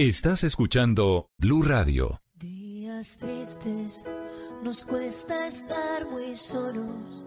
Estás 0.00 0.44
escuchando 0.44 1.28
Blue 1.36 1.62
Radio. 1.62 2.22
Días 2.38 3.18
tristes, 3.18 4.06
nos 4.64 4.82
cuesta 4.86 5.46
estar 5.46 6.08
muy 6.08 6.34
solos. 6.34 7.26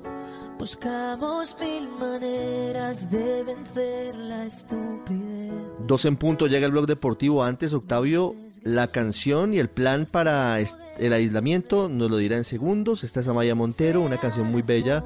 Buscamos 0.58 1.56
mil 1.60 1.88
maneras 1.88 3.12
de 3.12 3.44
vencer 3.44 4.16
la 4.16 4.46
estupidez. 4.46 5.54
Dos 5.86 6.06
en 6.06 6.18
punto 6.18 6.48
llega 6.48 6.66
el 6.66 6.72
blog 6.72 6.88
deportivo. 6.88 7.44
Antes, 7.44 7.74
Octavio, 7.74 8.36
la 8.64 8.88
canción 8.88 9.54
y 9.54 9.60
el 9.60 9.70
plan 9.70 10.08
para 10.12 10.60
el 10.60 11.14
aislamiento 11.14 11.90
nos 11.90 12.10
lo 12.10 12.18
dirá 12.18 12.38
en 12.38 12.44
segundos. 12.44 13.04
Esta 13.04 13.20
es 13.20 13.28
Amaya 13.28 13.54
Montero, 13.54 14.02
una 14.02 14.20
canción 14.20 14.52
muy 14.52 14.64
bella. 14.64 15.04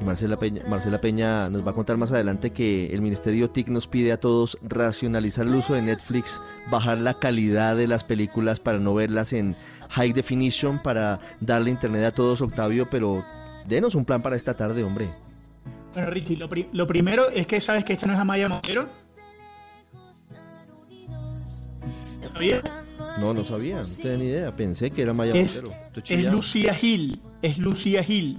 Y 0.00 0.04
Marcela 0.04 0.36
Peña, 0.36 0.62
Marcela 0.68 1.00
Peña 1.00 1.48
nos 1.48 1.66
va 1.66 1.70
a 1.70 1.74
contar 1.74 1.96
más 1.96 2.12
adelante 2.12 2.50
que 2.50 2.92
el 2.92 3.00
Ministerio 3.00 3.48
TIC 3.50 3.68
nos 3.68 3.86
pide 3.86 4.12
a 4.12 4.20
todos 4.20 4.58
racionalizar 4.62 5.46
el 5.46 5.54
uso 5.54 5.72
de 5.74 5.82
Netflix, 5.82 6.40
bajar 6.70 6.98
la 6.98 7.14
calidad 7.18 7.76
de 7.76 7.86
las 7.88 8.04
películas 8.04 8.60
para 8.60 8.78
no 8.78 8.94
verlas 8.94 9.32
en 9.32 9.56
high 9.90 10.12
definition, 10.12 10.82
para 10.82 11.20
darle 11.40 11.70
internet 11.70 12.04
a 12.04 12.12
todos, 12.12 12.42
Octavio, 12.42 12.88
pero 12.90 13.24
denos 13.66 13.94
un 13.94 14.04
plan 14.04 14.20
para 14.20 14.36
esta 14.36 14.54
tarde, 14.54 14.84
hombre. 14.84 15.08
Bueno, 15.94 16.10
Ricky, 16.10 16.36
lo, 16.36 16.48
pri- 16.50 16.68
lo 16.72 16.86
primero 16.86 17.30
es 17.30 17.46
que 17.46 17.58
sabes 17.62 17.82
que 17.84 17.94
esta 17.94 18.06
no 18.06 18.12
es 18.12 18.18
Amaya 18.18 18.48
Montero. 18.50 18.86
¿Sabías? 22.34 22.62
No, 23.18 23.32
no 23.32 23.44
sabía, 23.44 23.76
no 23.78 23.82
tenía 24.02 24.16
ni 24.18 24.24
idea. 24.26 24.54
Pensé 24.54 24.90
que 24.90 25.00
era 25.02 25.14
Maya 25.14 25.32
Es, 25.34 25.62
Montero. 25.64 26.02
Es. 26.06 26.30
Lucía 26.30 26.74
Gil, 26.74 27.20
es 27.40 27.56
Lucía 27.56 28.02
Gil. 28.02 28.38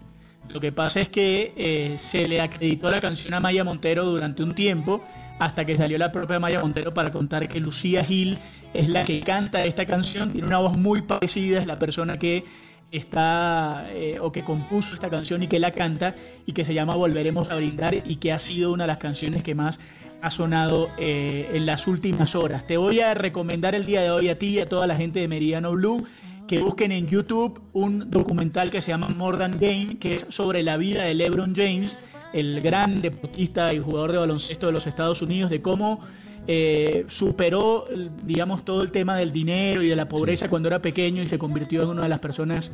Lo 0.49 0.59
que 0.59 0.71
pasa 0.71 1.01
es 1.01 1.09
que 1.09 1.53
eh, 1.55 1.95
se 1.97 2.27
le 2.27 2.41
acreditó 2.41 2.89
la 2.89 3.01
canción 3.01 3.33
a 3.33 3.39
Maya 3.39 3.63
Montero 3.63 4.05
durante 4.05 4.43
un 4.43 4.53
tiempo, 4.53 5.03
hasta 5.39 5.65
que 5.65 5.75
salió 5.77 5.97
la 5.97 6.11
propia 6.11 6.39
Maya 6.39 6.59
Montero 6.59 6.93
para 6.93 7.11
contar 7.11 7.47
que 7.47 7.59
Lucía 7.59 8.03
Gil 8.03 8.39
es 8.73 8.89
la 8.89 9.05
que 9.05 9.19
canta 9.19 9.65
esta 9.65 9.85
canción, 9.85 10.31
tiene 10.31 10.47
una 10.47 10.59
voz 10.59 10.77
muy 10.77 11.01
parecida, 11.01 11.59
es 11.59 11.67
la 11.67 11.77
persona 11.77 12.17
que 12.17 12.45
está 12.91 13.87
eh, 13.91 14.17
o 14.21 14.31
que 14.31 14.43
compuso 14.43 14.95
esta 14.95 15.09
canción 15.09 15.43
y 15.43 15.47
que 15.47 15.59
la 15.59 15.71
canta 15.71 16.15
y 16.45 16.53
que 16.53 16.63
se 16.63 16.73
llama 16.73 16.95
Volveremos 16.95 17.51
a 17.51 17.55
brindar 17.55 17.95
y 18.05 18.15
que 18.15 18.31
ha 18.31 18.39
sido 18.39 18.71
una 18.71 18.85
de 18.85 18.87
las 18.87 18.97
canciones 18.97 19.43
que 19.43 19.55
más 19.55 19.79
ha 20.21 20.31
sonado 20.31 20.89
eh, 20.97 21.49
en 21.53 21.65
las 21.65 21.87
últimas 21.87 22.35
horas. 22.35 22.65
Te 22.65 22.77
voy 22.77 23.01
a 23.01 23.13
recomendar 23.13 23.75
el 23.75 23.85
día 23.85 24.01
de 24.01 24.11
hoy 24.11 24.29
a 24.29 24.35
ti 24.35 24.47
y 24.47 24.59
a 24.59 24.69
toda 24.69 24.87
la 24.87 24.95
gente 24.95 25.19
de 25.19 25.27
Meridiano 25.27 25.71
Blue 25.73 26.05
que 26.47 26.59
busquen 26.59 26.91
en 26.91 27.07
YouTube 27.07 27.61
un 27.73 28.09
documental 28.09 28.71
que 28.71 28.81
se 28.81 28.89
llama 28.89 29.09
More 29.09 29.37
Game, 29.37 29.97
que 29.99 30.15
es 30.15 30.25
sobre 30.29 30.63
la 30.63 30.77
vida 30.77 31.03
de 31.03 31.13
LeBron 31.13 31.53
James, 31.55 31.99
el 32.33 32.61
gran 32.61 33.01
deportista 33.01 33.73
y 33.73 33.79
jugador 33.79 34.13
de 34.13 34.17
baloncesto 34.19 34.67
de 34.67 34.71
los 34.71 34.87
Estados 34.87 35.21
Unidos, 35.21 35.49
de 35.49 35.61
cómo 35.61 36.03
eh, 36.47 37.05
superó, 37.09 37.85
digamos, 38.23 38.63
todo 38.63 38.81
el 38.81 38.91
tema 38.91 39.17
del 39.17 39.31
dinero 39.31 39.83
y 39.83 39.89
de 39.89 39.95
la 39.95 40.07
pobreza 40.07 40.49
cuando 40.49 40.69
era 40.69 40.81
pequeño 40.81 41.21
y 41.21 41.27
se 41.27 41.37
convirtió 41.37 41.83
en 41.83 41.89
una 41.89 42.03
de 42.03 42.09
las 42.09 42.19
personas 42.19 42.71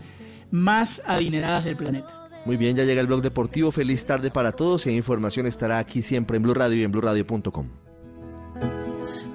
más 0.52 1.02
adineradas 1.06 1.66
del 1.66 1.76
planeta. 1.76 2.30
Muy 2.46 2.58
bien, 2.58 2.76
ya 2.76 2.84
llega 2.84 3.02
el 3.02 3.08
blog 3.08 3.22
deportivo. 3.22 3.72
Feliz 3.72 4.06
tarde 4.06 4.30
para 4.30 4.52
todos 4.52 4.86
y 4.86 4.90
e 4.90 4.94
información 4.94 5.48
estará 5.48 5.80
aquí 5.80 6.02
siempre 6.02 6.38
en 6.38 6.44
Blue 6.44 6.54
Radio 6.54 6.78
y 6.78 6.84
en 6.84 6.92
BlueRadio.com. 6.92 7.68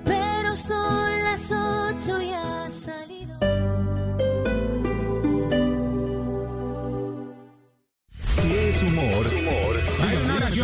Pero 0.04 0.54
son 0.54 1.24
las 1.24 1.52
8. 1.52 2.17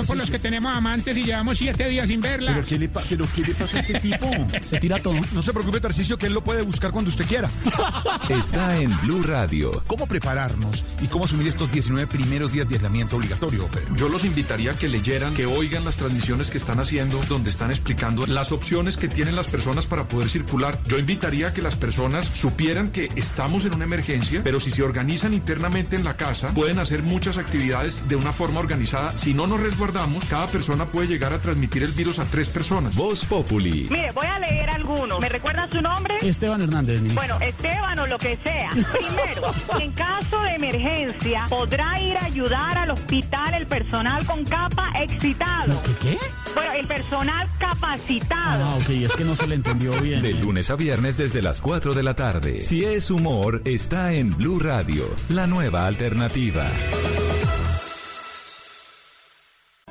Por 0.06 0.16
los 0.16 0.30
que 0.30 0.38
tenemos 0.38 0.74
amantes 0.74 1.16
y 1.16 1.24
llevamos 1.24 1.58
siete 1.58 1.88
días 1.88 2.08
sin 2.08 2.20
verla. 2.20 2.62
¿Qué 2.66 2.78
le, 2.78 2.88
pa- 2.88 3.02
pero 3.08 3.27
¿qué 3.34 3.42
le 3.42 3.55
pasa 3.55 3.78
a 3.78 3.80
este 3.80 4.00
tipo? 4.00 4.27
Se 4.69 4.78
tira 4.80 4.98
todo. 5.00 5.14
No 5.33 5.42
se 5.42 5.52
preocupe, 5.52 5.80
Tarcicio, 5.80 6.19
que 6.19 6.27
él 6.27 6.34
lo 6.34 6.42
puede 6.42 6.62
buscar 6.62 6.91
cuando 6.91 7.11
usted 7.11 7.24
quiera. 7.27 7.48
está 8.28 8.80
en 8.80 8.96
Blue 9.02 9.22
Radio. 9.22 9.83
¿Cómo 9.86 10.06
prepararnos 10.06 10.84
y 11.02 11.06
cómo 11.06 11.24
asumir 11.24 11.48
estos 11.48 11.70
19 11.70 12.06
primeros 12.06 12.52
días 12.52 12.69
de 12.69 12.77
aislamiento 12.77 13.16
obligatorio, 13.16 13.67
Pedro? 13.67 13.95
Yo 13.96 14.08
los 14.08 14.24
invitaría 14.24 14.73
a 14.73 14.74
que 14.74 14.89
leyeran, 14.89 15.34
que 15.34 15.46
oigan 15.46 15.84
las 15.84 15.96
transmisiones 15.96 16.51
que 16.51 16.58
están 16.58 16.80
haciendo, 16.80 17.20
donde 17.28 17.51
están 17.51 17.70
explicando 17.70 18.27
las 18.27 18.52
opciones 18.52 18.96
que 18.96 19.08
tienen 19.08 19.36
las 19.36 19.48
personas 19.48 19.86
para 19.86 20.05
poder 20.08 20.28
circular. 20.28 20.78
Yo 20.86 20.98
invitaría 20.98 21.48
a 21.48 21.55
que 21.55 21.62
las 21.62 21.77
personas 21.77 22.27
supieran 22.27 22.90
que 22.90 23.08
estamos 23.17 23.64
en 23.64 23.74
una 23.74 23.84
emergencia, 23.84 24.42
pero 24.45 24.61
si 24.61 24.70
se 24.70 24.83
organizan 24.83 25.33
internamente 25.34 25.96
en 25.96 26.05
la 26.05 26.17
casa, 26.17 26.48
pueden 26.48 26.78
hacer 26.78 27.02
muchas 27.02 27.39
actividades 27.39 28.08
de 28.08 28.17
una 28.17 28.33
forma 28.33 28.61
organizada. 28.61 29.17
Si 29.18 29.34
no 29.34 29.46
nos 29.46 29.61
resguardamos, 29.61 29.93
cada 30.28 30.46
persona 30.48 30.86
puede 30.86 31.06
llegar 31.06 31.32
a 31.32 31.38
transmitir 31.38 31.84
el 31.84 31.92
virus 31.92 32.18
a 32.18 32.24
tres 32.24 32.48
personas. 32.48 32.96
Voz 32.96 33.24
Populi. 33.24 33.86
Mire, 33.90 34.10
voy 34.12 34.27
a 34.27 34.38
leer 34.40 34.70
algunos. 34.70 35.20
¿Me 35.20 35.28
recuerda 35.28 35.68
su 35.70 35.80
nombre? 35.80 36.16
Esteban 36.20 36.60
Hernández, 36.62 37.00
ministro. 37.00 37.22
Bueno, 37.27 37.46
Esteban 37.46 37.98
o 38.00 38.06
lo 38.06 38.18
que 38.18 38.36
sea. 38.36 38.70
Primero, 38.70 39.52
en 39.80 39.92
caso 39.92 40.40
de 40.42 40.54
emergencia, 40.54 41.44
podrá 41.48 42.00
ir 42.00 42.16
a 42.16 42.24
ayudar 42.24 42.77
al 42.77 42.90
hospital 42.90 43.54
el 43.54 43.66
personal 43.66 44.27
con 44.27 44.44
capa 44.44 44.92
excitado. 45.00 45.80
¿Qué? 45.83 46.10
qué? 46.10 46.18
Bueno, 46.54 46.72
el 46.72 46.86
personal 46.86 47.48
capacitado. 47.58 48.64
Ah, 48.64 48.77
ok, 48.77 48.90
es 48.90 49.12
que 49.12 49.24
no 49.24 49.36
se 49.36 49.46
le 49.46 49.54
entendió 49.54 49.92
bien. 50.00 50.22
De 50.22 50.33
lunes 50.33 50.70
a 50.70 50.77
viernes 50.77 51.16
desde 51.16 51.40
las 51.40 51.60
4 51.60 51.94
de 51.94 52.02
la 52.02 52.14
tarde. 52.14 52.60
Si 52.60 52.84
es 52.84 53.10
humor, 53.10 53.62
está 53.64 54.12
en 54.12 54.36
Blue 54.36 54.58
Radio, 54.58 55.04
la 55.28 55.46
nueva 55.46 55.86
alternativa. 55.86 56.66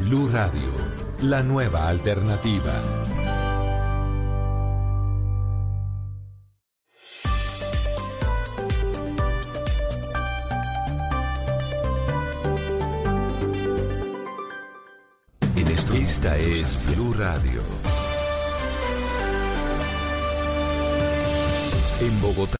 Blue 0.00 0.28
Radio, 0.32 0.72
la 1.22 1.42
nueva 1.42 1.86
alternativa. 1.86 2.72
En 15.54 15.68
esto, 15.68 15.92
esta 15.94 16.38
es 16.38 16.88
Blue 16.94 17.12
Radio. 17.12 17.60
En 22.00 22.20
Bogotá, 22.22 22.59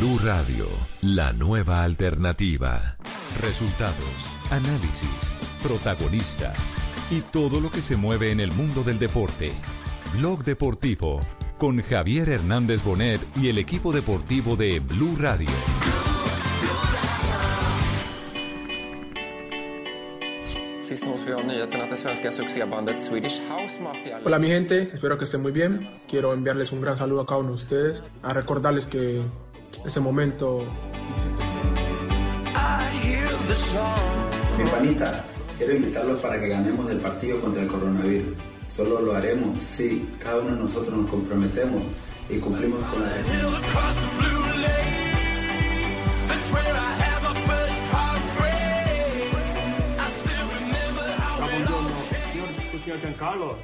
Blue 0.00 0.18
Radio, 0.24 0.66
la 1.02 1.34
nueva 1.34 1.82
alternativa. 1.82 2.96
Resultados, 3.38 4.24
análisis, 4.50 5.34
protagonistas 5.62 6.72
y 7.10 7.20
todo 7.20 7.60
lo 7.60 7.70
que 7.70 7.82
se 7.82 7.96
mueve 7.96 8.32
en 8.32 8.40
el 8.40 8.50
mundo 8.50 8.82
del 8.82 8.98
deporte. 8.98 9.52
Blog 10.14 10.42
Deportivo 10.42 11.20
con 11.58 11.82
Javier 11.82 12.30
Hernández 12.30 12.82
Bonet 12.82 13.20
y 13.36 13.50
el 13.50 13.58
equipo 13.58 13.92
deportivo 13.92 14.56
de 14.56 14.80
Blue 14.80 15.16
Radio. 15.18 15.50
Hola 24.24 24.38
mi 24.38 24.48
gente, 24.48 24.82
espero 24.94 25.18
que 25.18 25.24
estén 25.24 25.42
muy 25.42 25.52
bien. 25.52 25.90
Quiero 26.08 26.32
enviarles 26.32 26.72
un 26.72 26.80
gran 26.80 26.96
saludo 26.96 27.20
a 27.20 27.26
cada 27.26 27.40
uno 27.40 27.50
de 27.50 27.56
ustedes, 27.56 28.02
a 28.22 28.32
recordarles 28.32 28.86
que 28.86 29.22
ese 29.84 30.00
momento... 30.00 30.64
Mi 34.58 34.70
panita, 34.70 35.24
quiero 35.56 35.74
invitarlos 35.74 36.20
para 36.20 36.40
que 36.40 36.48
ganemos 36.48 36.90
el 36.90 36.98
partido 36.98 37.40
contra 37.40 37.62
el 37.62 37.68
coronavirus. 37.68 38.36
Solo 38.68 39.00
lo 39.00 39.14
haremos 39.14 39.60
si 39.60 40.08
cada 40.18 40.38
uno 40.38 40.54
de 40.54 40.62
nosotros 40.62 40.96
nos 40.96 41.10
comprometemos 41.10 41.82
y 42.28 42.38
cumplimos 42.38 42.80
con 42.90 43.02
la 43.02 43.10
Signor 52.78 53.00
Giancarlo. 53.00 53.58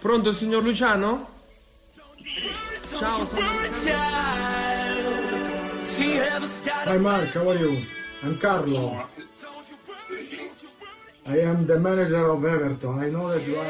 Pronto, 0.00 0.32
signor 0.32 0.64
Luciano? 0.64 1.28
Ciao, 2.98 3.26
Hi 6.86 6.98
Mark, 6.98 7.34
how 7.34 7.48
are 7.48 7.58
you? 7.58 7.84
I'm 8.22 8.38
Carlo. 8.38 9.06
I 11.26 11.38
am 11.38 11.66
the 11.66 11.78
manager 11.78 12.28
of 12.30 12.44
Everton. 12.44 12.98
I 12.98 13.10
know 13.10 13.28
that 13.30 13.46
you 13.46 13.56
are. 13.56 13.66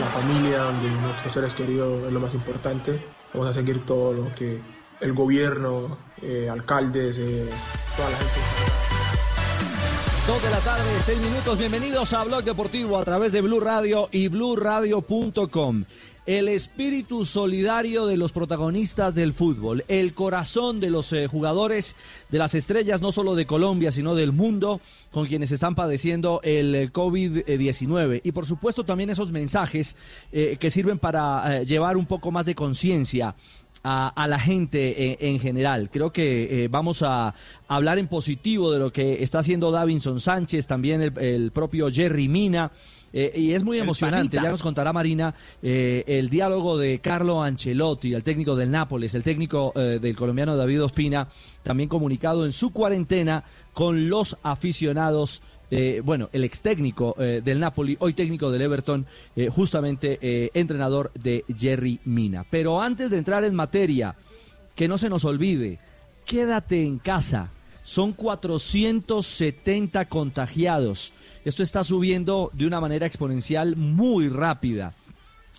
La 0.00 0.06
familia, 0.06 0.58
donde 0.58 0.90
nuestros 1.02 1.32
seres 1.32 1.54
queridos 1.54 2.06
es 2.06 2.12
lo 2.12 2.20
más 2.20 2.34
importante. 2.34 3.00
Vamos 3.32 3.50
a 3.50 3.52
seguir 3.52 3.84
todo 3.86 4.12
lo 4.12 4.34
que 4.34 4.60
el 5.00 5.12
gobierno, 5.12 5.96
eh, 6.22 6.48
alcaldes, 6.50 7.18
eh, 7.18 7.48
toda 7.96 8.10
la 8.10 8.16
gente. 8.16 8.95
Dos 10.26 10.42
de 10.42 10.50
la 10.50 10.58
tarde, 10.58 11.00
seis 11.00 11.20
minutos. 11.20 11.56
Bienvenidos 11.56 12.12
a 12.12 12.24
Blog 12.24 12.42
Deportivo 12.42 12.98
a 12.98 13.04
través 13.04 13.30
de 13.30 13.42
Blue 13.42 13.60
Radio 13.60 14.08
y 14.10 14.26
BlueRadio.com. 14.26 15.84
El 16.26 16.48
espíritu 16.48 17.24
solidario 17.24 18.06
de 18.06 18.16
los 18.16 18.32
protagonistas 18.32 19.14
del 19.14 19.32
fútbol, 19.32 19.84
el 19.86 20.14
corazón 20.14 20.80
de 20.80 20.90
los 20.90 21.12
eh, 21.12 21.28
jugadores 21.28 21.94
de 22.28 22.38
las 22.38 22.56
estrellas, 22.56 23.00
no 23.00 23.12
solo 23.12 23.36
de 23.36 23.46
Colombia, 23.46 23.92
sino 23.92 24.16
del 24.16 24.32
mundo, 24.32 24.80
con 25.12 25.28
quienes 25.28 25.52
están 25.52 25.76
padeciendo 25.76 26.40
el 26.42 26.74
eh, 26.74 26.92
COVID-19. 26.92 28.22
Y 28.24 28.32
por 28.32 28.46
supuesto 28.46 28.82
también 28.82 29.10
esos 29.10 29.30
mensajes 29.30 29.94
eh, 30.32 30.56
que 30.58 30.70
sirven 30.70 30.98
para 30.98 31.60
eh, 31.60 31.64
llevar 31.64 31.96
un 31.96 32.06
poco 32.06 32.32
más 32.32 32.46
de 32.46 32.56
conciencia 32.56 33.36
a, 33.88 34.08
a 34.08 34.26
la 34.26 34.38
gente 34.38 34.80
en, 35.04 35.34
en 35.34 35.40
general. 35.40 35.88
Creo 35.90 36.10
que 36.12 36.64
eh, 36.64 36.68
vamos 36.68 37.02
a 37.02 37.34
hablar 37.68 37.98
en 37.98 38.08
positivo 38.08 38.72
de 38.72 38.78
lo 38.80 38.90
que 38.92 39.22
está 39.22 39.38
haciendo 39.38 39.70
Davinson 39.70 40.18
Sánchez, 40.20 40.66
también 40.66 41.00
el, 41.02 41.18
el 41.18 41.50
propio 41.52 41.88
Jerry 41.90 42.28
Mina. 42.28 42.70
eh, 43.12 43.32
y 43.34 43.52
es 43.52 43.62
muy 43.64 43.78
emocionante, 43.78 44.36
ya 44.42 44.50
nos 44.50 44.62
contará 44.62 44.92
Marina 44.92 45.34
eh, 45.62 46.04
el 46.06 46.28
diálogo 46.28 46.76
de 46.76 46.98
Carlo 46.98 47.42
Ancelotti, 47.42 48.12
el 48.12 48.22
técnico 48.22 48.56
del 48.56 48.70
Nápoles, 48.70 49.14
el 49.14 49.22
técnico 49.22 49.72
eh, 49.76 49.98
del 50.00 50.14
colombiano 50.16 50.56
David 50.56 50.82
Ospina, 50.82 51.28
también 51.62 51.88
comunicado 51.88 52.44
en 52.44 52.52
su 52.52 52.72
cuarentena 52.72 53.44
con 53.72 54.10
los 54.10 54.36
aficionados 54.42 55.40
eh, 55.70 56.00
bueno, 56.04 56.28
el 56.32 56.44
ex 56.44 56.62
técnico 56.62 57.14
eh, 57.18 57.40
del 57.44 57.58
Napoli, 57.58 57.96
hoy 58.00 58.12
técnico 58.12 58.50
del 58.50 58.62
Everton, 58.62 59.06
eh, 59.34 59.48
justamente 59.48 60.50
entrenador 60.58 61.12
de 61.14 61.44
Jerry 61.54 62.00
Mina. 62.04 62.44
Pero 62.50 62.80
antes 62.80 63.10
de 63.10 63.18
entrar 63.18 63.44
en 63.44 63.54
materia, 63.54 64.16
que 64.74 64.88
no 64.88 64.98
se 64.98 65.08
nos 65.08 65.24
olvide, 65.24 65.78
quédate 66.24 66.84
en 66.84 66.98
casa. 66.98 67.50
Son 67.82 68.12
470 68.12 70.06
contagiados. 70.06 71.12
Esto 71.44 71.62
está 71.62 71.84
subiendo 71.84 72.50
de 72.52 72.66
una 72.66 72.80
manera 72.80 73.06
exponencial 73.06 73.76
muy 73.76 74.28
rápida. 74.28 74.92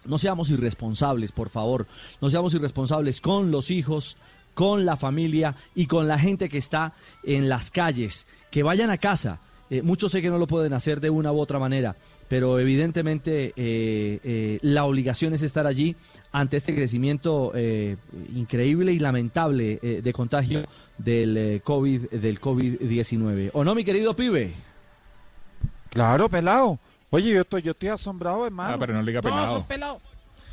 No 0.06 0.18
seamos 0.18 0.50
irresponsables, 0.50 1.32
por 1.32 1.50
favor. 1.50 1.88
No 2.22 2.30
seamos 2.30 2.54
irresponsables 2.54 3.22
con 3.22 3.52
los 3.52 3.72
hijos, 3.72 4.18
con 4.54 4.86
la 4.86 4.98
familia 4.98 5.56
y 5.76 5.86
con 5.86 6.08
la 6.08 6.20
gente 6.20 6.50
que 6.50 6.58
está 6.58 6.94
en 7.24 7.48
las 7.48 7.72
calles. 7.72 8.28
Que 8.52 8.64
vayan 8.64 8.90
a 8.90 8.98
casa. 8.98 9.40
Eh, 9.70 9.82
muchos 9.82 10.12
sé 10.12 10.22
que 10.22 10.30
no 10.30 10.38
lo 10.38 10.48
pueden 10.48 10.74
hacer 10.74 11.02
de 11.02 11.10
una 11.10 11.32
u 11.32 11.40
otra 11.40 11.60
manera, 11.60 11.96
pero 12.30 12.58
evidentemente 12.60 13.54
eh, 13.58 14.20
eh, 14.24 14.60
la 14.62 14.86
obligación 14.86 15.34
es 15.34 15.42
estar 15.42 15.68
allí 15.68 15.96
ante 16.32 16.56
este 16.58 16.74
crecimiento 16.74 17.52
eh, 17.54 17.98
increíble 18.34 18.94
y 18.94 19.00
lamentable 19.00 19.80
eh, 19.82 20.02
de 20.02 20.14
contagio 20.14 20.62
del 20.98 21.36
eh, 21.38 21.62
COVID 21.64 22.10
del 22.12 22.40
COVID-19. 22.40 23.50
¿O 23.54 23.64
no, 23.64 23.76
mi 23.76 23.84
querido 23.84 24.16
pibe? 24.16 24.54
Claro, 25.90 26.30
pelado. 26.30 26.80
Oye, 27.10 27.32
yo 27.32 27.42
estoy, 27.42 27.62
yo 27.62 27.72
estoy 27.72 27.90
asombrado, 27.90 28.46
hermano. 28.46 28.76
Ah, 28.76 28.78
pero 28.80 28.94
no 28.94 29.02
le 29.02 29.12
diga 29.12 29.22
pelado. 29.22 29.56
son 29.56 29.64
pelados. 29.66 30.02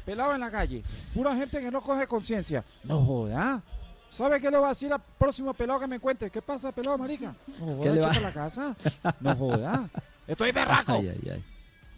Pelados 0.04 0.34
en 0.34 0.40
la 0.40 0.50
calle. 0.50 0.82
Pura 1.14 1.34
gente 1.34 1.60
que 1.60 1.70
no 1.70 1.82
coge 1.82 2.06
conciencia. 2.06 2.64
No 2.84 3.00
joda. 3.00 3.62
¿Sabe 4.14 4.40
qué 4.40 4.48
le 4.48 4.58
va 4.58 4.66
a 4.66 4.68
decir 4.70 4.92
al 4.92 5.00
próximo 5.18 5.52
pelado 5.54 5.80
que 5.80 5.88
me 5.88 5.96
encuentre? 5.96 6.30
¿Qué 6.30 6.40
pasa, 6.40 6.70
pelado, 6.70 6.96
marica? 6.98 7.34
No 7.58 7.80
¿Qué 7.80 7.90
le 7.90 8.00
va- 8.00 8.12
la 8.20 8.32
casa. 8.32 8.76
No 9.20 9.34
joda. 9.34 9.88
Estoy 10.28 10.52
berraco. 10.52 10.92
Ay, 10.92 11.08
ay, 11.08 11.30
ay. 11.32 11.44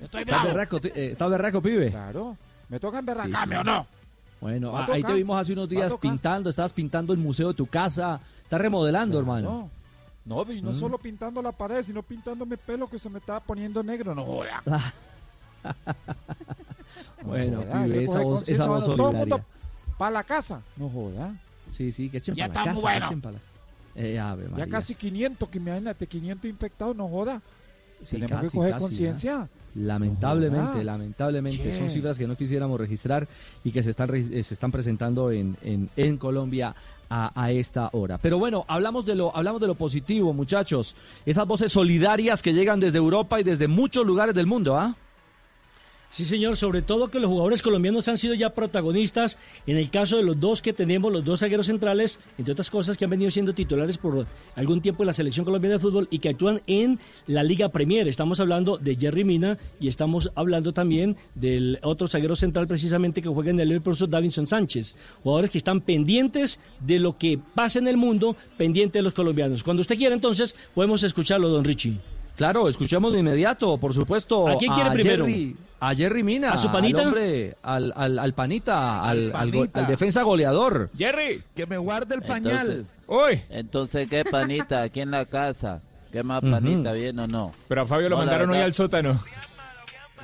Estoy 0.01 0.23
¿Está 0.23 0.33
bravo. 0.37 0.49
berraco, 0.49 0.77
eh, 0.83 1.11
¿Está 1.13 1.29
berraco, 1.29 1.61
pibe? 1.61 1.91
Claro. 1.91 2.37
¿Me 2.71 2.81
toca 2.81 2.97
Sí, 2.97 3.01
emberracarme 3.01 3.55
sí. 3.57 3.61
o 3.61 3.65
no? 3.65 3.87
Bueno, 4.41 4.73
Va 4.73 4.85
a 4.85 4.87
a- 4.87 4.93
ahí 4.95 5.03
te 5.03 5.13
vimos 5.13 5.39
hace 5.41 5.53
unos 5.53 5.69
días 5.69 5.95
pintando, 5.97 6.49
estabas 6.49 6.73
pintando 6.73 7.13
el 7.13 7.19
museo 7.19 7.49
de 7.49 7.55
tu 7.55 7.67
casa, 7.67 8.19
estás 8.43 8.61
remodelando, 8.63 9.19
hermano. 9.19 9.71
No, 10.25 10.45
no, 10.45 10.53
y 10.53 10.63
no 10.63 10.71
Mm. 10.71 10.75
solo 10.75 10.97
pintando 10.99 11.43
la 11.43 11.53
pared, 11.53 11.83
sino 11.83 12.03
pintándome 12.03 12.55
el 12.55 12.59
pelo 12.61 12.89
que 12.89 12.99
se 12.99 13.09
me 13.11 13.19
estaba 13.19 13.41
poniendo 13.41 13.83
negro. 13.83 14.15
No 14.15 14.25
joda. 14.25 14.63
Bueno, 17.25 17.59
joda, 17.63 17.85
pibe, 17.85 18.05
esa 18.05 18.21
voz, 18.21 18.49
esa 18.49 18.67
voz. 18.67 18.85
Todo 18.85 19.11
el 19.11 19.17
mundo 19.17 19.41
para 19.99 20.11
la 20.13 20.25
casa. 20.25 20.61
No 20.77 20.89
joda. 20.89 21.35
Sí, 21.77 21.93
sí, 21.93 22.09
que 22.09 22.19
echen 22.19 22.35
Ya 22.35 22.49
para 22.49 22.61
la 22.61 22.65
casa, 22.71 22.81
bueno. 22.83 23.07
echen 23.07 23.21
para 23.21 23.33
la- 23.35 23.41
Eh, 23.99 24.19
Ave 24.19 24.47
Ya 24.57 24.67
casi 24.67 24.95
500, 24.95 25.49
que 25.49 25.59
imagínate, 25.59 26.07
500 26.07 26.51
infectados, 26.51 26.95
no 26.97 27.09
joda. 27.09 27.41
Sí, 28.03 28.17
Tenemos 28.17 28.31
casi, 28.43 28.51
que 28.51 28.57
coger 28.59 28.77
conciencia. 28.77 29.49
Lamentablemente, 29.75 30.85
lamentablemente, 30.85 31.79
son 31.79 31.89
cifras 31.91 32.19
que 32.19 32.27
no 32.27 32.37
quisiéramos 32.37 32.79
registrar 32.79 33.27
y 33.65 33.71
que 33.73 33.83
se 33.83 33.91
están, 33.91 34.15
eh, 34.15 34.23
se 34.43 34.55
están 34.55 34.71
presentando 34.73 35.31
en, 35.31 35.57
en, 35.63 35.89
en 35.97 36.17
Colombia 36.19 36.75
a, 37.09 37.31
a 37.41 37.51
esta 37.53 37.89
hora. 37.93 38.19
Pero 38.19 38.39
bueno, 38.39 38.65
hablamos 38.69 39.07
de, 39.07 39.15
lo, 39.15 39.35
hablamos 39.35 39.61
de 39.61 39.67
lo 39.67 39.75
positivo, 39.75 40.33
muchachos. 40.35 40.95
Esas 41.25 41.47
voces 41.47 41.73
solidarias 41.73 42.43
que 42.43 42.53
llegan 42.53 42.81
desde 42.81 42.99
Europa 42.99 43.41
y 43.41 43.45
desde 43.45 43.69
muchos 43.69 44.07
lugares 44.07 44.35
del 44.35 44.47
mundo, 44.47 44.77
¿ah? 44.77 44.95
Sí, 46.09 46.25
señor, 46.25 46.57
sobre 46.57 46.83
todo 46.83 47.09
que 47.09 47.19
los 47.19 47.29
jugadores 47.29 47.63
colombianos 47.63 48.09
han 48.09 48.17
sido 48.17 48.35
ya 48.35 48.51
protagonistas 48.51 49.39
en 49.67 49.77
el 49.77 49.91
caso 49.91 50.17
de 50.17 50.23
los 50.23 50.39
dos 50.39 50.63
que 50.63 50.73
tenemos, 50.73 51.13
los 51.13 51.25
dos 51.25 51.41
zagueros 51.41 51.67
centrales, 51.67 52.21
entre 52.39 52.53
otras 52.53 52.71
cosas 52.71 52.97
que 52.97 53.05
han 53.05 53.11
venido 53.11 53.31
siendo 53.31 53.55
titulares 53.55 53.99
por 53.99 54.27
algún 54.55 54.81
tiempo 54.81 55.03
en 55.03 55.09
la 55.09 55.13
selección 55.13 55.45
colombiana 55.45 55.75
de 55.75 55.81
fútbol 55.81 56.07
y 56.11 56.21
que 56.21 56.29
actúan 56.31 56.63
en 56.67 57.01
la 57.27 57.43
Liga 57.43 57.71
Premier. 57.71 58.07
Estamos 58.09 58.39
hablando 58.41 58.79
de 58.79 58.97
Jerry 58.97 59.25
Mina 59.25 59.59
y 59.81 59.89
estamos 59.89 60.31
hablando 60.37 60.73
también 60.73 61.17
del 61.35 61.79
otro 61.83 62.07
zaguero 62.07 62.37
central 62.37 62.67
precisamente 62.67 63.21
que 63.21 63.29
juega 63.29 63.51
en 63.51 63.61
el 63.61 63.69
Liverpool, 63.69 63.97
Davinson 64.09 64.47
Sánchez. 64.47 64.95
Jugadores 65.23 65.51
que 65.51 65.59
están 65.59 65.81
pendientes 65.81 66.61
de 66.81 67.01
lo 67.01 67.19
que 67.19 67.39
pasa 67.55 67.79
en 67.79 67.89
el 67.89 67.97
mundo, 67.97 68.37
pendientes 68.57 69.01
de 69.01 69.03
los 69.03 69.13
colombianos. 69.13 69.65
Cuando 69.65 69.81
usted 69.81 69.97
quiera 69.97 70.15
entonces 70.15 70.55
podemos 70.75 71.03
escucharlo, 71.03 71.49
don 71.49 71.65
Richie. 71.65 71.99
Claro, 72.37 72.69
escuchemos 72.69 73.13
de 73.13 73.21
inmediato, 73.21 73.79
por 73.79 73.95
supuesto. 73.95 74.47
¿A 74.47 74.57
quién 74.57 74.73
quiere 74.75 74.91
primero? 74.91 75.25
Jerry, 75.25 75.57
a 75.81 75.95
Jerry 75.95 76.23
Mina. 76.23 76.51
¿A 76.53 76.57
su 76.57 76.71
panita? 76.71 77.01
Al 77.03 77.07
hombre, 77.09 77.57
al, 77.63 77.93
al, 77.97 78.19
al 78.19 78.33
panita, 78.35 79.03
al, 79.03 79.35
al 79.35 79.51
go- 79.51 79.59
panita. 79.61 79.81
al 79.81 79.87
defensa 79.87 80.23
goleador. 80.23 80.91
Jerry. 80.97 81.43
Que 81.55 81.67
me 81.67 81.79
guarde 81.79 82.15
el 82.17 82.23
Entonces- 82.23 82.53
pañal. 82.53 82.87
Uy. 83.07 83.41
Entonces, 83.51 84.09
¿qué 84.09 84.25
panita 84.25 84.83
aquí 84.83 85.01
en 85.01 85.11
la 85.13 85.25
casa? 85.27 85.81
¿Qué 86.11 86.23
más 86.23 86.41
panita, 86.41 86.93
bien 86.93 87.19
o 87.19 87.27
no? 87.27 87.53
Pero 87.69 87.83
a 87.83 87.87
Fabio 87.87 88.09
lo 88.09 88.17
No, 88.17 88.23
mandaron 88.23 88.51
hoy 88.51 88.59
al 88.59 88.73
sótano. 88.73 89.21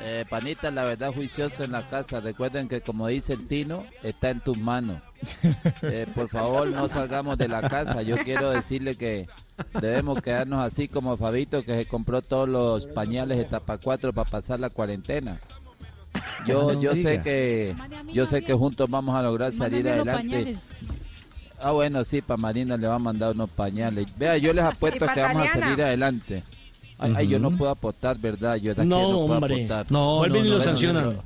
Eh, 0.00 0.24
panita, 0.28 0.70
la 0.70 0.84
verdad, 0.84 1.12
juicioso 1.12 1.64
en 1.64 1.72
la 1.72 1.86
casa. 1.86 2.20
Recuerden 2.20 2.66
que, 2.66 2.80
como 2.80 3.06
dice 3.08 3.34
el 3.34 3.46
Tino, 3.46 3.84
está 4.02 4.30
en 4.30 4.40
tus 4.40 4.56
manos. 4.56 5.00
Eh, 5.82 6.06
por 6.14 6.28
favor, 6.28 6.68
no 6.68 6.88
salgamos 6.88 7.38
de 7.38 7.48
la 7.48 7.68
casa. 7.68 8.02
Yo 8.02 8.16
quiero 8.16 8.50
decirle 8.50 8.96
que 8.96 9.28
debemos 9.80 10.20
quedarnos 10.22 10.62
así 10.62 10.88
como 10.88 11.16
Fabito, 11.16 11.62
que 11.64 11.76
se 11.76 11.86
compró 11.86 12.22
todos 12.22 12.48
los 12.48 12.86
pañales 12.86 13.38
de 13.38 13.44
tapa 13.44 13.78
4 13.78 14.12
para 14.12 14.28
pasar 14.30 14.60
la 14.60 14.70
cuarentena. 14.70 15.38
Yo, 16.46 16.72
No 16.74 16.80
yo 16.80 16.94
sé 16.94 17.22
que 17.22 17.74
yo 18.12 18.26
sé 18.26 18.42
que 18.42 18.52
juntos 18.52 18.90
vamos 18.90 19.14
a 19.16 19.22
lograr 19.22 19.52
salir 19.52 19.88
adelante. 19.88 20.56
Ah, 21.60 21.70
bueno, 21.70 22.04
sí, 22.04 22.20
para 22.20 22.36
Marina 22.38 22.76
le 22.76 22.88
va 22.88 22.96
a 22.96 22.98
mandar 22.98 23.32
unos 23.34 23.48
pañales. 23.50 24.06
Vea, 24.18 24.36
yo 24.36 24.52
les 24.52 24.64
apuesto 24.72 25.06
que 25.14 25.20
vamos 25.20 25.46
a 25.48 25.52
salir 25.60 25.82
adelante. 25.82 26.42
Ay, 26.98 27.14
ay, 27.16 27.28
yo 27.28 27.38
no 27.38 27.50
puedo 27.56 27.70
aportar, 27.70 28.18
¿verdad? 28.18 28.56
Yo 28.56 28.74
de 28.74 28.82
aquí 28.82 28.88
No, 28.88 29.00
no 29.00 29.26
puedo 29.26 29.34
hombre. 29.38 29.54
aportar. 29.64 29.86
No, 29.90 30.16
Vuelven 30.18 30.42
no, 30.42 30.46
y 30.46 30.50
lo 30.50 30.56
no, 30.58 30.60
sancionan. 30.64 31.16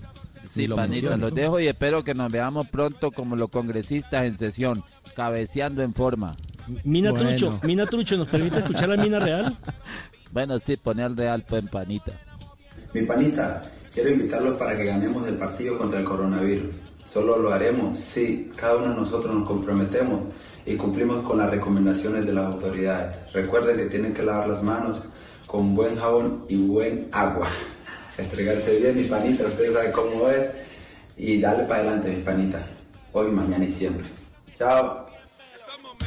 Sí, 0.48 0.66
lo 0.66 0.76
panita, 0.76 1.16
los 1.16 1.34
dejo 1.34 1.60
y 1.60 1.68
espero 1.68 2.04
que 2.04 2.14
nos 2.14 2.30
veamos 2.30 2.68
pronto 2.68 3.10
como 3.10 3.36
los 3.36 3.48
congresistas 3.50 4.24
en 4.24 4.38
sesión, 4.38 4.84
cabeceando 5.14 5.82
en 5.82 5.94
forma. 5.94 6.36
Mina 6.84 7.10
Bueno. 7.10 7.28
Trucho, 7.28 7.60
Mina 7.64 7.86
Trucho, 7.86 8.16
¿nos 8.16 8.28
permite 8.28 8.58
escuchar 8.58 8.88
la 8.88 8.96
Mina 8.96 9.18
Real? 9.18 9.56
Bueno, 10.32 10.58
sí, 10.58 10.76
poner 10.76 11.14
real 11.16 11.44
pues 11.48 11.62
en 11.62 11.68
panita. 11.68 12.12
Mi 12.92 13.02
panita, 13.02 13.62
quiero 13.94 14.10
invitarlos 14.10 14.58
para 14.58 14.76
que 14.76 14.84
ganemos 14.84 15.26
el 15.28 15.36
partido 15.36 15.78
contra 15.78 16.00
el 16.00 16.04
coronavirus. 16.04 16.74
Solo 17.06 17.38
lo 17.38 17.52
haremos 17.52 17.98
si 17.98 18.50
cada 18.54 18.76
uno 18.76 18.90
de 18.90 18.96
nosotros 18.96 19.34
nos 19.34 19.48
comprometemos 19.48 20.24
y 20.66 20.76
cumplimos 20.76 21.24
con 21.24 21.38
las 21.38 21.50
recomendaciones 21.50 22.26
de 22.26 22.34
las 22.34 22.46
autoridades. 22.46 23.16
Recuerden 23.32 23.76
que 23.76 23.84
tienen 23.86 24.12
que 24.12 24.24
lavar 24.24 24.48
las 24.48 24.62
manos 24.62 24.98
con 25.46 25.74
buen 25.74 25.96
jabón 25.96 26.44
y 26.48 26.56
buen 26.56 27.08
agua. 27.12 27.48
Estregarse 28.18 28.78
bien, 28.80 28.96
mi 28.96 29.04
panita, 29.04 29.44
ustedes 29.44 29.72
saben 29.72 29.92
cómo 29.92 30.28
es. 30.28 30.48
Y 31.18 31.40
dale 31.40 31.64
para 31.64 31.80
adelante, 31.80 32.08
mi 32.10 32.22
panita. 32.22 32.66
Hoy, 33.12 33.30
mañana 33.30 33.64
y 33.64 33.70
siempre. 33.70 34.06
Chao. 34.54 35.06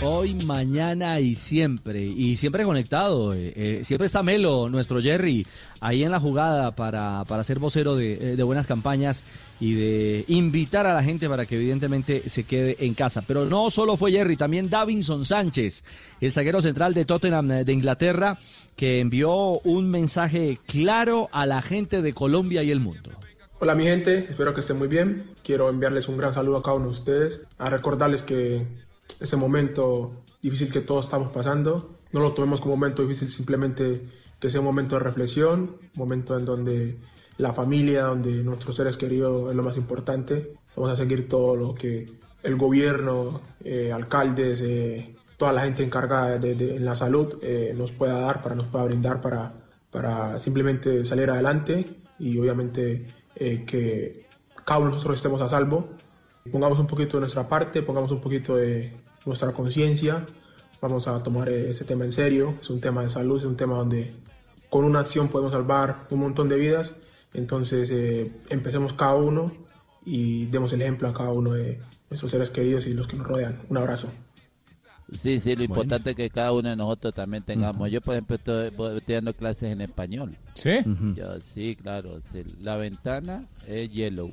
Hoy, 0.02 0.34
mañana 0.46 1.20
y 1.20 1.36
siempre. 1.36 2.02
Y 2.04 2.36
siempre 2.38 2.64
conectado. 2.64 3.34
eh, 3.34 3.54
eh, 3.56 3.80
siempre 3.84 4.06
está 4.06 4.24
Melo, 4.24 4.70
nuestro 4.70 5.02
Jerry, 5.02 5.46
ahí 5.82 6.04
en 6.04 6.12
la 6.12 6.20
jugada 6.20 6.76
para, 6.76 7.26
para 7.28 7.44
ser 7.44 7.60
vocero 7.60 7.96
de, 7.96 8.14
eh, 8.14 8.36
de 8.36 8.44
buenas 8.44 8.66
campañas 8.66 9.24
y 9.60 9.74
de 9.74 10.26
invitar 10.28 10.86
a 10.86 10.94
la 10.94 11.04
gente 11.04 11.28
para 11.28 11.46
que 11.46 11.56
evidentemente 11.56 12.28
se 12.30 12.44
quede 12.44 12.78
en 12.80 12.94
casa. 12.94 13.22
Pero 13.26 13.46
no 13.46 13.70
solo 13.70 13.98
fue 13.98 14.12
Jerry, 14.12 14.38
también 14.38 14.70
Davinson 14.70 15.26
Sánchez, 15.26 15.84
el 16.22 16.32
zaguero 16.32 16.62
central 16.62 16.94
de 16.94 17.06
Tottenham 17.06 17.52
eh, 17.52 17.66
de 17.66 17.74
Inglaterra, 17.74 18.40
que 18.76 19.00
envió 19.00 19.60
un 19.60 19.90
mensaje 19.90 20.60
claro 20.66 21.30
a 21.32 21.46
la 21.46 21.62
gente 21.62 22.02
de 22.02 22.14
Colombia 22.14 22.64
y 22.64 22.72
el 22.72 22.80
mundo. 22.80 23.12
Hola 23.60 23.76
mi 23.76 23.84
gente, 23.84 24.20
espero 24.30 24.54
que 24.54 24.62
estén 24.62 24.78
muy 24.78 24.88
bien. 24.88 25.32
Quiero 25.44 25.70
enviarles 25.70 26.08
un 26.08 26.18
gran 26.18 26.34
saludo 26.34 26.58
a 26.58 26.64
cada 26.64 26.78
uno 26.78 26.86
de 26.86 26.92
ustedes, 26.92 27.42
a 27.58 27.70
recordarles 27.70 28.24
que 28.24 28.66
ese 29.20 29.36
momento 29.36 30.24
difícil 30.42 30.72
que 30.72 30.80
todos 30.80 31.06
estamos 31.06 31.30
pasando, 31.34 32.00
no 32.14 32.22
lo 32.22 32.32
tomemos 32.32 32.62
como 32.62 32.78
momento 32.78 33.02
difícil, 33.06 33.28
simplemente 33.28 34.02
que 34.40 34.50
sea 34.50 34.62
un 34.62 34.66
momento 34.66 34.96
de 34.96 35.04
reflexión, 35.04 35.76
momento 35.96 36.38
en 36.38 36.46
donde 36.46 36.98
la 37.40 37.52
familia, 37.54 38.04
donde 38.04 38.44
nuestros 38.44 38.76
seres 38.76 38.96
queridos 38.98 39.50
es 39.50 39.56
lo 39.56 39.64
más 39.64 39.76
importante. 39.78 40.54
Vamos 40.76 40.92
a 40.92 40.96
seguir 40.96 41.28
todo 41.28 41.56
lo 41.56 41.74
que 41.74 42.20
el 42.44 42.56
gobierno, 42.56 43.42
eh, 43.64 43.92
alcaldes, 43.92 44.62
eh, 44.62 45.16
toda 45.38 45.52
la 45.54 45.62
gente 45.62 45.84
encargada 45.84 46.38
de, 46.38 46.54
de- 46.56 46.76
en 46.76 46.86
la 46.86 46.96
salud 46.96 47.38
eh, 47.42 47.74
nos 47.76 47.92
pueda 47.92 48.20
dar, 48.20 48.42
para 48.44 48.56
nos 48.56 48.68
pueda 48.68 48.84
brindar 48.86 49.22
para, 49.22 49.54
para 49.90 50.40
simplemente 50.40 51.04
salir 51.06 51.30
adelante 51.30 51.98
y 52.20 52.38
obviamente 52.38 53.08
eh, 53.36 53.64
que 53.66 54.28
cada 54.66 54.80
uno 54.82 54.90
de 54.90 54.96
nosotros 54.96 55.16
estemos 55.18 55.42
a 55.42 55.50
salvo. 55.50 55.88
Pongamos 56.52 56.78
un 56.80 56.88
poquito 56.88 57.18
de 57.18 57.22
nuestra 57.22 57.48
parte, 57.48 57.82
pongamos 57.82 58.12
un 58.12 58.22
poquito 58.22 58.56
de 58.58 58.94
nuestra 59.26 59.52
conciencia, 59.54 60.26
vamos 60.82 61.08
a 61.08 61.22
tomar 61.24 61.48
eh, 61.50 61.70
ese 61.70 61.86
tema 61.86 62.04
en 62.06 62.12
serio, 62.12 62.56
es 62.62 62.70
un 62.70 62.82
tema 62.82 63.02
de 63.04 63.10
salud, 63.10 63.38
es 63.40 63.46
un 63.46 63.56
tema 63.56 63.76
donde 63.78 64.14
con 64.70 64.84
una 64.86 65.00
acción 65.00 65.30
podemos 65.30 65.52
salvar 65.54 66.08
un 66.10 66.20
montón 66.20 66.48
de 66.50 66.56
vidas, 66.58 66.94
entonces 67.34 67.90
eh, 67.92 68.32
empecemos 68.50 68.94
cada 68.94 69.16
uno 69.16 69.52
y 70.06 70.46
demos 70.48 70.74
el 70.74 70.82
ejemplo 70.82 71.08
a 71.08 71.14
cada 71.14 71.32
uno 71.32 71.54
de 71.54 71.80
nuestros 72.10 72.32
seres 72.32 72.50
queridos 72.52 72.86
y 72.88 72.94
los 72.94 73.08
que 73.08 73.16
nos 73.18 73.28
rodean. 73.28 73.62
Un 73.70 73.78
abrazo. 73.78 74.12
Sí, 75.12 75.40
sí, 75.40 75.52
lo 75.52 75.56
Bueno. 75.58 75.74
importante 75.74 76.12
es 76.12 76.16
que 76.16 76.30
cada 76.30 76.52
uno 76.54 76.70
de 76.70 76.76
nosotros 76.76 77.14
también 77.16 77.42
tengamos. 77.44 77.90
Yo, 77.90 78.00
por 78.00 78.14
ejemplo, 78.14 78.36
estoy, 78.36 78.68
estoy 78.68 79.16
dando 79.16 79.34
clases 79.34 79.72
en 79.72 79.82
español. 79.82 80.38
¿Sí? 80.54 80.72
Yo, 81.16 81.40
sí, 81.42 81.76
claro. 81.76 82.22
sí. 82.32 82.44
La 82.62 82.76
ventana 82.76 83.48
es 83.66 83.90
yellow. 83.92 84.32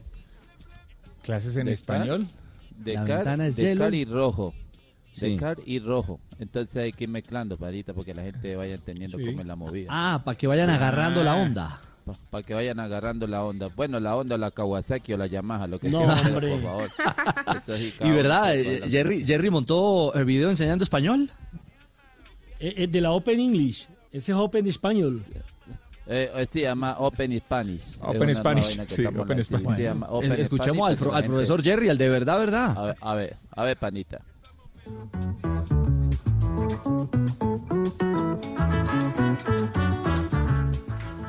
¿Clases 1.23 1.57
en 1.57 1.67
De 1.67 1.73
español? 1.73 2.27
car- 2.27 2.85
De 2.85 2.95
La 2.95 3.05
car, 3.05 3.17
ventana 3.17 3.47
es 3.47 3.57
de 3.57 3.63
yellow. 3.63 3.85
car 3.85 3.95
y 3.95 4.05
rojo. 4.05 4.55
De 5.15 5.29
Sí. 5.31 5.37
car 5.37 5.57
y 5.65 5.79
rojo. 5.79 6.21
Entonces 6.39 6.77
hay 6.77 6.93
que 6.93 7.05
ir 7.05 7.11
mezclando, 7.11 7.57
parita, 7.57 7.95
porque 7.95 8.13
la 8.13 8.23
gente 8.23 8.55
vaya 8.55 8.75
entendiendo 8.75 9.17
cómo 9.19 9.41
es 9.41 9.47
la 9.47 9.57
movida. 9.57 9.89
Ah, 9.91 10.21
para 10.23 10.37
que 10.37 10.47
vayan 10.47 10.69
agarrando 10.69 11.23
la 11.25 11.37
onda. 11.37 11.81
Para 12.31 12.43
que 12.45 12.55
vayan 12.55 12.79
agarrando 12.79 13.27
la 13.27 13.43
onda. 13.45 13.69
Bueno, 13.75 13.99
la 13.99 14.15
onda, 14.15 14.37
la 14.39 14.51
Kawasaki 14.53 15.15
o 15.15 15.17
la 15.19 15.27
Yamaha, 15.27 15.67
lo 15.67 15.79
que 15.81 15.89
No, 15.91 15.99
quieran, 15.99 16.27
hombre. 16.27 16.51
por 16.51 16.63
favor. 16.63 16.89
Eso 17.63 17.77
sí, 17.77 17.93
cada 17.99 18.11
Y 18.13 18.15
verdad, 18.15 18.55
eh, 18.57 18.83
Jerry, 18.89 19.25
Jerry 19.25 19.51
montó 19.51 20.15
el 20.15 20.25
video 20.25 20.49
enseñando 20.51 20.85
español. 20.85 21.31
Eh, 22.61 22.75
eh, 22.77 22.87
de 22.87 23.01
la 23.01 23.11
Open 23.13 23.41
English. 23.41 23.89
Ese 24.13 24.33
es 24.33 24.39
Open 24.39 24.67
Español. 24.67 25.21
Eh, 26.09 26.31
eh, 26.33 26.47
sí, 26.47 26.53
se 26.53 26.61
llama 26.63 26.97
Open 27.01 27.37
Spanish. 27.41 27.97
Open 28.01 28.31
Es 28.31 28.39
Spanish, 28.39 28.65
sí, 28.87 29.05
Open. 29.05 29.43
Spanish. 29.43 29.77
Llama 29.79 30.07
Open 30.09 30.33
eh, 30.33 30.43
escuchemos 30.43 30.77
Spanish 30.79 30.91
al 30.93 30.97
pro- 30.99 31.15
al 31.15 31.25
profesor 31.25 31.63
Jerry, 31.63 31.89
al 31.89 31.99
de 31.99 32.09
verdad, 32.09 32.39
¿verdad? 32.39 32.79
A 32.79 32.83
ver, 32.85 32.97
a 33.01 33.15
ver, 33.15 33.37
a 33.51 33.65
ver, 33.65 33.77
panita. 33.77 34.21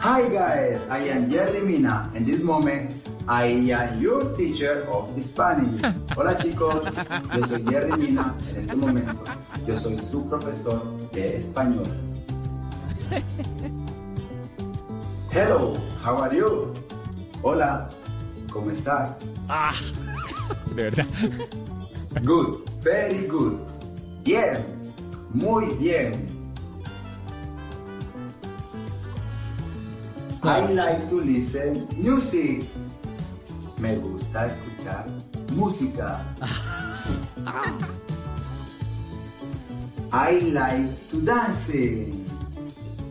Hi 0.08 0.24
guys, 0.32 0.88
I 0.88 1.00
am 1.12 1.30
Jerry 1.30 1.60
Mina. 1.60 2.10
In 2.16 2.24
this 2.24 2.40
moment, 2.42 2.96
I 3.28 3.60
am 3.76 4.00
your 4.00 4.24
teacher 4.38 4.88
of 4.88 5.12
Spanish. 5.20 5.84
Hola 6.16 6.32
chicos, 6.40 6.88
yo 7.36 7.42
soy 7.44 7.60
Jerry 7.68 7.92
Mina. 8.00 8.34
En 8.48 8.56
este 8.56 8.78
momento, 8.78 9.20
yo 9.68 9.76
soy 9.76 10.00
su 10.00 10.24
profesor 10.30 10.80
de 11.12 11.36
español. 11.36 11.92
Hello, 15.30 15.76
how 16.02 16.24
are 16.24 16.34
you? 16.34 16.72
Hola, 17.44 17.90
¿cómo 18.50 18.72
estás? 18.72 19.12
Ah, 19.50 19.76
de 20.74 20.84
verdad. 20.84 21.06
Good, 22.24 22.64
very 22.82 23.28
good. 23.28 23.60
Bien, 24.24 24.64
muy 25.34 25.66
bien. 25.76 26.37
I 30.48 30.64
like 30.72 31.10
to 31.10 31.16
listen 31.20 31.92
music. 32.00 32.64
Me 33.84 34.00
gusta 34.00 34.48
escuchar 34.48 35.04
música. 35.60 36.24
I 40.16 40.40
like 40.56 40.88
to 41.12 41.20
dance. 41.20 41.68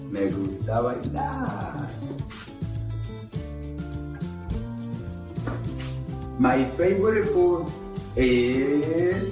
Me 0.08 0.32
gusta 0.32 0.80
bailar. 0.80 1.84
My 6.40 6.64
favorite 6.80 7.28
food 7.36 7.68
is 8.16 9.28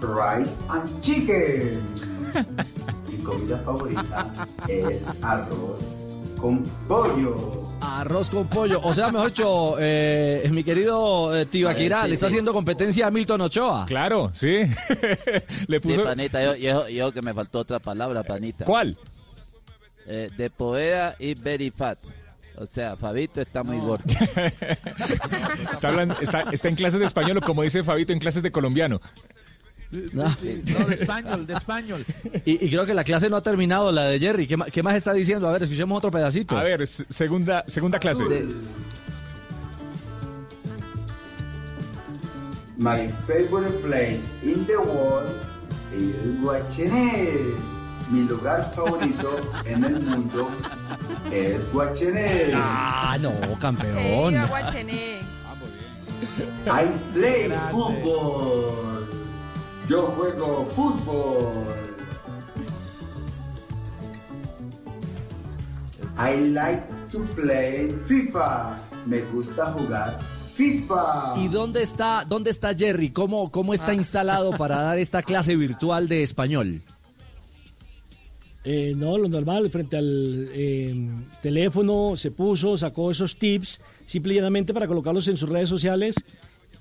rice 0.00 0.56
and 0.72 0.88
chicken. 1.04 1.84
Mi 3.04 3.20
comida 3.20 3.60
favorita 3.60 4.32
es 4.64 5.04
arroz 5.20 6.01
con 6.42 6.62
pollo. 6.88 7.36
Arroz 7.80 8.28
con 8.28 8.46
pollo. 8.48 8.80
O 8.82 8.92
sea, 8.92 9.10
mejor 9.12 9.28
dicho, 9.28 9.76
eh, 9.78 10.46
mi 10.52 10.64
querido 10.64 11.34
eh, 11.36 11.46
Tibaquirá, 11.46 12.02
sí, 12.02 12.08
le 12.08 12.14
está 12.14 12.26
sí. 12.26 12.32
haciendo 12.34 12.52
competencia 12.52 13.06
a 13.06 13.10
Milton 13.12 13.40
Ochoa. 13.42 13.86
Claro, 13.86 14.30
sí. 14.34 14.58
le 15.68 15.80
Sí, 15.80 15.94
panita, 16.04 16.42
yo, 16.44 16.56
yo, 16.56 16.88
yo 16.88 17.12
que 17.12 17.22
me 17.22 17.32
faltó 17.32 17.60
otra 17.60 17.78
palabra, 17.78 18.22
panita. 18.24 18.64
¿Cuál? 18.64 18.98
Eh, 20.06 20.28
de 20.36 20.50
poeda 20.50 21.14
y 21.18 21.34
very 21.34 21.70
fat. 21.70 21.98
O 22.56 22.66
sea, 22.66 22.96
Fabito 22.96 23.40
está 23.40 23.62
muy 23.62 23.78
gordo. 23.78 24.04
Está, 25.72 25.88
hablando- 25.88 26.16
está, 26.20 26.40
está 26.52 26.68
en 26.68 26.74
clases 26.74 27.00
de 27.00 27.06
español 27.06 27.38
o 27.38 27.40
como 27.40 27.62
dice 27.62 27.82
Fabito, 27.82 28.12
en 28.12 28.18
clases 28.18 28.42
de 28.42 28.52
colombiano. 28.52 29.00
No. 30.12 30.24
No, 30.24 30.86
de 30.86 30.94
español, 30.94 31.46
de 31.46 31.54
español. 31.54 32.06
Y, 32.46 32.64
y 32.64 32.70
creo 32.70 32.86
que 32.86 32.94
la 32.94 33.04
clase 33.04 33.28
no 33.28 33.36
ha 33.36 33.42
terminado, 33.42 33.92
la 33.92 34.04
de 34.04 34.18
Jerry. 34.18 34.46
¿Qué, 34.46 34.56
qué 34.72 34.82
más 34.82 34.94
está 34.96 35.12
diciendo? 35.12 35.46
A 35.48 35.52
ver, 35.52 35.64
escuchemos 35.64 35.98
otro 35.98 36.10
pedacito. 36.10 36.56
A 36.56 36.62
ver, 36.62 36.86
segunda, 36.86 37.64
segunda 37.66 37.98
clase. 37.98 38.24
My 42.78 43.08
favorite 43.26 43.80
place 43.82 44.28
in 44.42 44.66
the 44.66 44.78
world 44.78 45.30
is 45.94 46.40
Guachené. 46.40 47.28
Mi 48.10 48.22
lugar 48.22 48.72
favorito 48.74 49.40
en 49.64 49.84
el 49.84 50.00
mundo 50.00 50.50
es 51.30 51.70
Guachené. 51.72 52.50
Ah, 52.54 53.16
no, 53.20 53.32
campeón. 53.60 54.34
I 56.66 56.88
play 57.12 57.52
fútbol. 57.70 59.08
Yo 59.88 60.02
juego 60.16 60.68
fútbol. 60.76 61.92
I 66.16 66.36
like 66.50 66.82
to 67.10 67.24
play 67.34 67.88
FIFA. 68.06 68.76
Me 69.06 69.20
gusta 69.32 69.72
jugar 69.72 70.18
FIFA. 70.54 71.34
¿Y 71.38 71.48
dónde 71.48 71.82
está, 71.82 72.24
dónde 72.28 72.50
está 72.50 72.74
Jerry? 72.74 73.10
¿Cómo, 73.10 73.50
¿Cómo 73.50 73.74
está 73.74 73.92
instalado 73.94 74.52
para 74.52 74.76
dar 74.82 74.98
esta 74.98 75.22
clase 75.22 75.56
virtual 75.56 76.08
de 76.08 76.22
español? 76.22 76.82
Eh, 78.64 78.94
no, 78.96 79.18
lo 79.18 79.28
normal, 79.28 79.70
frente 79.70 79.96
al 79.96 80.48
eh, 80.52 80.94
teléfono 81.42 82.16
se 82.16 82.30
puso, 82.30 82.76
sacó 82.76 83.10
esos 83.10 83.36
tips, 83.36 83.80
simple 84.06 84.34
y 84.34 84.36
llanamente 84.36 84.72
para 84.72 84.86
colocarlos 84.86 85.26
en 85.26 85.36
sus 85.36 85.48
redes 85.48 85.68
sociales. 85.68 86.14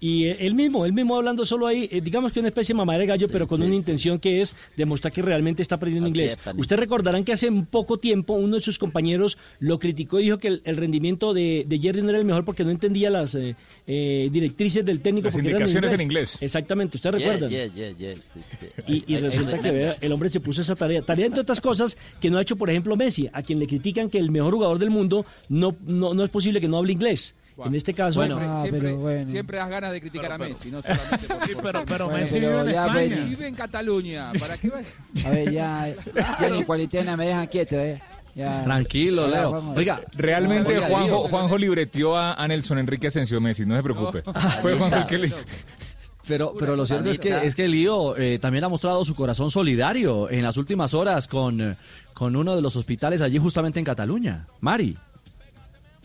Y 0.03 0.25
eh, 0.25 0.38
él 0.39 0.55
mismo, 0.55 0.84
él 0.84 0.93
mismo 0.93 1.15
hablando 1.15 1.46
solo 1.46 1.67
ahí, 1.67 1.88
eh, 1.91 2.01
digamos 2.01 2.31
que 2.31 2.39
una 2.39 2.50
especie 2.50 2.74
de 2.74 2.77
mamá 2.77 2.98
de 2.98 3.05
gallo, 3.05 3.27
pero 3.31 3.46
con 3.48 3.60
sí, 3.60 3.65
una 3.65 3.74
sí. 3.74 3.77
intención 3.77 4.17
que 4.17 4.41
es 4.41 4.55
demostrar 4.75 5.13
que 5.13 5.22
realmente 5.22 5.62
está 5.62 5.75
aprendiendo 5.75 6.08
Así 6.10 6.17
inglés. 6.17 6.38
es. 6.43 6.53
Ustedes 6.58 6.79
recordarán 6.79 7.24
que 7.24 7.34
hace 7.34 7.50
poco 7.70 8.00
tiempo 8.00 8.34
uno 8.34 8.55
de 8.55 8.62
sus 8.63 8.79
compañeros 8.79 9.38
lo 9.60 9.77
criticó 9.77 10.20
y 10.20 10.24
dijo 10.24 10.39
que 10.39 10.48
el, 10.48 10.62
el 10.65 10.75
rendimiento 10.77 11.36
de, 11.36 11.65
de 11.67 11.77
Jerry 11.79 12.01
no 12.01 12.10
era 12.10 12.17
el 12.17 12.25
mejor 12.25 12.43
porque 12.46 12.63
no 12.63 12.72
entendía 12.72 13.12
las 13.12 13.36
eh, 13.36 13.55
eh, 13.86 14.27
directrices 14.31 14.84
del 14.84 15.01
técnico. 15.01 15.27
Las 15.27 15.38
indicaciones 15.38 15.91
en 15.93 16.01
inglés. 16.01 16.38
Exactamente, 16.41 16.98
¿ustedes 16.98 17.22
Yeah, 17.22 17.34
recuerdan? 17.34 17.50
yeah, 17.51 17.65
yeah, 17.67 17.91
yeah, 17.96 18.15
sí, 18.22 18.39
sí. 18.60 18.65
Y, 18.88 19.13
y 19.13 19.17
resulta 19.17 19.60
que 19.60 19.72
vea, 19.72 19.96
el 20.01 20.12
hombre 20.12 20.29
se 20.29 20.39
puso 20.39 20.62
esa 20.62 20.75
tarea. 20.75 21.03
Tarea, 21.03 21.27
entre 21.27 21.41
otras 21.41 21.62
cosas, 21.62 21.96
que 22.20 22.31
no 22.31 22.39
ha 22.39 22.41
hecho, 22.41 22.55
por 22.55 22.72
ejemplo, 22.72 22.96
Messi, 22.96 23.29
a 23.31 23.43
quien 23.43 23.60
le 23.60 23.67
critican 23.67 24.10
que 24.10 24.17
el 24.17 24.31
mejor 24.31 24.55
jugador 24.55 24.79
del 24.79 24.89
mundo 24.89 25.27
no, 25.48 25.75
no, 25.86 26.15
no 26.15 26.24
es 26.24 26.31
posible 26.31 26.60
que 26.60 26.67
no 26.67 26.77
hable 26.79 26.93
inglés. 26.93 27.36
En 27.65 27.75
este 27.75 27.93
caso, 27.93 28.24
Siempre, 28.24 28.46
Ah, 28.48 28.62
siempre, 28.62 28.81
pero 28.81 28.98
bueno. 28.98 29.25
siempre 29.25 29.58
das 29.58 29.70
ganas 29.70 29.91
de 29.91 30.01
criticar 30.01 30.31
a 30.31 30.38
Messi, 30.38 30.72
no 30.72 30.81
solamente 30.81 31.27
por 31.27 31.46
Sí, 31.48 31.53
pero, 31.62 31.86
pero 31.86 32.05
Bueno, 32.05 32.22
Messi 32.22 32.34
pero 32.39 32.48
vive 32.50 32.62
en 32.62 32.72
ya, 32.75 32.86
España. 32.88 33.10
Messi 33.10 33.29
vive 33.29 33.48
en 33.48 33.55
Cataluña. 33.55 34.31
¿Para 34.39 34.58
qué 34.58 34.70
va? 34.70 34.81
A 35.25 35.29
ver, 35.29 35.51
ya, 35.51 35.96
ya 36.39 36.50
ni 36.50 36.63
cuarentena 36.63 37.15
me 37.17 37.27
dejan 37.27 37.48
quieto, 37.48 37.75
¿eh? 37.75 38.01
Ya. 38.34 38.63
Tranquilo, 38.63 39.27
Leo. 39.27 39.74
Oiga, 39.75 40.01
Realmente 40.15 40.75
Oiga, 40.77 40.88
Juanjo. 40.88 41.27
Juanjo 41.27 41.58
libreteó 41.58 42.17
a, 42.17 42.48
Nelson 42.48 42.79
Enrique 42.79 43.08
Asensio 43.08 43.41
Messi, 43.41 43.65
no 43.65 43.75
se 43.75 43.84
preocupe. 43.84 44.24
Fue 44.62 44.74
Juanjo 44.75 44.96
el 44.98 45.05
que 45.05 45.17
le... 45.17 45.34
Pero, 46.27 46.53
pero 46.58 46.75
lo 46.77 46.86
cierto 46.86 47.10
es 47.10 47.20
que, 47.20 47.46
es 47.46 47.55
que 47.55 47.67
Lío 47.67 48.15
eh, 48.15 48.39
también 48.39 48.63
ha 48.63 48.70
mostrado 48.70 49.03
su 49.03 49.15
corazón 49.15 49.51
solidario 49.51 50.29
en 50.29 50.43
las 50.43 50.55
últimas 50.55 50.93
horas 50.93 51.27
con, 51.27 51.75
con 52.13 52.36
uno 52.36 52.55
de 52.55 52.62
los 52.62 52.75
hospitales 52.77 53.22
allí 53.22 53.38
justamente 53.38 53.79
en 53.79 53.86
Cataluña. 53.86 54.48
Mari. 54.62 54.98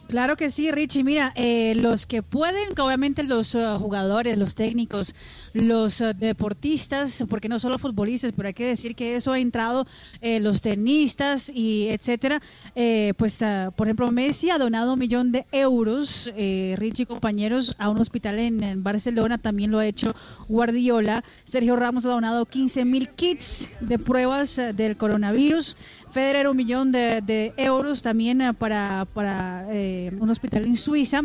Claro 0.08 0.36
que 0.36 0.50
sí, 0.50 0.70
Richie. 0.70 1.02
Mira, 1.02 1.32
eh, 1.34 1.74
los 1.74 2.06
que 2.06 2.22
pueden, 2.22 2.68
obviamente 2.78 3.24
los 3.24 3.56
eh, 3.56 3.66
jugadores, 3.76 4.38
los 4.38 4.54
técnicos, 4.54 5.16
los 5.52 6.00
eh, 6.00 6.14
deportistas, 6.14 7.24
porque 7.28 7.48
no 7.48 7.58
solo 7.58 7.76
futbolistas, 7.76 8.32
pero 8.36 8.46
hay 8.46 8.54
que 8.54 8.68
decir 8.68 8.94
que 8.94 9.16
eso 9.16 9.32
ha 9.32 9.40
entrado 9.40 9.84
eh, 10.20 10.38
los 10.38 10.60
tenistas 10.60 11.50
y 11.52 11.88
etcétera. 11.88 12.40
eh, 12.76 13.14
pues, 13.18 13.42
ah, 13.42 13.72
por 13.74 13.88
ejemplo, 13.88 14.08
Messi 14.12 14.50
ha 14.50 14.58
donado 14.58 14.92
un 14.92 14.98
millón 15.00 15.32
de 15.32 15.44
euros, 15.50 16.30
eh, 16.36 16.76
Richie 16.78 17.02
y 17.02 17.06
compañeros, 17.06 17.74
a 17.78 17.88
un 17.88 18.00
hospital 18.00 18.38
en, 18.38 18.62
en 18.62 18.84
Barcelona. 18.84 19.38
También 19.38 19.72
lo 19.72 19.80
ha 19.80 19.86
hecho 19.86 20.14
Guardiola. 20.48 21.24
Sergio 21.44 21.74
Ramos 21.74 22.06
ha 22.06 22.10
donado 22.10 22.46
15 22.46 22.84
mil 22.84 23.08
kits 23.08 23.70
de 23.80 23.98
pruebas 23.98 24.60
del 24.74 24.96
coronavirus. 24.96 25.76
Federer 26.16 26.48
un 26.48 26.56
millón 26.56 26.92
de, 26.92 27.20
de 27.20 27.52
euros 27.58 28.00
también 28.00 28.40
eh, 28.40 28.54
para, 28.54 29.06
para 29.12 29.66
eh, 29.70 30.10
un 30.18 30.30
hospital 30.30 30.64
en 30.64 30.76
Suiza. 30.78 31.20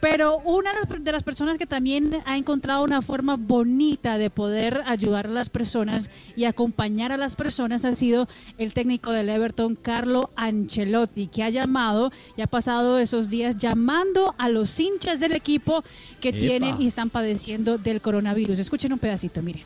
Pero 0.00 0.38
una 0.44 0.70
de 0.72 0.78
las- 0.78 1.04
de 1.04 1.10
las 1.10 1.24
personas 1.24 1.58
que 1.58 1.66
también 1.66 2.18
ha 2.24 2.36
encontrado 2.36 2.84
una 2.84 3.02
forma 3.02 3.34
bonita 3.36 4.16
de 4.16 4.30
poder 4.30 4.82
ayudar 4.86 5.26
a 5.26 5.30
las 5.30 5.48
personas 5.50 6.08
y 6.36 6.44
acompañar 6.44 7.10
a 7.10 7.16
las 7.16 7.34
personas 7.34 7.84
ha 7.84 7.96
sido 7.96 8.28
el 8.58 8.72
técnico 8.74 9.10
del 9.10 9.28
Everton, 9.28 9.74
Carlo 9.74 10.30
Ancelotti, 10.36 11.26
que 11.26 11.42
ha 11.42 11.50
llamado 11.50 12.12
y 12.36 12.42
ha 12.42 12.46
pasado 12.46 12.96
esos 13.00 13.28
días 13.30 13.58
llamando 13.58 14.36
a 14.38 14.48
los 14.48 14.78
hinchas 14.78 15.18
del 15.18 15.32
equipo 15.32 15.82
que 16.20 16.28
Epa. 16.28 16.38
tienen 16.38 16.80
y 16.80 16.86
están 16.86 17.10
padeciendo 17.10 17.76
del 17.76 18.00
coronavirus. 18.00 18.60
Escuchen 18.60 18.92
un 18.92 19.00
pedacito, 19.00 19.42
miren. 19.42 19.64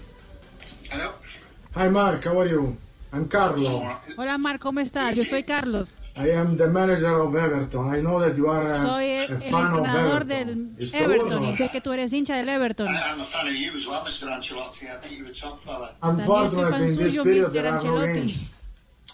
Hi, 1.76 1.90
Mark. 1.90 2.22
How 2.26 2.40
are 2.40 2.50
you? 2.50 2.74
I'm 3.12 3.28
Carlo. 3.28 3.82
Hola, 4.16 4.38
Mar, 4.38 4.58
¿cómo 4.58 4.80
estás? 4.80 5.14
Yo 5.14 5.24
soy 5.24 5.42
Carlos. 5.44 5.90
I 6.16 6.30
am 6.30 6.56
the 6.58 6.66
manager 6.68 7.20
of 7.20 7.34
Everton. 7.34 7.88
I 7.94 8.00
know 8.00 8.20
that 8.20 8.36
you 8.36 8.48
are 8.48 8.66
a, 8.66 8.80
Soy 8.82 9.04
el, 9.04 9.32
a 9.32 9.34
el 9.34 9.40
fan 9.40 9.64
of 9.72 9.78
entrenador 9.78 10.22
Everton. 10.22 10.76
del 10.76 10.94
Everton 10.94 11.44
y 11.44 11.56
sé 11.56 11.70
que 11.70 11.80
tú 11.80 11.92
eres 11.92 12.12
hincha 12.12 12.36
del 12.36 12.48
Everton. 12.50 12.86
I'm 12.88 13.20
a 13.20 13.26
fan 13.26 13.48
of 13.48 13.54
you 13.54 13.72
as 13.76 13.86
well, 13.86 14.02
Mr. 14.04 14.28
Ancelotti. 14.30 14.86
I 14.88 15.00
think 15.00 15.18
you're 15.18 15.30
a 15.30 15.34
top 15.34 15.62
fella. 15.62 15.94
Unfortunately, 16.02 16.88
in 16.90 16.96
this 16.96 17.22
period 17.22 17.46
Mr. 17.46 17.52
there 17.52 17.66
are 17.66 17.80
no 17.82 18.06
games, 18.14 18.50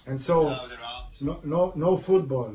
and 0.06 0.18
so 0.20 0.50
no 1.20 1.40
no 1.44 1.72
no 1.76 1.96
football. 1.96 2.54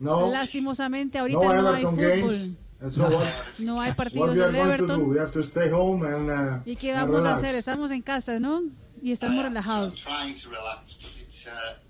No 0.00 0.28
Lastimosamente, 0.30 1.18
no 1.18 1.22
ahorita 1.24 1.38
no 1.62 1.72
hay 1.72 1.82
Everton 1.82 1.96
fútbol. 1.96 2.30
games. 2.30 2.50
And 2.78 2.90
so 2.92 3.08
what? 3.08 3.26
No 3.58 3.80
hay 3.80 3.88
What 3.92 3.96
partidos 3.96 4.34
we 4.36 4.42
are 4.42 4.52
del 4.52 4.64
going 4.64 4.76
to 4.76 4.76
do? 4.76 4.84
Everton. 4.92 5.08
We 5.10 5.18
have 5.18 5.32
to 5.32 5.42
stay 5.42 5.70
home 5.70 6.04
and, 6.04 6.30
uh, 6.30 6.58
¿Y 6.66 6.76
qué 6.76 6.92
and 6.94 7.08
vamos 7.10 7.24
a 7.24 7.32
hacer? 7.32 7.54
Estamos 7.54 7.90
en 7.90 8.02
casa, 8.02 8.38
¿no? 8.38 8.60
Y 9.06 9.12
estamos 9.12 9.44
relajados. 9.44 9.94
But 10.04 10.36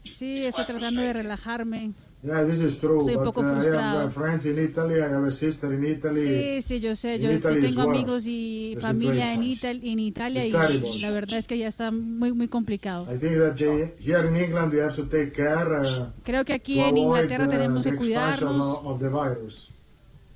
Sí, 0.05 0.45
estoy 0.45 0.67
tratando 0.67 1.01
de 1.01 1.15
relajarme. 1.15 1.93
Yeah, 2.23 2.45
this 2.45 2.61
is 2.61 2.79
true. 2.79 2.99
Estoy 2.99 3.15
un 3.17 3.25
but 3.25 3.35
poco 3.35 3.41
uh, 3.41 3.45
I 3.45 3.47
have 3.47 3.63
frustrado. 3.63 4.07
uh, 4.07 4.11
friends 4.11 4.45
in 4.45 4.59
Italy. 4.59 4.97
I 5.01 5.05
have 5.05 5.27
a 5.27 5.31
sister 5.31 5.73
in 5.73 5.87
Italy. 5.87 6.25
Sí, 6.25 6.63
sí, 6.63 6.81
yo 6.81 6.95
sé. 6.95 7.15
In 7.15 7.23
Yo, 7.41 7.41
tengo 7.41 7.83
amigos 7.83 8.25
y 8.27 8.73
the 8.75 8.81
familia 8.83 9.33
en, 9.33 9.43
situation. 9.43 9.81
Ital- 9.81 9.89
en 9.93 9.99
Italia 9.99 10.41
It's 10.45 10.49
y 10.49 10.53
terrible. 10.53 10.99
la 11.01 11.11
verdad 11.11 11.39
es 11.39 11.47
que 11.47 11.57
ya 11.57 11.69
está 11.69 11.91
muy, 11.91 12.33
muy 12.35 12.49
complicado. 12.49 13.05
I 13.11 13.17
think 13.19 13.39
that 13.39 13.55
they, 13.57 13.95
here 13.99 14.29
in 14.29 14.37
England 14.37 14.75
we 14.75 14.83
have 14.83 14.95
to 14.97 15.05
take 15.05 15.33
care. 15.33 15.65
Uh, 15.81 16.11
Creo 16.23 16.45
que 16.45 16.53
aquí 16.53 16.75
to 16.81 16.87
en 16.89 16.99
Inglaterra 16.99 17.49
tenemos 17.49 17.83
the 17.85 17.93
que 17.93 17.97
expansion 17.97 18.49
cuidarnos 18.59 18.81
of, 18.85 19.01
the 19.01 19.09
virus. 19.09 19.71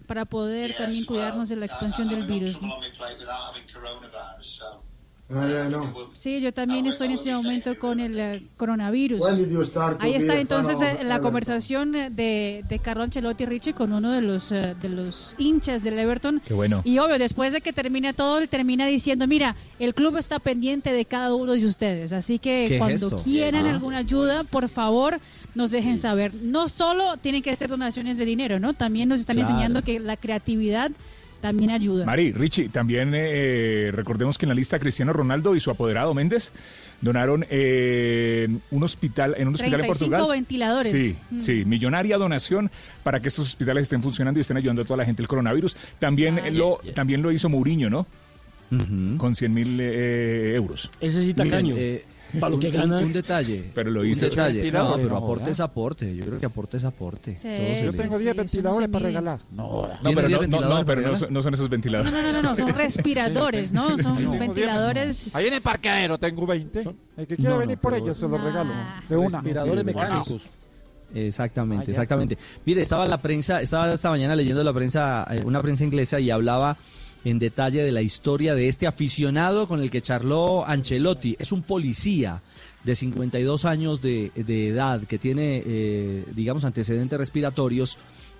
para 0.07 0.25
poder 0.25 0.75
también 0.79 1.05
cuidarnos 1.05 1.51
de 1.51 1.57
la 1.57 1.66
expansión 1.66 2.09
del 2.09 2.27
virus. 2.27 2.61
¿no? 2.62 2.69
Sí, 6.12 6.40
yo 6.40 6.53
también 6.53 6.87
estoy 6.87 7.07
en 7.07 7.12
este 7.14 7.33
momento 7.33 7.79
con 7.79 8.01
el 8.01 8.49
coronavirus. 8.57 9.23
Ahí 10.01 10.14
está 10.14 10.37
entonces 10.40 10.81
eh, 10.83 11.05
la 11.05 11.21
conversación 11.21 11.93
de, 11.93 12.64
de 12.69 12.79
Carlo 12.81 13.05
Ancelotti 13.05 13.47
Richie 13.47 13.73
con 13.73 13.93
uno 13.93 14.11
de 14.11 14.23
los 14.23 14.51
eh, 14.51 14.75
de 14.81 14.88
los 14.88 15.37
hinchas 15.38 15.85
del 15.85 15.99
Everton. 15.99 16.43
Qué 16.45 16.53
bueno. 16.55 16.83
Y 16.85 16.99
obvio, 16.99 17.19
después 17.19 17.53
de 17.53 17.61
que 17.61 17.73
termine 17.73 18.12
todo, 18.12 18.38
él 18.38 18.49
termina 18.49 18.87
diciendo, 18.87 19.27
mira, 19.29 19.55
el 19.79 19.95
club 19.95 20.16
está 20.16 20.40
pendiente 20.40 20.93
de 20.93 21.05
cada 21.05 21.33
uno 21.35 21.53
de 21.53 21.64
ustedes, 21.64 22.12
así 22.12 22.38
que 22.38 22.77
cuando 22.79 23.19
quieran 23.23 23.66
Ah. 23.66 23.71
alguna 23.71 23.99
ayuda, 23.99 24.43
por 24.45 24.69
favor, 24.69 25.21
nos 25.55 25.71
dejen 25.71 25.97
saber. 25.97 26.35
No 26.35 26.66
solo 26.69 27.16
tienen 27.19 27.43
que 27.43 27.55
ser 27.57 27.69
donaciones 27.69 28.19
de 28.19 28.25
dinero, 28.25 28.59
¿no? 28.59 28.75
También 28.75 29.09
nos 29.09 29.21
están 29.21 29.37
Claro. 29.37 29.51
enseñando 29.51 29.83
que 29.83 30.01
la 30.01 30.16
creatividad 30.16 30.90
también 31.40 31.70
ayuda. 31.70 32.05
Mari, 32.05 32.33
Richie, 32.33 32.68
también 32.68 33.11
eh, 33.14 33.90
recordemos 33.92 34.37
que 34.38 34.44
en 34.46 34.50
la 34.50 34.55
lista 34.55 34.79
Cristiano 34.79 35.12
Ronaldo 35.12 35.55
y 35.57 35.61
su 35.61 35.70
apoderado 35.70 36.12
Méndez 36.14 36.53
donaron 37.00 37.46
eh, 37.50 38.46
un 38.70 38.83
hospital 38.83 39.35
en 39.38 39.48
un 39.48 39.55
hospital 39.55 39.81
en 39.81 39.87
35 39.87 40.11
Portugal. 40.11 40.37
ventiladores. 40.37 40.92
Sí, 40.92 41.16
Mm. 41.31 41.40
sí, 41.40 41.64
millonaria 41.64 42.18
donación 42.18 42.70
para 43.03 43.20
que 43.20 43.29
estos 43.29 43.46
hospitales 43.48 43.83
estén 43.85 44.03
funcionando 44.03 44.38
y 44.38 44.42
estén 44.42 44.57
ayudando 44.59 44.83
a 44.83 44.85
toda 44.85 44.98
la 44.98 45.05
gente 45.07 45.22
del 45.22 45.29
coronavirus. 45.29 45.76
También 45.98 46.38
Ah, 46.38 46.50
lo 46.50 46.79
también 46.94 47.22
lo 47.22 47.33
hizo 47.33 47.48
Mourinho, 47.48 47.88
¿no? 47.90 48.07
Con 49.16 49.35
100 49.35 49.53
mil 49.53 49.79
eh, 49.81 50.53
euros. 50.55 50.92
Ese 51.00 51.20
sí 51.22 51.26
Miren, 51.29 51.37
tacaño. 51.37 51.74
eh, 51.76 52.05
Para 52.38 52.51
lo 52.51 52.59
que 52.61 52.69
un- 52.69 52.73
gana. 52.75 52.99
Un, 52.99 53.12
detalle. 53.12 53.64
Pero 53.75 53.90
lo 53.90 54.03
Un 54.03 54.12
detalle. 54.12 54.55
Ventilador, 54.61 54.90
No, 54.90 54.97
pero 54.97 55.09
no 55.09 55.16
aporte 55.16 55.51
es 55.51 55.61
aporte. 55.61 56.14
Yo 56.16 56.25
creo 56.27 56.38
que 56.38 56.47
aporte 56.47 56.77
es 56.77 56.85
aporte. 56.85 57.33
Sí, 57.40 57.49
Todo 57.49 57.75
se 57.77 57.85
Yo 57.85 57.93
tengo 57.93 58.19
10 58.19 58.37
ventiladores 58.37 58.88
para 58.88 59.05
regalar. 59.07 59.40
No, 59.51 59.88
¿Tiene 60.03 60.16
pero 60.16 60.29
10 60.29 60.49
no, 60.49 60.61
no, 60.61 60.69
no, 60.81 60.87
pero 60.87 61.01
no, 61.01 61.16
son- 61.16 61.33
no 61.33 61.43
son 61.43 61.55
esos 61.55 61.66
No, 61.66 61.71
ventiladores. 61.71 62.12
no, 62.12 62.23
no, 62.23 62.33
no, 62.33 62.43
no, 62.43 62.55
son 62.55 62.69
respiradores, 62.77 63.73
¿no? 63.73 63.99
Son 63.99 64.38
ventiladores. 64.38 65.35
Ahí 65.35 65.47
en 65.49 65.55
el 65.55 65.62
parqueadero 65.62 66.19
tengo 66.19 66.47
20. 66.47 66.85
El 67.16 67.27
que 67.27 67.37
quiera 67.37 67.51
No, 67.51 67.59
venir 67.59 67.77
no, 67.77 67.81
por 67.83 67.95
ellos 67.95 68.16
se 68.19 68.29
los 68.29 68.40
regalo. 68.40 68.73
De 69.09 69.16
una. 69.16 69.38
Respiradores 69.38 69.85
mecánicos. 69.85 70.51
Exactamente, 71.12 71.87
Ah, 71.88 71.90
exactamente. 71.90 72.38
Mire, 72.64 72.83
estaba 72.83 73.07
la 73.07 73.19
prensa, 73.21 73.61
estaba 73.61 73.93
esta 73.93 74.11
mañana 74.11 74.37
leyendo 74.37 74.62
la 74.62 74.73
prensa, 74.73 75.27
eh, 75.31 75.43
una 75.45 75.61
prensa 75.61 75.83
inglesa 75.85 76.21
y 76.21 76.31
hablaba 76.31 76.77
en 77.24 77.38
detalle 77.38 77.83
de 77.83 77.92
la 77.92 78.02
historia 78.02 78.54
de 78.54 78.68
este 78.68 78.87
aficionado 78.87 79.68
con 79.68 79.80
el 79.80 79.90
que 79.90 80.00
charló 80.00 80.66
Ancelotti. 80.66 81.37
Es 81.38 81.52
un 81.52 81.62
policía 81.62 82.42
de 82.85 82.96
52 82.96 83.64
años 83.64 84.00
de, 84.00 84.33
de 84.35 84.68
edad 84.68 85.02
que 85.02 85.18
tiene, 85.18 85.62
eh, 85.64 86.24
digamos, 86.35 86.64
antecedentes 86.64 87.18
respiratorios 87.18 87.98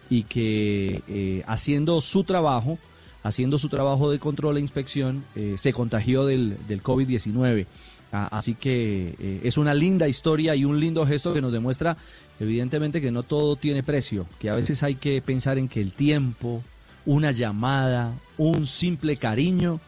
y 0.09 0.23
que 0.25 1.03
eh, 1.09 1.43
haciendo 1.47 2.01
su 2.01 2.25
trabajo, 2.25 2.79
haciendo 3.23 3.59
su 3.59 3.69
trabajo 3.69 4.11
de 4.11 4.19
control 4.19 4.57
e 4.57 4.61
inspección, 4.61 5.25
eh, 5.37 5.57
se 5.59 5.73
contagió 5.73 6.25
del, 6.25 6.57
del 6.67 6.83
COVID-19. 6.83 7.67
Ah, 8.13 8.29
así 8.33 8.55
que 8.55 9.41
es 9.45 9.57
una 9.57 9.73
linda 9.73 10.09
historia 10.09 10.57
y 10.57 10.65
un 10.65 10.81
lindo 10.81 11.07
gesto 11.07 11.33
que 11.33 11.41
nos 11.41 11.53
demuestra, 11.53 11.97
evidentemente, 12.41 13.01
que 13.01 13.13
no 13.13 13.23
todo 13.23 13.55
tiene 13.55 13.85
precio, 13.85 14.27
que 14.41 14.51
a 14.51 14.57
veces 14.57 14.83
hay 14.83 14.97
que 14.97 15.23
pensar 15.23 15.59
en 15.59 15.69
que 15.69 15.81
el 15.81 15.93
tiempo, 15.93 16.61
una 17.07 17.31
llamada, 17.33 18.13
un 18.39 18.67
simple 18.67 19.17
cariño 19.17 19.81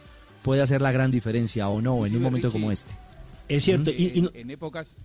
puede 0.43 0.63
hacer 0.63 0.81
la 0.83 0.93
gran 0.93 1.11
diferencia 1.11 1.69
o 1.69 1.81
no 1.81 2.05
en 2.07 2.17
un 2.17 2.23
momento 2.23 2.49
Richie, 2.49 2.61
como 2.61 2.73
este. 2.73 2.95
Es 3.49 3.65
cierto. 3.65 3.91
En, 3.91 4.01
y- 4.01 4.13
y 4.19 4.23
no- 4.23 4.31
en 4.35 4.51
épocas 4.51 4.97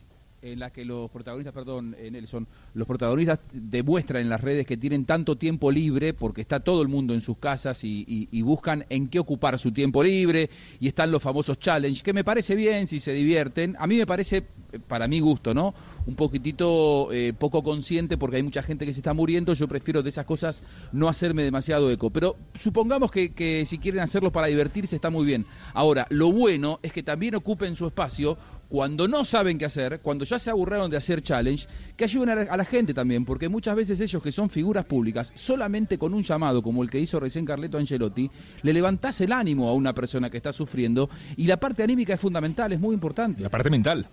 en 0.42 0.60
las 0.60 0.72
que 0.72 0.86
los 0.86 1.10
protagonistas, 1.10 1.54
perdón, 1.54 1.96
eh, 1.98 2.10
Nelson, 2.12 2.48
los 2.76 2.88
protagonistas 2.88 3.40
demuestran 3.52 4.22
en 4.22 4.30
las 4.30 4.40
redes 4.40 4.68
que 4.68 4.78
tienen 4.78 5.04
tanto 5.06 5.36
tiempo 5.36 5.72
libre 5.72 6.14
porque 6.14 6.42
está 6.42 6.60
todo 6.60 6.82
el 6.84 6.88
mundo 6.88 7.14
en 7.16 7.22
sus 7.22 7.38
casas 7.38 7.84
y, 7.84 8.06
y- 8.08 8.30
y 8.32 8.42
buscan 8.44 8.86
en 8.90 9.08
qué 9.08 9.18
ocupar 9.20 9.58
su 9.60 9.72
tiempo 9.72 10.04
libre 10.04 10.50
y 10.80 10.88
están 10.88 11.12
los 11.12 11.24
famosos 11.24 11.60
challenge, 11.60 12.04
que 12.04 12.14
me 12.14 12.24
parece 12.24 12.56
bien 12.56 12.86
si 12.88 13.00
se 13.00 13.14
divierten. 13.14 13.76
A 13.80 13.88
mí 13.88 13.98
me 13.98 14.06
parece 14.06 14.44
para 14.80 15.08
mi 15.08 15.20
gusto, 15.20 15.54
¿no? 15.54 15.74
Un 16.06 16.16
poquitito 16.16 17.12
eh, 17.12 17.34
poco 17.38 17.64
consciente 17.64 18.18
porque 18.18 18.38
hay 18.38 18.44
mucha 18.44 18.64
gente 18.64 18.86
que 18.86 18.94
se 18.94 19.00
está 19.00 19.14
muriendo, 19.14 19.54
yo 19.54 19.68
prefiero 19.68 20.04
de 20.04 20.10
esas 20.10 20.26
cosas 20.26 20.64
no 20.92 21.08
hacerme 21.08 21.44
demasiado 21.44 21.90
eco. 21.92 22.10
Pero 22.10 22.36
supongamos 22.56 23.12
que, 23.12 23.34
que 23.34 23.66
si 23.66 23.78
quieren 23.78 24.02
hacerlo 24.02 24.32
para 24.32 24.48
divertirse 24.48 24.96
está 24.96 25.10
muy 25.10 25.26
bien. 25.26 25.46
Ahora, 25.74 26.08
lo 26.10 26.32
bueno 26.32 26.80
es 26.84 26.94
que 26.94 27.04
también 27.04 27.36
ocupen 27.36 27.76
su 27.76 27.88
espacio 27.88 28.38
cuando 28.70 29.08
no 29.08 29.24
saben 29.24 29.58
qué 29.58 29.66
hacer, 29.66 30.02
cuando 30.02 30.26
ya 30.26 30.40
se 30.40 30.50
aburrieron 30.50 30.90
de 30.90 30.98
hacer 30.98 31.22
challenge, 31.22 31.68
que 31.96 32.04
ayuden 32.04 32.30
a 32.30 32.36
la, 32.36 32.42
a 32.42 32.58
la 32.58 32.66
gente 32.66 32.94
también, 32.94 33.24
porque 33.26 33.50
muchas 33.50 33.76
veces 33.76 34.00
ellos 34.02 34.22
que 34.22 34.32
son 34.32 34.50
figuras 34.50 34.86
públicas, 34.86 35.32
solamente 35.36 35.98
con 35.98 36.14
un 36.14 36.24
llamado 36.24 36.62
como 36.62 36.84
el 36.84 36.90
que 36.90 37.00
hizo 37.00 37.20
recién 37.20 37.46
Carleto 37.46 37.78
Angelotti, 37.78 38.30
le 38.64 38.74
levantás 38.74 39.22
el 39.22 39.32
ánimo 39.32 39.70
a 39.70 39.74
una 39.74 39.94
persona 39.94 40.30
que 40.30 40.38
está 40.38 40.52
sufriendo 40.52 41.10
y 41.36 41.48
la 41.48 41.58
parte 41.58 41.84
anímica 41.84 42.14
es 42.14 42.20
fundamental, 42.20 42.72
es 42.74 42.80
muy 42.80 42.94
importante. 42.94 43.42
La 43.42 43.50
parte 43.50 43.70
mental. 43.70 44.08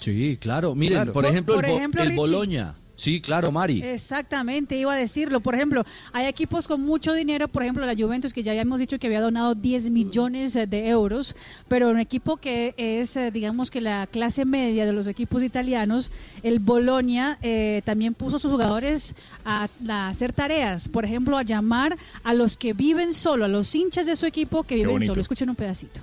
Sí, 0.00 0.36
claro. 0.40 0.74
Miren, 0.74 0.98
Claro. 0.98 1.12
por 1.12 1.26
ejemplo, 1.26 1.54
por 1.54 1.64
el, 1.64 1.72
ejemplo. 1.72 2.04
Boloña. 2.14 2.74
Sí, 2.96 3.20
claro, 3.20 3.50
Mari. 3.50 3.82
Exactamente, 3.82 4.76
iba 4.78 4.92
a 4.92 4.96
decirlo. 4.96 5.40
Por 5.40 5.56
ejemplo, 5.56 5.82
hay 6.12 6.26
equipos 6.26 6.68
con 6.68 6.80
mucho 6.82 7.12
dinero, 7.12 7.48
por 7.48 7.64
ejemplo, 7.64 7.84
la 7.84 7.96
Juventus, 7.96 8.32
que 8.32 8.44
ya 8.44 8.52
habíamos 8.52 8.78
dicho 8.78 9.00
que 9.00 9.08
había 9.08 9.20
donado 9.20 9.56
10 9.56 9.90
millones 9.90 10.54
eh, 10.54 10.68
de 10.68 10.88
euros, 10.90 11.34
pero 11.66 11.90
un 11.90 11.98
equipo 11.98 12.36
que 12.36 12.72
es, 12.76 13.16
eh, 13.16 13.32
digamos 13.32 13.72
que 13.72 13.80
la 13.80 14.06
clase 14.06 14.44
media 14.44 14.86
de 14.86 14.92
los 14.92 15.08
equipos 15.08 15.42
italianos, 15.42 16.12
el 16.44 16.60
Bolonia, 16.60 17.36
eh, 17.42 17.82
también 17.84 18.14
puso 18.14 18.36
a 18.36 18.38
sus 18.38 18.52
jugadores 18.52 19.16
a, 19.44 19.66
a 19.88 20.08
hacer 20.08 20.32
tareas, 20.32 20.88
por 20.88 21.04
ejemplo, 21.04 21.36
a 21.36 21.42
llamar 21.42 21.96
a 22.22 22.32
los 22.32 22.56
que 22.56 22.74
viven 22.74 23.12
solo, 23.12 23.44
a 23.46 23.48
los 23.48 23.74
hinchas 23.74 24.06
de 24.06 24.14
su 24.14 24.26
equipo 24.26 24.62
que 24.62 24.76
viven 24.76 24.92
bonito. 24.92 25.14
solo. 25.14 25.20
Escuchen 25.20 25.50
un 25.50 25.56
pedacito. 25.56 26.00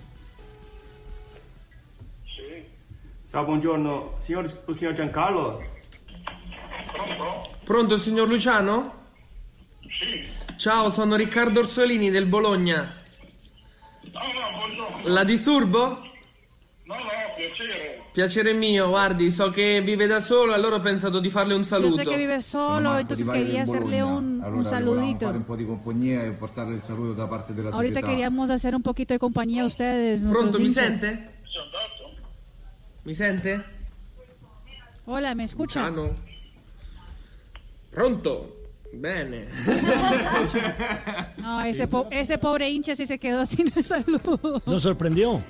Ciao, 3.31 3.45
buongiorno. 3.45 4.11
Signor, 4.17 4.63
signor 4.71 4.91
Giancarlo? 4.91 5.63
Pronto, 7.63 7.95
signor 7.95 8.27
Luciano? 8.27 9.05
Sì. 9.87 10.27
Ciao, 10.57 10.89
sono 10.89 11.15
Riccardo 11.15 11.61
Orsolini 11.61 12.09
del 12.09 12.25
Bologna. 12.25 12.93
La 15.05 15.23
disturbo? 15.23 16.01
No, 16.83 16.95
no, 16.95 17.03
piacere. 17.37 18.01
Piacere 18.11 18.51
mio, 18.51 18.89
guardi, 18.89 19.31
so 19.31 19.49
che 19.49 19.81
vive 19.81 20.07
da 20.07 20.19
solo, 20.19 20.51
allora 20.51 20.75
ho 20.75 20.81
pensato 20.81 21.21
di 21.21 21.29
farle 21.29 21.53
un 21.53 21.61
Yo 21.61 21.67
saluto. 21.67 21.95
sé 21.95 22.03
que 22.03 22.17
vive 22.17 22.41
solo, 22.41 22.97
entonces 22.97 23.25
quería 23.25 23.61
hacerle 23.61 24.01
un, 24.01 24.41
un 24.43 24.65
saludito. 24.65 25.27
fare 25.27 25.37
un 25.37 25.45
po' 25.45 25.55
di 25.55 25.65
compagnia 25.65 26.23
e 26.25 26.31
portarle 26.31 26.75
il 26.75 26.81
saluto 26.81 27.13
da 27.13 27.27
parte 27.27 27.53
della 27.53 27.69
Ahorita 27.69 27.93
società. 28.01 28.07
queríamos 28.07 28.49
hacer 28.49 28.75
un 28.75 28.81
poquito 28.81 29.13
de 29.13 29.19
compañía 29.19 29.61
a 29.63 29.67
ustedes, 29.67 30.25
Pronto, 30.25 30.59
mi 30.59 30.69
sente? 30.69 31.39
Mi 31.43 32.00
sente? 33.13 33.61
Hola, 35.05 35.33
¿me 35.35 35.43
escucha? 35.43 35.89
Luciano? 35.89 36.15
Pronto? 37.91 38.55
Bene. 38.93 39.45
No, 41.37 41.61
ese, 41.63 41.87
po- 41.87 42.07
ese 42.11 42.37
pobre 42.37 42.69
hincha 42.69 42.95
sí 42.95 43.05
se 43.05 43.17
quedó 43.17 43.45
sin 43.45 43.71
el 43.75 43.83
saludo. 43.83 44.61
Nos 44.65 44.83
sorprendió. 44.83 45.41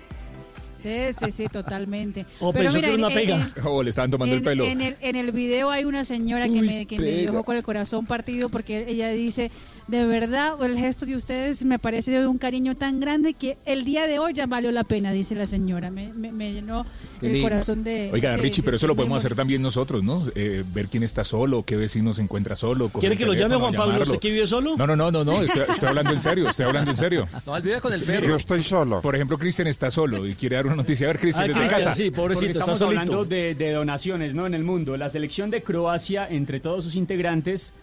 Sí, 0.80 0.96
sí, 1.20 1.32
sí, 1.32 1.46
totalmente. 1.48 2.26
O 2.40 2.52
pensó 2.54 2.80
que 2.80 2.86
era 2.88 2.96
una 2.96 3.08
en- 3.10 3.14
pega. 3.14 3.36
en- 3.36 3.66
Oh, 3.66 3.84
le 3.84 3.90
estaban 3.90 4.10
tomando 4.10 4.36
el 4.36 4.42
pelo. 4.42 4.64
En 4.66 4.82
el, 4.82 4.96
en 5.02 5.16
el 5.16 5.32
video 5.32 5.70
hay 5.70 5.84
una 5.86 6.06
señora 6.06 6.46
que, 6.48 6.62
me, 6.62 6.86
que 6.86 6.98
me 6.98 7.06
dejó 7.12 7.44
con 7.44 7.56
el 7.58 7.64
corazón 7.64 8.06
partido 8.06 8.50
porque 8.50 8.86
ella 8.90 9.10
dice, 9.10 9.52
de 9.88 10.06
verdad, 10.06 10.62
el 10.63 10.78
gesto 10.78 11.06
de 11.06 11.15
ustedes 11.15 11.65
me 11.65 11.78
parece 11.80 12.12
de 12.12 12.26
un 12.28 12.38
cariño 12.38 12.76
tan 12.76 13.00
grande 13.00 13.34
que 13.34 13.58
el 13.65 13.84
día 13.84 14.08
de 14.08 14.20
hoy 14.20 14.34
ya 14.34 14.46
valió 14.46 14.72
la 14.72 14.84
pena, 14.84 15.12
dice 15.12 15.36
la 15.36 15.46
señora. 15.46 15.89
Me, 15.91 16.13
me- 16.13 16.32
me 16.32 16.54
llenó 16.54 16.86
el 17.22 17.41
corazón 17.41 17.84
de... 17.84 18.10
Oiga, 18.13 18.36
sí, 18.36 18.41
Richie, 18.41 18.56
sí, 18.56 18.62
pero 18.62 18.78
sí, 18.78 18.82
eso 18.82 18.88
lo 18.88 18.96
podemos 18.96 19.17
hacer 19.17 19.36
también 19.36 19.62
nosotros, 19.62 20.04
¿no? 20.04 20.22
Eh, 20.36 20.63
ver 20.74 20.88
quién 20.88 21.04
está 21.04 21.24
solo, 21.24 21.63
qué 21.63 21.76
vecino 21.76 22.13
se 22.13 22.22
encuentra 22.22 22.56
solo. 22.56 22.89
¿Quiere 22.89 23.17
que 23.17 23.26
lo 23.26 23.34
llame 23.34 23.56
Juan 23.58 23.74
Pablo? 23.74 23.94
llamarlo. 23.94 24.04
¿Usted 24.13 24.20
que 24.20 24.32
vive 24.32 24.48
solo? 24.48 24.76
No, 24.78 24.88
no, 24.88 24.96
no, 24.96 25.12
no, 25.12 25.24
no, 25.26 25.41
estoy, 25.41 25.63
estoy 25.70 25.89
hablando 25.89 26.12
en 26.13 26.20
serio, 26.20 26.50
estoy 26.50 26.65
hablando 26.67 26.91
en 26.91 26.98
serio. 26.98 27.28
No, 27.46 27.58
él 27.58 27.63
vive 27.63 27.82
con 27.82 27.91
el 27.91 28.02
perro. 28.02 28.28
Yo 28.28 28.36
estoy 28.38 28.63
solo. 28.63 29.02
Por 29.02 29.15
ejemplo, 29.15 29.38
Cristian 29.38 29.67
está 29.67 29.89
solo 29.91 30.26
y 30.28 30.36
quiere 30.36 30.56
dar 30.58 30.67
una 30.67 30.76
noticia. 30.76 31.08
A 31.08 31.12
ver, 31.13 31.20
Cristian, 31.20 31.46
Ah, 31.46 31.48
desde 31.48 31.60
Cristian, 31.60 31.84
casa. 31.84 31.96
sí, 31.96 32.12
pobrecito, 32.12 32.48
está 32.52 32.60
estamos 32.60 32.80
solito. 32.80 33.02
hablando 33.02 33.26
de, 33.26 33.56
de 33.56 33.72
donaciones 33.72 34.34
¿no? 34.36 34.46
en 34.48 34.54
el 34.54 34.63
mundo. 34.63 34.96
La 34.96 35.10
selección 35.10 35.50
de 35.50 35.63
Croacia, 35.63 36.28
entre 36.30 36.60
todos 36.60 36.84
sus 36.84 36.96
integrantes, 36.96 37.74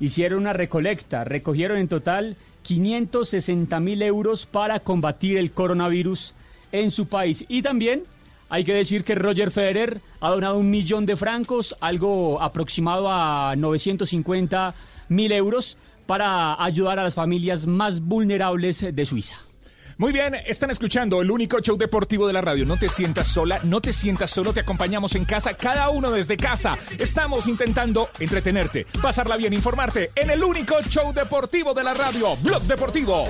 hicieron 0.00 0.40
una 0.40 0.52
recolecta. 0.52 1.24
Recogieron 1.24 1.78
en 1.78 1.88
total 1.88 2.36
560 2.62 3.78
mil 3.80 4.02
euros 4.02 4.46
para 4.46 4.80
combatir 4.80 5.36
el 5.36 5.52
coronavirus 5.52 6.34
en 6.72 6.90
su 6.90 7.06
país. 7.06 7.44
Y 7.48 7.62
también 7.62 8.04
hay 8.48 8.64
que 8.64 8.74
decir 8.74 9.04
que 9.04 9.14
Roger 9.14 9.50
Federer 9.50 10.00
ha 10.20 10.30
donado 10.30 10.58
un 10.58 10.70
millón 10.70 11.06
de 11.06 11.16
francos, 11.16 11.76
algo 11.80 12.40
aproximado 12.40 13.08
a 13.10 13.54
950 13.56 14.74
mil 15.08 15.32
euros, 15.32 15.76
para 16.06 16.62
ayudar 16.62 16.98
a 17.00 17.04
las 17.04 17.14
familias 17.14 17.66
más 17.66 18.00
vulnerables 18.00 18.86
de 18.94 19.06
Suiza. 19.06 19.38
Muy 19.98 20.12
bien, 20.12 20.34
están 20.34 20.70
escuchando 20.70 21.22
el 21.22 21.30
único 21.30 21.58
show 21.60 21.78
deportivo 21.78 22.26
de 22.26 22.34
la 22.34 22.42
radio. 22.42 22.66
No 22.66 22.76
te 22.76 22.86
sientas 22.86 23.28
sola, 23.28 23.60
no 23.62 23.80
te 23.80 23.94
sientas 23.94 24.30
solo, 24.30 24.52
te 24.52 24.60
acompañamos 24.60 25.14
en 25.14 25.24
casa, 25.24 25.54
cada 25.54 25.88
uno 25.88 26.10
desde 26.10 26.36
casa. 26.36 26.76
Estamos 26.98 27.48
intentando 27.48 28.10
entretenerte, 28.18 28.86
pasarla 29.00 29.38
bien, 29.38 29.54
informarte 29.54 30.10
en 30.14 30.28
el 30.28 30.44
único 30.44 30.82
show 30.82 31.14
deportivo 31.14 31.72
de 31.72 31.82
la 31.82 31.94
radio, 31.94 32.36
Blog 32.36 32.62
Deportivo. 32.64 33.26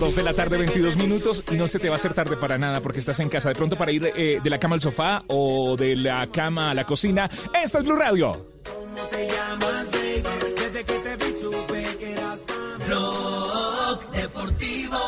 Dos 0.00 0.16
de 0.16 0.24
la 0.24 0.34
tarde, 0.34 0.58
22 0.58 0.96
minutos, 0.96 1.44
y 1.48 1.54
no 1.54 1.68
se 1.68 1.78
te 1.78 1.88
va 1.88 1.94
a 1.94 1.96
hacer 1.96 2.12
tarde 2.12 2.36
para 2.36 2.58
nada 2.58 2.80
porque 2.80 2.98
estás 2.98 3.20
en 3.20 3.28
casa. 3.28 3.50
De 3.50 3.54
pronto 3.54 3.76
para 3.76 3.92
ir 3.92 4.12
eh, 4.16 4.40
de 4.42 4.50
la 4.50 4.58
cama 4.58 4.74
al 4.74 4.80
sofá 4.80 5.22
o 5.28 5.76
de 5.76 5.94
la 5.94 6.26
cama 6.26 6.72
a 6.72 6.74
la 6.74 6.84
cocina. 6.84 7.30
Esta 7.54 7.78
es 7.78 7.84
Blue 7.84 7.94
Radio. 7.94 8.48
Blog 12.88 14.10
Deportivo 14.10 15.01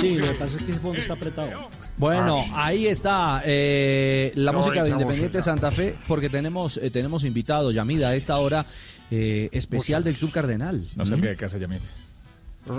Sí, 0.00 0.16
lo 0.16 0.26
que 0.32 0.38
pasa 0.38 0.56
es 0.56 0.62
que 0.62 0.70
ese 0.70 0.80
fondo 0.80 0.98
está 0.98 1.14
apretado. 1.14 1.68
Bueno, 1.96 2.42
ahí 2.54 2.86
está 2.86 3.42
eh, 3.44 4.32
la 4.34 4.52
música 4.52 4.82
de 4.82 4.90
Independiente 4.90 5.42
Santa 5.42 5.70
Fe, 5.70 5.96
porque 6.08 6.30
tenemos 6.30 6.78
eh, 6.78 6.90
tenemos 6.90 7.24
invitado, 7.24 7.70
Yamida, 7.70 8.08
a 8.08 8.14
esta 8.14 8.38
hora 8.38 8.64
eh, 9.10 9.48
especial 9.52 10.02
del 10.02 10.16
Club 10.16 10.32
Cardenal. 10.32 10.86
No 10.96 11.04
salga 11.04 11.28
de 11.28 11.36
casa, 11.36 11.58
Yamit. 11.58 11.82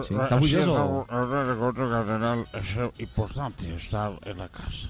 Sí, 0.07 0.13
está 0.15 0.37
otro 0.37 1.89
cardenal 1.89 2.45
es 2.53 3.01
importante 3.01 3.75
estar 3.75 4.13
en 4.23 4.37
la 4.37 4.47
casa. 4.47 4.89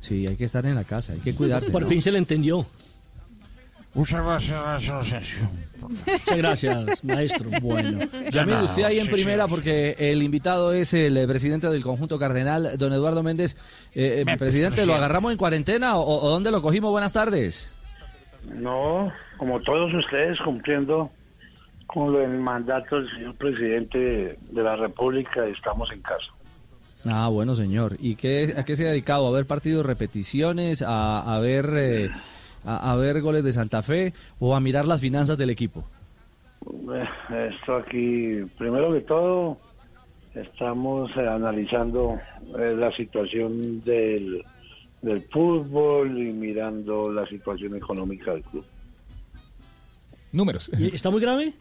Sí, 0.00 0.26
hay 0.26 0.36
que 0.36 0.44
estar 0.44 0.64
en 0.64 0.76
la 0.76 0.84
casa, 0.84 1.12
hay 1.12 1.18
que 1.18 1.34
cuidarse. 1.34 1.70
Por 1.70 1.82
¿no? 1.82 1.88
fin 1.88 2.00
se 2.00 2.12
le 2.12 2.18
entendió. 2.18 2.64
Muchas 3.94 4.24
gracias. 4.24 5.42
Muchas 5.80 6.36
gracias, 6.36 7.04
maestro. 7.04 7.50
Bueno, 7.62 8.00
Yamil, 8.30 8.56
usted 8.62 8.84
ahí 8.84 8.98
en 8.98 9.06
Sí, 9.06 9.12
primera, 9.12 9.44
sí. 9.44 9.50
porque 9.50 9.96
el 9.98 10.22
invitado 10.22 10.72
es 10.72 10.92
el 10.94 11.16
eh, 11.16 11.26
presidente 11.26 11.68
del 11.68 11.82
conjunto 11.82 12.18
cardenal, 12.18 12.76
don 12.78 12.92
Eduardo 12.92 13.22
Méndez. 13.22 13.56
Eh, 13.94 14.24
eh, 14.26 14.36
presidente, 14.36 14.86
¿lo 14.86 14.94
agarramos 14.94 15.32
en 15.32 15.38
cuarentena 15.38 15.96
o, 15.96 16.24
o 16.26 16.28
dónde 16.30 16.50
lo 16.50 16.60
cogimos? 16.62 16.90
Buenas 16.90 17.12
tardes. 17.12 17.72
No, 18.54 19.12
como 19.36 19.60
todos 19.62 19.92
ustedes 19.94 20.38
cumpliendo 20.40 21.10
con 21.86 22.12
lo 22.12 22.18
del 22.20 22.38
mandato 22.38 22.96
del 22.96 23.10
señor 23.10 23.34
presidente 23.36 23.98
de, 23.98 24.38
de 24.50 24.62
la 24.62 24.76
República, 24.76 25.46
estamos 25.46 25.90
en 25.92 26.02
casa. 26.02 26.26
Ah, 27.06 27.28
bueno, 27.28 27.54
señor. 27.54 27.96
¿Y 27.98 28.16
qué, 28.16 28.54
a 28.56 28.64
qué 28.64 28.76
se 28.76 28.86
ha 28.86 28.90
dedicado? 28.90 29.26
¿A 29.26 29.30
ver 29.30 29.46
partidos 29.46 29.86
repeticiones? 29.86 30.82
¿A, 30.82 31.34
a 31.34 31.38
ver 31.40 31.70
eh, 31.76 32.10
a, 32.64 32.92
a 32.92 32.96
ver 32.96 33.20
goles 33.20 33.44
de 33.44 33.52
Santa 33.52 33.82
Fe? 33.82 34.12
¿O 34.38 34.54
a 34.54 34.60
mirar 34.60 34.86
las 34.86 35.00
finanzas 35.00 35.36
del 35.38 35.50
equipo? 35.50 35.84
Eh, 36.92 37.50
Esto 37.54 37.76
aquí, 37.76 38.42
primero 38.58 38.92
que 38.92 39.00
todo, 39.02 39.58
estamos 40.34 41.10
eh, 41.16 41.26
analizando 41.26 42.18
eh, 42.58 42.74
la 42.76 42.92
situación 42.92 43.82
del, 43.84 44.44
del 45.02 45.22
fútbol 45.30 46.18
y 46.18 46.32
mirando 46.32 47.10
la 47.10 47.26
situación 47.26 47.76
económica 47.76 48.32
del 48.32 48.42
club. 48.42 48.64
Números. 50.32 50.70
¿Y 50.78 50.94
¿Está 50.94 51.10
muy 51.10 51.20
grave? 51.20 51.54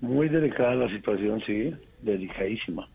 Muy 0.00 0.28
delicada 0.30 0.74
la 0.74 0.88
situación, 0.88 1.42
sí, 1.44 1.74
delicadísima. 2.00 2.88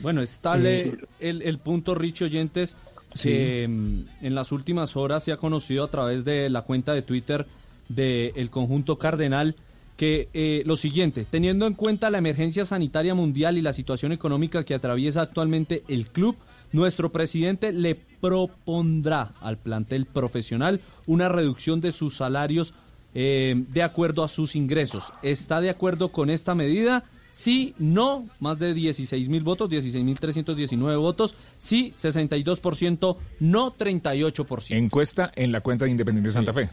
Bueno, 0.00 0.20
está 0.20 0.56
el, 0.56 1.06
el 1.20 1.58
punto, 1.58 1.94
Rich 1.94 2.22
Oyentes, 2.22 2.76
Sí. 3.14 3.64
mm, 3.68 4.00
en 4.22 4.34
las 4.34 4.52
últimas 4.52 4.96
horas 4.96 5.24
se 5.24 5.32
ha 5.32 5.36
conocido 5.36 5.84
a 5.84 5.90
través 5.90 6.24
de 6.24 6.48
la 6.50 6.62
cuenta 6.62 6.94
de 6.94 7.02
Twitter 7.02 7.46
del 7.88 8.50
conjunto 8.50 8.98
Cardenal 8.98 9.54
que 9.96 10.28
eh, 10.32 10.62
lo 10.66 10.76
siguiente, 10.76 11.26
teniendo 11.28 11.66
en 11.66 11.74
cuenta 11.74 12.10
la 12.10 12.18
emergencia 12.18 12.64
sanitaria 12.64 13.14
mundial 13.14 13.58
y 13.58 13.62
la 13.62 13.72
situación 13.72 14.12
económica 14.12 14.64
que 14.64 14.74
atraviesa 14.74 15.22
actualmente 15.22 15.84
el 15.88 16.08
club, 16.08 16.36
nuestro 16.72 17.12
presidente 17.12 17.72
le 17.72 17.94
propondrá 18.20 19.32
al 19.40 19.58
plantel 19.58 20.06
profesional 20.06 20.80
una 21.06 21.28
reducción 21.28 21.80
de 21.80 21.92
sus 21.92 22.16
salarios 22.16 22.72
eh, 23.14 23.64
de 23.68 23.82
acuerdo 23.82 24.24
a 24.24 24.28
sus 24.28 24.56
ingresos. 24.56 25.12
¿Está 25.22 25.60
de 25.60 25.70
acuerdo 25.70 26.08
con 26.08 26.30
esta 26.30 26.54
medida? 26.54 27.04
Sí, 27.32 27.74
no, 27.78 28.28
más 28.40 28.58
de 28.58 28.74
16 28.74 29.28
mil 29.30 29.42
votos, 29.42 29.68
16 29.70 30.04
mil 30.04 30.20
319 30.20 30.96
votos. 30.96 31.34
Sí, 31.56 31.94
62%, 31.98 33.16
no 33.40 33.74
38%. 33.74 34.76
Encuesta 34.76 35.32
en 35.34 35.50
la 35.50 35.62
cuenta 35.62 35.86
de 35.86 35.90
Independiente 35.90 36.30
Santa 36.30 36.52
Fe. 36.52 36.68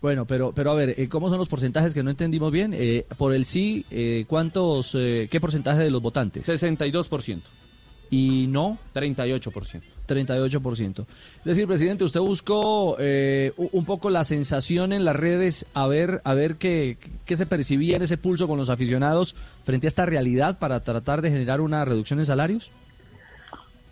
Bueno, 0.00 0.26
pero, 0.26 0.52
pero 0.52 0.70
a 0.70 0.74
ver, 0.74 0.94
eh, 0.96 1.08
¿cómo 1.08 1.28
son 1.28 1.38
los 1.38 1.48
porcentajes 1.48 1.92
que 1.92 2.04
no 2.04 2.10
entendimos 2.10 2.52
bien? 2.52 2.72
Eh, 2.72 3.04
por 3.18 3.34
el 3.34 3.46
sí, 3.46 3.84
eh, 3.90 4.24
¿cuántos, 4.28 4.94
eh, 4.94 5.26
qué 5.28 5.40
porcentaje 5.40 5.80
de 5.82 5.90
los 5.90 6.00
votantes? 6.00 6.48
62%. 6.48 7.40
¿Y 8.10 8.46
no? 8.48 8.78
38%. 8.94 9.82
38%. 10.06 11.00
Es 11.00 11.44
decir, 11.44 11.66
presidente, 11.66 12.04
usted 12.04 12.20
buscó 12.20 12.96
eh, 12.98 13.52
un 13.56 13.84
poco 13.84 14.10
la 14.10 14.24
sensación 14.24 14.92
en 14.92 15.04
las 15.04 15.16
redes 15.16 15.66
a 15.74 15.86
ver, 15.86 16.20
a 16.24 16.34
ver 16.34 16.56
qué, 16.56 16.96
qué 17.24 17.36
se 17.36 17.46
percibía 17.46 17.96
en 17.96 18.02
ese 18.02 18.16
pulso 18.16 18.46
con 18.46 18.58
los 18.58 18.70
aficionados 18.70 19.34
frente 19.64 19.86
a 19.86 19.88
esta 19.88 20.06
realidad 20.06 20.58
para 20.58 20.80
tratar 20.80 21.22
de 21.22 21.30
generar 21.30 21.60
una 21.60 21.84
reducción 21.84 22.18
en 22.20 22.26
salarios. 22.26 22.70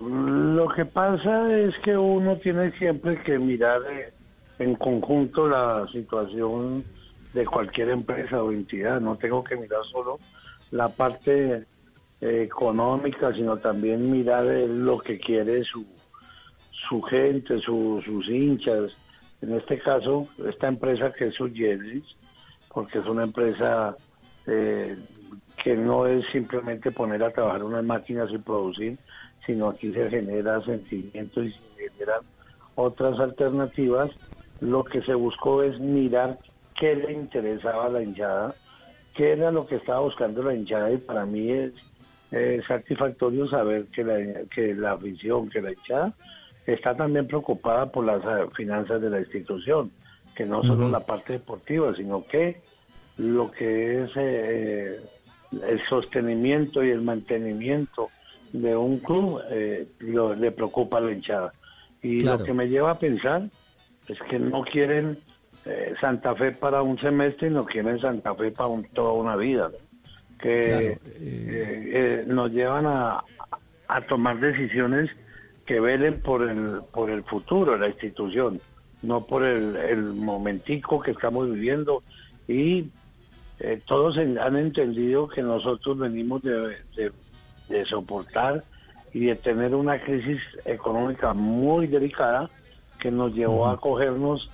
Lo 0.01 0.69
que 0.69 0.85
pasa 0.85 1.53
es 1.57 1.77
que 1.79 1.97
uno 1.97 2.37
tiene 2.37 2.73
siempre 2.79 3.23
que 3.23 3.39
mirar 3.39 3.81
eh, 3.91 4.13
en 4.59 4.75
conjunto 4.75 5.49
la 5.49 5.87
situación 5.93 6.85
de 7.33 7.47
cualquier 7.47 7.91
empresa 7.91 8.43
o 8.43 8.53
entidad. 8.53 9.01
No 9.01 9.17
tengo 9.17 9.43
que 9.43 9.57
mirar 9.57 9.81
solo 9.91 10.19
la 10.71 10.89
parte 10.89 11.65
económica, 12.21 13.33
sino 13.35 13.59
también 13.59 14.11
mirar 14.11 14.47
eh, 14.47 14.67
lo 14.69 14.99
que 14.99 15.19
quiere 15.19 15.65
su, 15.65 15.85
su 16.89 17.03
gente, 17.03 17.59
su- 17.61 18.03
sus 18.05 18.29
hinchas. 18.29 18.93
En 19.41 19.55
este 19.55 19.79
caso, 19.81 20.29
esta 20.47 20.69
empresa 20.69 21.13
que 21.13 21.27
es 21.27 21.41
Uyelis, 21.41 22.05
porque 22.73 22.99
es 22.99 23.07
una 23.07 23.25
empresa 23.25 23.97
eh, 24.47 24.97
que 25.63 25.77
no 25.77 26.07
es 26.07 26.25
simplemente 26.33 26.91
poner 26.93 27.23
a 27.23 27.31
trabajar 27.33 27.63
unas 27.63 27.85
máquinas 27.85 28.31
y 28.33 28.39
producir, 28.39 28.99
sino 29.47 29.69
aquí 29.69 29.93
se 29.93 30.09
genera 30.11 30.63
sentimiento 30.63 31.43
y 31.43 31.53
se 31.53 31.61
generan 31.77 32.23
otras 32.75 33.19
alternativas. 33.21 34.11
Lo 34.61 34.85
que 34.85 35.03
se 35.03 35.15
buscó 35.15 35.63
es 35.63 35.79
mirar 35.79 36.39
qué 36.75 36.95
le 36.97 37.13
interesaba 37.13 37.87
a 37.87 37.91
la 37.91 38.03
hinchada, 38.03 38.55
qué 39.15 39.33
era 39.33 39.51
lo 39.51 39.67
que 39.67 39.77
estaba 39.77 40.01
buscando 40.01 40.43
la 40.43 40.55
hinchada 40.55 40.91
y 40.93 40.99
para 40.99 41.27
mí 41.27 41.51
es 41.51 41.73
eh, 42.37 42.61
satisfactorio 42.67 43.47
saber 43.49 43.87
que 43.95 44.03
la, 44.05 44.17
que 44.55 44.75
la 44.75 44.93
afición, 44.93 45.49
que 45.51 45.63
la 45.63 45.73
hinchada 45.73 46.13
está 46.67 46.97
también 46.97 47.27
preocupada 47.27 47.87
por 47.93 48.05
las 48.05 48.23
eh, 48.25 48.49
finanzas 48.57 49.01
de 49.01 49.11
la 49.11 49.21
institución, 49.21 49.91
que 50.35 50.45
no 50.45 50.63
solo 50.65 50.89
la 50.89 51.01
parte 51.07 51.35
deportiva, 51.35 51.95
sino 51.95 52.27
que 52.27 52.61
lo 53.19 53.51
que 53.53 54.03
es 54.05 54.11
eh, 54.17 55.01
el 55.53 55.81
sostenimiento 55.89 56.83
y 56.83 56.91
el 56.91 57.03
mantenimiento 57.03 58.11
de 58.53 58.75
un 58.77 58.99
club 58.99 59.41
eh, 59.51 59.87
lo- 60.01 60.35
le 60.35 60.51
preocupa 60.51 60.99
a 60.99 61.01
la 61.03 61.13
hinchada. 61.13 61.53
Y 62.03 62.21
Claro. 62.21 62.39
lo 62.39 62.45
que 62.45 62.53
me 62.55 62.69
lleva 62.69 62.91
a 62.93 62.99
pensar 62.99 63.43
es 64.09 64.19
que 64.29 64.39
no 64.39 64.63
quieren 64.63 65.19
eh, 65.67 65.95
Santa 66.01 66.35
Fe 66.35 66.53
para 66.53 66.83
un 66.83 66.99
semestre 66.99 67.49
y 67.49 67.51
no 67.51 67.65
quieren 67.65 67.99
Santa 68.01 68.35
Fe 68.35 68.51
para 68.51 68.69
un- 68.69 68.85
toda 68.93 69.13
una 69.13 69.37
vida. 69.37 69.71
¿no? 69.73 69.79
Que 70.39 70.93
eh, 70.93 70.99
eh, 71.93 72.25
nos 72.27 72.51
llevan 72.51 72.87
a, 72.87 73.25
a 73.89 74.01
tomar 74.07 74.41
decisiones 74.41 75.11
que 75.67 75.81
velen 75.81 76.21
por 76.21 76.43
el, 76.49 76.81
por 76.93 77.11
el 77.11 77.23
futuro 77.25 77.73
de 77.73 77.79
la 77.79 77.89
institución, 77.89 78.61
no 79.03 79.27
por 79.27 79.45
el, 79.45 79.77
el 79.77 80.03
momentico 80.03 81.01
que 81.01 81.13
estamos 81.13 81.51
viviendo. 81.51 82.03
Y 82.47 82.91
eh, 83.61 83.81
todos 83.87 84.19
han 84.19 84.57
entendido 84.57 85.29
que 85.29 85.43
nosotros 85.43 85.99
venimos 85.99 86.43
de, 86.43 86.77
de- 86.97 87.13
de 87.69 87.85
soportar 87.87 88.63
y 89.15 89.27
de 89.27 89.37
tener 89.37 89.75
una 89.75 89.99
crisis 90.03 90.39
económica 90.67 91.33
muy 91.33 91.87
delicada 91.87 92.51
que 92.99 93.11
nos 93.11 93.33
llevó 93.35 93.69
a 93.69 93.81
cogernos 93.81 94.51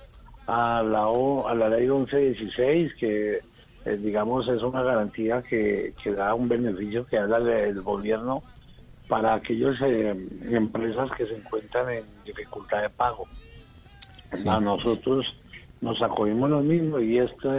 a 0.47 0.81
la, 0.81 1.07
O- 1.07 1.45
a 1.47 1.53
la 1.55 1.67
ley 1.67 1.87
1116, 1.87 2.93
que 2.95 3.41
eh, 3.85 3.97
digamos 3.97 4.47
es 4.47 4.61
una 4.61 4.83
garantía 4.83 5.41
que, 5.41 5.93
que 6.01 6.11
da 6.13 6.33
un 6.35 6.47
beneficio 6.47 7.05
que 7.05 7.17
haga 7.17 7.37
el, 7.37 7.81
gobierno 7.81 8.43
para 9.07 9.33
aquellas 9.33 9.81
empresas 9.81 11.09
que 11.17 11.25
se 11.25 11.35
encuentran 11.35 11.89
en 11.89 12.05
dificultad 12.23 12.83
de 12.83 12.89
pago. 12.89 13.25
A 14.47 14.59
nosotros 14.61 15.35
nos 15.81 16.01
acogimos 16.01 16.49
lo 16.49 16.61
mismo 16.61 16.99
y 16.99 17.17
este, 17.17 17.49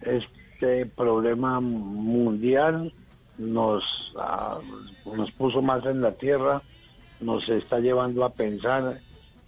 este 0.00 0.86
problema 0.86 1.60
mundial 1.60 2.92
nos, 3.36 3.84
ah, 4.16 4.58
nos 5.04 5.30
puso 5.32 5.60
más 5.60 5.84
en 5.84 6.00
la 6.00 6.12
tierra, 6.12 6.62
nos 7.20 7.46
está 7.48 7.80
llevando 7.80 8.24
a 8.24 8.32
pensar 8.32 8.98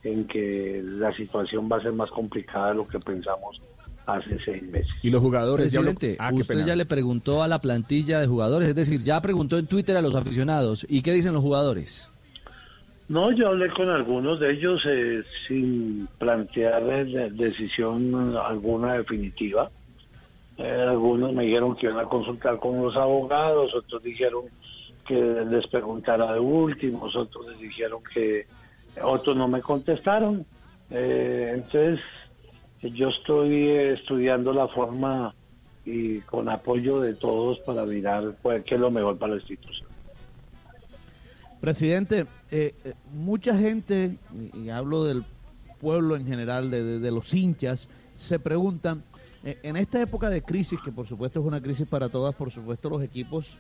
en 0.03 0.27
que 0.27 0.83
la 0.85 1.15
situación 1.15 1.69
va 1.73 1.79
a 1.79 1.83
ser 1.83 1.93
más 1.93 2.11
complicada 2.11 2.71
de 2.71 2.75
lo 2.75 2.87
que 2.87 3.01
pensamos 3.01 3.63
hace 4.07 4.39
seis 4.45 4.63
meses. 4.63 4.91
Y 5.03 5.11
los 5.11 5.21
jugadores 5.21 5.73
ya 5.73 5.81
lo- 5.81 5.87
Presidente, 5.95 6.17
Ah, 6.21 6.31
usted 6.33 6.65
ya 6.65 6.77
le 6.77 6.87
preguntó 6.87 7.43
a 7.43 7.49
la 7.49 7.61
plantilla 7.61 8.19
de 8.21 8.27
jugadores, 8.27 8.69
es 8.69 8.75
decir, 8.75 9.03
ya 9.03 9.21
preguntó 9.21 9.59
en 9.59 9.67
Twitter 9.67 9.97
a 9.97 10.03
los 10.03 10.15
aficionados. 10.15 10.87
¿Y 10.89 11.03
qué 11.03 11.13
dicen 11.13 11.33
los 11.35 11.43
jugadores? 11.43 12.09
No, 13.09 13.31
yo 13.31 13.49
hablé 13.49 13.69
con 13.71 13.89
algunos 13.89 14.41
de 14.41 14.53
ellos 14.53 14.83
eh, 14.87 15.23
sin 15.47 16.09
plantear 16.19 16.83
eh, 16.91 17.05
de- 17.05 17.31
decisión 17.31 18.37
alguna 18.37 18.95
definitiva. 18.95 19.71
Eh, 20.59 20.87
algunos 20.89 21.33
me 21.33 21.45
dijeron 21.45 21.77
que 21.77 21.87
iban 21.87 21.99
a 22.05 22.09
consultar 22.09 22.59
con 22.59 22.83
los 22.83 22.97
abogados, 22.97 23.75
otros 23.75 24.03
dijeron 24.03 24.45
que 25.07 25.15
les 25.49 25.67
preguntara 25.69 26.33
de 26.33 26.41
últimos, 26.41 27.15
otros 27.15 27.47
les 27.49 27.61
dijeron 27.61 28.01
que 28.13 28.47
otros 29.03 29.37
no 29.37 29.47
me 29.47 29.61
contestaron. 29.61 30.45
Eh, 30.91 31.53
entonces, 31.55 32.01
yo 32.83 33.09
estoy 33.09 33.69
eh, 33.69 33.93
estudiando 33.95 34.53
la 34.53 34.69
forma 34.69 35.35
y 35.85 36.21
con 36.21 36.49
apoyo 36.49 37.01
de 37.01 37.15
todos 37.15 37.59
para 37.61 37.85
mirar 37.85 38.37
cuál- 38.43 38.65
qué 38.65 38.75
es 38.75 38.81
lo 38.81 38.91
mejor 38.91 39.19
para 39.19 39.35
la 39.35 39.39
institución. 39.39 39.89
Presidente, 41.61 42.27
eh, 42.51 42.75
eh, 42.85 42.95
mucha 43.13 43.57
gente, 43.57 44.19
y, 44.55 44.69
hablo 44.69 45.05
del 45.05 45.25
pueblo 45.81 46.17
en 46.17 46.27
general, 46.27 46.71
de, 46.71 47.11
los 47.11 47.33
hinchas, 47.33 47.89
se 48.15 48.39
preguntan, 48.39 49.03
en 49.43 49.77
esta 49.77 50.01
época 50.01 50.29
de 50.29 50.43
crisis, 50.43 50.81
que 50.85 50.91
por 50.91 51.07
supuesto 51.07 51.41
es 51.41 51.47
una 51.47 51.61
crisis 51.61 51.87
para 51.87 52.09
todas, 52.09 52.35
por 52.35 52.51
supuesto 52.51 52.91
los 52.91 53.03
equipos, 53.03 53.59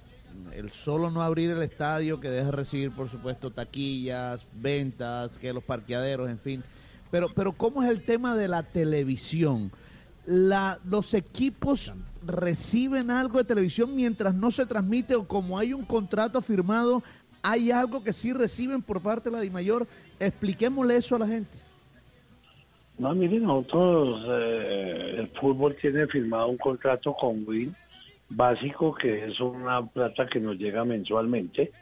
el 0.53 0.71
solo 0.71 1.11
no 1.11 1.23
abrir 1.23 1.51
el 1.51 1.63
estadio, 1.63 2.21
que 2.21 2.29
deja 2.29 2.51
recibir 2.51 2.91
por 2.91 3.09
supuesto 3.09 3.51
taquillas, 3.51 4.47
ventas, 4.55 5.39
que 5.39 5.53
los 5.53 5.63
parqueaderos, 5.63 6.29
en 6.29 6.39
fin, 6.39 6.65
pero, 7.11 7.29
pero 7.35 7.53
¿cómo 7.53 7.83
es 7.83 7.91
el 7.91 8.05
tema 8.05 8.37
de 8.37 8.49
la 8.49 8.63
televisión? 8.63 9.71
La, 10.27 10.79
los 10.85 11.15
equipos 11.15 11.93
reciben 12.27 13.11
algo 13.11 13.39
de 13.39 13.45
televisión 13.45 13.95
mientras 13.95 14.35
no 14.35 14.51
se 14.51 14.67
transmite 14.67 15.15
o 15.15 15.27
como 15.27 15.59
hay 15.59 15.73
un 15.73 15.85
contrato 15.85 16.43
firmado, 16.43 17.03
hay 17.43 17.71
algo 17.71 18.03
que 18.03 18.13
sí 18.13 18.33
reciben 18.33 18.83
por 18.83 19.01
parte 19.01 19.31
de 19.31 19.37
la 19.37 19.41
DIMAYOR. 19.41 19.87
Expliquémosle 20.19 20.97
eso 20.97 21.15
a 21.15 21.21
la 21.21 21.29
gente. 21.29 21.59
No, 22.99 23.15
miren, 23.15 23.45
nosotros, 23.45 24.25
eh, 24.29 25.17
el 25.19 25.29
fútbol 25.29 25.77
tiene 25.81 26.07
firmado 26.07 26.49
un 26.49 26.57
contrato 26.57 27.15
con 27.15 27.47
Win 27.47 27.75
básico, 28.29 28.95
que 28.95 29.27
es 29.27 29.39
una 29.39 29.87
plata 29.87 30.27
que 30.27 30.41
nos 30.41 30.57
llega 30.57 30.85
mensualmente. 30.85 31.73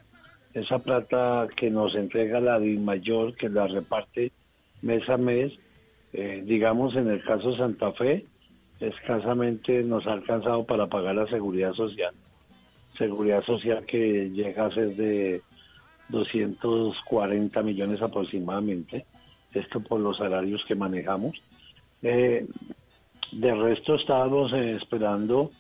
Esa 0.53 0.79
plata 0.81 1.49
que 1.57 1.71
nos 1.71 1.95
entrega 1.95 2.41
la 2.41 2.59
DIMAYOR, 2.59 3.35
que 3.35 3.49
la 3.49 3.67
reparte 3.67 4.33
mes 4.85 5.09
a 5.09 5.17
mes, 5.17 5.53
eh, 6.13 6.43
digamos 6.45 6.95
en 6.95 7.09
el 7.09 7.23
caso 7.25 7.57
Santa 7.57 7.93
Fe, 7.93 8.25
escasamente 8.81 9.83
nos 9.83 10.07
ha 10.07 10.13
alcanzado 10.13 10.65
para 10.65 10.87
pagar 10.87 11.15
la 11.15 11.27
seguridad 11.27 11.73
social. 11.73 12.15
Seguridad 12.97 13.43
social 13.45 13.85
que 13.87 14.31
llega 14.31 14.67
a 14.67 14.71
ser 14.71 14.95
de 14.95 15.43
240 16.11 17.63
millones 17.63 18.01
aproximadamente, 18.03 19.07
esto 19.53 19.81
por 19.81 20.01
los 20.01 20.19
salarios 20.19 20.65
que 20.67 20.75
manejamos. 20.75 21.41
Eh, 22.03 22.47
de 23.33 23.55
resto 23.55 23.97
estábamos 23.97 24.53
eh, 24.53 24.77
esperando 24.77 25.51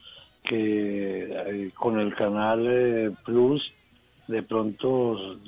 que 0.43 1.25
eh, 1.25 1.71
con 1.75 1.99
el 1.99 2.15
canal 2.15 2.65
eh, 2.69 3.11
Plus 3.25 3.73
de 4.29 4.43
pronto 4.43 5.39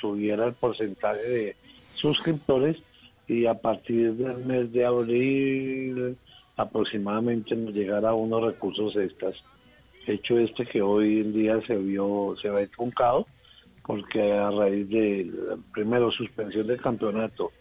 subiera 0.00 0.46
el 0.46 0.54
porcentaje 0.54 1.22
de 1.22 1.56
suscriptores 1.94 2.78
y 3.26 3.46
a 3.46 3.54
partir 3.54 4.14
del 4.14 4.44
mes 4.44 4.72
de 4.72 4.84
abril 4.84 6.16
aproximadamente 6.56 7.56
nos 7.56 7.74
llegara 7.74 8.14
unos 8.14 8.42
recursos 8.42 8.94
extras. 8.96 9.34
Hecho 10.06 10.38
este 10.38 10.66
que 10.66 10.82
hoy 10.82 11.20
en 11.20 11.32
día 11.32 11.60
se 11.66 11.76
vio, 11.76 12.36
se 12.40 12.50
ve 12.50 12.68
truncado 12.68 13.26
porque 13.86 14.32
a 14.32 14.50
raíz 14.50 14.88
de 14.88 15.30
primero 15.72 16.10
suspensión 16.10 16.66
del 16.66 16.80
campeonato 16.80 17.52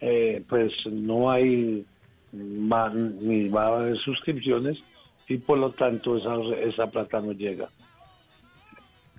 eh, 0.00 0.42
pues 0.48 0.72
no 0.86 1.30
hay 1.30 1.84
ni 2.32 3.48
va 3.48 3.64
a 3.64 3.80
haber 3.80 3.98
suscripciones 3.98 4.82
y 5.28 5.38
por 5.38 5.58
lo 5.58 5.70
tanto 5.70 6.16
esa, 6.16 6.36
esa 6.62 6.90
plata 6.90 7.20
no 7.20 7.32
llega. 7.32 7.68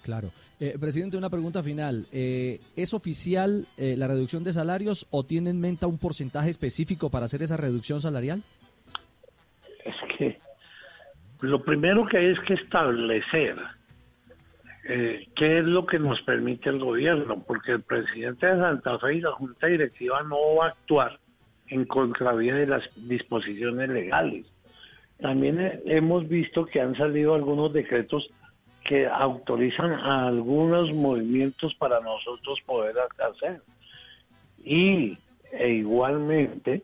Claro. 0.02 0.32
Eh, 0.60 0.78
presidente, 0.80 1.18
una 1.18 1.30
pregunta 1.30 1.64
final. 1.64 2.08
Eh, 2.12 2.60
¿Es 2.76 2.94
oficial 2.94 3.66
eh, 3.78 3.96
la 3.98 4.08
reducción 4.08 4.44
de 4.44 4.54
salarios 4.54 5.08
o 5.12 5.24
tiene 5.24 5.50
en 5.50 5.60
mente 5.60 5.86
un 5.86 5.98
porcentaje 5.98 6.50
específico 6.50 7.10
para 7.10 7.26
hacer 7.26 7.42
esa 7.42 7.58
reducción 7.58 8.00
salarial? 8.00 8.42
Es 9.86 9.96
que 10.18 10.40
lo 11.42 11.64
primero 11.64 12.06
que 12.06 12.18
hay 12.18 12.26
es 12.28 12.40
que 12.42 12.54
establecer 12.54 13.58
eh, 14.84 15.28
qué 15.36 15.60
es 15.60 15.66
lo 15.66 15.86
que 15.86 16.00
nos 16.00 16.22
permite 16.22 16.70
el 16.70 16.80
gobierno, 16.80 17.44
porque 17.46 17.74
el 17.74 17.82
presidente 17.82 18.48
de 18.48 18.58
Santa 18.58 18.98
Fe 19.00 19.16
y 19.16 19.22
la 19.22 19.32
Junta 19.32 19.68
Directiva 19.68 20.24
no 20.24 20.56
va 20.56 20.66
a 20.66 20.70
actuar 20.70 21.20
en 21.68 21.86
contravía 21.86 22.56
de 22.56 22.68
las 22.68 22.90
disposiciones 22.96 23.90
legales. 23.90 24.46
También 25.20 25.82
hemos 25.86 26.28
visto 26.28 26.66
que 26.66 26.82
han 26.82 26.96
salido 26.96 27.36
algunos 27.36 27.72
decretos 27.72 28.30
que 28.92 29.08
autorizan 29.08 29.94
a 29.94 30.28
algunos 30.28 30.92
movimientos 30.92 31.74
para 31.76 32.02
nosotros 32.02 32.60
poder 32.66 32.96
hacer. 33.20 33.62
Y 34.66 35.18
e 35.54 35.70
igualmente 35.70 36.84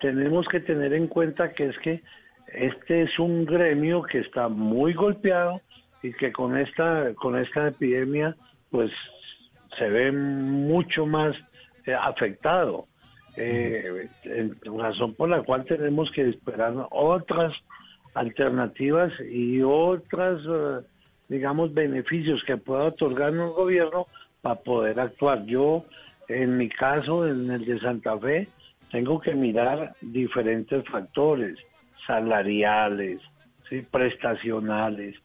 tenemos 0.00 0.48
que 0.48 0.58
tener 0.58 0.92
en 0.94 1.06
cuenta 1.06 1.52
que 1.52 1.66
es 1.66 1.78
que 1.78 2.02
este 2.48 3.02
es 3.02 3.16
un 3.20 3.44
gremio 3.44 4.02
que 4.02 4.18
está 4.18 4.48
muy 4.48 4.92
golpeado 4.92 5.60
y 6.02 6.12
que 6.14 6.32
con 6.32 6.58
esta 6.58 7.14
con 7.14 7.38
esta 7.38 7.68
epidemia 7.68 8.34
pues 8.68 8.90
se 9.78 9.88
ve 9.88 10.10
mucho 10.10 11.06
más 11.06 11.36
eh, 11.86 11.94
afectado 11.94 12.88
eh, 13.36 14.08
razón 14.64 15.14
por 15.14 15.28
la 15.28 15.42
cual 15.42 15.64
tenemos 15.64 16.10
que 16.10 16.28
esperar 16.28 16.74
otras 16.90 17.54
alternativas 18.18 19.12
y 19.30 19.60
otras 19.62 20.40
eh, 20.48 20.86
digamos 21.28 21.72
beneficios 21.74 22.42
que 22.44 22.56
pueda 22.56 22.84
otorgar 22.84 23.32
un 23.32 23.52
gobierno 23.52 24.06
para 24.42 24.56
poder 24.56 25.00
actuar 25.00 25.44
yo 25.44 25.84
en 26.28 26.56
mi 26.56 26.68
caso 26.68 27.26
en 27.26 27.50
el 27.50 27.64
de 27.64 27.78
Santa 27.80 28.18
Fe 28.18 28.48
tengo 28.90 29.20
que 29.20 29.34
mirar 29.34 29.94
diferentes 30.00 30.86
factores 30.88 31.58
salariales 32.06 33.20
¿sí? 33.68 33.82
prestacionales 33.90 35.16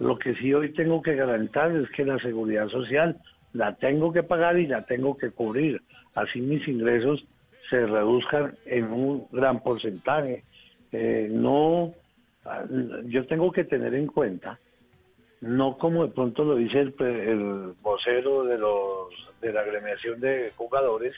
lo 0.00 0.18
que 0.18 0.34
sí 0.36 0.52
hoy 0.54 0.72
tengo 0.72 1.02
que 1.02 1.14
garantizar 1.14 1.70
es 1.76 1.88
que 1.90 2.06
la 2.06 2.18
seguridad 2.18 2.68
social 2.68 3.18
la 3.52 3.74
tengo 3.76 4.12
que 4.12 4.22
pagar 4.22 4.58
y 4.58 4.66
la 4.66 4.86
tengo 4.86 5.16
que 5.16 5.30
cubrir. 5.30 5.82
Así 6.14 6.40
mis 6.40 6.66
ingresos 6.66 7.24
se 7.68 7.86
reduzcan 7.86 8.54
en 8.64 8.84
un 8.86 9.26
gran 9.30 9.62
porcentaje. 9.62 10.42
Eh, 10.92 11.28
no, 11.30 11.92
yo 13.06 13.26
tengo 13.26 13.52
que 13.52 13.64
tener 13.64 13.94
en 13.94 14.06
cuenta, 14.06 14.58
no 15.40 15.76
como 15.78 16.06
de 16.06 16.12
pronto 16.12 16.44
lo 16.44 16.56
dice 16.56 16.80
el, 16.80 16.94
el 17.00 17.72
vocero 17.82 18.44
de 18.44 18.58
los 18.58 19.08
de 19.40 19.52
la 19.52 19.60
agremiación 19.60 20.20
de 20.20 20.52
jugadores, 20.56 21.14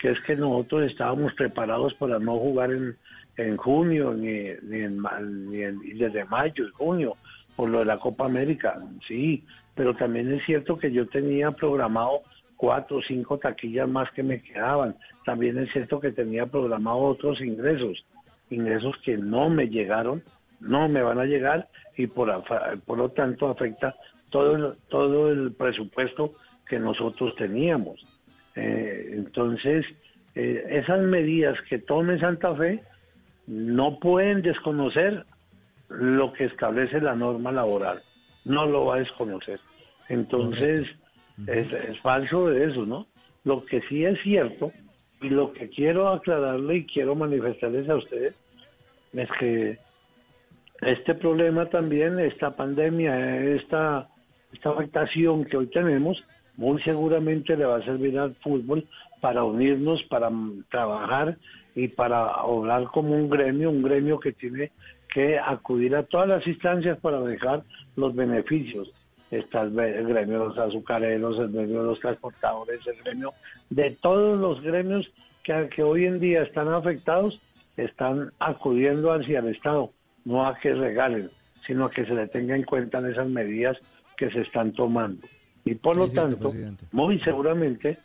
que 0.00 0.10
es 0.10 0.20
que 0.22 0.36
nosotros 0.36 0.90
estábamos 0.90 1.34
preparados 1.34 1.92
para 1.94 2.18
no 2.18 2.38
jugar 2.38 2.70
en, 2.72 2.96
en 3.36 3.56
junio 3.56 4.14
ni, 4.14 4.44
ni, 4.62 4.80
en, 4.80 5.02
ni 5.50 5.62
en- 5.62 5.98
desde 5.98 6.24
mayo 6.24 6.64
junio 6.74 7.16
por 7.56 7.68
lo 7.68 7.80
de 7.80 7.84
la 7.86 7.98
Copa 7.98 8.24
América, 8.24 8.80
sí, 9.06 9.44
pero 9.74 9.94
también 9.96 10.32
es 10.32 10.44
cierto 10.46 10.78
que 10.78 10.92
yo 10.92 11.08
tenía 11.08 11.50
programado 11.50 12.20
cuatro 12.56 12.98
o 12.98 13.02
cinco 13.02 13.38
taquillas 13.38 13.88
más 13.88 14.10
que 14.12 14.22
me 14.22 14.40
quedaban. 14.40 14.96
También 15.24 15.58
es 15.58 15.70
cierto 15.72 15.98
que 16.00 16.12
tenía 16.12 16.46
programado 16.46 16.98
otros 17.00 17.40
ingresos, 17.40 18.04
ingresos 18.50 18.96
que 19.04 19.16
no 19.16 19.50
me 19.50 19.68
llegaron, 19.68 20.22
no 20.60 20.88
me 20.88 21.02
van 21.02 21.18
a 21.18 21.24
llegar 21.24 21.68
y 21.96 22.06
por, 22.06 22.44
por 22.84 22.98
lo 22.98 23.10
tanto 23.10 23.48
afecta 23.48 23.94
todo 24.30 24.56
el, 24.56 24.74
todo 24.88 25.30
el 25.30 25.52
presupuesto 25.52 26.34
que 26.66 26.78
nosotros 26.78 27.34
teníamos. 27.36 28.04
Eh, 28.54 29.10
entonces, 29.12 29.86
eh, 30.34 30.64
esas 30.70 31.00
medidas 31.00 31.58
que 31.68 31.78
tome 31.78 32.18
Santa 32.18 32.54
Fe 32.54 32.82
no 33.46 33.98
pueden 33.98 34.42
desconocer 34.42 35.24
lo 35.88 36.32
que 36.32 36.44
establece 36.44 37.00
la 37.00 37.14
norma 37.14 37.50
laboral. 37.50 38.02
No 38.44 38.66
lo 38.66 38.86
va 38.86 38.96
a 38.96 38.98
desconocer. 38.98 39.58
Entonces, 40.08 40.86
es, 41.46 41.72
es 41.72 41.98
falso 42.00 42.48
de 42.48 42.66
eso, 42.66 42.84
¿no? 42.84 43.06
Lo 43.44 43.64
que 43.64 43.80
sí 43.82 44.04
es 44.04 44.20
cierto, 44.22 44.72
y 45.20 45.30
lo 45.30 45.52
que 45.52 45.68
quiero 45.68 46.08
aclararle 46.08 46.76
y 46.76 46.86
quiero 46.86 47.14
manifestarles 47.14 47.88
a 47.88 47.96
ustedes, 47.96 48.34
es 49.12 49.28
que 49.38 49.78
este 50.80 51.14
problema 51.14 51.66
también, 51.66 52.18
esta 52.18 52.54
pandemia, 52.54 53.54
esta, 53.54 54.08
esta 54.52 54.70
afectación 54.70 55.44
que 55.44 55.56
hoy 55.56 55.66
tenemos, 55.66 56.22
muy 56.56 56.80
seguramente 56.82 57.56
le 57.56 57.64
va 57.64 57.76
a 57.76 57.84
servir 57.84 58.18
al 58.18 58.34
fútbol 58.36 58.84
para 59.20 59.44
unirnos, 59.44 60.02
para 60.04 60.30
trabajar 60.70 61.36
y 61.74 61.88
para 61.88 62.42
obrar 62.44 62.84
como 62.84 63.14
un 63.14 63.28
gremio, 63.28 63.70
un 63.70 63.82
gremio 63.82 64.18
que 64.18 64.32
tiene 64.32 64.70
que 65.12 65.38
acudir 65.38 65.96
a 65.96 66.04
todas 66.04 66.28
las 66.28 66.46
instancias 66.46 66.98
para 66.98 67.20
dejar 67.20 67.62
los 67.96 68.14
beneficios. 68.14 68.92
Está 69.30 69.62
el, 69.62 69.72
gremio 69.72 70.40
de 70.40 70.46
los 70.46 70.58
azucareros, 70.58 71.38
el 71.38 71.52
gremio 71.52 71.80
de 71.80 71.86
los 71.88 72.00
transportadores, 72.00 72.80
el 72.86 73.02
gremio 73.02 73.32
de 73.70 73.90
todos 74.00 74.38
los 74.38 74.62
gremios 74.62 75.10
que 75.42 75.82
hoy 75.82 76.04
en 76.04 76.20
día 76.20 76.42
están 76.42 76.68
afectados, 76.68 77.40
están 77.76 78.32
acudiendo 78.38 79.12
hacia 79.12 79.38
el 79.38 79.48
Estado, 79.48 79.92
no 80.24 80.46
a 80.46 80.58
que 80.58 80.74
regalen, 80.74 81.30
sino 81.66 81.86
a 81.86 81.90
que 81.90 82.04
se 82.04 82.14
le 82.14 82.28
tenga 82.28 82.56
en 82.56 82.64
cuenta 82.64 82.98
en 82.98 83.06
esas 83.06 83.28
medidas 83.28 83.76
que 84.16 84.30
se 84.30 84.40
están 84.40 84.72
tomando. 84.72 85.26
Y 85.64 85.74
por 85.74 85.96
lo 85.96 86.08
cierto, 86.08 86.30
tanto, 86.30 86.48
presidente. 86.48 86.86
muy 86.92 87.20
seguramente, 87.20 87.98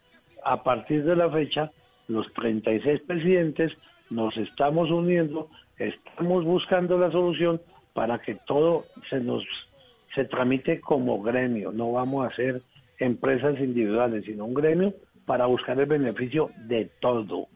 a 0.43 0.63
partir 0.63 1.03
de 1.03 1.15
la 1.15 1.29
fecha, 1.29 1.71
los 2.07 2.31
36 2.33 3.01
presidentes 3.01 3.71
nos 4.09 4.35
estamos 4.37 4.91
uniendo, 4.91 5.49
estamos 5.77 6.43
buscando 6.45 6.97
la 6.97 7.11
solución 7.11 7.61
para 7.93 8.19
que 8.19 8.35
todo 8.45 8.85
se 9.09 9.19
nos 9.19 9.43
se 10.13 10.25
tramite 10.25 10.79
como 10.79 11.21
gremio. 11.21 11.71
No 11.71 11.91
vamos 11.91 12.25
a 12.27 12.35
ser 12.35 12.61
empresas 12.99 13.59
individuales, 13.59 14.25
sino 14.25 14.45
un 14.45 14.53
gremio 14.53 14.93
para 15.25 15.45
buscar 15.45 15.79
el 15.79 15.85
beneficio 15.85 16.51
de 16.67 16.91
todo, 16.99 17.47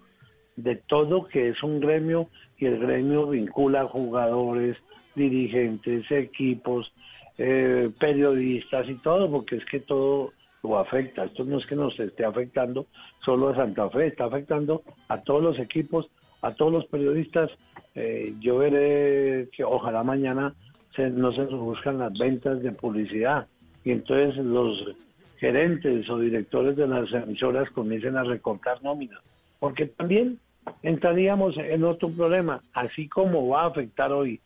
de 0.56 0.76
todo 0.76 1.28
que 1.28 1.50
es 1.50 1.62
un 1.62 1.80
gremio 1.80 2.30
y 2.58 2.66
el 2.66 2.80
gremio 2.80 3.28
vincula 3.28 3.86
jugadores, 3.86 4.78
dirigentes, 5.16 6.10
equipos, 6.12 6.92
eh, 7.38 7.90
periodistas 8.00 8.90
y 8.90 8.96
todo, 8.96 9.30
porque 9.30 9.58
es 9.58 9.66
que 9.66 9.80
todo 9.80 10.34
lo 10.64 10.80
afecta. 10.80 11.26
Esto 11.26 11.44
no 11.46 11.60
es 11.60 11.66
que 11.66 11.76
nos 11.76 12.00
esté 12.00 12.26
afectando 12.26 12.88
solo 13.24 13.50
a 13.50 13.56
Santa 13.56 13.90
Fe, 13.90 14.08
está 14.08 14.26
afectando 14.26 14.84
a 15.08 15.22
todos 15.22 15.44
los 15.44 15.60
equipos, 15.60 16.10
a 16.42 16.54
todos 16.54 16.72
los 16.72 16.86
periodistas. 16.86 17.52
Eh, 17.96 18.34
yo 18.40 18.58
veré 18.58 19.50
que 19.52 19.64
ojalá 19.64 20.04
mañana 20.04 20.54
se, 20.96 21.10
no 21.10 21.32
se 21.32 21.44
buscan 21.46 22.00
las 22.00 22.18
ventas 22.18 22.62
de 22.62 22.72
publicidad 22.72 23.48
y 23.84 23.92
entonces 23.92 24.44
los 24.44 24.96
gerentes 25.38 26.10
o 26.10 26.18
directores 26.20 26.76
de 26.76 26.88
las 26.88 27.12
emisoras 27.14 27.70
comiencen 27.70 28.18
a 28.18 28.24
recortar 28.24 28.82
nóminas, 28.84 29.20
porque 29.60 29.86
también 29.86 30.40
entraríamos 30.84 31.56
en 31.58 31.84
otro 31.84 32.10
problema, 32.10 32.62
así 32.74 33.08
como 33.08 33.48
va 33.48 33.64
a 33.64 33.68
afectar 33.68 34.12
hoy 34.12 34.40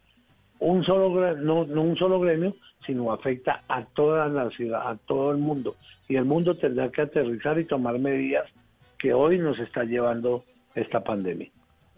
un 0.60 0.84
solo 0.84 1.36
no, 1.38 1.65
no 1.65 1.81
un 1.81 1.97
solo 1.97 2.19
gremio, 2.19 2.53
sino 2.86 3.12
afecta 3.12 3.63
a 3.67 3.84
toda 3.86 4.27
la 4.27 4.49
ciudad, 4.51 4.88
a 4.88 4.95
todo 4.95 5.31
el 5.31 5.38
mundo. 5.38 5.75
Y 6.07 6.15
el 6.15 6.25
mundo 6.25 6.55
tendrá 6.55 6.89
que 6.91 7.01
aterrizar 7.01 7.60
y 7.60 7.65
tomar 7.65 7.97
medidas 7.99 8.47
que 8.99 9.13
hoy 9.13 9.39
nos 9.39 9.57
está 9.60 9.84
llevando 9.84 10.43
esta 10.75 11.03
pandemia. 11.03 11.49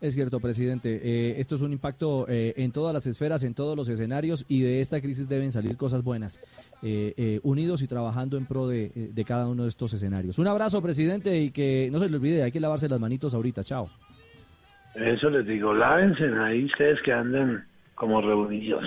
Es 0.04 0.16
cierto, 0.16 0.42
presidente. 0.42 1.00
Eh, 1.02 1.40
esto 1.40 1.56
es 1.56 1.62
un 1.62 1.72
impacto 1.72 2.26
eh, 2.28 2.54
en 2.58 2.74
todas 2.74 2.94
las 2.94 3.08
esferas, 3.08 3.42
en 3.46 3.54
todos 3.54 3.78
los 3.78 3.88
escenarios 3.88 4.46
y 4.50 4.62
de 4.62 4.82
esta 4.82 5.00
crisis 5.00 5.30
deben 5.30 5.50
salir 5.50 5.78
cosas 5.78 6.04
buenas, 6.04 6.42
eh, 6.82 7.14
eh, 7.16 7.40
unidos 7.44 7.82
y 7.82 7.88
trabajando 7.88 8.36
en 8.36 8.46
pro 8.46 8.68
de, 8.68 8.92
eh, 8.94 9.12
de 9.14 9.24
cada 9.24 9.48
uno 9.48 9.64
de 9.64 9.70
estos 9.70 9.94
escenarios. 9.94 10.40
Un 10.40 10.48
abrazo, 10.48 10.82
presidente, 10.82 11.40
y 11.40 11.52
que 11.52 11.88
no 11.90 12.00
se 12.00 12.10
le 12.10 12.18
olvide, 12.18 12.44
hay 12.44 12.52
que 12.52 12.60
lavarse 12.60 12.90
las 12.90 13.00
manitos 13.00 13.34
ahorita. 13.34 13.64
Chao. 13.64 13.90
Eso 14.96 15.30
les 15.30 15.46
digo, 15.46 15.74
lávense 15.74 16.26
ahí 16.40 16.66
ustedes 16.66 17.02
que 17.02 17.12
andan 17.12 17.66
como 17.96 18.22
reunidos. 18.22 18.86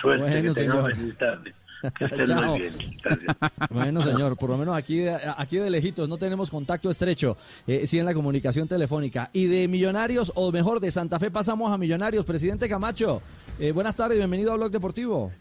Suerte, 0.00 0.24
Bueno, 0.24 0.52
que 0.54 0.60
tengan 0.60 0.76
señor. 0.76 0.94
feliz 0.96 1.18
tarde. 1.18 1.54
Que 1.98 2.04
estén 2.06 2.24
Chao. 2.26 2.42
muy 2.44 2.60
bien. 2.60 2.74
Gracias. 3.02 3.36
Bueno, 3.70 4.02
señor, 4.02 4.36
por 4.36 4.50
lo 4.50 4.56
menos 4.58 4.76
aquí, 4.76 4.98
de- 5.00 5.16
aquí 5.36 5.56
de 5.58 5.70
lejitos 5.70 6.08
no 6.08 6.16
tenemos 6.18 6.50
contacto 6.50 6.90
estrecho, 6.90 7.36
eh, 7.66 7.86
sí 7.86 7.98
en 7.98 8.04
la 8.06 8.14
comunicación 8.14 8.66
telefónica. 8.68 9.30
Y 9.32 9.46
de 9.46 9.68
Millonarios, 9.68 10.32
o 10.34 10.50
mejor, 10.52 10.80
de 10.80 10.90
Santa 10.90 11.18
Fe 11.18 11.30
pasamos 11.30 11.72
a 11.72 11.78
Millonarios. 11.78 12.24
Presidente 12.24 12.68
Camacho, 12.68 13.22
eh, 13.60 13.72
buenas 13.72 13.96
tardes, 13.96 14.18
bienvenido 14.18 14.52
a 14.52 14.56
Blog 14.56 14.70
Deportivo. 14.70 15.32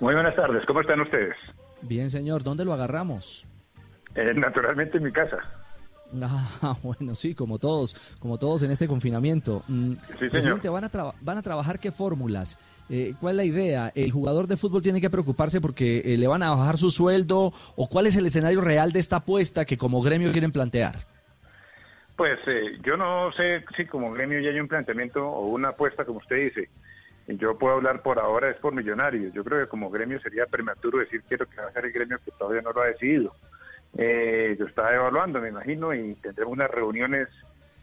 Muy 0.00 0.14
buenas 0.14 0.34
tardes, 0.34 0.64
¿cómo 0.66 0.80
están 0.80 1.00
ustedes? 1.00 1.34
Bien, 1.82 2.10
señor, 2.10 2.42
¿dónde 2.42 2.64
lo 2.64 2.72
agarramos? 2.72 3.46
Eh, 4.14 4.32
naturalmente 4.34 4.98
en 4.98 5.04
mi 5.04 5.12
casa. 5.12 5.38
Ah, 6.62 6.76
bueno, 6.82 7.14
sí, 7.14 7.34
como 7.34 7.58
todos, 7.58 7.94
como 8.18 8.38
todos 8.38 8.62
en 8.62 8.70
este 8.70 8.88
confinamiento. 8.88 9.62
Mm, 9.68 9.94
señor. 10.18 10.30
Presidente, 10.30 10.68
¿van 10.68 10.84
a, 10.84 10.90
¿van 11.20 11.38
a 11.38 11.42
trabajar 11.42 11.78
qué 11.78 11.92
fórmulas? 11.92 12.58
Eh, 12.88 13.14
¿Cuál 13.20 13.34
es 13.34 13.36
la 13.36 13.44
idea? 13.44 13.92
¿El 13.94 14.10
jugador 14.10 14.46
de 14.46 14.56
fútbol 14.56 14.82
tiene 14.82 15.00
que 15.00 15.10
preocuparse 15.10 15.60
porque 15.60 16.02
eh, 16.04 16.18
le 16.18 16.26
van 16.26 16.42
a 16.42 16.50
bajar 16.50 16.76
su 16.76 16.90
sueldo? 16.90 17.52
¿O 17.76 17.88
cuál 17.88 18.06
es 18.06 18.16
el 18.16 18.26
escenario 18.26 18.60
real 18.60 18.92
de 18.92 19.00
esta 19.00 19.16
apuesta 19.16 19.64
que 19.64 19.76
como 19.76 20.02
gremio 20.02 20.32
quieren 20.32 20.52
plantear? 20.52 20.96
Pues 22.16 22.38
eh, 22.46 22.78
yo 22.82 22.96
no 22.96 23.32
sé 23.32 23.64
si 23.76 23.86
como 23.86 24.12
gremio 24.12 24.40
ya 24.40 24.50
hay 24.50 24.60
un 24.60 24.68
planteamiento 24.68 25.26
o 25.26 25.48
una 25.48 25.70
apuesta, 25.70 26.04
como 26.04 26.18
usted 26.18 26.36
dice. 26.36 26.70
Yo 27.26 27.56
puedo 27.56 27.74
hablar 27.74 28.02
por 28.02 28.18
ahora, 28.18 28.50
es 28.50 28.56
por 28.58 28.74
millonarios. 28.74 29.32
Yo 29.32 29.42
creo 29.42 29.60
que 29.60 29.68
como 29.68 29.90
gremio 29.90 30.20
sería 30.20 30.44
prematuro 30.46 30.98
decir 30.98 31.22
quiero 31.26 31.46
que 31.46 31.56
va 31.56 31.68
a 31.68 31.72
ser 31.72 31.86
el 31.86 31.92
gremio 31.92 32.18
que 32.22 32.30
todavía 32.32 32.60
no 32.60 32.72
lo 32.72 32.82
ha 32.82 32.86
decidido. 32.86 33.34
Eh, 33.96 34.56
lo 34.58 34.66
está 34.66 34.94
evaluando, 34.94 35.40
me 35.40 35.48
imagino, 35.48 35.94
y 35.94 36.14
tendremos 36.16 36.52
unas 36.52 36.70
reuniones 36.70 37.28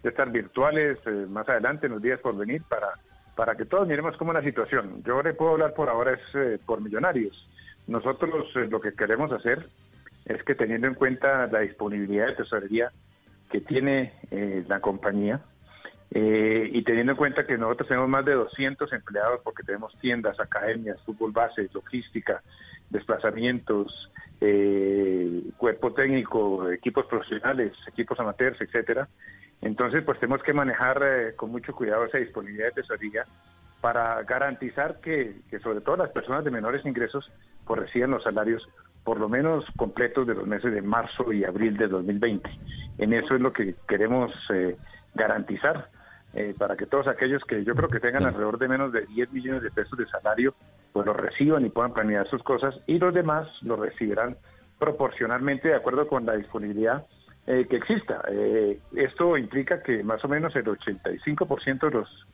de 0.03 0.09
estas 0.09 0.32
virtuales 0.32 0.97
eh, 1.05 1.26
más 1.30 1.47
adelante, 1.47 1.88
en 1.88 1.93
los 1.93 2.01
días 2.01 2.20
por 2.20 2.36
venir, 2.36 2.64
para, 2.68 2.89
para 3.36 3.55
que 3.55 3.66
todos 3.66 3.88
miremos 3.88 4.18
cómo 4.18 4.32
es 4.32 4.39
la 4.39 4.43
situación. 4.43 5.03
Yo 5.03 5.22
le 5.22 5.34
puedo 5.34 5.51
hablar 5.51 5.74
por 5.74 5.89
ahora 5.89 6.14
es 6.14 6.36
eh, 6.36 6.59
por 6.66 6.82
millonarios. 6.82 7.47
Nosotros 7.88 8.47
eh, 8.55 8.68
lo 8.70 8.82
que 8.82 8.93
queremos 8.93 9.32
hacer 9.32 9.68
es 10.26 10.43
que 10.43 10.55
teniendo 10.55 10.88
en 10.88 10.95
cuenta 10.95 11.47
la 11.47 11.59
disponibilidad 11.59 12.28
de 12.28 12.36
tesorería 12.36 12.91
que 13.49 13.59
tiene 13.59 14.14
la 14.70 14.80
compañía, 14.80 15.41
eh, 16.14 16.70
y 16.74 16.84
teniendo 16.84 17.14
en 17.14 17.18
cuenta 17.18 17.45
que 17.45 17.57
nosotros 17.57 17.88
tenemos 17.88 18.09
más 18.09 18.26
de 18.26 18.34
200 18.34 18.91
empleados 18.91 19.39
porque 19.45 19.64
tenemos 19.64 19.97
tiendas, 20.01 20.38
academias, 20.41 21.01
fútbol 21.05 21.32
base, 21.32 21.70
logística, 21.74 22.43
desplazamientos, 22.91 24.11
eh, 24.39 25.43
cuerpo 25.57 25.93
técnico, 25.93 26.69
equipos 26.69 27.05
profesionales, 27.07 27.73
equipos 27.87 28.19
amateurs, 28.19 28.59
etcétera. 28.61 29.07
Entonces, 29.61 30.03
pues 30.03 30.19
tenemos 30.19 30.43
que 30.43 30.53
manejar 30.53 31.01
eh, 31.03 31.35
con 31.35 31.51
mucho 31.51 31.73
cuidado 31.73 32.05
esa 32.05 32.17
disponibilidad 32.19 32.67
de 32.67 32.81
tesorería 32.81 33.25
para 33.79 34.21
garantizar 34.23 34.99
que, 34.99 35.41
que 35.49 35.59
sobre 35.59 35.81
todo 35.81 35.97
las 35.97 36.09
personas 36.09 36.43
de 36.43 36.51
menores 36.51 36.85
ingresos 36.85 37.31
pues 37.65 37.79
reciban 37.79 38.11
los 38.11 38.23
salarios 38.23 38.67
por 39.03 39.19
lo 39.19 39.27
menos 39.27 39.65
completos 39.77 40.27
de 40.27 40.35
los 40.35 40.45
meses 40.45 40.71
de 40.73 40.81
marzo 40.81 41.33
y 41.33 41.43
abril 41.43 41.77
de 41.77 41.87
2020. 41.87 42.49
En 42.99 43.13
eso 43.13 43.35
es 43.35 43.41
lo 43.41 43.51
que 43.51 43.75
queremos 43.87 44.31
eh, 44.53 44.77
garantizar 45.15 45.89
eh, 46.33 46.53
para 46.57 46.77
que 46.77 46.85
todos 46.85 47.07
aquellos 47.07 47.43
que 47.43 47.63
yo 47.63 47.75
creo 47.75 47.89
que 47.89 47.99
tengan 47.99 48.25
alrededor 48.25 48.57
de 48.59 48.67
menos 48.67 48.91
de 48.91 49.05
10 49.07 49.31
millones 49.31 49.63
de 49.63 49.71
pesos 49.71 49.97
de 49.97 50.07
salario, 50.07 50.53
pues 50.93 51.05
lo 51.05 51.13
reciban 51.13 51.65
y 51.65 51.69
puedan 51.69 51.93
planear 51.93 52.27
sus 52.27 52.43
cosas 52.43 52.75
y 52.87 52.99
los 52.99 53.13
demás 53.13 53.47
lo 53.61 53.75
recibirán 53.75 54.37
proporcionalmente 54.79 55.69
de 55.69 55.75
acuerdo 55.75 56.07
con 56.07 56.25
la 56.25 56.35
disponibilidad 56.35 57.05
eh, 57.47 57.65
que 57.69 57.77
exista. 57.77 58.23
Eh, 58.29 58.79
esto 58.95 59.37
implica 59.37 59.81
que 59.81 60.03
más 60.03 60.23
o 60.25 60.27
menos 60.27 60.55
el 60.55 60.65
85% 60.65 61.79
de 61.79 61.91
los 61.91 62.27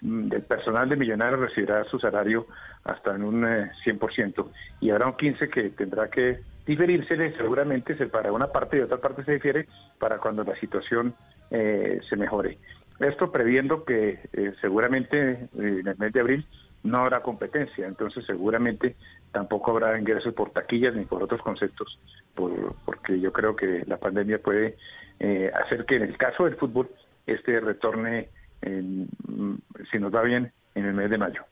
mm, 0.00 0.28
del 0.28 0.42
personal 0.42 0.88
de 0.88 0.96
Millonarios 0.96 1.40
recibirá 1.40 1.84
su 1.84 1.98
salario 1.98 2.46
hasta 2.84 3.14
en 3.14 3.24
un 3.24 3.46
eh, 3.46 3.70
100% 3.84 4.48
y 4.80 4.90
habrá 4.90 5.06
un 5.06 5.16
15 5.16 5.48
que 5.48 5.70
tendrá 5.70 6.08
que 6.08 6.40
diferirse 6.66 7.16
seguramente 7.36 7.96
se 7.96 8.06
para 8.06 8.32
una 8.32 8.48
parte 8.48 8.76
y 8.76 8.80
otra 8.80 8.98
parte 8.98 9.24
se 9.24 9.32
difiere 9.32 9.66
para 9.98 10.18
cuando 10.18 10.44
la 10.44 10.56
situación 10.56 11.14
eh, 11.50 12.00
se 12.08 12.16
mejore. 12.16 12.58
Esto 13.00 13.30
previendo 13.30 13.84
que 13.84 14.18
seguramente 14.60 15.48
en 15.56 15.86
el 15.86 15.96
mes 15.98 16.12
de 16.12 16.20
abril 16.20 16.46
no 16.88 16.98
habrá 16.98 17.20
competencia, 17.22 17.86
entonces 17.86 18.24
seguramente 18.24 18.96
tampoco 19.30 19.70
habrá 19.72 19.98
ingresos 19.98 20.34
por 20.34 20.50
taquillas 20.50 20.94
ni 20.94 21.04
por 21.04 21.22
otros 21.22 21.40
conceptos, 21.42 22.00
por- 22.34 22.76
porque 22.84 23.20
yo 23.20 23.32
creo 23.32 23.54
que 23.54 23.84
la 23.86 23.98
pandemia 23.98 24.40
puede 24.42 24.76
eh, 25.20 25.50
hacer 25.52 25.84
que 25.84 25.96
en 25.96 26.02
el 26.02 26.16
caso 26.16 26.44
del 26.44 26.56
fútbol 26.56 26.88
este 27.26 27.60
retorne, 27.60 28.30
en- 28.62 29.08
mm, 29.26 29.54
si 29.90 29.98
nos 29.98 30.14
va 30.14 30.22
bien, 30.22 30.52
en 30.74 30.84
el 30.86 30.94
mes 30.94 31.10
de 31.10 31.18
mayo. 31.18 31.44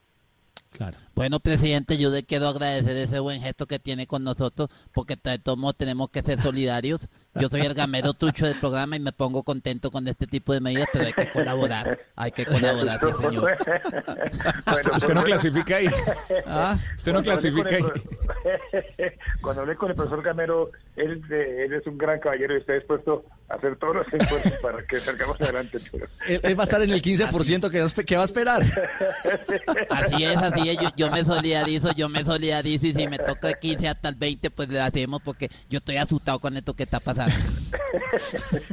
Bueno, 1.15 1.41
presidente, 1.41 1.97
yo 1.97 2.11
le 2.11 2.25
quiero 2.25 2.49
agradecer 2.49 2.97
ese 2.97 3.19
buen 3.19 3.41
gesto 3.41 3.67
que 3.67 3.79
tiene 3.79 4.07
con 4.07 4.23
nosotros, 4.25 4.69
porque 4.93 5.17
de 5.23 5.39
todos 5.39 5.59
modos 5.59 5.77
tenemos 5.77 6.11
que 6.11 6.23
ser 6.23 6.41
solidarios. 6.43 7.09
Yo 7.35 7.49
soy 7.49 7.63
el 7.63 7.75
gamero 7.75 8.15
trucho 8.15 8.47
del 8.47 8.59
programa 8.59 8.97
y 8.97 9.01
me 9.01 9.13
pongo 9.13 9.43
contento 9.43 9.91
con 9.91 10.07
este 10.09 10.27
tipo 10.27 10.53
de 10.53 10.61
medidas, 10.61 10.89
pero 10.93 11.07
hay 11.07 11.13
que 11.13 11.31
colaborar, 11.31 11.99
hay 12.15 12.31
que 12.33 12.47
colaborar, 12.47 13.01
sí, 13.01 13.07
señor. 13.21 13.57
Usted, 14.73 14.93
usted 14.97 15.15
no 15.15 15.23
clasifica 15.23 15.77
ahí. 15.77 15.89
Ah, 16.47 16.79
Usted 16.97 17.13
no 17.13 17.23
clasifica 17.23 17.77
ahí. 17.77 17.85
Cuando 19.41 19.63
hablé 19.63 19.77
con 19.77 19.91
el 19.91 19.97
profesor 19.97 20.23
Gamero, 20.23 20.71
él, 20.97 21.23
él 21.31 21.73
es 21.73 21.87
un 21.87 21.99
gran 21.99 22.21
caballero 22.21 22.55
y 22.55 22.59
está 22.61 22.75
dispuesto 22.75 23.25
a 23.49 23.55
hacer 23.55 23.77
todos 23.77 23.97
los 23.97 24.07
esfuerzos 24.13 24.53
para 24.61 24.83
que 24.87 24.99
salgamos 24.99 25.41
adelante. 25.41 25.79
pero- 25.91 26.07
Él, 26.29 26.41
él 26.43 26.59
va 26.59 26.63
a 26.63 26.65
estar 26.65 26.83
en 26.83 26.91
el 26.91 27.03
15% 27.03 27.71
que, 27.71 27.79
va 27.79 27.85
a 27.85 27.89
espe- 27.89 28.05
que 28.05 28.17
va 28.17 28.23
a 28.23 28.25
esperar. 28.25 28.63
Así 29.91 30.25
es, 30.25 30.37
así 30.37 30.69
es, 30.69 30.79
yo, 30.79 30.89
yo 30.97 31.11
me 31.11 31.25
solidarizo, 31.25 31.93
yo 31.95 32.09
me 32.09 32.25
solidarizo 32.25 32.87
y 32.87 32.93
si 32.95 33.09
me 33.09 33.19
toca 33.19 33.49
el 33.49 33.59
15 33.59 33.89
hasta 33.89 34.09
el 34.09 34.15
20, 34.17 34.51
pues 34.51 34.69
le 34.69 34.81
hacemos 34.81 35.21
porque 35.23 35.49
yo 35.69 35.79
estoy 35.79 35.97
asustado 35.97 36.39
con 36.39 36.57
esto 36.57 36.75
que 36.75 36.83
está 36.85 37.01
pasando. 37.01 37.35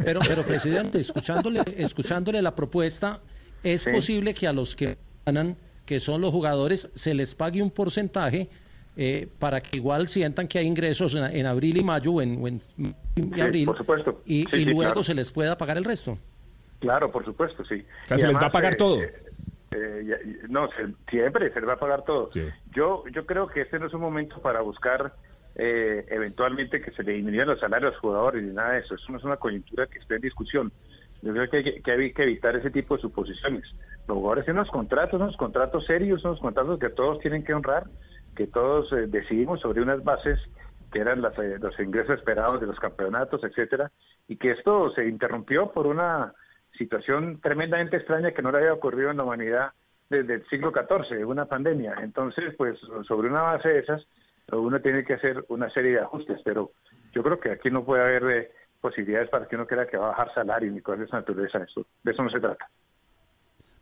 Pero, 0.04 0.20
pero 0.28 0.44
presidente, 0.44 1.00
escuchándole, 1.00 1.62
escuchándole 1.78 2.42
la 2.42 2.56
propuesta, 2.56 3.20
es 3.64 3.86
posible 3.86 4.34
que 4.34 4.48
a 4.48 4.54
los 4.54 4.76
que 4.76 4.98
ganan, 5.26 5.56
que 5.86 6.00
son 6.00 6.22
los 6.22 6.32
jugadores, 6.32 6.90
se 6.96 7.14
les 7.14 7.36
pague 7.36 7.62
un 7.62 7.72
porcentaje 7.72 8.50
eh, 8.96 9.28
para 9.40 9.62
que 9.62 9.78
igual 9.78 10.08
sientan 10.08 10.48
que 10.48 10.60
hay 10.60 10.68
ingresos 10.68 11.16
en, 11.16 11.24
en 11.24 11.46
abril 11.46 11.78
y 11.78 11.84
mayo 11.84 12.14
o 12.14 12.22
en, 12.22 12.42
o 12.44 12.48
en 12.48 12.62
y 13.16 13.34
Sí, 13.36 13.42
abril 13.42 13.66
por 13.66 13.78
supuesto. 13.78 14.22
y, 14.26 14.44
Sí, 14.50 14.56
y 14.56 14.60
sí, 14.60 14.66
luego 14.66 14.82
claro. 14.82 15.04
se 15.04 15.14
les 15.14 15.32
pueda 15.32 15.58
pagar 15.58 15.78
el 15.78 15.84
resto. 15.86 16.18
Claro, 16.80 17.12
por 17.12 17.24
supuesto, 17.26 17.64
sí. 17.64 17.86
O 18.06 18.08
sea, 18.08 18.18
Y 18.18 18.20
se 18.20 18.28
les 18.28 18.36
va 18.36 18.48
a 18.48 18.52
pagar 18.52 18.74
eh, 18.74 18.78
todo. 18.78 18.98
eh, 19.02 20.20
y- 20.26 20.52
no, 20.52 20.68
se- 20.70 20.94
siempre 21.10 21.52
se 21.54 21.60
les 21.60 21.70
va 21.70 21.74
a 21.74 21.80
pagar 21.80 22.04
todo. 22.04 22.30
Yo 22.76 23.04
yo 23.12 23.26
creo 23.26 23.48
que 23.48 23.62
este 23.62 23.80
no 23.80 23.88
es 23.88 23.94
un 23.94 24.02
momento 24.02 24.42
para 24.42 24.62
buscar 24.62 25.16
eh, 25.56 26.06
eventualmente 26.10 26.82
que 26.82 26.92
se 26.92 27.04
le 27.04 27.14
disminuyan 27.14 27.48
los 27.48 27.60
salarios 27.60 27.90
a 27.92 27.94
los 27.94 28.02
jugadores 28.02 28.44
ni 28.44 28.54
nada 28.54 28.74
de 28.74 28.80
eso. 28.80 28.96
Eso 28.96 29.12
no 29.12 29.18
es 29.20 29.24
una 29.24 29.38
coyuntura 29.38 29.88
que 29.88 30.00
esté 30.00 30.16
en 30.16 30.22
discusión. 30.22 30.74
Yo 31.24 31.32
creo 31.32 31.50
que 31.50 31.58
hay 31.58 32.12
que, 32.12 32.24
evitar 32.24 32.54
ese 32.58 32.70
tipo 32.70 32.96
de 32.96 33.02
suposiciones. 33.02 33.64
Los 34.08 34.18
jugadores 34.18 34.44
tienen 34.44 34.60
unos 34.60 34.72
contratos, 34.72 35.22
unos 35.22 35.38
contratos 35.38 35.86
serios, 35.86 36.26
unos 36.26 36.42
contratos 36.42 36.78
que 36.80 36.90
todos 36.90 37.20
tienen 37.20 37.46
que 37.46 37.54
honrar, 37.54 37.86
que 38.36 38.46
todos 38.46 38.92
eh, 38.92 39.08
decidimos 39.08 39.62
sobre 39.62 39.82
unas 39.82 40.04
bases 40.04 40.38
que 40.92 41.00
eran 41.00 41.22
las, 41.22 41.38
eh, 41.40 41.58
los 41.60 41.80
ingresos 41.80 42.20
esperados 42.20 42.60
de 42.60 42.68
los 42.68 42.78
campeonatos, 42.78 43.42
etcétera, 43.42 43.90
y 44.28 44.36
que 44.36 44.52
esto 44.52 44.92
se 44.92 45.08
interrumpió 45.08 45.72
por 45.72 45.88
una 45.88 46.34
situación 46.78 47.40
tremendamente 47.40 47.96
extraña 47.96 48.32
que 48.32 48.42
no 48.42 48.52
le 48.52 48.58
había 48.58 48.74
ocurrido 48.74 49.10
en 49.10 49.18
la 49.18 49.24
humanidad 49.24 49.72
desde 50.10 50.34
el 50.34 50.46
siglo 50.50 50.74
XIV, 50.74 51.26
una 51.26 51.46
pandemia. 51.46 51.96
Entonces, 52.02 52.54
pues 52.58 52.78
sobre 53.08 53.30
una 53.30 53.44
base 53.44 53.70
de 53.70 53.80
esas, 53.80 54.06
uno 54.52 54.82
tiene 54.82 55.06
que 55.06 55.14
hacer 55.14 55.46
una 55.48 55.70
serie 55.70 55.92
de 55.92 56.02
ajustes, 56.02 56.42
pero 56.44 56.72
yo 57.14 57.24
creo 57.24 57.40
que 57.40 57.52
aquí 57.52 57.72
no 57.72 57.86
puede 57.86 58.04
haber 58.04 58.24
eh, 58.24 58.52
posibilidades 58.84 59.30
para 59.30 59.48
que 59.48 59.56
uno 59.56 59.66
crea 59.66 59.88
que 59.88 59.96
va 59.96 60.08
a 60.08 60.10
bajar 60.10 60.34
salario 60.36 60.70
ni 60.70 60.82
cosas 60.82 61.00
de 61.00 61.06
esa 61.06 61.18
naturaleza. 61.18 61.60
Eso, 61.60 61.86
de 62.04 62.12
eso 62.12 62.22
no 62.22 62.30
se 62.30 62.42
trata. 62.42 62.70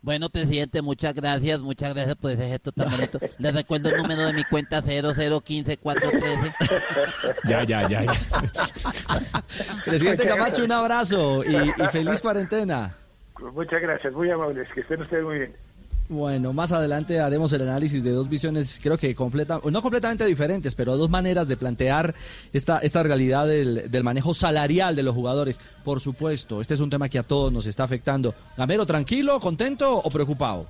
Bueno, 0.00 0.30
presidente, 0.30 0.80
muchas 0.82 1.14
gracias, 1.14 1.60
muchas 1.60 1.94
gracias 1.94 2.16
por 2.16 2.30
ese 2.30 2.48
gesto 2.48 2.72
tan 2.72 2.90
bonito. 2.90 3.18
Les 3.38 3.54
recuerdo 3.54 3.88
el 3.88 3.98
número 3.98 4.22
de 4.22 4.32
mi 4.32 4.44
cuenta 4.44 4.80
0015413. 4.80 6.54
Ya, 7.48 7.64
ya, 7.64 7.88
ya. 7.88 8.04
ya. 8.04 8.12
Presidente 9.84 10.26
Camacho, 10.26 10.64
un 10.64 10.72
abrazo 10.72 11.44
y, 11.44 11.54
y 11.56 11.88
feliz 11.90 12.20
cuarentena. 12.20 12.96
Muchas 13.40 13.80
gracias, 13.82 14.12
muy 14.12 14.30
amables, 14.30 14.68
que 14.74 14.80
estén 14.80 15.02
ustedes 15.02 15.24
muy 15.24 15.38
bien. 15.38 15.56
Bueno, 16.12 16.52
más 16.52 16.72
adelante 16.72 17.20
haremos 17.20 17.54
el 17.54 17.62
análisis 17.62 18.04
de 18.04 18.10
dos 18.10 18.28
visiones, 18.28 18.78
creo 18.82 18.98
que 18.98 19.14
completa, 19.14 19.58
no 19.64 19.80
completamente 19.80 20.26
diferentes, 20.26 20.74
pero 20.74 20.98
dos 20.98 21.08
maneras 21.08 21.48
de 21.48 21.56
plantear 21.56 22.14
esta, 22.52 22.80
esta 22.80 23.02
realidad 23.02 23.46
del, 23.46 23.90
del 23.90 24.04
manejo 24.04 24.34
salarial 24.34 24.94
de 24.94 25.02
los 25.02 25.14
jugadores. 25.14 25.58
Por 25.82 26.00
supuesto, 26.00 26.60
este 26.60 26.74
es 26.74 26.80
un 26.80 26.90
tema 26.90 27.08
que 27.08 27.18
a 27.18 27.22
todos 27.22 27.50
nos 27.50 27.64
está 27.64 27.84
afectando. 27.84 28.34
Gamero, 28.58 28.84
¿tranquilo, 28.84 29.40
contento 29.40 29.96
o 29.96 30.10
preocupado? 30.10 30.66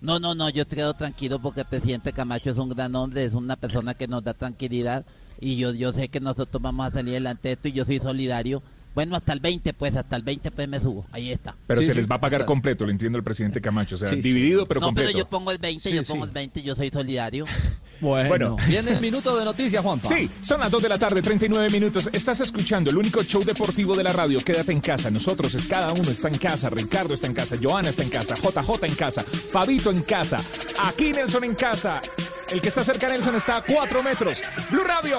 No, 0.00 0.20
no, 0.20 0.32
no, 0.36 0.48
yo 0.48 0.68
quedo 0.68 0.94
tranquilo 0.94 1.40
porque 1.40 1.62
el 1.62 1.66
presidente 1.66 2.12
Camacho 2.12 2.50
es 2.50 2.56
un 2.56 2.68
gran 2.68 2.94
hombre, 2.94 3.24
es 3.24 3.34
una 3.34 3.56
persona 3.56 3.94
que 3.94 4.06
nos 4.06 4.22
da 4.22 4.32
tranquilidad 4.32 5.04
y 5.40 5.56
yo, 5.56 5.72
yo 5.72 5.92
sé 5.92 6.08
que 6.08 6.20
nosotros 6.20 6.62
vamos 6.62 6.86
a 6.86 6.92
salir 6.92 7.14
adelante 7.14 7.48
de 7.48 7.54
esto 7.54 7.66
y 7.66 7.72
yo 7.72 7.84
soy 7.84 7.98
solidario. 7.98 8.62
Bueno, 8.94 9.16
hasta 9.16 9.32
el 9.32 9.40
20, 9.40 9.72
pues, 9.74 9.96
hasta 9.96 10.16
el 10.16 10.22
20, 10.22 10.50
pues 10.50 10.68
me 10.68 10.78
subo. 10.80 11.06
Ahí 11.12 11.30
está. 11.32 11.56
Pero 11.66 11.80
se 11.82 11.94
les 11.94 12.06
va 12.10 12.16
a 12.16 12.20
pagar 12.20 12.44
completo, 12.44 12.84
lo 12.84 12.90
entiendo 12.90 13.16
el 13.18 13.24
presidente 13.24 13.60
Camacho. 13.60 13.94
O 13.94 13.98
sea, 13.98 14.10
dividido, 14.10 14.66
pero 14.66 14.80
no, 14.80 14.86
completo. 14.88 15.08
pero 15.12 15.18
yo 15.18 15.28
pongo 15.28 15.50
el 15.50 15.58
20, 15.58 15.92
yo 15.92 16.02
pongo 16.04 16.24
el 16.24 16.30
20, 16.30 16.62
yo 16.62 16.74
soy 16.74 16.90
solidario. 16.90 17.44
Bueno, 18.00 18.28
Bueno. 18.30 18.56
viene 18.66 18.90
el 18.90 19.00
minuto 19.00 19.36
de 19.38 19.44
noticias, 19.44 19.80
Juanpa. 19.84 20.08
Sí, 20.08 20.28
son 20.40 20.58
las 20.58 20.72
2 20.72 20.82
de 20.82 20.88
la 20.88 20.98
tarde, 20.98 21.22
39 21.22 21.70
minutos. 21.70 22.10
Estás 22.12 22.40
escuchando 22.40 22.90
el 22.90 22.96
único 22.96 23.22
show 23.22 23.44
deportivo 23.44 23.94
de 23.94 24.02
la 24.02 24.12
radio. 24.12 24.40
Quédate 24.40 24.72
en 24.72 24.80
casa. 24.80 25.08
Nosotros, 25.08 25.54
es- 25.54 25.66
cada 25.66 25.92
uno 25.92 26.10
está 26.10 26.26
en 26.26 26.34
casa. 26.36 26.68
Ricardo 26.68 27.14
está 27.14 27.28
en 27.28 27.34
casa. 27.34 27.54
Joana 27.62 27.90
está 27.90 28.02
en 28.02 28.10
casa. 28.10 28.34
JJ 28.34 28.86
en 28.86 28.94
casa. 28.96 29.22
Fabito 29.22 29.92
en 29.92 30.02
casa. 30.02 30.38
Aquí 30.82 31.12
Nelson 31.12 31.44
en 31.44 31.54
casa. 31.54 32.02
El 32.50 32.60
que 32.60 32.70
está 32.70 32.82
cerca 32.82 33.06
de 33.06 33.12
Nelson 33.12 33.36
está 33.36 33.58
a 33.58 33.62
4 33.62 34.02
metros. 34.02 34.42
Blue 34.68 34.82
Radio. 34.82 35.18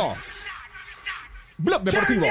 Blog 1.64 1.84
Deportivo. 1.84 2.26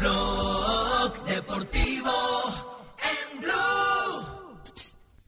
Blog 0.00 1.24
Deportivo 1.26 2.12
en 2.96 3.40
Blue. 3.42 3.52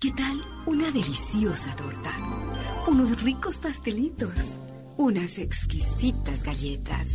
¿Qué 0.01 0.11
tal? 0.13 0.43
Una 0.65 0.91
deliciosa 0.91 1.77
torta, 1.77 2.13
unos 2.87 3.23
ricos 3.23 3.59
pastelitos, 3.59 4.33
unas 4.97 5.37
exquisitas 5.37 6.43
galletas, 6.43 7.09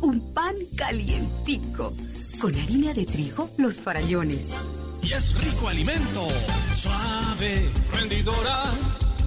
un 0.00 0.32
pan 0.32 0.54
calientico, 0.76 1.92
con 2.40 2.54
harina 2.54 2.94
de 2.94 3.04
trigo, 3.04 3.50
los 3.58 3.80
farallones 3.80 4.46
y 5.02 5.12
es 5.12 5.34
rico 5.34 5.68
alimento, 5.68 6.28
suave, 6.76 7.70
rendidora, 7.92 8.64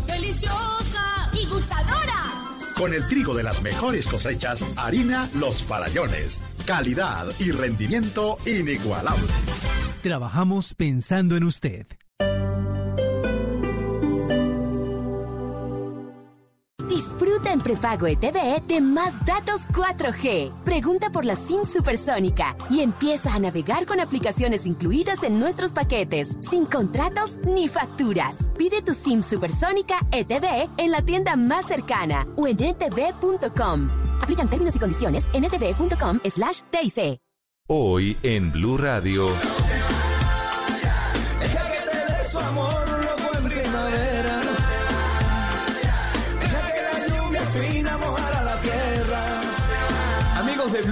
¡Deliciosa 0.08 1.30
y 1.34 1.46
gustadora! 1.48 2.56
Con 2.76 2.94
el 2.94 3.06
trigo 3.08 3.34
de 3.34 3.44
las 3.44 3.62
mejores 3.62 4.08
cosechas, 4.08 4.78
harina 4.78 5.30
Los 5.34 5.64
Farallones. 5.64 6.42
Calidad 6.66 7.28
y 7.40 7.52
rendimiento 7.52 8.38
inigualable. 8.46 9.28
Trabajamos 10.02 10.74
pensando 10.74 11.36
en 11.36 11.44
usted. 11.44 11.88
Disfruta 16.88 17.52
en 17.52 17.62
prepago 17.62 18.08
ETV 18.08 18.66
de 18.68 18.82
más 18.82 19.14
datos 19.26 19.62
4G. 19.70 20.54
Pregunta 20.64 21.10
por 21.12 21.26
la 21.26 21.36
SIM 21.36 21.66
supersónica 21.66 22.56
y 22.70 22.82
empieza 22.82 23.34
a 23.34 23.40
navegar 23.40 23.86
con 23.86 24.00
aplicaciones 24.00 24.66
incluidas 24.66 25.24
en 25.24 25.40
nuestros 25.40 25.72
paquetes, 25.72 26.38
sin 26.42 26.66
contratos 26.66 27.40
ni 27.46 27.68
facturas. 27.68 28.52
Pide 28.58 28.82
tu 28.82 28.94
SIM 28.94 29.24
supersónica 29.24 29.96
ETV 30.12 30.70
en 30.78 30.92
la 30.92 31.02
tienda 31.02 31.36
más 31.36 31.66
cercana 31.66 32.26
o 32.36 32.48
en 32.48 32.62
etv.com. 32.62 33.90
Aplican 34.22 34.50
términos 34.50 34.76
y 34.76 34.80
condiciones 34.80 35.26
en 35.34 35.46
etv.com 35.46 36.20
slash 36.30 36.62
TIC. 36.72 37.20
Hoy 37.68 38.16
en 38.22 38.52
Blue 38.52 38.78
Radio. 38.78 39.28
Deja 41.40 41.72
que 41.72 41.80
te 41.90 42.14
dé 42.14 42.24
su 42.24 42.38
amor 42.38 42.95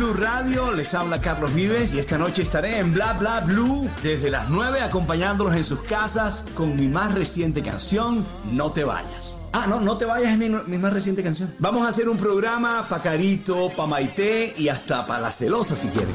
Blue 0.04 0.16
Radio, 0.16 0.74
les 0.74 0.94
habla 0.96 1.22
Carlos 1.22 1.54
Vives 1.54 1.94
y 1.94 2.00
esta 2.00 2.18
noche 2.18 2.42
estaré 2.42 2.80
en 2.80 2.92
Bla 2.92 3.14
Bla 3.14 3.40
Blue 3.40 3.90
desde 4.02 4.30
las 4.30 4.50
9 4.50 4.82
acompañándolos 4.82 5.56
en 5.56 5.64
sus 5.64 5.82
casas 5.84 6.44
con 6.54 6.76
mi 6.76 6.90
más 6.90 7.16
reciente 7.16 7.64
canción, 7.64 8.26
No 8.52 8.74
te 8.74 8.84
vayas. 8.84 9.38
Ah, 9.54 9.66
no, 9.66 9.80
no 9.80 9.96
te 9.96 10.04
vayas 10.04 10.34
es 10.34 10.38
mi, 10.38 10.50
mi 10.50 10.78
más 10.78 10.92
reciente 10.92 11.24
canción. 11.24 11.54
Vamos 11.58 11.86
a 11.86 11.88
hacer 11.88 12.10
un 12.10 12.18
programa 12.18 12.86
pa' 12.90 13.00
Carito, 13.00 13.70
pa' 13.70 13.88
Maite 13.88 14.54
y 14.58 14.68
hasta 14.68 15.08
pa' 15.08 15.22
la 15.22 15.32
celosa 15.32 15.78
si 15.78 15.88
quieren. 15.88 16.14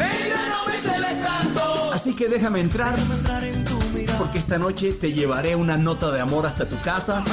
Así 1.90 2.14
que 2.14 2.28
déjame 2.28 2.60
entrar 2.60 2.98
porque 4.18 4.38
esta 4.38 4.58
noche 4.58 4.92
te 4.92 5.14
llevaré 5.14 5.56
una 5.56 5.78
nota 5.78 6.10
de 6.10 6.20
amor 6.20 6.44
hasta 6.44 6.68
tu 6.68 6.78
casa. 6.82 7.24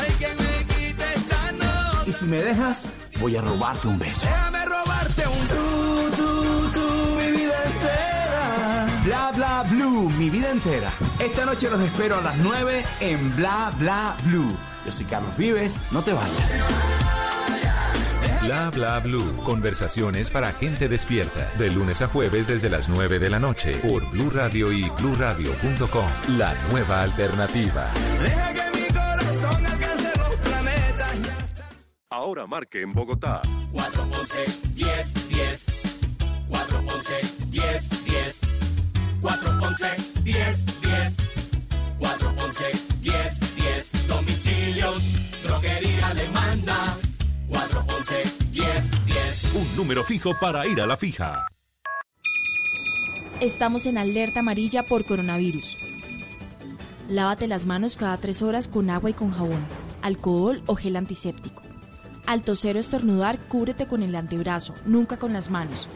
Y 2.07 2.13
si 2.13 2.25
me 2.25 2.41
dejas, 2.41 2.91
voy 3.19 3.35
a 3.35 3.41
robarte 3.41 3.89
un 3.89 3.99
beso. 3.99 4.29
Bla 9.05 9.31
bla 9.35 9.63
blue, 9.69 10.09
mi 10.17 10.31
vida 10.31 10.49
entera. 10.49 10.91
Esta 11.19 11.45
noche 11.45 11.69
los 11.69 11.79
espero 11.79 12.17
a 12.17 12.21
las 12.21 12.37
9 12.37 12.83
en 13.01 13.35
Bla 13.35 13.71
bla 13.77 14.17
blue. 14.23 14.57
Yo 14.83 14.91
soy 14.91 15.05
Carlos 15.05 15.37
Vives, 15.37 15.83
no 15.91 16.01
te 16.01 16.11
vayas. 16.11 16.63
Bla 18.41 18.71
bla 18.71 18.99
blue. 19.01 19.43
Conversaciones 19.43 20.31
para 20.31 20.51
gente 20.53 20.89
despierta. 20.89 21.47
De 21.59 21.69
lunes 21.69 22.01
a 22.01 22.07
jueves 22.07 22.47
desde 22.47 22.67
las 22.67 22.89
9 22.89 23.19
de 23.19 23.29
la 23.29 23.37
noche 23.37 23.75
por 23.87 24.09
Blue 24.09 24.31
Radio 24.31 24.71
y 24.71 24.89
bluradio.com. 24.89 26.05
La 26.39 26.55
nueva 26.71 27.03
alternativa. 27.03 27.87
Deja 28.19 28.53
que 28.53 28.79
mi 28.79 28.87
corazón 28.87 29.65
alcance 29.67 30.11
los 30.17 30.35
planetas. 30.37 31.15
Ahora 32.09 32.47
marque 32.47 32.81
en 32.81 32.91
Bogotá 32.91 33.43
411 33.71 34.45
10 34.73 35.29
10 35.29 35.65
411 36.49 37.13
10 37.51 38.05
10 38.05 38.41
411 39.25 39.87
10 40.23 40.81
10 40.81 41.17
411 41.97 42.65
10 43.01 43.55
10 43.55 44.07
Domicilios, 44.07 45.15
droguería 45.41 46.13
le 46.13 46.29
manda 46.29 46.95
411 47.49 48.23
10 48.51 49.05
10 49.05 49.53
Un 49.55 49.75
número 49.75 50.03
fijo 50.03 50.33
para 50.39 50.67
ir 50.67 50.79
a 50.79 50.85
la 50.85 50.95
fija. 50.95 51.47
Estamos 53.39 53.87
en 53.87 53.97
alerta 53.97 54.41
amarilla 54.41 54.83
por 54.83 55.05
coronavirus. 55.05 55.75
Lávate 57.09 57.47
las 57.47 57.65
manos 57.65 57.97
cada 57.97 58.17
tres 58.17 58.43
horas 58.43 58.67
con 58.67 58.91
agua 58.91 59.09
y 59.09 59.13
con 59.13 59.31
jabón, 59.31 59.65
alcohol 60.03 60.61
o 60.67 60.75
gel 60.75 60.97
antiséptico. 60.97 61.63
Al 62.27 62.43
toser 62.43 62.77
o 62.77 62.79
estornudar, 62.79 63.39
cúbrete 63.39 63.87
con 63.87 64.03
el 64.03 64.15
antebrazo, 64.15 64.75
nunca 64.85 65.17
con 65.17 65.33
las 65.33 65.49
manos. 65.49 65.87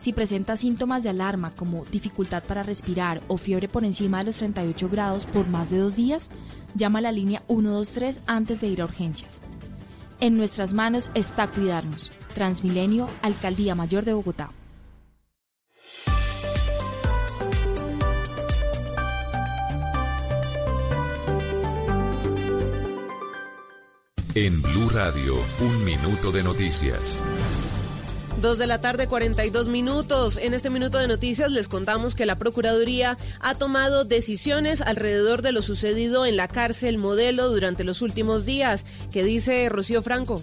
Si 0.00 0.14
presentas 0.14 0.60
síntomas 0.60 1.02
de 1.02 1.10
alarma 1.10 1.50
como 1.50 1.84
dificultad 1.84 2.42
para 2.42 2.62
respirar 2.62 3.20
o 3.28 3.36
fiebre 3.36 3.68
por 3.68 3.84
encima 3.84 4.20
de 4.20 4.24
los 4.24 4.38
38 4.38 4.88
grados 4.88 5.26
por 5.26 5.46
más 5.46 5.68
de 5.68 5.76
dos 5.76 5.94
días, 5.94 6.30
llama 6.74 7.00
a 7.00 7.02
la 7.02 7.12
línea 7.12 7.42
123 7.48 8.22
antes 8.26 8.62
de 8.62 8.68
ir 8.68 8.80
a 8.80 8.86
urgencias. 8.86 9.42
En 10.18 10.38
nuestras 10.38 10.72
manos 10.72 11.10
está 11.12 11.48
cuidarnos. 11.48 12.10
Transmilenio, 12.34 13.10
Alcaldía 13.20 13.74
Mayor 13.74 14.06
de 14.06 14.14
Bogotá. 14.14 14.52
En 24.34 24.62
Blue 24.62 24.88
Radio, 24.88 25.34
un 25.60 25.84
minuto 25.84 26.32
de 26.32 26.42
noticias. 26.42 27.22
Dos 28.38 28.56
de 28.56 28.66
la 28.66 28.80
tarde, 28.80 29.06
42 29.06 29.68
minutos. 29.68 30.38
En 30.38 30.54
este 30.54 30.70
minuto 30.70 30.98
de 30.98 31.08
noticias 31.08 31.50
les 31.50 31.68
contamos 31.68 32.14
que 32.14 32.24
la 32.24 32.38
Procuraduría 32.38 33.18
ha 33.40 33.54
tomado 33.54 34.04
decisiones 34.04 34.80
alrededor 34.80 35.42
de 35.42 35.52
lo 35.52 35.60
sucedido 35.60 36.24
en 36.24 36.36
la 36.36 36.48
cárcel 36.48 36.96
modelo 36.96 37.50
durante 37.50 37.84
los 37.84 38.00
últimos 38.00 38.46
días. 38.46 38.86
¿Qué 39.12 39.24
dice 39.24 39.68
Rocío 39.68 40.00
Franco? 40.00 40.42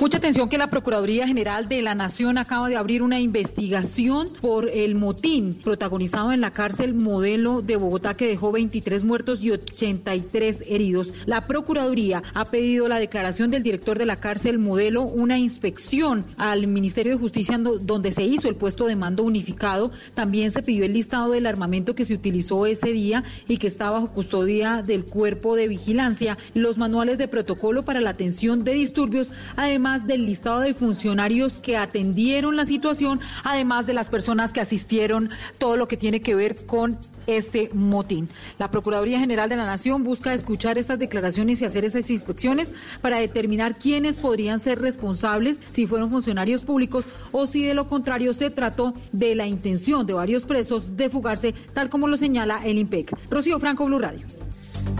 Mucha 0.00 0.18
atención 0.18 0.48
que 0.48 0.58
la 0.58 0.66
Procuraduría 0.66 1.26
General 1.26 1.68
de 1.68 1.80
la 1.80 1.94
Nación 1.94 2.36
acaba 2.36 2.68
de 2.68 2.76
abrir 2.76 3.00
una 3.00 3.20
investigación 3.20 4.28
por 4.40 4.68
el 4.68 4.96
motín 4.96 5.54
protagonizado 5.54 6.32
en 6.32 6.40
la 6.40 6.50
cárcel 6.50 6.94
modelo 6.94 7.62
de 7.62 7.76
Bogotá 7.76 8.14
que 8.14 8.26
dejó 8.26 8.50
23 8.50 9.04
muertos 9.04 9.42
y 9.42 9.52
83 9.52 10.64
heridos. 10.66 11.14
La 11.26 11.42
Procuraduría 11.42 12.24
ha 12.34 12.44
pedido 12.44 12.88
la 12.88 12.98
declaración 12.98 13.52
del 13.52 13.62
director 13.62 13.96
de 13.96 14.04
la 14.04 14.16
cárcel 14.16 14.58
modelo, 14.58 15.02
una 15.02 15.38
inspección 15.38 16.26
al 16.38 16.66
Ministerio 16.66 17.12
de 17.12 17.18
Justicia 17.18 17.56
donde 17.56 18.10
se 18.10 18.24
hizo 18.24 18.48
el 18.48 18.56
puesto 18.56 18.86
de 18.86 18.96
mando 18.96 19.22
unificado. 19.22 19.92
También 20.14 20.50
se 20.50 20.62
pidió 20.62 20.84
el 20.84 20.92
listado 20.92 21.30
del 21.30 21.46
armamento 21.46 21.94
que 21.94 22.04
se 22.04 22.14
utilizó 22.14 22.66
ese 22.66 22.92
día 22.92 23.22
y 23.46 23.58
que 23.58 23.68
está 23.68 23.90
bajo 23.90 24.10
custodia 24.10 24.82
del 24.82 25.04
cuerpo 25.04 25.54
de 25.54 25.68
vigilancia, 25.68 26.36
los 26.52 26.78
manuales 26.78 27.16
de 27.16 27.28
protocolo 27.28 27.84
para 27.84 28.00
la 28.00 28.10
atención 28.10 28.64
de 28.64 28.72
disturbios, 28.72 29.30
además 29.56 29.83
del 29.84 30.24
listado 30.24 30.60
de 30.60 30.72
funcionarios 30.72 31.58
que 31.58 31.76
atendieron 31.76 32.56
la 32.56 32.64
situación, 32.64 33.20
además 33.44 33.86
de 33.86 33.92
las 33.92 34.08
personas 34.08 34.50
que 34.54 34.62
asistieron, 34.62 35.28
todo 35.58 35.76
lo 35.76 35.88
que 35.88 35.98
tiene 35.98 36.22
que 36.22 36.34
ver 36.34 36.64
con 36.64 36.98
este 37.26 37.68
motín. 37.74 38.30
La 38.58 38.70
Procuraduría 38.70 39.20
General 39.20 39.46
de 39.50 39.56
la 39.56 39.66
Nación 39.66 40.02
busca 40.02 40.32
escuchar 40.32 40.78
estas 40.78 40.98
declaraciones 40.98 41.60
y 41.60 41.66
hacer 41.66 41.84
esas 41.84 42.08
inspecciones 42.08 42.72
para 43.02 43.18
determinar 43.18 43.76
quiénes 43.76 44.16
podrían 44.16 44.58
ser 44.58 44.80
responsables 44.80 45.60
si 45.68 45.86
fueron 45.86 46.10
funcionarios 46.10 46.64
públicos 46.64 47.04
o 47.30 47.44
si 47.44 47.62
de 47.62 47.74
lo 47.74 47.86
contrario 47.86 48.32
se 48.32 48.48
trató 48.48 48.94
de 49.12 49.34
la 49.34 49.46
intención 49.46 50.06
de 50.06 50.14
varios 50.14 50.46
presos 50.46 50.96
de 50.96 51.10
fugarse, 51.10 51.52
tal 51.74 51.90
como 51.90 52.08
lo 52.08 52.16
señala 52.16 52.62
el 52.64 52.78
IMPEC. 52.78 53.14
Rocío 53.28 53.58
Franco, 53.58 53.84
Blue 53.84 53.98
Radio. 53.98 54.26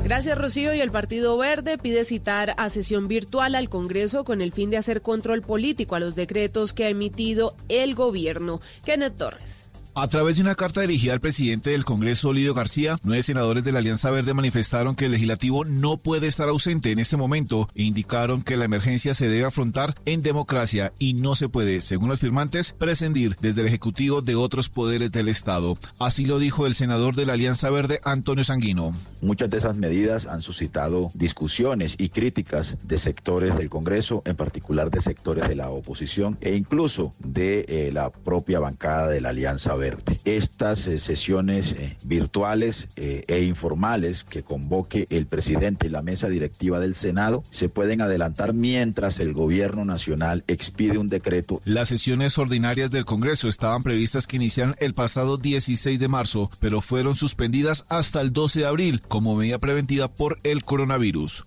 Gracias, 0.04 0.36
Rocío. 0.36 0.74
Y 0.74 0.80
el 0.80 0.90
Partido 0.90 1.38
Verde 1.38 1.78
pide 1.78 2.04
citar 2.04 2.54
a 2.58 2.68
sesión 2.68 3.08
virtual 3.08 3.54
al 3.54 3.70
Congreso 3.70 4.24
con 4.24 4.42
el 4.42 4.52
fin 4.52 4.70
de 4.70 4.76
hacer 4.76 5.00
control 5.00 5.40
político 5.40 5.94
a 5.94 6.00
los 6.00 6.14
decretos 6.14 6.72
que 6.74 6.84
ha 6.84 6.88
emitido 6.90 7.56
el 7.68 7.94
gobierno. 7.94 8.60
Kenneth 8.84 9.16
Torres. 9.16 9.63
A 9.96 10.08
través 10.08 10.34
de 10.34 10.42
una 10.42 10.56
carta 10.56 10.80
dirigida 10.80 11.12
al 11.12 11.20
presidente 11.20 11.70
del 11.70 11.84
Congreso, 11.84 12.32
Lidio 12.32 12.52
García, 12.52 12.98
nueve 13.04 13.22
senadores 13.22 13.62
de 13.62 13.70
la 13.70 13.78
Alianza 13.78 14.10
Verde 14.10 14.34
manifestaron 14.34 14.96
que 14.96 15.04
el 15.04 15.12
legislativo 15.12 15.64
no 15.64 15.98
puede 15.98 16.26
estar 16.26 16.48
ausente 16.48 16.90
en 16.90 16.98
este 16.98 17.16
momento 17.16 17.68
e 17.76 17.84
indicaron 17.84 18.42
que 18.42 18.56
la 18.56 18.64
emergencia 18.64 19.14
se 19.14 19.28
debe 19.28 19.44
afrontar 19.44 19.94
en 20.04 20.24
democracia 20.24 20.92
y 20.98 21.14
no 21.14 21.36
se 21.36 21.48
puede, 21.48 21.80
según 21.80 22.08
los 22.08 22.18
firmantes, 22.18 22.72
prescindir 22.72 23.36
desde 23.40 23.60
el 23.60 23.68
Ejecutivo 23.68 24.20
de 24.20 24.34
otros 24.34 24.68
poderes 24.68 25.12
del 25.12 25.28
Estado. 25.28 25.78
Así 26.00 26.26
lo 26.26 26.40
dijo 26.40 26.66
el 26.66 26.74
senador 26.74 27.14
de 27.14 27.26
la 27.26 27.34
Alianza 27.34 27.70
Verde, 27.70 28.00
Antonio 28.02 28.42
Sanguino. 28.42 28.96
Muchas 29.20 29.48
de 29.48 29.58
esas 29.58 29.76
medidas 29.76 30.26
han 30.26 30.42
suscitado 30.42 31.12
discusiones 31.14 31.94
y 31.98 32.08
críticas 32.08 32.76
de 32.82 32.98
sectores 32.98 33.56
del 33.56 33.70
Congreso, 33.70 34.22
en 34.26 34.34
particular 34.34 34.90
de 34.90 35.00
sectores 35.00 35.48
de 35.48 35.54
la 35.54 35.70
oposición 35.70 36.36
e 36.40 36.56
incluso 36.56 37.14
de 37.20 37.64
eh, 37.68 37.90
la 37.92 38.10
propia 38.10 38.58
bancada 38.58 39.06
de 39.06 39.20
la 39.20 39.28
Alianza 39.28 39.72
Verde 39.76 39.83
Estas 40.24 40.86
eh, 40.86 40.98
sesiones 40.98 41.72
eh, 41.72 41.96
virtuales 42.04 42.88
eh, 42.96 43.24
e 43.26 43.42
informales 43.42 44.24
que 44.24 44.42
convoque 44.42 45.06
el 45.10 45.26
presidente 45.26 45.86
y 45.86 45.90
la 45.90 46.02
mesa 46.02 46.28
directiva 46.28 46.80
del 46.80 46.94
Senado 46.94 47.42
se 47.50 47.68
pueden 47.68 48.00
adelantar 48.00 48.54
mientras 48.54 49.20
el 49.20 49.32
gobierno 49.34 49.84
nacional 49.84 50.44
expide 50.46 50.98
un 50.98 51.08
decreto. 51.08 51.60
Las 51.64 51.88
sesiones 51.88 52.38
ordinarias 52.38 52.90
del 52.90 53.04
Congreso 53.04 53.48
estaban 53.48 53.82
previstas 53.82 54.26
que 54.26 54.36
iniciaran 54.36 54.74
el 54.78 54.94
pasado 54.94 55.36
16 55.36 55.98
de 55.98 56.08
marzo, 56.08 56.50
pero 56.60 56.80
fueron 56.80 57.14
suspendidas 57.14 57.84
hasta 57.88 58.20
el 58.20 58.32
12 58.32 58.60
de 58.60 58.66
abril 58.66 59.02
como 59.02 59.36
medida 59.36 59.58
preventiva 59.58 60.08
por 60.08 60.38
el 60.44 60.64
coronavirus. 60.64 61.44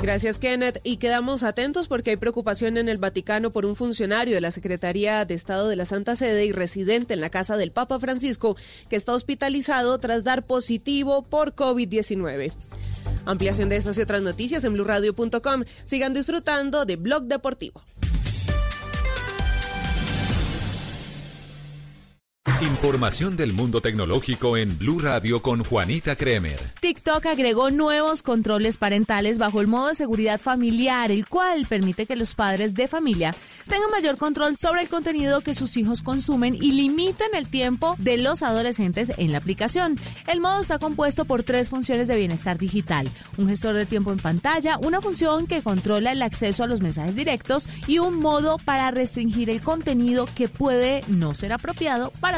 Gracias, 0.00 0.38
Kenneth. 0.38 0.80
Y 0.84 0.98
quedamos 0.98 1.42
atentos 1.42 1.88
porque 1.88 2.10
hay 2.10 2.16
preocupación 2.16 2.76
en 2.76 2.88
el 2.88 2.98
Vaticano 2.98 3.50
por 3.50 3.66
un 3.66 3.74
funcionario 3.74 4.34
de 4.34 4.40
la 4.40 4.52
Secretaría 4.52 5.24
de 5.24 5.34
Estado 5.34 5.68
de 5.68 5.74
la 5.74 5.84
Santa 5.84 6.14
Sede 6.14 6.46
y 6.46 6.52
residente 6.52 7.14
en 7.14 7.20
la 7.20 7.30
casa 7.30 7.56
del 7.56 7.72
Papa 7.72 7.98
Francisco 7.98 8.56
que 8.88 8.96
está 8.96 9.12
hospitalizado 9.12 9.98
tras 9.98 10.22
dar 10.22 10.46
positivo 10.46 11.22
por 11.22 11.54
COVID-19. 11.54 12.52
Ampliación 13.26 13.68
de 13.68 13.76
estas 13.76 13.98
y 13.98 14.02
otras 14.02 14.22
noticias 14.22 14.62
en 14.64 14.74
blurradio.com. 14.74 15.64
Sigan 15.84 16.14
disfrutando 16.14 16.84
de 16.84 16.96
Blog 16.96 17.24
Deportivo. 17.24 17.82
Información 22.60 23.36
del 23.36 23.52
mundo 23.52 23.80
tecnológico 23.80 24.56
en 24.56 24.78
Blue 24.78 24.98
Radio 24.98 25.42
con 25.42 25.62
Juanita 25.62 26.16
Kremer. 26.16 26.58
TikTok 26.80 27.26
agregó 27.26 27.70
nuevos 27.70 28.22
controles 28.22 28.78
parentales 28.78 29.38
bajo 29.38 29.60
el 29.60 29.68
modo 29.68 29.88
de 29.88 29.94
seguridad 29.94 30.40
familiar, 30.40 31.12
el 31.12 31.28
cual 31.28 31.66
permite 31.68 32.06
que 32.06 32.16
los 32.16 32.34
padres 32.34 32.74
de 32.74 32.88
familia 32.88 33.32
tengan 33.68 33.90
mayor 33.90 34.16
control 34.16 34.56
sobre 34.56 34.80
el 34.80 34.88
contenido 34.88 35.40
que 35.42 35.54
sus 35.54 35.76
hijos 35.76 36.02
consumen 36.02 36.56
y 36.56 36.72
limiten 36.72 37.28
el 37.34 37.48
tiempo 37.48 37.94
de 37.98 38.16
los 38.16 38.42
adolescentes 38.42 39.12
en 39.16 39.30
la 39.30 39.38
aplicación. 39.38 40.00
El 40.26 40.40
modo 40.40 40.60
está 40.60 40.80
compuesto 40.80 41.26
por 41.26 41.44
tres 41.44 41.68
funciones 41.68 42.08
de 42.08 42.16
bienestar 42.16 42.58
digital, 42.58 43.08
un 43.36 43.48
gestor 43.48 43.76
de 43.76 43.86
tiempo 43.86 44.10
en 44.10 44.18
pantalla, 44.18 44.78
una 44.78 45.00
función 45.00 45.46
que 45.46 45.62
controla 45.62 46.10
el 46.10 46.22
acceso 46.22 46.64
a 46.64 46.66
los 46.66 46.80
mensajes 46.80 47.14
directos 47.14 47.68
y 47.86 48.00
un 48.00 48.18
modo 48.18 48.56
para 48.58 48.90
restringir 48.90 49.48
el 49.50 49.60
contenido 49.60 50.26
que 50.34 50.48
puede 50.48 51.02
no 51.06 51.34
ser 51.34 51.52
apropiado 51.52 52.10
para 52.20 52.37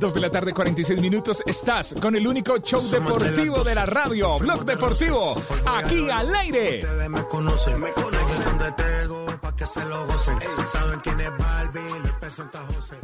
Dos 0.00 0.14
de 0.14 0.20
la 0.22 0.30
tarde, 0.30 0.54
46 0.54 0.98
minutos. 0.98 1.42
Estás 1.44 1.94
con 2.00 2.16
el 2.16 2.26
único 2.26 2.56
show 2.60 2.80
deportivo 2.88 3.62
de 3.62 3.74
la 3.74 3.84
radio, 3.84 4.38
Blog 4.38 4.64
Deportivo, 4.64 5.34
aquí 5.66 6.08
al 6.08 6.34
aire. 6.36 6.80
Ustedes 6.82 7.10
me 7.10 7.22
conocen, 7.28 7.78
me 7.78 7.90
conocen 7.92 8.44
donde 8.46 8.72
tengo 8.72 9.26
pa' 9.42 9.54
que 9.54 9.66
se 9.66 9.84
lo 9.84 10.06
gocen. 10.06 10.38
Saben 10.72 11.00
quién 11.00 11.20
es 11.20 11.30
Barbie, 11.36 12.00
les 12.02 12.12
presenta 12.12 12.60
José. 12.60 12.96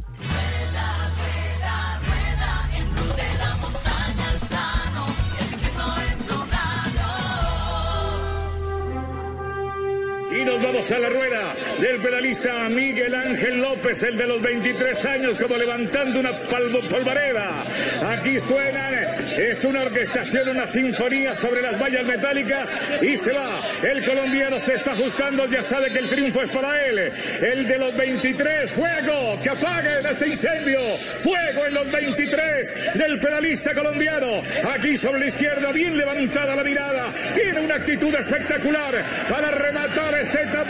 Y 10.39 10.45
nos 10.45 10.63
vamos 10.63 10.91
a 10.91 10.99
la 10.99 11.09
rueda 11.09 11.55
del 11.81 12.01
pedalista 12.01 12.69
Miguel 12.69 13.15
Ángel 13.15 13.59
López, 13.61 14.03
el 14.03 14.17
de 14.17 14.27
los 14.27 14.43
23 14.43 15.05
años, 15.05 15.37
como 15.37 15.57
levantando 15.57 16.21
una 16.21 16.33
palmo- 16.49 16.81
polvareda. 16.89 17.65
Aquí 18.11 18.39
suena, 18.41 19.15
es 19.37 19.65
una 19.65 19.83
orquestación, 19.83 20.49
una 20.51 20.67
sinfonía 20.67 21.35
sobre 21.35 21.63
las 21.63 21.81
vallas 21.81 22.05
metálicas 22.05 22.73
y 23.01 23.17
se 23.17 23.33
va. 23.33 23.61
El 23.83 24.05
colombiano 24.05 24.59
se 24.61 24.75
está 24.75 24.93
ajustando, 24.93 25.47
ya 25.47 25.63
sabe 25.63 25.91
que 25.93 26.01
el 26.01 26.09
triunfo 26.09 26.43
es 26.43 26.51
para 26.51 26.85
él. 26.87 27.13
El 27.41 27.67
de 27.67 27.79
los 27.79 27.97
23, 27.97 28.71
fuego, 28.73 29.39
que 29.43 29.51
apaguen 29.51 30.07
este 30.07 30.29
incendio. 30.29 30.81
Fuego 31.23 31.67
en 31.67 31.75
los 31.75 31.91
23 31.91 32.75
del 32.95 33.19
pedalista 33.21 33.73
colombiano. 33.75 34.43
Aquí 34.75 34.97
sobre 34.97 35.21
la 35.21 35.27
izquierda, 35.27 35.73
bien 35.73 35.97
levantada 35.97 36.55
la 36.57 36.65
mirada. 36.65 37.13
Tiene 37.35 37.61
una 37.61 37.77
actitud 37.77 38.15
espectacular 38.15 39.03
para 39.31 39.51
rematar. 39.51 40.17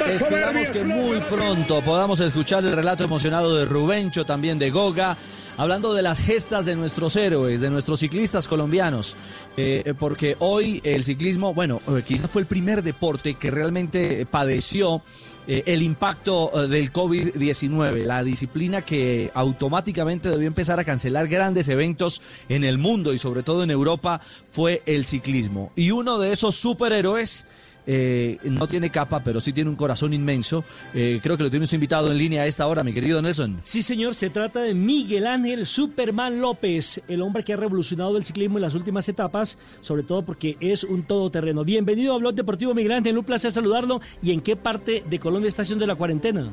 Esperamos 0.09 0.71
que 0.71 0.85
muy 0.85 1.19
pronto 1.21 1.81
podamos 1.83 2.21
escuchar 2.21 2.65
el 2.65 2.73
relato 2.73 3.05
emocionado 3.05 3.57
de 3.57 3.65
Rubencho, 3.65 4.25
también 4.25 4.59
de 4.59 4.71
Goga, 4.71 5.17
hablando 5.57 5.95
de 5.95 6.03
las 6.03 6.21
gestas 6.21 6.67
de 6.67 6.77
nuestros 6.77 7.17
héroes, 7.17 7.61
de 7.61 7.71
nuestros 7.71 8.01
ciclistas 8.01 8.49
colombianos, 8.49 9.17
Eh, 9.57 9.95
porque 9.99 10.37
hoy 10.41 10.83
el 10.85 11.03
ciclismo, 11.03 11.55
bueno, 11.55 11.81
eh, 11.89 12.03
quizás 12.07 12.31
fue 12.31 12.43
el 12.43 12.47
primer 12.47 12.83
deporte 12.83 13.35
que 13.35 13.51
realmente 13.51 14.21
eh, 14.21 14.27
padeció 14.27 15.03
eh, 15.49 15.63
el 15.67 15.83
impacto 15.83 16.51
del 16.69 16.93
COVID-19, 16.93 18.05
la 18.05 18.23
disciplina 18.23 18.83
que 18.83 19.31
automáticamente 19.33 20.29
debió 20.29 20.47
empezar 20.47 20.79
a 20.79 20.85
cancelar 20.85 21.29
grandes 21.29 21.69
eventos 21.69 22.21
en 22.49 22.65
el 22.65 22.77
mundo 22.79 23.15
y 23.15 23.19
sobre 23.19 23.43
todo 23.43 23.63
en 23.63 23.71
Europa 23.71 24.21
fue 24.51 24.83
el 24.87 25.07
ciclismo. 25.07 25.73
Y 25.75 25.93
uno 25.93 26.19
de 26.19 26.33
esos 26.33 26.57
superhéroes 26.57 27.47
eh, 27.87 28.39
no 28.45 28.67
tiene 28.67 28.91
capa, 28.91 29.23
pero 29.25 29.41
sí 29.41 29.53
tiene 29.53 29.71
un 29.71 29.77
corazón 29.77 30.13
inmenso. 30.13 30.65
Eh, 30.95 31.21
creo 31.23 31.37
que 31.37 31.45
lo 31.45 31.51
tiene 31.51 31.65
usted 31.65 31.77
invitado 31.77 32.11
en 32.11 32.19
línea 32.19 32.43
a 32.43 32.47
esta 32.47 32.67
hora, 32.67 32.83
mi 32.83 32.93
querido 32.93 33.23
Nelson. 33.23 33.59
Sí, 33.63 33.83
señor, 33.83 34.15
se 34.15 34.31
trata 34.31 34.61
de 34.61 34.75
Miguel 34.75 35.27
Ángel 35.27 35.67
Superman 35.67 36.41
López, 36.41 37.01
el 37.09 37.23
hombre 37.23 37.45
que 37.45 37.53
ha 37.53 37.57
revolucionado 37.57 38.17
el 38.17 38.25
ciclismo 38.25 38.59
en 38.59 38.63
las 38.63 38.75
últimas 38.75 39.09
etapas, 39.09 39.59
sobre 39.81 40.03
todo 40.03 40.23
porque 40.23 40.57
es 40.61 40.85
un 40.85 41.05
todoterreno. 41.05 41.65
Bienvenido 41.65 42.15
a 42.15 42.19
Blog 42.19 42.35
Deportivo 42.35 42.75
Miguel 42.75 42.93
Ángel, 42.93 43.19
un 43.19 43.25
placer 43.25 43.53
saludarlo. 43.53 44.01
¿Y 44.23 44.33
en 44.33 44.41
qué 44.41 44.57
parte 44.57 45.05
de 45.09 45.19
Colombia 45.19 45.49
está 45.49 45.63
haciendo 45.63 45.87
la 45.87 45.95
cuarentena? 45.95 46.53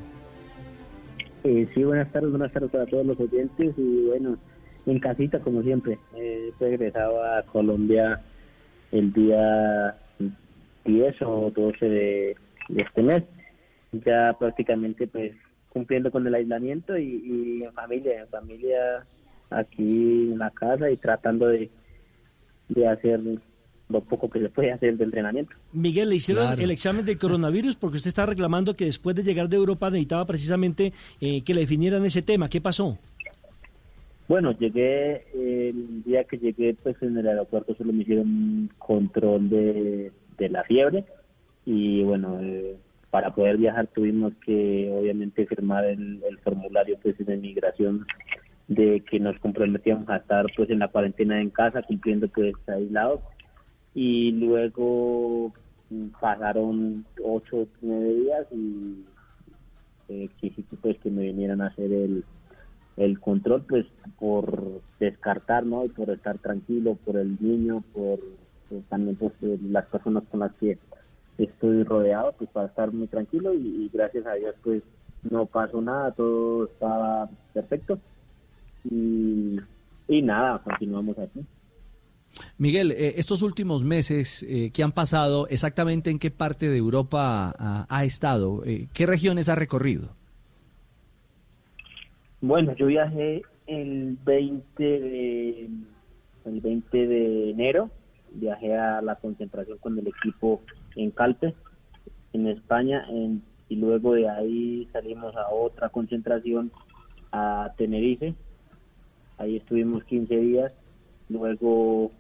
Eh, 1.44 1.68
sí, 1.74 1.84
buenas 1.84 2.12
tardes, 2.12 2.30
buenas 2.30 2.52
tardes 2.54 2.72
para 2.72 2.86
todos 2.86 3.06
los 3.06 3.20
oyentes 3.20 3.74
y 3.78 4.06
bueno, 4.08 4.38
en 4.86 5.00
casita 5.00 5.40
como 5.40 5.62
siempre. 5.62 6.00
Eh, 6.16 6.52
regresaba 6.60 7.40
a 7.40 7.44
Colombia 7.44 8.22
el 8.92 9.12
día 9.12 9.96
10 10.86 11.22
o 11.24 11.52
12 11.56 11.86
de, 11.90 12.36
de 12.70 12.82
este 12.82 13.02
mes, 13.04 13.24
ya 13.92 14.36
prácticamente 14.40 15.08
pues 15.08 15.34
cumpliendo 15.70 16.12
con 16.12 16.26
el 16.28 16.36
aislamiento 16.36 16.98
y, 16.98 17.60
y 17.60 17.64
en 17.64 17.74
familia, 17.74 18.22
en 18.22 18.28
familia 18.28 19.04
aquí 19.50 20.32
en 20.32 20.38
la 20.40 20.50
casa 20.52 20.90
y 20.90 20.98
tratando 20.98 21.48
de, 21.48 21.70
de 22.70 22.88
hacer 22.88 23.20
lo 23.90 24.02
poco 24.02 24.30
que 24.30 24.40
se 24.40 24.50
puede 24.50 24.72
hacer 24.72 24.98
de 24.98 25.04
entrenamiento. 25.04 25.52
Miguel, 25.74 26.10
le 26.10 26.16
hicieron 26.16 26.46
Claro. 26.48 26.62
el 26.62 26.72
examen 26.72 27.06
del 27.06 27.18
coronavirus 27.18 27.76
porque 27.76 27.98
usted 27.98 28.08
está 28.10 28.26
reclamando 28.26 28.76
que 28.76 28.86
después 28.86 29.16
de 29.16 29.24
llegar 29.24 29.50
de 29.50 29.58
Europa 29.58 29.90
necesitaba 29.90 30.26
precisamente 30.26 30.94
eh, 31.22 31.44
que 31.44 31.54
le 31.54 31.62
definieran 31.62 32.04
ese 32.06 32.22
tema. 32.22 32.50
¿Qué 32.50 32.62
pasó? 32.62 32.98
Bueno, 34.28 34.58
llegué, 34.58 35.26
el 35.34 36.02
día 36.04 36.24
que 36.24 36.38
llegué, 36.38 36.76
pues 36.82 36.96
en 37.02 37.18
el 37.18 37.28
aeropuerto 37.28 37.76
solo 37.76 37.92
me 37.92 38.04
hicieron 38.04 38.26
un 38.28 38.70
control 38.80 39.50
de, 39.50 40.12
de 40.38 40.50
la 40.50 40.64
fiebre. 40.64 41.06
Y 41.66 42.04
bueno, 42.04 42.40
eh, 42.42 42.76
para 43.10 43.34
poder 43.34 43.58
viajar 43.58 43.88
tuvimos 43.88 44.34
que 44.46 44.92
obviamente 44.92 45.46
firmar 45.46 45.86
el, 45.86 46.22
formulario 46.44 46.98
pues 47.02 47.18
de 47.18 47.38
migración 47.38 48.06
de 48.68 49.02
que 49.10 49.20
nos 49.20 49.38
comprometíamos 49.40 50.10
a 50.10 50.18
estar 50.18 50.46
pues 50.56 50.70
en 50.70 50.80
la 50.80 50.88
cuarentena 50.88 51.40
en 51.40 51.50
casa 51.50 51.84
cumpliendo 51.84 52.28
pues 52.28 52.56
aislados. 52.68 53.22
Y 53.94 54.32
luego 54.32 55.54
mm, 55.90 56.08
pasaron 56.20 57.06
ocho 57.24 57.68
nueve 57.82 58.14
días 58.16 58.48
y 58.52 59.06
eh, 60.10 60.24
exigí 60.24 60.64
pues 60.82 60.98
que 61.00 61.12
me 61.12 61.24
vinieran 61.24 61.62
a 61.62 61.68
hacer 61.68 61.92
el 61.92 62.24
el 62.98 63.20
control 63.20 63.64
pues 63.68 63.86
por 64.20 64.82
descartar 65.00 65.66
no 65.66 65.86
y 65.86 65.90
por 65.90 66.10
estar 66.10 66.38
tranquilo 66.38 66.96
por 67.04 67.18
el 67.18 67.38
niño 67.40 67.84
por 67.94 68.20
pues, 68.74 68.86
también 68.90 69.16
pues 69.16 69.34
eh, 69.44 69.60
las 69.70 69.86
personas 69.86 70.24
con 70.32 70.40
las 70.40 70.52
que 70.54 70.80
estoy 71.38 71.84
rodeado 71.84 72.34
pues 72.38 72.50
para 72.50 72.68
estar 72.68 72.92
muy 72.92 73.08
tranquilo 73.08 73.54
y, 73.54 73.86
y 73.86 73.92
gracias 73.94 74.26
a 74.26 74.34
Dios 74.34 74.56
pues 74.64 74.82
no 75.30 75.46
pasó 75.46 75.80
nada 75.80 76.12
todo 76.12 76.66
estaba 76.66 77.30
perfecto. 77.54 78.00
Y, 78.84 79.60
y 80.08 80.22
nada 80.22 80.62
continuamos 80.64 81.18
aquí. 81.20 81.46
Miguel, 82.58 82.92
eh, 82.92 83.14
estos 83.18 83.44
últimos 83.44 83.84
meses 83.84 84.44
eh, 84.50 84.72
que 84.74 84.82
han 84.82 84.92
pasado, 84.92 85.48
exactamente 85.50 86.10
en 86.10 86.18
qué 86.18 86.32
parte 86.32 86.68
de 86.68 86.78
Europa 86.78 87.54
ha, 87.58 87.86
ha 87.88 88.06
estado, 88.06 88.64
Eh, 88.66 88.88
qué 88.92 89.06
regiones 89.06 89.50
ha 89.50 89.56
recorrido. 89.56 90.16
Bueno, 92.42 92.76
yo 92.76 92.88
viajé 92.88 93.44
el 93.68 94.18
20 94.26 94.84
de 94.84 95.70
el 96.46 96.60
20 96.60 97.08
de 97.08 97.52
enero 97.52 97.90
viajé 98.34 98.76
a 98.78 99.02
la 99.02 99.16
concentración 99.16 99.78
con 99.80 99.98
el 99.98 100.08
equipo 100.08 100.62
en 100.96 101.12
Calpe, 101.12 101.56
en 102.34 102.48
España, 102.48 103.06
en- 103.10 103.44
y 103.70 103.76
luego 103.76 104.14
de 104.14 104.30
ahí 104.30 104.88
salimos 104.92 105.36
a 105.36 105.50
otra 105.50 105.90
concentración 105.90 106.72
a 107.32 107.74
Tenerife. 107.78 108.36
Ahí 109.38 109.58
estuvimos 109.58 110.04
15 110.04 110.38
días. 110.38 110.76
Luego 111.30 112.12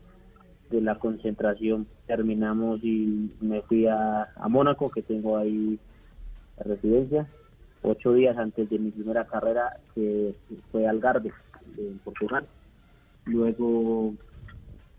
de 0.72 0.82
la 0.82 0.98
concentración 0.98 1.88
terminamos 2.08 2.84
y 2.84 3.32
me 3.42 3.62
fui 3.64 3.86
a, 3.86 4.28
Mónaco, 4.50 4.90
que 4.90 5.04
tengo 5.04 5.38
ahí 5.38 5.80
la 6.58 6.64
residencia. 6.64 7.28
Ocho 7.84 8.14
días 8.14 8.38
antes 8.38 8.70
de 8.70 8.80
mi 8.80 8.92
primera 8.92 9.26
carrera, 9.26 9.78
que 9.94 10.34
fue 10.72 10.88
Algarve, 10.88 11.32
en 11.78 12.00
Portugal. 12.00 12.48
Luego 13.26 14.14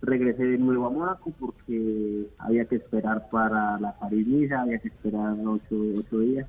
regresé 0.05 0.45
de 0.45 0.59
nuevo 0.59 0.87
a 0.87 0.91
Mónaco 0.91 1.33
porque 1.39 2.27
había 2.39 2.65
que 2.65 2.77
esperar 2.77 3.29
para 3.31 3.79
la 3.81 3.93
París-Niza, 3.99 4.63
había 4.63 4.79
que 4.79 4.89
esperar 4.89 5.37
ocho, 5.45 5.77
ocho 5.99 6.19
días. 6.21 6.49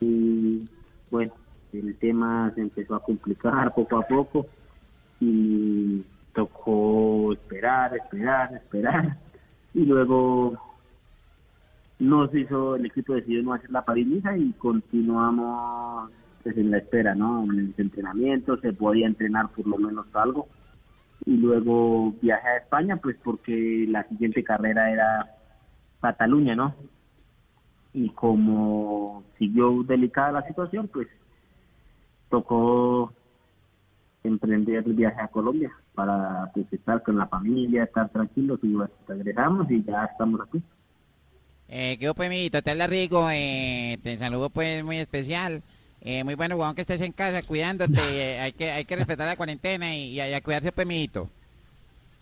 Y 0.00 0.68
bueno, 1.10 1.32
el 1.72 1.96
tema 1.96 2.52
se 2.54 2.62
empezó 2.62 2.94
a 2.94 3.02
complicar 3.02 3.74
poco 3.76 3.96
a 3.96 4.02
poco 4.06 4.46
y 5.20 6.04
tocó 6.34 7.32
esperar, 7.32 7.96
esperar, 7.96 8.54
esperar. 8.54 9.18
Y 9.74 9.84
luego 9.84 10.58
nos 11.98 12.34
hizo, 12.34 12.76
el 12.76 12.86
equipo 12.86 13.14
decidió 13.14 13.42
no 13.42 13.54
hacer 13.54 13.70
la 13.70 13.84
París-Niza 13.84 14.36
y 14.36 14.52
continuamos 14.52 16.10
pues, 16.42 16.56
en 16.56 16.70
la 16.70 16.78
espera, 16.78 17.14
¿no? 17.14 17.44
En 17.44 17.58
el 17.58 17.74
entrenamiento, 17.76 18.56
se 18.58 18.72
podía 18.72 19.06
entrenar 19.06 19.48
por 19.48 19.66
lo 19.66 19.78
menos 19.78 20.06
algo 20.14 20.48
y 21.24 21.36
luego 21.36 22.14
viajé 22.22 22.48
a 22.48 22.56
España 22.58 22.96
pues 22.96 23.16
porque 23.22 23.86
la 23.88 24.04
siguiente 24.08 24.42
carrera 24.44 24.90
era 24.90 25.34
Cataluña, 26.00 26.54
¿no? 26.54 26.74
Y 27.92 28.10
como 28.10 29.24
siguió 29.38 29.82
delicada 29.82 30.32
la 30.32 30.46
situación, 30.46 30.88
pues 30.88 31.08
tocó 32.30 33.12
emprender 34.22 34.84
el 34.86 34.94
viaje 34.94 35.20
a 35.20 35.28
Colombia 35.28 35.72
para 35.94 36.50
pues, 36.52 36.72
estar 36.72 37.02
con 37.02 37.16
la 37.18 37.26
familia, 37.26 37.84
estar 37.84 38.08
tranquilos 38.10 38.60
y 38.62 38.72
bueno, 38.74 38.92
regresamos 39.06 39.70
y 39.70 39.82
ya 39.82 40.04
estamos 40.04 40.40
aquí. 40.40 40.62
Eh, 41.68 41.98
¿Qué 41.98 42.08
amiguito? 42.08 42.62
Te 42.62 42.70
habla 42.70 42.86
Rigo. 42.86 43.28
Eh, 43.30 43.98
te 44.02 44.16
saludo, 44.16 44.48
pues, 44.48 44.82
muy 44.84 44.98
especial. 44.98 45.62
Eh, 46.02 46.24
muy 46.24 46.34
bueno, 46.34 46.56
weón, 46.56 46.74
que 46.74 46.82
estés 46.82 47.00
en 47.00 47.12
casa 47.12 47.42
cuidándote. 47.42 48.00
eh, 48.10 48.40
hay, 48.40 48.52
que, 48.52 48.70
hay 48.70 48.84
que 48.84 48.96
respetar 48.96 49.26
la 49.26 49.36
cuarentena 49.36 49.94
y, 49.94 50.10
y 50.12 50.20
a, 50.20 50.28
y 50.28 50.34
a 50.34 50.40
cuidarse, 50.40 50.72
pues, 50.72 50.84
amiguito. 50.84 51.30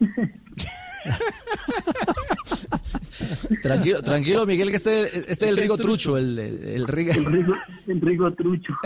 Tranquilo, 3.63 4.03
tranquilo, 4.03 4.47
Miguel, 4.47 4.71
que 4.71 4.77
este, 4.77 5.05
este 5.31 5.45
es 5.47 5.51
el 5.51 5.57
Rigo 5.57 5.77
Trucho, 5.77 6.17
el, 6.19 6.39
el, 6.39 6.65
el 6.67 6.87
Rigo. 6.87 7.13
El 7.87 8.01
Rigo, 8.01 8.33
Trucho. 8.33 8.73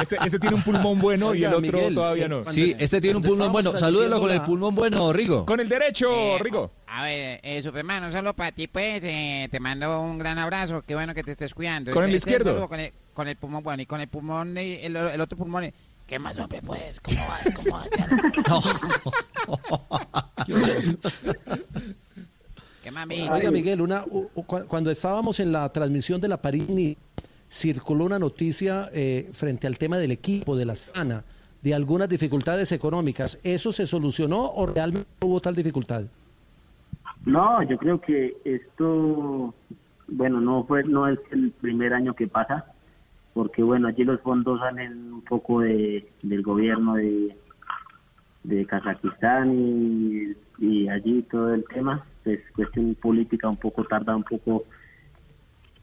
Este, 0.00 0.16
este 0.24 0.38
tiene 0.38 0.56
un 0.56 0.62
pulmón 0.62 0.98
bueno 1.00 1.34
y 1.34 1.42
el 1.44 1.48
otro 1.54 1.60
Miguel, 1.60 1.94
todavía 1.94 2.28
no. 2.28 2.44
Sí, 2.44 2.74
este 2.78 3.00
tiene 3.00 3.16
un 3.16 3.22
pulmón 3.22 3.50
bueno. 3.52 3.76
Salúdelo 3.76 4.20
con 4.20 4.30
el 4.30 4.42
pulmón 4.42 4.74
bueno, 4.74 5.12
Rigo. 5.12 5.46
Con 5.46 5.60
el 5.60 5.68
derecho, 5.68 6.08
Eh, 6.10 6.38
Rigo. 6.40 6.70
A 6.86 7.02
ver, 7.04 7.40
eh, 7.42 7.60
Superman, 7.62 8.04
un 8.04 8.12
saludo 8.12 8.34
para 8.34 8.52
ti, 8.52 8.66
pues. 8.68 9.02
eh, 9.04 9.48
te 9.50 9.60
mando 9.60 10.00
un 10.00 10.18
gran 10.18 10.38
abrazo. 10.38 10.82
Qué 10.86 10.94
bueno 10.94 11.14
que 11.14 11.22
te 11.22 11.32
estés 11.32 11.54
cuidando. 11.54 11.92
¿Con 11.92 12.04
el 12.04 12.10
ese 12.10 12.16
izquierdo? 12.30 12.68
Con 12.68 12.80
el, 12.80 12.92
con 13.14 13.28
el 13.28 13.36
pulmón 13.36 13.62
bueno 13.62 13.82
y 13.82 13.86
con 13.86 14.00
el 14.00 14.08
pulmón, 14.08 14.56
el, 14.58 14.96
el 14.96 15.20
otro 15.20 15.36
pulmón. 15.38 15.72
¿Qué 16.06 16.18
más, 16.18 16.38
hombre, 16.38 16.60
pues? 16.64 17.00
¿Cómo 17.00 17.18
va? 17.20 17.36
¿Cómo 17.56 18.60
va? 20.14 20.30
¿Qué 22.82 22.90
más, 22.92 23.06
mi? 23.06 23.28
Oiga, 23.28 23.50
Miguel, 23.50 23.80
una, 23.80 24.04
u- 24.04 24.30
u- 24.34 24.42
cu- 24.44 24.66
cuando 24.68 24.90
estábamos 24.90 25.40
en 25.40 25.50
la 25.52 25.68
transmisión 25.72 26.20
de 26.20 26.28
la 26.28 26.40
París, 26.40 26.96
circuló 27.48 28.04
una 28.04 28.18
noticia 28.18 28.88
eh, 28.92 29.30
frente 29.32 29.66
al 29.66 29.78
tema 29.78 29.98
del 29.98 30.12
equipo, 30.12 30.56
de 30.56 30.64
la 30.66 30.74
sana, 30.76 31.24
de 31.62 31.74
algunas 31.74 32.08
dificultades 32.08 32.70
económicas. 32.70 33.40
¿Eso 33.42 33.72
se 33.72 33.86
solucionó 33.86 34.44
o 34.52 34.66
realmente 34.66 35.08
hubo 35.22 35.40
tal 35.40 35.56
dificultad? 35.56 36.04
No, 37.24 37.60
yo 37.64 37.76
creo 37.78 38.00
que 38.00 38.36
esto, 38.44 39.52
bueno, 40.06 40.40
no 40.40 40.64
fue, 40.64 40.84
no 40.84 41.08
es 41.08 41.18
el 41.32 41.50
primer 41.50 41.92
año 41.92 42.14
que 42.14 42.28
pasa, 42.28 42.66
porque 43.36 43.62
bueno, 43.62 43.88
allí 43.88 44.02
los 44.02 44.18
fondos 44.22 44.58
salen 44.60 45.12
un 45.12 45.20
poco 45.20 45.60
de, 45.60 46.10
del 46.22 46.42
gobierno 46.42 46.94
de, 46.94 47.36
de 48.44 48.64
Kazajistán 48.64 49.52
y, 50.58 50.88
allí 50.88 51.22
todo 51.24 51.52
el 51.52 51.62
tema, 51.66 52.06
pues 52.24 52.40
cuestión 52.54 52.94
política 52.94 53.46
un 53.46 53.58
poco 53.58 53.84
tarda 53.84 54.16
un 54.16 54.22
poco 54.24 54.64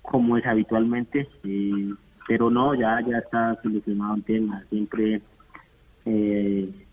como 0.01 0.35
es 0.35 0.45
habitualmente, 0.47 1.29
y- 1.43 1.93
pero 2.27 2.49
no, 2.49 2.73
ya 2.73 2.99
ya 3.07 3.19
está 3.19 3.61
solucionado 3.61 4.15
el 4.15 4.23
tema, 4.23 4.63
siempre 4.71 5.21
eh, 6.05 6.87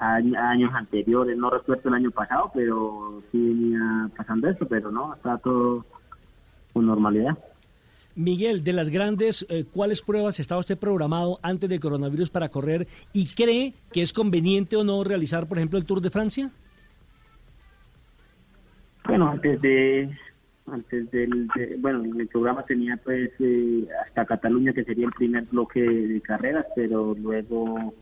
año- 0.00 0.40
años 0.40 0.72
anteriores, 0.74 1.38
no 1.38 1.50
recuerdo 1.50 1.88
el 1.88 1.94
año 1.94 2.10
pasado, 2.10 2.50
pero 2.52 3.22
sí 3.30 3.38
venía 3.38 4.10
pasando 4.16 4.48
esto, 4.48 4.66
pero 4.66 4.90
no, 4.90 5.14
está 5.14 5.38
todo 5.38 5.86
con 6.72 6.84
normalidad. 6.86 7.38
Miguel, 8.16 8.64
de 8.64 8.72
las 8.72 8.90
grandes, 8.90 9.46
eh, 9.48 9.64
¿cuáles 9.72 10.02
pruebas 10.02 10.40
estaba 10.40 10.58
usted 10.60 10.76
programado 10.78 11.38
antes 11.42 11.68
del 11.70 11.80
coronavirus 11.80 12.30
para 12.30 12.48
correr 12.48 12.86
y 13.12 13.26
cree 13.28 13.74
que 13.92 14.02
es 14.02 14.12
conveniente 14.12 14.76
o 14.76 14.84
no 14.84 15.02
realizar, 15.04 15.46
por 15.48 15.58
ejemplo, 15.58 15.78
el 15.78 15.84
Tour 15.86 16.00
de 16.00 16.10
Francia? 16.10 16.50
Bueno, 19.06 19.28
antes 19.30 19.60
de 19.62 20.10
antes 20.66 21.10
del 21.10 21.48
de- 21.56 21.76
bueno, 21.80 22.04
el 22.04 22.28
programa 22.28 22.62
tenía 22.64 22.96
pues 22.98 23.30
eh, 23.40 23.88
hasta 24.04 24.24
Cataluña 24.24 24.72
que 24.72 24.84
sería 24.84 25.06
el 25.06 25.12
primer 25.12 25.44
bloque 25.44 25.80
de, 25.80 26.08
de 26.08 26.20
carreras, 26.20 26.66
pero 26.76 27.14
luego 27.14 27.92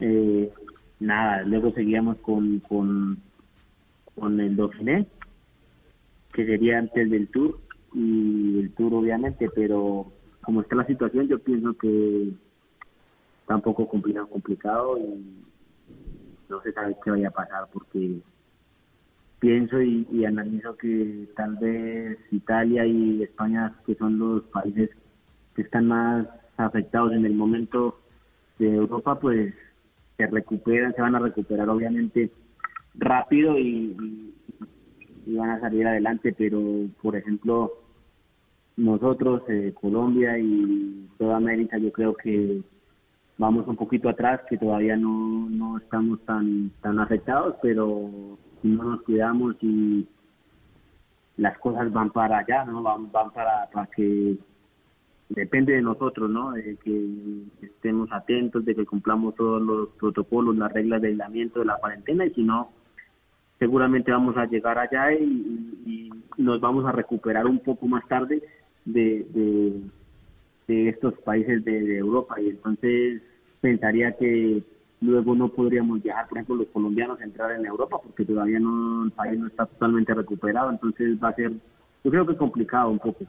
eh, 0.00 0.50
nada, 0.98 1.42
luego 1.42 1.72
seguíamos 1.72 2.16
con 2.18 2.58
con 2.60 3.18
con 4.18 4.40
el 4.40 4.56
Dauphiné 4.56 5.06
que 6.32 6.46
sería 6.46 6.78
antes 6.78 7.08
del 7.10 7.28
Tour 7.28 7.60
y 7.94 8.60
el 8.60 8.72
Tour 8.72 8.94
obviamente, 8.94 9.48
pero 9.54 10.06
como 10.42 10.62
está 10.62 10.76
la 10.76 10.86
situación 10.86 11.28
yo 11.28 11.38
pienso 11.38 11.74
que 11.74 12.32
está 13.42 13.56
un 13.56 13.62
poco 13.62 13.88
complicado, 13.88 14.98
y 14.98 15.44
no 16.48 16.60
se 16.62 16.72
sabe 16.72 16.96
qué 17.02 17.10
vaya 17.10 17.28
a 17.28 17.32
pasar 17.32 17.68
porque 17.72 18.20
pienso 19.40 19.80
y, 19.80 20.06
y 20.12 20.24
analizo 20.24 20.76
que 20.76 21.28
tal 21.36 21.56
vez 21.56 22.18
Italia 22.30 22.86
y 22.86 23.22
España, 23.22 23.74
que 23.86 23.94
son 23.94 24.18
los 24.18 24.42
países 24.44 24.90
que 25.54 25.62
están 25.62 25.86
más 25.88 26.26
afectados 26.56 27.12
en 27.12 27.24
el 27.24 27.34
momento 27.34 27.98
de 28.58 28.74
Europa, 28.74 29.18
pues 29.18 29.54
se 30.16 30.26
recuperan, 30.26 30.94
se 30.94 31.00
van 31.00 31.14
a 31.14 31.20
recuperar 31.20 31.68
obviamente 31.70 32.30
rápido 32.94 33.58
y 33.58 33.96
van 35.26 35.50
a 35.50 35.60
salir 35.60 35.86
adelante, 35.86 36.34
pero 36.36 36.60
por 37.00 37.16
ejemplo 37.16 37.79
nosotros, 38.76 39.42
eh, 39.48 39.72
Colombia 39.80 40.38
y 40.38 41.08
toda 41.18 41.36
América, 41.36 41.78
yo 41.78 41.92
creo 41.92 42.14
que 42.14 42.62
vamos 43.38 43.66
un 43.66 43.76
poquito 43.76 44.08
atrás, 44.08 44.40
que 44.48 44.58
todavía 44.58 44.96
no, 44.96 45.48
no 45.50 45.78
estamos 45.78 46.20
tan, 46.24 46.70
tan 46.80 46.98
afectados, 46.98 47.56
pero 47.62 48.10
si 48.62 48.68
no 48.68 48.84
nos 48.84 49.02
cuidamos 49.02 49.56
y 49.60 50.06
las 51.36 51.58
cosas 51.58 51.90
van 51.92 52.10
para 52.10 52.38
allá, 52.38 52.64
¿no? 52.64 52.82
Van, 52.82 53.10
van 53.10 53.30
para, 53.30 53.68
para 53.72 53.86
que 53.86 54.36
depende 55.30 55.72
de 55.72 55.82
nosotros, 55.82 56.28
¿no? 56.28 56.52
De 56.52 56.76
que 56.76 57.44
estemos 57.62 58.10
atentos, 58.12 58.64
de 58.64 58.74
que 58.74 58.84
cumplamos 58.84 59.34
todos 59.36 59.62
los 59.62 59.88
protocolos, 59.90 60.56
las 60.56 60.72
reglas 60.72 61.00
de 61.00 61.08
aislamiento, 61.08 61.60
de 61.60 61.66
la 61.66 61.76
cuarentena, 61.76 62.26
y 62.26 62.34
si 62.34 62.42
no, 62.42 62.70
seguramente 63.58 64.10
vamos 64.10 64.36
a 64.36 64.46
llegar 64.46 64.78
allá 64.78 65.12
y, 65.12 66.10
nos 66.36 66.58
vamos 66.60 66.86
a 66.86 66.92
recuperar 66.92 67.46
un 67.46 67.58
poco 67.58 67.86
más 67.86 68.06
tarde 68.08 68.42
de, 68.92 69.82
de, 70.68 70.88
estos 70.88 71.14
países 71.20 71.64
de, 71.64 71.98
Europa. 71.98 72.40
Y 72.40 72.50
entonces 72.50 73.22
pensaría 73.60 74.12
que 74.16 74.62
luego 75.00 75.34
no 75.34 75.48
podríamos 75.48 76.02
viajar, 76.02 76.28
por 76.28 76.38
ejemplo, 76.38 76.56
los 76.56 76.68
colombianos 76.68 77.20
a 77.20 77.24
entrar 77.24 77.52
en 77.52 77.66
Europa 77.66 77.98
porque 78.02 78.24
todavía 78.24 78.60
no 78.60 79.04
el 79.04 79.10
país 79.12 79.38
no 79.38 79.46
está 79.46 79.66
totalmente 79.66 80.14
recuperado, 80.14 80.70
entonces 80.70 81.18
va 81.22 81.30
a 81.30 81.34
ser, 81.34 81.52
yo 82.04 82.10
creo 82.10 82.26
que 82.26 82.36
complicado 82.36 82.90
un 82.90 82.98
poco, 82.98 83.24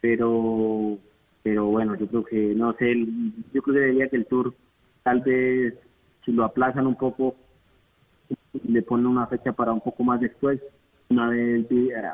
pero 0.00 0.98
pero 1.42 1.66
bueno, 1.66 1.94
yo 1.94 2.06
creo 2.08 2.24
que 2.24 2.54
no 2.54 2.72
sé, 2.74 2.94
yo 3.52 3.62
creo 3.62 3.74
que 3.76 3.86
diría 3.86 4.08
que 4.08 4.16
el 4.16 4.26
tour 4.26 4.52
tal 5.04 5.20
vez 5.20 5.74
si 6.24 6.32
lo 6.32 6.44
aplazan 6.44 6.86
un 6.86 6.96
poco 6.96 7.36
le 8.64 8.82
ponen 8.82 9.06
una 9.06 9.26
fecha 9.26 9.52
para 9.52 9.72
un 9.72 9.80
poco 9.80 10.02
más 10.02 10.20
después, 10.20 10.60
una 11.08 11.28
vez 11.28 11.66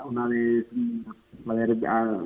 una 0.04 0.28
vez 0.28 0.66
mm, 0.70 1.50
a 1.50 1.54
ver, 1.54 1.76
ah, 1.86 2.22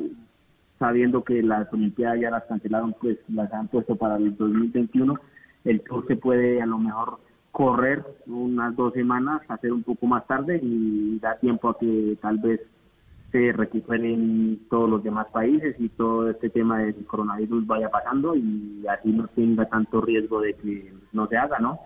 sabiendo 0.78 1.24
que 1.24 1.42
las 1.42 1.72
Olimpiadas 1.72 2.20
ya 2.20 2.30
las 2.30 2.44
cancelaron, 2.44 2.94
pues 3.00 3.18
las 3.28 3.52
han 3.52 3.68
puesto 3.68 3.96
para 3.96 4.16
el 4.16 4.36
2021 4.36 5.18
el 5.66 5.80
tour 5.82 6.06
se 6.06 6.16
puede 6.16 6.62
a 6.62 6.66
lo 6.66 6.78
mejor 6.78 7.18
correr 7.50 8.04
unas 8.26 8.76
dos 8.76 8.92
semanas, 8.92 9.42
hacer 9.48 9.72
un 9.72 9.82
poco 9.82 10.06
más 10.06 10.26
tarde 10.26 10.60
y 10.62 11.18
da 11.18 11.38
tiempo 11.38 11.68
a 11.68 11.78
que 11.78 12.16
tal 12.20 12.38
vez 12.38 12.60
se 13.32 13.52
recuperen 13.52 14.66
todos 14.70 14.88
los 14.88 15.02
demás 15.02 15.26
países 15.32 15.74
y 15.78 15.88
todo 15.88 16.30
este 16.30 16.50
tema 16.50 16.78
del 16.78 17.04
coronavirus 17.06 17.66
vaya 17.66 17.88
pasando 17.88 18.36
y 18.36 18.84
así 18.88 19.10
no 19.10 19.26
tenga 19.28 19.66
tanto 19.68 20.00
riesgo 20.00 20.40
de 20.40 20.54
que 20.54 20.92
no 21.12 21.26
se 21.26 21.36
haga, 21.36 21.58
¿no? 21.58 21.80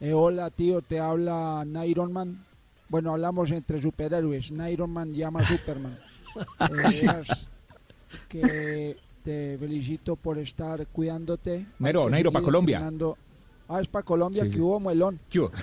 Eh, 0.00 0.12
hola 0.12 0.50
tío, 0.50 0.82
te 0.82 1.00
habla 1.00 1.64
Naironman. 1.66 2.44
Bueno, 2.88 3.12
hablamos 3.12 3.50
entre 3.52 3.80
superhéroes. 3.80 4.52
Naironman 4.52 5.12
llama 5.12 5.40
a 5.40 5.44
Superman. 5.44 5.96
Que 8.28 8.96
te 9.22 9.56
felicito 9.58 10.16
por 10.16 10.38
estar 10.38 10.86
cuidándote. 10.88 11.66
Nairo, 11.78 12.10
Nairo, 12.10 12.30
pa' 12.32 12.40
seguir 12.40 12.44
Colombia. 12.46 12.76
entrenando. 12.76 13.16
Ah, 13.68 13.80
es 13.80 13.88
para 13.88 14.04
Colombia, 14.04 14.42
Sí, 14.44 14.50
que 14.50 14.56
sí. 14.56 14.60
hubo 14.60 14.80
muelón. 14.80 15.18
¿Qué 15.30 15.40
hubo? 15.40 15.50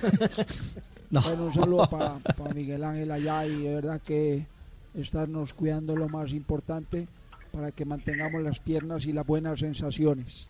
Bueno, 1.12 1.46
un 1.46 1.52
saludo 1.52 1.88
para 1.90 2.20
Miguel 2.54 2.84
Ángel 2.84 3.10
allá 3.10 3.44
y 3.44 3.64
de 3.64 3.74
verdad 3.74 4.00
que 4.00 4.46
estarnos 4.94 5.54
cuidando 5.54 5.96
lo 5.96 6.08
más 6.08 6.30
importante 6.32 7.08
para 7.50 7.72
que 7.72 7.84
mantengamos 7.84 8.40
las 8.44 8.60
piernas 8.60 9.04
y 9.06 9.12
las 9.12 9.26
buenas 9.26 9.58
sensaciones. 9.58 10.48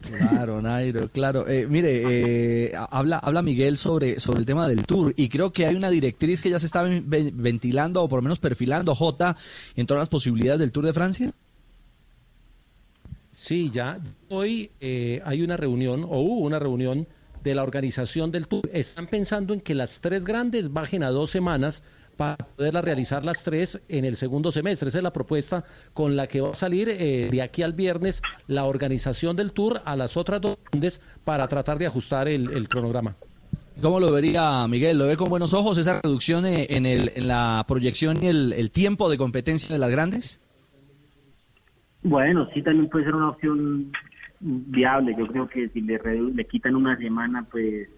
Claro, 0.00 0.60
Nairo, 0.60 1.08
claro. 1.08 1.46
Eh, 1.48 1.66
mire, 1.68 2.02
eh, 2.66 2.72
habla, 2.90 3.18
habla 3.18 3.40
Miguel 3.42 3.76
sobre, 3.76 4.18
sobre 4.18 4.40
el 4.40 4.46
tema 4.46 4.66
del 4.68 4.84
tour 4.84 5.14
y 5.16 5.28
creo 5.28 5.52
que 5.52 5.66
hay 5.66 5.76
una 5.76 5.90
directriz 5.90 6.42
que 6.42 6.50
ya 6.50 6.58
se 6.58 6.66
está 6.66 6.82
ven- 6.82 7.04
ven- 7.08 7.32
ventilando 7.36 8.02
o 8.02 8.08
por 8.08 8.18
lo 8.18 8.22
menos 8.24 8.40
perfilando, 8.40 8.94
J, 8.94 9.36
en 9.76 9.86
todas 9.86 10.00
las 10.00 10.08
posibilidades 10.08 10.58
del 10.60 10.72
Tour 10.72 10.86
de 10.86 10.92
Francia. 10.92 11.32
Sí, 13.30 13.70
ya 13.72 13.98
hoy 14.28 14.70
eh, 14.80 15.20
hay 15.24 15.42
una 15.42 15.56
reunión, 15.56 16.04
o 16.04 16.20
hubo 16.20 16.40
una 16.40 16.58
reunión 16.58 17.06
de 17.42 17.54
la 17.54 17.62
organización 17.62 18.30
del 18.30 18.46
tour. 18.46 18.68
Están 18.72 19.06
pensando 19.06 19.54
en 19.54 19.60
que 19.60 19.74
las 19.74 20.00
tres 20.00 20.24
grandes 20.24 20.72
bajen 20.72 21.02
a 21.02 21.10
dos 21.10 21.30
semanas 21.30 21.82
para 22.22 22.36
poderlas 22.36 22.84
realizar 22.84 23.24
las 23.24 23.42
tres 23.42 23.80
en 23.88 24.04
el 24.04 24.14
segundo 24.14 24.52
semestre. 24.52 24.88
Esa 24.88 24.98
es 24.98 25.02
la 25.02 25.12
propuesta 25.12 25.64
con 25.92 26.14
la 26.14 26.28
que 26.28 26.40
va 26.40 26.50
a 26.50 26.54
salir 26.54 26.88
eh, 26.88 27.28
de 27.28 27.42
aquí 27.42 27.62
al 27.62 27.72
viernes 27.72 28.22
la 28.46 28.64
organización 28.64 29.34
del 29.34 29.50
tour 29.50 29.80
a 29.84 29.96
las 29.96 30.16
otras 30.16 30.40
dos 30.40 30.56
grandes 30.70 31.00
para 31.24 31.48
tratar 31.48 31.78
de 31.78 31.86
ajustar 31.86 32.28
el, 32.28 32.52
el 32.52 32.68
cronograma. 32.68 33.16
¿Cómo 33.80 33.98
lo 33.98 34.12
vería 34.12 34.68
Miguel? 34.68 34.98
¿Lo 34.98 35.06
ve 35.08 35.16
con 35.16 35.30
buenos 35.30 35.52
ojos 35.52 35.78
esa 35.78 36.00
reducción 36.00 36.46
eh, 36.46 36.68
en, 36.70 36.86
el, 36.86 37.10
en 37.16 37.26
la 37.26 37.64
proyección 37.66 38.22
y 38.22 38.26
el, 38.26 38.52
el 38.52 38.70
tiempo 38.70 39.10
de 39.10 39.18
competencia 39.18 39.74
de 39.74 39.80
las 39.80 39.90
grandes? 39.90 40.40
Bueno, 42.04 42.48
sí, 42.54 42.62
también 42.62 42.88
puede 42.88 43.06
ser 43.06 43.16
una 43.16 43.30
opción 43.30 43.90
viable. 44.40 45.16
Yo 45.18 45.26
creo 45.26 45.48
que 45.48 45.68
si 45.70 45.80
le, 45.80 45.98
redu- 45.98 46.32
le 46.32 46.44
quitan 46.44 46.76
una 46.76 46.96
semana, 46.98 47.44
pues 47.50 47.88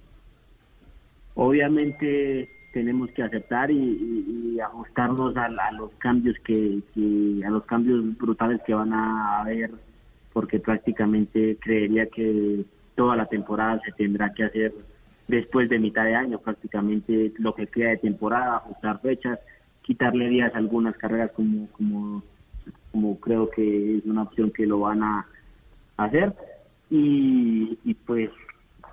obviamente 1.34 2.48
tenemos 2.74 3.10
que 3.12 3.22
aceptar 3.22 3.70
y, 3.70 4.58
ajustarnos 4.60 5.36
a, 5.36 5.48
los 5.72 5.90
cambios 5.98 6.36
que, 6.44 6.80
a 7.46 7.50
los 7.50 7.64
cambios 7.64 8.16
brutales 8.18 8.60
que 8.66 8.74
van 8.74 8.92
a 8.92 9.40
haber, 9.40 9.70
porque 10.32 10.58
prácticamente 10.58 11.56
creería 11.60 12.06
que 12.06 12.64
toda 12.94 13.16
la 13.16 13.26
temporada 13.26 13.80
se 13.84 13.92
tendrá 13.92 14.32
que 14.32 14.44
hacer 14.44 14.74
después 15.28 15.68
de 15.68 15.78
mitad 15.78 16.04
de 16.04 16.14
año, 16.14 16.38
prácticamente 16.38 17.32
lo 17.38 17.54
que 17.54 17.66
queda 17.66 17.90
de 17.90 17.96
temporada, 17.98 18.56
ajustar 18.56 19.00
fechas, 19.00 19.38
quitarle 19.82 20.28
días 20.28 20.54
a 20.54 20.58
algunas 20.58 20.96
carreras 20.96 21.30
como 21.32 21.68
como 22.90 23.20
creo 23.20 23.50
que 23.50 23.98
es 23.98 24.04
una 24.06 24.22
opción 24.22 24.50
que 24.50 24.66
lo 24.66 24.80
van 24.80 25.02
a 25.02 25.26
hacer. 25.96 26.32
Y 26.90 27.94
pues 28.06 28.30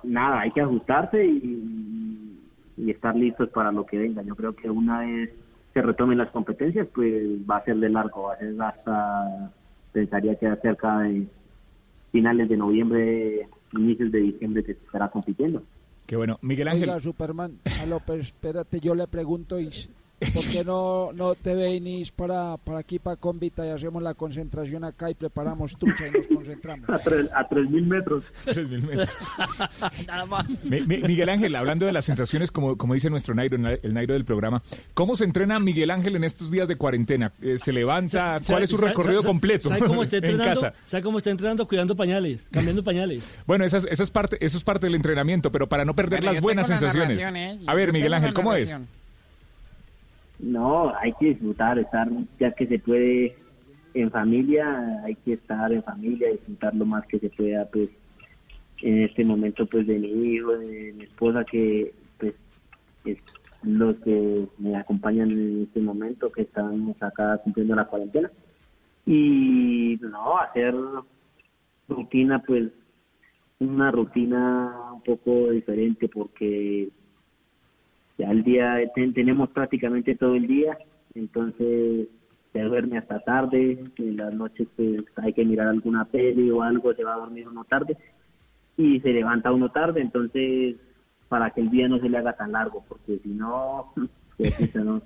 nada 0.02 0.40
hay 0.40 0.50
que 0.50 0.60
ajustarse 0.60 1.24
y, 1.24 2.41
y 2.76 2.90
estar 2.90 3.14
listos 3.14 3.48
para 3.50 3.72
lo 3.72 3.84
que 3.86 3.98
venga 3.98 4.22
yo 4.22 4.34
creo 4.34 4.54
que 4.54 4.70
una 4.70 5.00
vez 5.00 5.30
se 5.72 5.82
retomen 5.82 6.18
las 6.18 6.30
competencias 6.30 6.86
pues 6.94 7.14
va 7.48 7.56
a 7.56 7.64
ser 7.64 7.76
de 7.76 7.88
largo 7.88 8.24
va 8.24 8.34
a 8.34 8.38
ser 8.38 8.62
hasta 8.62 9.52
pensaría 9.92 10.34
que 10.36 10.54
cerca 10.56 11.00
de 11.00 11.26
finales 12.10 12.48
de 12.48 12.56
noviembre 12.56 13.48
inicios 13.72 14.12
de 14.12 14.20
diciembre 14.20 14.64
que 14.64 14.74
se 14.74 14.84
estará 14.84 15.08
compitiendo 15.08 15.62
Qué 16.06 16.16
bueno. 16.16 16.38
Miguel 16.42 16.68
Ángel. 16.68 16.90
Oiga, 16.90 17.00
Superman, 17.00 17.60
a 17.80 17.86
López, 17.86 18.20
espérate, 18.20 18.80
yo 18.80 18.94
le 18.94 19.06
pregunto, 19.06 19.58
Is, 19.58 19.88
¿por 20.32 20.44
qué 20.46 20.64
no, 20.64 21.12
no 21.12 21.34
te 21.34 21.54
venís 21.54 22.12
para, 22.12 22.56
para 22.58 22.78
aquí, 22.78 22.98
para 22.98 23.16
Convita, 23.16 23.66
y 23.66 23.70
hacemos 23.70 24.02
la 24.02 24.14
concentración 24.14 24.84
acá 24.84 25.10
y 25.10 25.14
preparamos 25.14 25.76
trucha 25.76 26.06
y 26.08 26.10
nos 26.10 26.26
concentramos? 26.26 26.88
a 26.90 26.98
tres 26.98 27.28
a 27.34 27.48
tres 27.48 27.68
mil 27.70 27.86
metros 27.86 28.24
Tres 28.44 28.68
mil 28.68 28.86
metros. 28.86 29.08
Nada 30.06 30.26
más. 30.26 30.46
Mi- 30.70 30.80
mi- 30.82 30.98
Miguel 30.98 31.28
Ángel, 31.28 31.54
hablando 31.56 31.86
de 31.86 31.92
las 31.92 32.04
sensaciones, 32.04 32.50
como, 32.50 32.76
como 32.76 32.94
dice 32.94 33.10
nuestro 33.10 33.34
Nairo, 33.34 33.56
el 33.82 33.94
Nairo 33.94 34.14
del 34.14 34.24
programa, 34.24 34.62
¿cómo 34.94 35.16
se 35.16 35.24
entrena 35.24 35.58
Miguel 35.58 35.90
Ángel 35.90 36.16
en 36.16 36.24
estos 36.24 36.50
días 36.50 36.68
de 36.68 36.76
cuarentena? 36.76 37.32
Eh, 37.42 37.58
¿Se 37.58 37.72
levanta? 37.72 38.40
¿Cuál 38.46 38.62
es 38.62 38.70
su 38.70 38.76
¿Sabe- 38.76 38.88
recorrido 38.90 39.20
sabe- 39.22 39.30
completo 39.32 39.68
¿Sabe 39.68 39.80
cómo 39.80 40.02
está 40.02 40.16
en 40.18 40.24
entrenando? 40.24 40.60
casa? 40.60 40.74
¿Sabe 40.84 41.02
cómo 41.02 41.18
está 41.18 41.30
entrenando? 41.30 41.66
Cuidando 41.66 41.96
pañales, 41.96 42.48
cambiando 42.50 42.82
pañales. 42.84 43.22
Bueno, 43.46 43.64
esa 43.64 43.78
es, 43.78 43.88
esa 43.90 44.02
es 44.02 44.10
parte, 44.10 44.36
eso 44.44 44.56
es 44.56 44.64
parte 44.64 44.86
del 44.86 44.94
entrenamiento, 44.94 45.50
pero 45.50 45.68
para 45.68 45.84
no 45.84 45.94
perder 45.94 46.20
Bueno, 46.20 46.32
las 46.32 46.40
buenas 46.42 46.66
sensaciones. 46.66 47.18
¿eh? 47.18 47.58
A 47.66 47.74
ver, 47.74 47.92
Miguel 47.92 48.14
Ángel, 48.14 48.32
¿cómo 48.34 48.54
es? 48.54 48.76
No, 50.42 50.92
hay 50.98 51.12
que 51.14 51.26
disfrutar, 51.26 51.78
estar 51.78 52.08
ya 52.38 52.50
que 52.52 52.66
se 52.66 52.78
puede 52.80 53.36
en 53.94 54.10
familia, 54.10 55.02
hay 55.04 55.14
que 55.14 55.34
estar 55.34 55.72
en 55.72 55.82
familia, 55.84 56.32
disfrutar 56.32 56.74
lo 56.74 56.84
más 56.84 57.06
que 57.06 57.20
se 57.20 57.30
pueda, 57.30 57.64
pues 57.70 57.90
en 58.82 59.02
este 59.02 59.24
momento 59.24 59.64
pues 59.66 59.86
de 59.86 59.98
mi 59.98 60.08
hijo, 60.08 60.56
de 60.56 60.92
mi 60.96 61.04
esposa 61.04 61.44
que 61.44 61.94
pues 62.18 62.34
es 63.04 63.18
los 63.62 63.96
que 63.98 64.48
me 64.58 64.76
acompañan 64.76 65.30
en 65.30 65.62
este 65.62 65.80
momento 65.80 66.32
que 66.32 66.42
estamos 66.42 67.00
acá 67.00 67.38
cumpliendo 67.38 67.76
la 67.76 67.84
cuarentena. 67.84 68.30
Y 69.06 69.98
no 70.00 70.38
hacer 70.38 70.74
rutina 71.88 72.40
pues 72.40 72.70
una 73.60 73.92
rutina 73.92 74.92
un 74.92 75.02
poco 75.02 75.50
diferente 75.50 76.08
porque 76.08 76.88
ya 78.18 78.30
el 78.30 78.42
día 78.42 78.78
ten- 78.94 79.12
tenemos 79.14 79.50
prácticamente 79.50 80.14
todo 80.14 80.34
el 80.34 80.46
día 80.46 80.76
entonces 81.14 82.08
se 82.52 82.60
duerme 82.60 82.98
hasta 82.98 83.20
tarde 83.20 83.84
en 83.96 84.16
las 84.16 84.32
noches 84.34 84.68
pues 84.76 85.04
hay 85.16 85.32
que 85.32 85.44
mirar 85.44 85.68
alguna 85.68 86.04
peli 86.04 86.50
o 86.50 86.62
algo 86.62 86.92
se 86.94 87.04
va 87.04 87.14
a 87.14 87.18
dormir 87.18 87.48
uno 87.48 87.64
tarde 87.64 87.96
y 88.76 89.00
se 89.00 89.12
levanta 89.12 89.52
uno 89.52 89.70
tarde 89.70 90.00
entonces 90.00 90.76
para 91.28 91.50
que 91.50 91.62
el 91.62 91.70
día 91.70 91.88
no 91.88 91.98
se 91.98 92.08
le 92.08 92.18
haga 92.18 92.34
tan 92.36 92.52
largo 92.52 92.84
porque 92.88 93.18
si 93.22 93.30
no 93.30 93.92
pues, 94.36 94.74
no, 94.74 95.00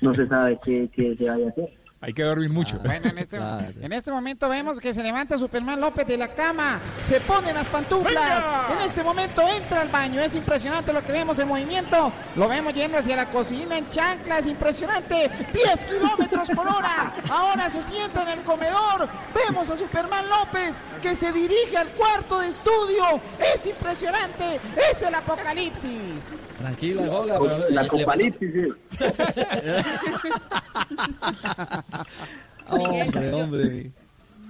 no 0.00 0.14
se 0.14 0.26
sabe 0.28 0.58
qué, 0.64 0.88
qué 0.94 1.16
se 1.16 1.28
vaya 1.28 1.46
a 1.46 1.50
hacer 1.50 1.85
Hay 2.00 2.12
que 2.12 2.22
dormir 2.22 2.50
mucho. 2.50 2.78
Bueno, 2.84 3.08
en 3.08 3.18
este, 3.18 3.38
en 3.80 3.92
este 3.92 4.12
momento 4.12 4.48
vemos 4.48 4.78
que 4.80 4.92
se 4.92 5.02
levanta 5.02 5.38
Superman 5.38 5.80
López 5.80 6.06
de 6.06 6.18
la 6.18 6.28
cama, 6.28 6.80
se 7.02 7.20
pone 7.20 7.52
las 7.54 7.68
pantuflas, 7.68 8.44
en 8.70 8.78
este 8.86 9.02
momento 9.02 9.42
entra 9.48 9.80
al 9.80 9.88
baño, 9.88 10.20
es 10.20 10.34
impresionante 10.36 10.92
lo 10.92 11.02
que 11.02 11.12
vemos 11.12 11.38
en 11.38 11.48
movimiento, 11.48 12.12
lo 12.36 12.48
vemos 12.48 12.74
yendo 12.74 12.98
hacia 12.98 13.16
la 13.16 13.30
cocina 13.30 13.78
en 13.78 13.88
chancla, 13.88 14.38
es 14.38 14.46
impresionante, 14.46 15.30
10 15.54 15.84
kilómetros 15.86 16.50
por 16.50 16.68
hora, 16.68 17.12
ahora 17.30 17.70
se 17.70 17.82
sienta 17.82 18.22
en 18.24 18.28
el 18.38 18.42
comedor, 18.42 19.08
vemos 19.34 19.70
a 19.70 19.76
Superman 19.76 20.24
López 20.28 20.78
que 21.00 21.16
se 21.16 21.32
dirige 21.32 21.78
al 21.78 21.88
cuarto 21.88 22.40
de 22.40 22.48
estudio, 22.48 23.20
es 23.54 23.66
impresionante, 23.66 24.60
es 24.92 25.02
el 25.02 25.14
apocalipsis. 25.14 26.28
Tranquila, 26.58 27.06
Goga. 27.06 27.38
La 27.70 27.82
le- 27.82 27.88
apocalipsis, 27.88 28.74
Miguel, 32.72 33.06
Hombre, 33.08 33.30
yo- 33.30 33.36
hombre. 33.38 33.90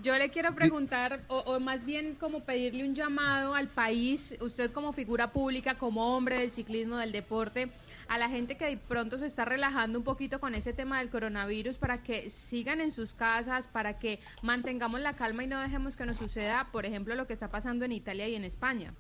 Yo 0.03 0.15
le 0.17 0.31
quiero 0.31 0.55
preguntar, 0.55 1.23
o, 1.27 1.39
o 1.47 1.59
más 1.59 1.85
bien 1.85 2.15
como 2.15 2.41
pedirle 2.45 2.85
un 2.89 2.95
llamado 2.95 3.55
al 3.57 3.67
país, 3.67 4.39
usted 4.41 4.71
como 4.71 4.93
figura 4.93 5.33
pública, 5.33 5.75
como 5.79 6.17
hombre 6.17 6.39
del 6.39 6.51
ciclismo, 6.53 6.97
del 6.97 7.11
deporte, 7.11 7.71
a 8.07 8.17
la 8.17 8.29
gente 8.29 8.57
que 8.57 8.67
de 8.67 8.77
pronto 8.77 9.19
se 9.19 9.27
está 9.27 9.45
relajando 9.45 9.99
un 9.99 10.05
poquito 10.05 10.39
con 10.39 10.55
ese 10.55 10.73
tema 10.73 11.01
del 11.01 11.11
coronavirus 11.11 11.77
para 11.79 12.05
que 12.05 12.31
sigan 12.31 12.81
en 12.81 12.93
sus 12.93 13.15
casas, 13.15 13.67
para 13.67 13.99
que 13.99 14.21
mantengamos 14.43 15.01
la 15.01 15.15
calma 15.15 15.43
y 15.43 15.49
no 15.49 15.61
dejemos 15.61 15.97
que 15.97 16.07
nos 16.07 16.19
suceda, 16.19 16.69
por 16.71 16.87
ejemplo, 16.87 17.17
lo 17.17 17.27
que 17.27 17.33
está 17.33 17.49
pasando 17.51 17.85
en 17.85 17.91
Italia 17.91 18.29
y 18.29 18.37
en 18.37 18.45
España. 18.45 18.93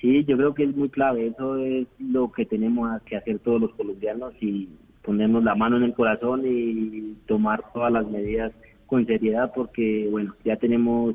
Sí, 0.00 0.24
yo 0.24 0.38
creo 0.38 0.54
que 0.54 0.64
es 0.64 0.74
muy 0.74 0.88
clave. 0.88 1.26
Eso 1.26 1.56
es 1.58 1.86
lo 1.98 2.32
que 2.32 2.46
tenemos 2.46 2.88
que 3.02 3.16
hacer 3.16 3.40
todos 3.40 3.60
los 3.60 3.74
colombianos 3.74 4.32
y 4.40 4.68
ponernos 5.06 5.44
la 5.44 5.54
mano 5.54 5.76
en 5.76 5.84
el 5.84 5.94
corazón 5.94 6.42
y 6.44 7.14
tomar 7.26 7.62
todas 7.72 7.92
las 7.92 8.06
medidas 8.08 8.52
con 8.86 9.06
seriedad 9.06 9.52
porque, 9.54 10.08
bueno, 10.10 10.34
ya 10.44 10.56
tenemos 10.56 11.14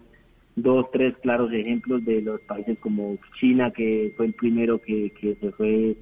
dos, 0.56 0.90
tres 0.92 1.14
claros 1.22 1.52
ejemplos 1.52 2.04
de 2.06 2.22
los 2.22 2.40
países 2.42 2.80
como 2.80 3.18
China, 3.40 3.72
que 3.72 4.14
fue 4.16 4.28
el 4.28 4.34
primero 4.34 4.82
que, 4.82 5.12
que 5.20 5.36
se 5.36 5.52
fue, 5.52 5.98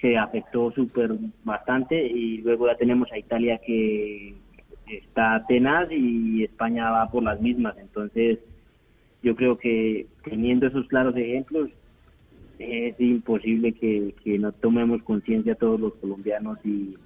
se 0.00 0.18
afectó 0.18 0.72
súper 0.72 1.12
bastante 1.44 2.04
y 2.04 2.38
luego 2.38 2.66
ya 2.66 2.76
tenemos 2.76 3.10
a 3.12 3.18
Italia 3.18 3.60
que 3.64 4.34
está 4.88 5.44
tenaz 5.46 5.88
y 5.92 6.44
España 6.44 6.90
va 6.90 7.10
por 7.10 7.22
las 7.22 7.40
mismas. 7.40 7.76
Entonces, 7.78 8.40
yo 9.22 9.36
creo 9.36 9.56
que 9.56 10.06
teniendo 10.24 10.66
esos 10.66 10.86
claros 10.88 11.16
ejemplos 11.16 11.70
es 12.58 13.00
imposible 13.00 13.72
que, 13.72 14.14
que 14.22 14.38
no 14.38 14.52
tomemos 14.52 15.02
conciencia 15.02 15.54
todos 15.54 15.80
los 15.80 15.94
colombianos 15.94 16.58
y, 16.64 16.96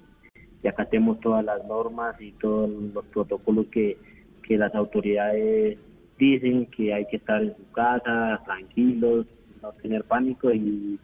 acatemos 0.65 1.19
todas 1.19 1.43
las 1.43 1.65
normas 1.65 2.15
y 2.21 2.31
todos 2.31 2.69
los 2.69 3.03
protocolos 3.07 3.67
que, 3.67 3.97
que 4.43 4.57
las 4.57 4.73
autoridades 4.73 5.77
dicen 6.17 6.67
que 6.67 6.93
hay 6.93 7.05
que 7.07 7.17
estar 7.17 7.43
en 7.43 7.53
su 7.53 7.69
casa, 7.73 8.41
tranquilos, 8.45 9.25
no 9.61 9.73
tener 9.73 10.05
pánico 10.05 10.53
y 10.53 10.97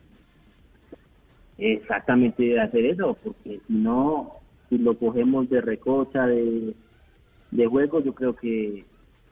exactamente 1.58 2.58
hacer 2.58 2.86
eso, 2.86 3.18
porque 3.22 3.60
si 3.68 3.74
no, 3.74 4.36
si 4.70 4.78
lo 4.78 4.98
cogemos 4.98 5.50
de 5.50 5.60
recocha, 5.60 6.26
de, 6.26 6.74
de 7.52 7.66
juego, 7.68 8.02
yo 8.02 8.16
creo 8.16 8.34
que 8.38 8.86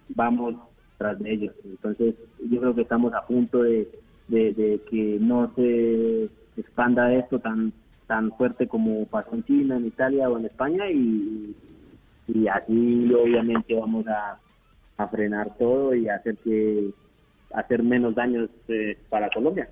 vamos 0.09 0.55
tras 0.97 1.17
de 1.19 1.31
ellos. 1.31 1.55
Entonces, 1.63 2.15
yo 2.49 2.59
creo 2.59 2.75
que 2.75 2.81
estamos 2.81 3.13
a 3.13 3.25
punto 3.25 3.63
de, 3.63 3.87
de, 4.27 4.53
de 4.53 4.81
que 4.89 5.17
no 5.19 5.51
se 5.55 6.29
expanda 6.57 7.13
esto 7.13 7.39
tan 7.39 7.73
tan 8.07 8.31
fuerte 8.31 8.67
como 8.67 9.05
pasó 9.05 9.35
en 9.35 9.43
China, 9.43 9.77
en 9.77 9.85
Italia 9.85 10.29
o 10.29 10.37
en 10.37 10.45
España 10.45 10.89
y, 10.89 11.55
así 12.51 13.13
obviamente 13.13 13.73
vamos 13.73 14.05
a, 14.07 14.39
a 14.97 15.07
frenar 15.07 15.55
todo 15.57 15.93
y 15.95 16.09
hacer 16.09 16.35
que 16.37 16.91
hacer 17.53 17.83
menos 17.83 18.15
daños 18.15 18.49
eh, 18.67 18.97
para 19.09 19.29
Colombia. 19.29 19.67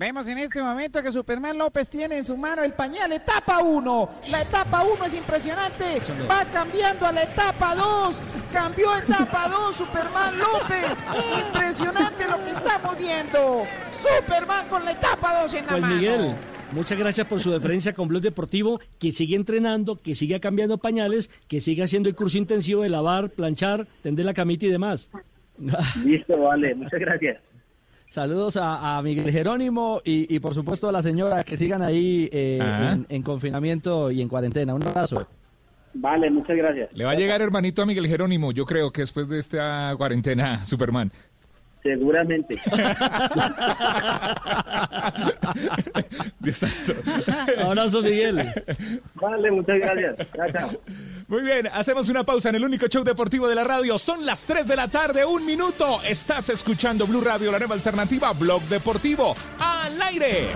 Vemos 0.00 0.26
en 0.28 0.38
este 0.38 0.62
momento 0.62 1.02
que 1.02 1.12
Superman 1.12 1.58
López 1.58 1.90
tiene 1.90 2.16
en 2.16 2.24
su 2.24 2.34
mano 2.34 2.62
el 2.62 2.72
pañal 2.72 3.12
etapa 3.12 3.62
1. 3.62 4.08
La 4.30 4.40
etapa 4.40 4.82
1 4.82 5.04
es 5.04 5.12
impresionante. 5.12 6.00
Va 6.26 6.46
cambiando 6.46 7.04
a 7.04 7.12
la 7.12 7.24
etapa 7.24 7.74
2. 7.74 8.22
Cambió 8.50 8.96
etapa 8.96 9.50
2 9.50 9.76
Superman 9.76 10.38
López. 10.38 11.04
Impresionante 11.44 12.26
lo 12.26 12.42
que 12.42 12.50
estamos 12.50 12.96
viendo. 12.96 13.64
Superman 13.92 14.68
con 14.70 14.86
la 14.86 14.92
etapa 14.92 15.42
2 15.42 15.52
en 15.52 15.66
la 15.66 15.72
Pues 15.72 15.82
mano. 15.82 15.94
Miguel, 15.94 16.34
muchas 16.72 16.98
gracias 16.98 17.26
por 17.26 17.40
su 17.40 17.50
deferencia 17.50 17.92
con 17.92 18.08
Blog 18.08 18.22
Deportivo, 18.22 18.80
que 18.98 19.12
sigue 19.12 19.36
entrenando, 19.36 19.96
que 19.96 20.14
siga 20.14 20.40
cambiando 20.40 20.78
pañales, 20.78 21.28
que 21.46 21.60
siga 21.60 21.84
haciendo 21.84 22.08
el 22.08 22.14
curso 22.14 22.38
intensivo 22.38 22.84
de 22.84 22.88
lavar, 22.88 23.28
planchar, 23.28 23.86
tender 24.02 24.24
la 24.24 24.32
camita 24.32 24.64
y 24.64 24.70
demás. 24.70 25.10
Listo, 26.02 26.40
vale, 26.40 26.74
muchas 26.74 27.00
gracias. 27.00 27.49
Saludos 28.10 28.56
a, 28.56 28.98
a 28.98 29.02
Miguel 29.02 29.30
Jerónimo 29.30 30.00
y, 30.04 30.34
y, 30.34 30.40
por 30.40 30.52
supuesto 30.52 30.88
a 30.88 30.92
la 30.92 31.00
señora 31.00 31.44
que 31.44 31.56
sigan 31.56 31.80
ahí 31.80 32.28
eh, 32.32 32.58
en, 32.60 33.06
en 33.08 33.22
confinamiento 33.22 34.10
y 34.10 34.20
en 34.20 34.28
cuarentena. 34.28 34.74
Un 34.74 34.82
abrazo. 34.82 35.28
Vale, 35.94 36.28
muchas 36.28 36.56
gracias. 36.56 36.90
Le 36.92 37.04
va 37.04 37.12
a 37.12 37.14
llegar 37.14 37.40
hermanito 37.40 37.82
a 37.82 37.86
Miguel 37.86 38.08
Jerónimo, 38.08 38.50
yo 38.50 38.66
creo 38.66 38.90
que 38.90 39.02
después 39.02 39.28
de 39.28 39.38
esta 39.38 39.94
cuarentena, 39.96 40.64
Superman. 40.64 41.12
Seguramente. 41.82 42.56
Dios 46.38 46.58
santo. 46.58 46.94
Abrazo, 47.62 48.02
Miguel. 48.02 48.46
Vale, 49.14 49.50
muchas 49.50 49.78
gracias. 49.78 50.16
Chao, 50.32 50.50
chao. 50.52 50.70
Muy 51.28 51.42
bien, 51.42 51.68
hacemos 51.72 52.08
una 52.10 52.24
pausa 52.24 52.50
en 52.50 52.56
el 52.56 52.64
único 52.64 52.86
show 52.88 53.02
deportivo 53.02 53.48
de 53.48 53.54
la 53.54 53.64
radio. 53.64 53.96
Son 53.98 54.26
las 54.26 54.44
3 54.46 54.66
de 54.66 54.76
la 54.76 54.88
tarde, 54.88 55.24
un 55.24 55.46
minuto. 55.46 56.00
Estás 56.06 56.50
escuchando 56.50 57.06
Blue 57.06 57.22
Radio, 57.22 57.50
la 57.50 57.58
nueva 57.58 57.74
alternativa, 57.74 58.32
Blog 58.32 58.62
Deportivo. 58.62 59.34
¡Al 59.58 60.00
aire! 60.02 60.48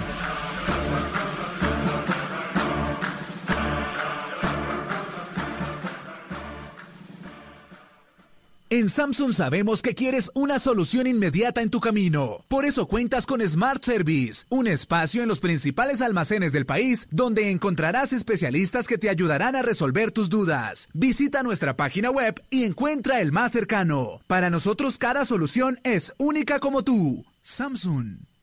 En 8.74 8.90
Samsung 8.90 9.32
sabemos 9.32 9.82
que 9.82 9.94
quieres 9.94 10.32
una 10.34 10.58
solución 10.58 11.06
inmediata 11.06 11.62
en 11.62 11.70
tu 11.70 11.78
camino. 11.78 12.38
Por 12.48 12.64
eso 12.64 12.88
cuentas 12.88 13.24
con 13.24 13.40
Smart 13.40 13.84
Service, 13.84 14.46
un 14.48 14.66
espacio 14.66 15.22
en 15.22 15.28
los 15.28 15.38
principales 15.38 16.02
almacenes 16.02 16.50
del 16.50 16.66
país 16.66 17.06
donde 17.12 17.52
encontrarás 17.52 18.12
especialistas 18.12 18.88
que 18.88 18.98
te 18.98 19.10
ayudarán 19.10 19.54
a 19.54 19.62
resolver 19.62 20.10
tus 20.10 20.28
dudas. 20.28 20.88
Visita 20.92 21.44
nuestra 21.44 21.76
página 21.76 22.10
web 22.10 22.42
y 22.50 22.64
encuentra 22.64 23.20
el 23.20 23.30
más 23.30 23.52
cercano. 23.52 24.20
Para 24.26 24.50
nosotros 24.50 24.98
cada 24.98 25.24
solución 25.24 25.78
es 25.84 26.12
única 26.18 26.58
como 26.58 26.82
tú. 26.82 27.24
Samsung. 27.42 28.33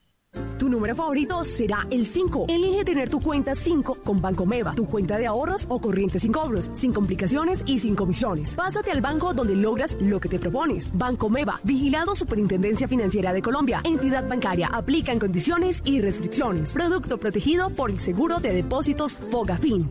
Tu 0.62 0.68
número 0.68 0.94
favorito 0.94 1.44
será 1.44 1.88
el 1.90 2.06
5. 2.06 2.46
Elige 2.48 2.84
tener 2.84 3.10
tu 3.10 3.20
cuenta 3.20 3.52
5 3.52 3.98
con 4.04 4.22
Banco 4.22 4.46
Meva, 4.46 4.76
tu 4.76 4.86
cuenta 4.86 5.18
de 5.18 5.26
ahorros 5.26 5.66
o 5.68 5.80
corriente 5.80 6.20
sin 6.20 6.30
cobros, 6.30 6.70
sin 6.72 6.92
complicaciones 6.92 7.64
y 7.66 7.80
sin 7.80 7.96
comisiones. 7.96 8.54
Pásate 8.54 8.92
al 8.92 9.00
banco 9.00 9.34
donde 9.34 9.56
logras 9.56 9.98
lo 10.00 10.20
que 10.20 10.28
te 10.28 10.38
propones. 10.38 10.88
Banco 10.96 11.28
Meva, 11.28 11.58
vigilado 11.64 12.14
Superintendencia 12.14 12.86
Financiera 12.86 13.32
de 13.32 13.42
Colombia. 13.42 13.80
Entidad 13.82 14.28
bancaria, 14.28 14.68
aplican 14.72 15.18
condiciones 15.18 15.82
y 15.84 16.00
restricciones. 16.00 16.74
Producto 16.74 17.18
protegido 17.18 17.70
por 17.70 17.90
el 17.90 17.98
Seguro 17.98 18.38
de 18.38 18.52
Depósitos 18.52 19.18
Fogafín. 19.18 19.88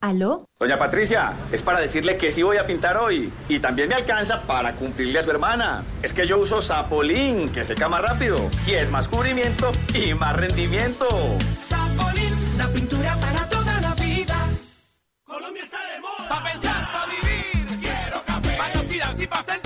¿Aló? 0.00 0.48
Doña 0.58 0.78
Patricia, 0.78 1.32
es 1.52 1.62
para 1.62 1.80
decirle 1.80 2.16
que 2.16 2.32
sí 2.32 2.42
voy 2.42 2.56
a 2.58 2.66
pintar 2.66 2.96
hoy. 2.96 3.32
Y 3.48 3.58
también 3.58 3.88
me 3.88 3.94
alcanza 3.94 4.42
para 4.42 4.74
cumplirle 4.74 5.18
a 5.18 5.22
su 5.22 5.30
hermana. 5.30 5.84
Es 6.02 6.12
que 6.12 6.26
yo 6.26 6.38
uso 6.38 6.60
Sapolín, 6.60 7.48
que 7.50 7.64
seca 7.64 7.88
más 7.88 8.02
rápido. 8.02 8.50
Y 8.66 8.74
es 8.74 8.90
más 8.90 9.08
cubrimiento 9.08 9.70
y 9.94 10.14
más 10.14 10.36
rendimiento. 10.36 11.06
Sapolín, 11.54 12.34
la 12.58 12.68
pintura 12.68 13.16
para 13.20 13.48
toda 13.48 13.80
la 13.80 13.94
vida. 13.94 14.36
Colombia 15.24 15.64
está 15.64 15.78
de 15.78 16.00
moda. 16.00 16.28
Pa' 16.28 16.44
pensar, 16.44 16.86
pa' 16.92 17.06
vivir. 17.06 17.80
Quiero 17.80 18.22
café. 18.24 18.56
Pa' 18.56 18.68
no 18.74 18.84
tirar 18.86 19.20
y 19.20 19.26
pa' 19.26 19.44
sentir. 19.44 19.65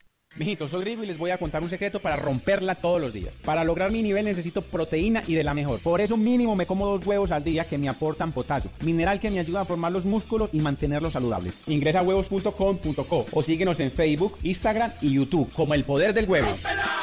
Mijito, 0.41 0.67
soy 0.67 0.81
Grigo 0.81 1.03
y 1.03 1.05
les 1.05 1.19
voy 1.19 1.29
a 1.29 1.37
contar 1.37 1.61
un 1.61 1.69
secreto 1.69 1.99
para 1.99 2.15
romperla 2.15 2.73
todos 2.73 2.99
los 2.99 3.13
días. 3.13 3.31
Para 3.45 3.63
lograr 3.63 3.91
mi 3.91 4.01
nivel 4.01 4.25
necesito 4.25 4.63
proteína 4.63 5.21
y 5.27 5.35
de 5.35 5.43
la 5.43 5.53
mejor. 5.53 5.79
Por 5.81 6.01
eso 6.01 6.17
mínimo 6.17 6.55
me 6.55 6.65
como 6.65 6.87
dos 6.87 7.05
huevos 7.05 7.29
al 7.29 7.43
día 7.43 7.65
que 7.65 7.77
me 7.77 7.87
aportan 7.87 8.31
potasio, 8.31 8.71
mineral 8.81 9.19
que 9.19 9.29
me 9.29 9.37
ayuda 9.37 9.61
a 9.61 9.65
formar 9.65 9.91
los 9.91 10.03
músculos 10.03 10.49
y 10.51 10.59
mantenerlos 10.59 11.13
saludables. 11.13 11.59
Ingresa 11.67 11.99
a 11.99 12.01
huevos.com.co 12.01 13.27
o 13.31 13.43
síguenos 13.43 13.79
en 13.81 13.91
Facebook, 13.91 14.39
Instagram 14.41 14.91
y 14.99 15.13
YouTube 15.13 15.53
como 15.53 15.75
El 15.75 15.83
Poder 15.83 16.11
del 16.11 16.27
Huevo. 16.27 16.49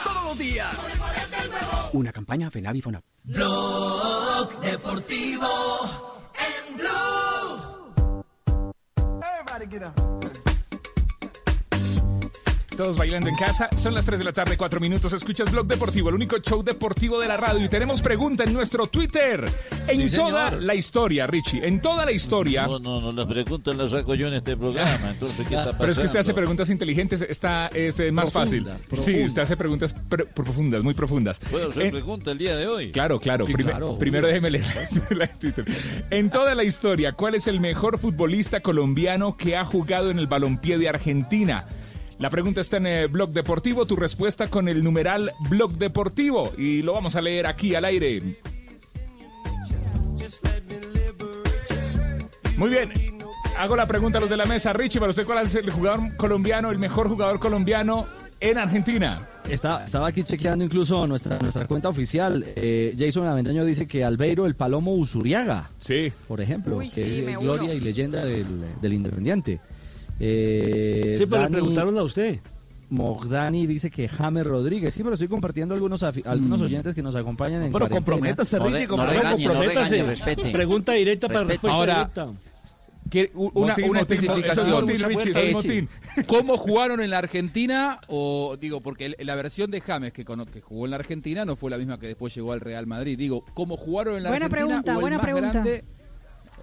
Todos 0.03 0.24
los 0.24 0.39
días. 0.39 0.95
Una 1.93 2.11
campaña 2.11 2.51
FENAVI 2.51 2.80
FONAP. 2.80 3.05
Blog 3.22 4.61
Deportivo 4.62 5.47
en 6.34 6.76
Blue. 6.76 8.24
Everybody 9.22 9.66
get 9.70 9.84
up. 9.84 10.18
Todos 12.79 12.97
bailando 12.97 13.29
en 13.29 13.35
casa. 13.35 13.68
Son 13.76 13.93
las 13.93 14.07
3 14.07 14.20
de 14.20 14.24
la 14.24 14.33
tarde, 14.33 14.57
4 14.57 14.79
minutos. 14.79 15.12
Escuchas 15.12 15.51
Blog 15.51 15.66
Deportivo, 15.66 16.11
el 16.11 16.14
único 16.14 16.39
show 16.39 16.62
deportivo 16.62 17.18
de 17.18 17.26
la 17.26 17.37
radio. 17.37 17.64
Y 17.64 17.68
tenemos 17.68 18.01
pregunta 18.03 18.45
en 18.45 18.53
nuestro 18.53 18.87
Twitter. 18.87 19.45
En 19.89 20.09
Sí, 20.09 20.14
toda 20.16 20.51
señor. 20.51 20.62
la 20.62 20.74
historia, 20.76 21.26
Richie. 21.26 21.66
En 21.66 21.81
toda 21.81 22.05
la 22.07 22.12
historia. 22.12 22.68
No, 22.68 22.79
no, 22.79 23.01
no, 23.01 23.11
las 23.11 23.26
preguntas 23.26 23.76
las 23.76 23.91
saco 23.91 24.14
yo 24.14 24.29
en 24.29 24.35
este 24.35 24.57
programa. 24.57 25.11
Entonces, 25.11 25.39
¿qué 25.39 25.57
está 25.57 25.72
pasando? 25.72 25.79
Pero 25.79 25.91
es 25.93 25.99
que 25.99 26.05
usted 26.07 26.20
hace 26.20 26.35
preguntas 26.35 26.70
inteligentes, 26.70 27.20
esta 27.29 27.66
es 27.66 27.99
eh, 27.99 28.12
más 28.12 28.31
Profundas, 28.31 28.87
fácil. 28.87 28.99
Sí, 29.16 29.24
usted 29.24 29.43
hace 29.43 29.57
preguntas 29.57 29.97
pr- 30.09 30.29
profundas, 30.29 30.85
muy 30.85 30.95
profundas. 30.95 31.41
¿Puedo 31.51 31.70
hacer 31.70 31.83
En- 31.87 31.91
pregunta 31.91 32.31
el 32.31 32.39
día 32.39 32.55
de 32.55 32.68
hoy? 32.68 32.93
Claro, 32.93 33.18
claro. 33.18 33.45
Sí, 33.45 33.55
claro, 33.55 33.99
primero 33.99 34.29
obvio. 34.29 34.35
déjeme 34.35 34.51
leer 34.53 34.64
la 35.11 35.26
Twitter. 35.39 35.64
En 36.11 36.31
toda 36.31 36.55
la 36.55 36.62
historia, 36.62 37.11
¿cuál 37.11 37.35
es 37.35 37.49
el 37.49 37.59
mejor 37.59 37.99
futbolista 37.99 38.61
colombiano 38.61 39.37
que 39.37 39.57
ha 39.57 39.64
jugado 39.64 40.12
en 40.12 40.20
el 40.20 40.29
balompié 40.29 40.79
de 40.79 40.89
Argentina? 40.89 41.64
La 42.19 42.31
pregunta 42.31 42.61
está 42.61 42.79
en 42.79 42.87
el 42.87 43.09
Blog 43.09 43.31
Deportivo, 43.31 43.87
tu 43.87 43.95
respuesta 43.95 44.49
con 44.49 44.69
el 44.69 44.83
numeral 44.83 45.33
Blog 45.49 45.79
Deportivo 45.79 46.53
y 46.59 46.83
lo 46.83 46.93
vamos 46.93 47.14
a 47.14 47.21
leer 47.21 47.47
aquí 47.47 47.77
al 47.77 47.85
aire. 47.85 48.21
Muy 52.57 52.71
bien, 52.71 52.93
hago 53.57 53.77
la 53.77 53.87
pregunta 53.87 54.19
a 54.19 54.21
los 54.21 54.29
de 54.29 54.37
la 54.37 54.47
mesa. 54.47 54.73
Richie, 54.73 54.99
para 54.99 55.11
usted, 55.11 55.25
¿cuál 55.25 55.47
es 55.47 55.55
el 55.55 55.71
jugador 55.71 56.16
colombiano, 56.16 56.73
el 56.73 56.79
mejor 56.79 57.09
jugador 57.09 57.39
colombiano 57.39 58.07
en 58.41 58.59
Argentina. 58.59 59.29
Está, 59.49 59.85
estaba 59.85 60.09
aquí 60.09 60.23
chequeando 60.23 60.64
incluso 60.64 61.07
nuestra, 61.07 61.39
nuestra 61.39 61.66
cuenta 61.66 61.89
oficial. 61.89 62.45
Eh, 62.57 62.95
Jason 62.97 63.27
Avendaño 63.27 63.64
dice 63.64 63.87
que 63.87 64.05
Albeiro 64.05 64.47
el 64.47 64.55
Palomo 64.55 64.95
Usuriaga. 64.95 65.71
Sí. 65.79 66.12
Por 66.27 66.41
ejemplo, 66.41 66.81
sí, 66.81 66.91
que 66.91 67.37
gloria 67.41 67.75
y 67.75 67.81
leyenda 67.81 68.25
del, 68.25 68.47
del 68.81 68.93
Independiente. 68.93 69.61
Eh, 70.21 71.14
Sí, 71.16 71.27
pero 71.27 71.43
le 71.45 71.49
preguntaron 71.51 71.97
a 71.99 72.03
usted. 72.03 72.41
Mogdani 72.91 73.66
dice 73.66 73.91
que 73.91 74.09
James 74.09 74.47
Rodríguez. 74.47 74.95
Sí, 74.95 75.03
pero 75.03 75.14
estoy 75.14 75.29
compartiendo 75.29 75.75
algunos, 75.75 76.03
algunos 76.03 76.61
Mm. 76.61 76.64
oyentes 76.64 76.95
que 76.95 77.03
nos 77.03 77.14
acompañan 77.16 77.62
en 77.64 77.73
Pero 77.73 77.89
comprométase, 77.89 78.59
Richie, 78.59 78.87
No 78.87 78.97
no 78.97 79.07
regañe, 79.07 79.45
no 79.45 79.51
Comprométase. 79.53 79.91
regañe, 79.91 80.09
respete. 80.09 80.51
Pregunta 80.51 80.93
directa 80.93 81.29
para 81.29 81.45
respuesta 81.45 81.77
Ahora, 81.79 81.95
directa. 81.97 82.29
que 83.11 83.31
una, 83.35 83.51
Motín, 83.73 83.91
una 83.91 84.01
motín, 84.01 84.19
especificación. 84.25 84.71
motín, 84.71 84.99
Richie, 85.01 85.51
Eh, 85.51 85.55
sí. 86.16 86.23
¿Cómo 86.27 86.57
jugaron 86.57 87.03
en 87.03 87.11
la 87.11 87.19
Argentina? 87.19 88.01
O 88.09 88.57
digo, 88.59 88.81
porque 88.81 89.14
la 89.19 89.35
versión 89.35 89.71
de 89.71 89.83
James 89.83 90.14
que, 90.14 90.25
cono- 90.25 90.47
que 90.47 90.62
jugó 90.62 90.87
en 90.87 90.91
la 90.93 90.97
Argentina 90.97 91.45
no 91.45 91.57
fue 91.57 91.71
la 91.71 91.77
misma 91.77 91.99
que 92.01 92.07
después 92.07 92.35
llegó 92.35 92.53
al 92.53 92.61
Real 92.61 92.87
Madrid. 92.87 93.19
Digo, 93.19 93.45
¿cómo 93.53 93.77
jugaron 93.77 94.16
en 94.16 94.23
la 94.23 94.31
Buena 94.31 94.47
Argentina? 94.47 94.66
pregunta, 94.83 94.93
o 94.93 94.95
el 94.95 95.01
buena 95.03 95.16
más 95.19 95.27
pregunta. 95.27 95.51
grande? 95.62 95.85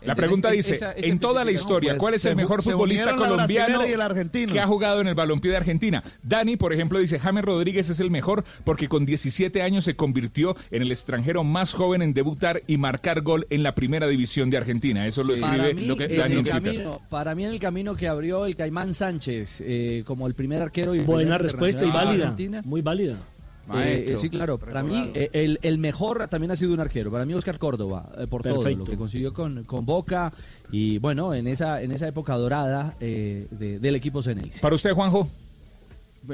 La 0.05 0.15
pregunta 0.15 0.49
Es- 0.49 0.55
dice, 0.57 0.73
esa- 0.75 0.91
esa 0.91 1.07
en 1.07 1.19
toda 1.19 1.43
la 1.45 1.51
historia, 1.51 1.91
Pues, 1.91 1.99
¿cuál 1.99 2.13
es 2.15 2.25
el 2.25 2.35
mejor 2.35 2.61
futbolista 2.63 3.15
colombiano 3.15 3.65
brasilera 3.79 3.87
y 3.87 3.91
el 3.93 4.01
argentino. 4.01 4.53
que 4.53 4.59
ha 4.59 4.67
jugado 4.67 5.01
en 5.01 5.07
el 5.07 5.15
balompié 5.15 5.51
de 5.51 5.57
Argentina? 5.57 6.03
Dani, 6.23 6.55
por 6.57 6.73
ejemplo, 6.73 6.99
dice, 6.99 7.19
James 7.19 7.43
Rodríguez 7.43 7.89
es 7.89 7.99
el 7.99 8.11
mejor 8.11 8.43
porque 8.63 8.87
con 8.87 9.05
17 9.05 9.61
años 9.61 9.83
se 9.83 9.95
convirtió 9.95 10.55
en 10.71 10.81
el 10.81 10.91
extranjero 10.91 11.43
más 11.43 11.73
joven 11.73 12.01
en 12.01 12.13
debutar 12.13 12.61
y 12.67 12.77
marcar 12.77 13.21
gol 13.21 13.47
en 13.49 13.63
la 13.63 13.75
primera 13.75 14.07
división 14.07 14.49
de 14.49 14.57
Argentina. 14.57 15.05
Eso 15.07 15.23
lo 15.23 15.33
Para 15.35 15.55
escribe 15.67 15.73
mí, 15.73 15.85
lo 15.87 15.95
que 15.95 16.07
Dani 16.07 16.33
el 16.33 16.39
en 16.39 16.45
Twitter. 16.45 16.63
camino, 16.63 17.01
para 17.09 17.35
mí 17.35 17.45
en 17.45 17.51
el 17.51 17.59
camino 17.59 17.95
que 17.95 18.07
abrió 18.07 18.45
el 18.45 18.55
Caimán 18.55 18.93
Sánchez 18.93 19.61
eh, 19.65 20.03
como 20.05 20.27
el 20.27 20.33
primer 20.35 20.61
arquero 20.61 20.95
y 20.95 20.99
Buena 20.99 21.37
primer 21.37 21.41
respuesta 21.43 21.85
y 21.85 21.89
válida. 21.91 22.23
Argentina. 22.25 22.61
Muy 22.65 22.81
válida. 22.81 23.17
Eh, 23.65 23.73
Maestro. 23.73 24.13
eh, 24.13 24.17
sí, 24.17 24.29
claro. 24.29 24.57
Para 24.59 24.83
mí, 24.83 25.11
eh, 25.15 25.29
el, 25.33 25.59
el 25.63 25.77
mejor 25.79 26.27
también 26.27 26.51
ha 26.51 26.55
sido 26.55 26.73
un 26.73 26.79
arquero. 26.79 27.11
Para 27.11 27.25
mí, 27.25 27.33
Oscar 27.33 27.57
Córdoba, 27.57 28.09
eh, 28.17 28.27
por 28.27 28.43
todo 28.43 28.63
lo 28.69 28.83
que 28.85 28.97
consiguió 28.97 29.33
con, 29.33 29.63
con 29.63 29.85
Boca 29.85 30.31
y, 30.71 30.97
bueno, 30.99 31.33
en 31.33 31.47
esa, 31.47 31.81
en 31.81 31.91
esa 31.91 32.07
época 32.07 32.35
dorada 32.35 32.95
eh, 32.99 33.47
de- 33.51 33.79
del 33.79 33.95
equipo 33.95 34.21
Ceneice. 34.21 34.61
Para 34.61 34.75
usted, 34.75 34.91
Juanjo. 34.93 35.27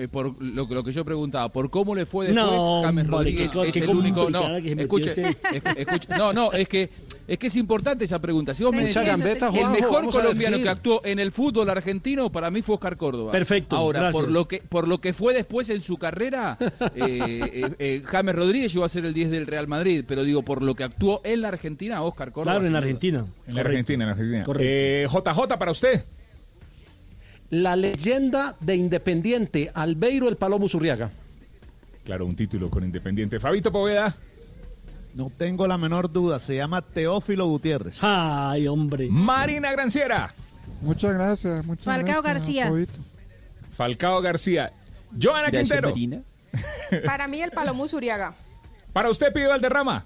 Por 0.10 0.42
lo, 0.42 0.68
que- 0.70 0.74
lo 0.74 0.84
que 0.86 0.94
yo 0.94 1.04
preguntaba, 1.04 1.50
por 1.50 1.70
cómo 1.70 1.94
le 1.96 2.06
fue 2.06 2.28
después, 2.28 2.46
No, 2.48 2.82
James 2.84 3.08
Rodríguez 3.08 3.52
qué- 3.52 3.68
es 3.68 3.76
el 3.76 3.90
único. 3.90 4.30
No, 4.30 4.56
escuche, 4.56 5.14
escu- 5.14 5.76
escuche- 5.76 6.18
no, 6.18 6.32
no, 6.32 6.54
es 6.54 6.68
que 6.70 6.90
es 7.28 7.38
que 7.38 7.48
es 7.48 7.56
importante 7.56 8.06
esa 8.06 8.20
pregunta. 8.20 8.54
Si 8.54 8.64
vos 8.64 8.74
me 8.74 8.84
decís, 8.84 9.02
gambeta, 9.04 9.50
el 9.50 9.70
mejor 9.70 10.10
colombiano 10.10 10.58
que 10.58 10.70
actuó 10.70 11.02
en 11.06 11.20
el 11.20 11.32
fútbol 11.32 11.70
argentino 11.70 12.32
para 12.32 12.52
mí 12.52 12.62
fue 12.62 12.76
Oscar 12.76 12.98
Córdoba. 12.98 13.32
Perfecto, 13.32 13.76
Ahora, 13.76 14.02
gracias. 14.02 14.22
por 14.24 14.32
lo 14.32 14.48
que 14.48 14.62
por 14.68 14.88
lo 14.88 15.00
que 15.00 15.14
fue 15.14 15.34
después 15.34 15.70
en 15.70 15.82
su 15.82 15.98
carrera, 15.98 16.58
eh, 16.96 17.42
eh, 17.54 17.76
eh, 17.80 18.04
James 18.06 18.36
Rodríguez 18.36 18.74
llegó 18.74 18.86
a 18.86 18.90
ser 18.90 19.06
el 19.06 19.14
10 19.14 19.32
del 19.32 19.48
Real 19.48 19.68
Madrid, 19.68 20.04
pero 20.08 20.24
digo 20.24 20.42
por 20.44 20.62
lo 20.62 20.76
que 20.76 20.84
actuó 20.84 21.22
en 21.24 21.42
la 21.42 21.50
Argentina, 21.50 22.02
Oscar 22.02 22.32
Córdoba. 22.32 22.54
Claro, 22.54 22.66
en 22.66 22.72
duda. 22.72 22.80
Argentina. 22.80 23.26
En 23.48 23.56
la 23.56 23.62
Argentina, 23.62 24.04
en 24.04 24.08
la 24.08 24.14
Argentina. 24.14 24.44
Correcto. 24.44 24.68
Eh, 24.68 25.08
JJ, 25.10 25.58
para 25.58 25.72
usted. 25.72 26.06
La 27.52 27.76
leyenda 27.76 28.56
de 28.62 28.76
Independiente, 28.76 29.70
Albeiro 29.74 30.30
el 30.30 30.38
Palomo 30.38 30.70
Zurriaga. 30.70 31.12
Claro, 32.06 32.26
un 32.26 32.36
título 32.36 32.70
con 32.70 32.84
Independiente. 32.84 33.40
Fabito 33.40 33.72
Poveda. 33.72 34.16
No 35.14 35.30
tengo 35.30 35.68
la 35.68 35.78
menor 35.78 36.12
duda, 36.12 36.40
se 36.40 36.56
llama 36.56 36.82
Teófilo 36.82 37.46
Gutiérrez. 37.48 37.98
Ay, 38.02 38.68
hombre. 38.68 39.08
Marina 39.10 39.72
Granciera. 39.72 40.34
Muchas 40.82 41.14
gracias. 41.14 41.66
Muchas 41.66 41.86
Falcao 41.86 42.22
gracias, 42.22 42.34
García. 42.66 42.88
Falcao 43.74 44.22
García. 44.22 44.74
Joana 45.22 45.50
Gracias, 45.50 45.62
Quintero. 45.70 45.90
Marina. 45.90 46.22
Para 47.06 47.28
mí 47.28 47.42
el 47.42 47.52
Palomo 47.52 47.88
Zuriaga. 47.88 48.34
Para 48.94 49.10
usted, 49.10 49.32
Pío 49.34 49.50
Valderrama. 49.50 50.06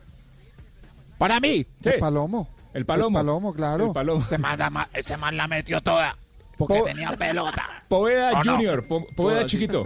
Para 1.18 1.40
mí. 1.40 1.66
Sí. 1.82 1.90
El 1.90 2.00
Palomo. 2.00 2.50
El 2.74 2.86
Palomo. 2.86 3.20
El 3.20 3.26
Palomo, 3.26 3.54
claro. 3.54 3.88
El 3.88 3.94
Palomo. 3.94 4.22
Ese 4.22 4.38
man, 4.38 4.60
la- 4.60 4.90
ese 4.94 5.18
man 5.18 5.38
la 5.38 5.48
metió 5.48 5.82
toda. 5.82 6.18
Porque 6.58 6.82
tenía 6.82 7.12
pelota. 7.12 7.84
Poveda. 7.88 8.42
Junior. 8.44 8.86
Po- 8.88 9.02
Poveda 9.02 9.16
Poveda, 9.16 9.46
chiquito. 9.46 9.86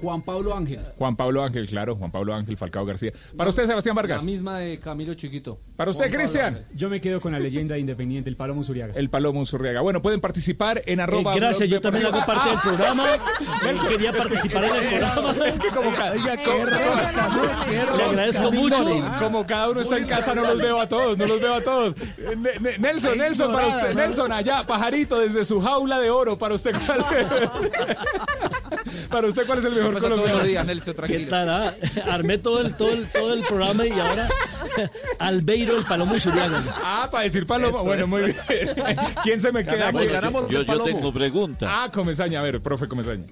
Juan 0.00 0.22
Pablo 0.22 0.56
Ángel. 0.56 0.80
Juan 0.96 1.16
Pablo 1.16 1.42
Ángel, 1.42 1.66
claro. 1.68 1.96
Juan 1.96 2.10
Pablo 2.10 2.34
Ángel, 2.34 2.56
Falcao 2.56 2.84
García. 2.84 3.12
Para 3.36 3.50
usted, 3.50 3.66
Sebastián 3.66 3.94
Vargas. 3.96 4.24
La 4.24 4.30
misma 4.30 4.58
de 4.58 4.78
Camilo 4.80 5.14
Chiquito. 5.14 5.58
Para 5.76 5.90
usted, 5.90 6.10
Cristian. 6.10 6.66
Yo 6.74 6.88
me 6.88 7.00
quedo 7.00 7.20
con 7.20 7.32
la 7.32 7.38
leyenda 7.40 7.76
independiente, 7.78 8.28
el 8.30 8.36
Palomo 8.36 8.62
Zuriaga. 8.64 8.94
El 8.96 9.10
Palomo 9.10 9.44
Zurriaga. 9.44 9.80
Bueno, 9.80 10.00
pueden 10.02 10.20
participar 10.20 10.82
en 10.86 11.00
arroba. 11.00 11.34
Eh, 11.34 11.40
gracias, 11.40 11.68
blog 11.68 11.78
yo 11.78 11.80
también 11.80 12.06
hago 12.06 12.24
parte 12.24 12.50
del 12.50 12.58
programa. 12.60 13.06
Nelson, 13.64 13.88
Quería 13.88 14.10
es 14.10 14.16
que- 14.16 14.22
participar 14.22 14.64
en 14.64 14.74
el 14.74 14.98
programa. 15.00 15.46
Es 15.46 15.58
que 15.58 15.68
como 15.68 15.92
cada, 15.92 16.14
Le 16.14 18.02
agradezco 18.04 18.52
mucho. 18.52 18.84
Como 19.18 19.46
cada 19.46 19.70
uno 19.70 19.80
está 19.80 19.98
en 19.98 20.06
casa, 20.06 20.34
no 20.34 20.42
los 20.42 20.58
veo 20.58 20.80
a 20.80 20.88
todos, 20.88 21.16
no 21.18 21.26
los 21.26 21.40
veo 21.40 21.54
a 21.54 21.60
todos. 21.60 21.94
Ne- 22.36 22.58
Ne- 22.60 22.78
Nelson, 22.78 23.18
Nelson, 23.18 23.52
para 23.52 23.66
usted, 23.68 23.94
Nelson, 23.94 24.32
allá, 24.32 24.64
pajarito, 24.66 25.18
desde 25.20 25.44
su 25.44 25.60
jaula 25.60 25.98
de 26.00 26.10
oro, 26.10 26.38
para 26.38 26.54
usted, 26.54 26.72
¿cuál 26.86 27.04
Para 29.10 29.28
usted, 29.28 29.46
¿cuál 29.46 29.58
es 29.60 29.64
el 29.64 29.72
mejor 29.74 29.90
todos 29.96 30.02
colombiano? 30.04 30.38
los 30.38 30.46
días, 30.48 30.66
Nelson, 30.66 30.94
¿Qué 30.94 30.96
tranquilo. 30.96 31.36
ah? 31.36 31.72
Armé 32.10 32.38
todo 32.38 32.60
el, 32.60 32.74
todo, 32.76 32.90
el, 32.92 33.06
todo 33.10 33.32
el 33.34 33.42
programa 33.44 33.86
y 33.86 33.92
ahora 33.92 34.28
Albeiro 35.18 35.78
el 35.78 35.84
Palomo 35.84 36.18
Zuriaga. 36.18 36.62
Ah, 36.82 37.08
para 37.10 37.24
decir 37.24 37.46
Palomo. 37.46 37.84
Bueno, 37.84 38.06
muy 38.06 38.22
bien. 38.22 38.36
¿Quién 39.22 39.40
se 39.40 39.52
me 39.52 39.64
queda 39.64 39.88
aquí? 39.88 40.06
yo, 40.50 40.62
yo 40.62 40.82
tengo 40.82 41.12
pregunta. 41.12 41.66
Ah, 41.84 41.90
Comesaña, 41.92 42.40
a 42.40 42.42
ver, 42.42 42.60
profe 42.62 42.88
Comesaña. 42.88 43.26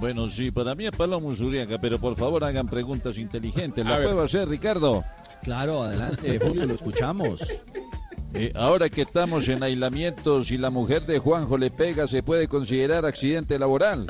Bueno, 0.00 0.28
sí, 0.28 0.50
para 0.52 0.74
mí 0.76 0.86
es 0.86 0.92
Palomo 0.92 1.34
Zuriaga, 1.34 1.78
pero 1.80 1.98
por 1.98 2.16
favor 2.16 2.44
hagan 2.44 2.68
preguntas 2.68 3.18
inteligentes. 3.18 3.84
A 3.84 3.88
¿La 3.90 3.98
ver. 3.98 4.08
puedo 4.08 4.22
hacer, 4.22 4.48
Ricardo? 4.48 5.04
Claro, 5.42 5.82
adelante, 5.82 6.38
Julio, 6.40 6.66
lo 6.66 6.74
escuchamos. 6.74 7.40
Eh, 8.34 8.52
ahora 8.54 8.88
que 8.90 9.02
estamos 9.02 9.48
en 9.48 9.62
aislamiento, 9.62 10.44
si 10.44 10.58
la 10.58 10.68
mujer 10.70 11.06
de 11.06 11.18
Juanjo 11.18 11.56
le 11.56 11.70
pega, 11.70 12.06
¿se 12.06 12.22
puede 12.22 12.46
considerar 12.46 13.06
accidente 13.06 13.58
laboral? 13.58 14.06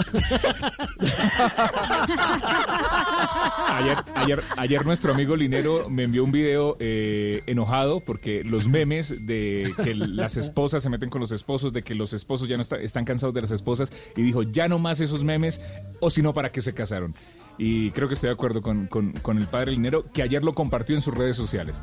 Ayer, 3.70 3.96
ayer, 4.16 4.42
ayer 4.56 4.84
nuestro 4.84 5.12
amigo 5.12 5.36
Linero 5.36 5.88
me 5.88 6.02
envió 6.02 6.24
un 6.24 6.32
video 6.32 6.76
eh, 6.80 7.42
enojado 7.46 8.00
porque 8.00 8.42
los 8.44 8.66
memes 8.66 9.14
de 9.20 9.72
que 9.82 9.94
las 9.94 10.36
esposas 10.36 10.82
se 10.82 10.90
meten 10.90 11.10
con 11.10 11.20
los 11.20 11.30
esposos, 11.30 11.72
de 11.72 11.82
que 11.82 11.94
los 11.94 12.12
esposos 12.12 12.48
ya 12.48 12.56
no 12.56 12.62
está- 12.62 12.80
están 12.80 13.04
cansados 13.04 13.34
de 13.34 13.42
las 13.42 13.50
esposas, 13.52 13.92
y 14.16 14.22
dijo, 14.22 14.42
ya 14.42 14.66
no 14.68 14.78
más 14.80 15.00
esos 15.00 15.22
memes, 15.22 15.60
o 16.00 16.10
si 16.10 16.22
no, 16.22 16.34
¿para 16.34 16.50
qué 16.50 16.60
se 16.60 16.74
casaron? 16.74 17.14
Y 17.56 17.90
creo 17.92 18.08
que 18.08 18.14
estoy 18.14 18.28
de 18.28 18.34
acuerdo 18.34 18.60
con- 18.62 18.86
con 18.88 19.38
el 19.38 19.46
padre 19.46 19.72
Linero, 19.72 20.02
que 20.12 20.22
ayer 20.22 20.44
lo 20.44 20.54
compartió 20.54 20.96
en 20.96 21.02
sus 21.02 21.14
redes 21.14 21.36
sociales. 21.36 21.76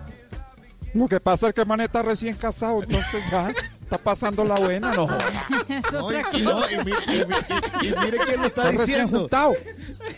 Lo 0.96 1.08
que 1.08 1.20
pasa 1.20 1.50
es 1.50 1.54
que 1.54 1.66
man 1.66 1.82
está 1.82 2.02
recién 2.02 2.36
casado, 2.36 2.82
entonces 2.82 3.22
ya 3.30 3.54
está 3.82 3.98
pasando 3.98 4.44
la 4.46 4.56
buena, 4.56 4.94
no 4.94 5.08
joda. 5.08 5.46
Es 5.68 5.92
No, 5.94 6.06
otra 6.06 6.24
y, 6.32 6.42
no, 6.42 6.70
y 6.72 6.78
mire, 6.86 6.98
y 7.06 7.10
mire- 7.12 7.38
y- 7.82 7.88
y 7.88 7.94
mire 8.00 8.18
quién 8.26 8.42
lo 8.42 8.48
está 8.48 8.62
Está 8.70 8.72
recién 8.72 8.86
diciendo. 8.86 9.20
juntado. 9.20 9.54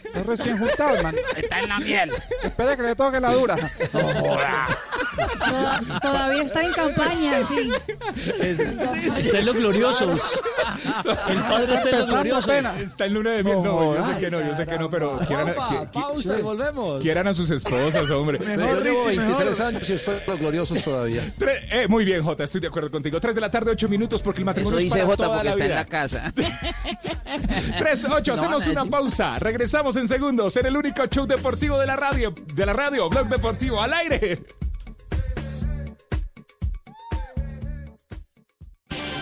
Está 0.06 0.24
recién 0.24 0.58
juntado, 0.60 0.96
hermano. 0.96 1.18
Está 1.36 1.60
en 1.60 1.70
la 1.70 1.80
miel. 1.80 2.12
Espera 2.44 2.76
que 2.78 2.84
le 2.84 2.96
toque 2.96 3.20
la 3.20 3.34
dura. 3.34 3.56
No 3.92 4.00
joda. 4.02 4.68
Toda- 5.40 6.00
Todavía 6.00 6.44
está 6.44 6.62
en 6.62 6.74
campaña, 6.74 7.44
sí. 7.48 7.72
Está 8.40 9.40
en 9.40 9.46
los 9.46 9.56
gloriosos. 9.56 10.22
El 11.28 11.38
padre 11.42 11.74
está 11.76 11.90
en 11.90 11.98
los 11.98 12.08
Empezando 12.08 12.14
gloriosos. 12.24 12.44
apenas. 12.50 12.82
Está 12.84 13.06
en 13.06 13.14
luna 13.16 13.32
de 13.32 13.44
miel. 13.44 13.56
No, 13.58 13.64
No, 13.64 13.96
yo 13.96 14.06
sé 14.14 14.20
que 14.20 14.32
no, 14.32 14.42
yo 14.42 14.56
sé 14.56 14.66
que 14.68 14.78
no, 14.78 14.90
pero 14.90 15.18
quieran, 15.28 15.48
qui- 15.56 15.90
qui- 15.92 16.02
pausa 16.02 16.38
y 16.38 16.42
volvemos. 16.42 17.02
quieran 17.02 17.28
a 17.28 17.34
sus 17.34 17.50
esposas, 17.52 18.10
hombre. 18.12 18.40
Yo 18.40 18.80
llevo 18.84 19.06
23 19.06 19.60
años 19.60 19.90
y 19.90 19.94
estoy 19.94 20.16
en 20.18 20.24
los 20.28 20.40
gloriosos 20.40 20.67
todavía. 20.76 21.34
Tre- 21.40 21.60
eh, 21.72 21.88
muy 21.88 22.06
bien, 22.06 22.22
Jota, 22.24 22.44
estoy 22.44 22.62
de 22.62 22.68
acuerdo 22.68 22.90
contigo. 22.92 23.20
3 23.20 23.36
de 23.36 23.42
la 23.42 23.50
tarde, 23.52 23.72
8 23.72 23.90
minutos, 23.90 24.22
porque 24.22 24.42
el 24.42 24.46
matrimonio 24.46 24.80
Eso 24.80 24.88
es 24.88 24.94
dice 24.94 25.06
para 25.06 25.08
Jota 25.08 25.24
toda 25.26 25.38
porque 25.38 25.46
la 25.46 25.52
está 25.52 25.64
en 25.64 25.70
vida. 25.70 25.76
la 25.76 25.86
casa. 25.86 26.34
3, 27.80 28.06
8, 28.10 28.32
No 28.36 28.40
hacemos 28.42 28.68
una 28.68 28.86
pausa. 28.86 29.40
Regresamos 29.40 29.96
en 29.98 30.08
segundos 30.08 30.56
en 30.58 30.66
el 30.66 30.78
único 30.78 31.06
show 31.08 31.26
deportivo 31.26 31.78
de 31.80 31.88
la 31.88 31.96
radio, 31.96 32.34
de 32.54 32.66
la 32.66 32.74
radio, 32.74 33.10
Blog 33.10 33.28
Deportivo 33.28 33.82
al 33.82 33.94
aire. 33.94 34.40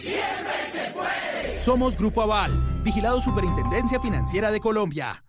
Siempre 0.00 0.52
se 0.72 0.90
puede. 0.92 1.60
Somos 1.60 1.96
Grupo 1.96 2.22
Aval, 2.22 2.82
vigilado 2.82 3.20
Superintendencia 3.20 4.00
Financiera 4.00 4.50
de 4.50 4.60
Colombia. 4.60 5.22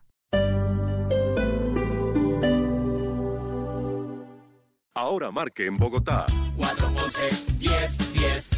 Ahora 4.93 5.31
marque 5.31 5.65
en 5.65 5.77
Bogotá. 5.77 6.25
411 6.55 7.29
10 7.59 8.13
10 8.13 8.49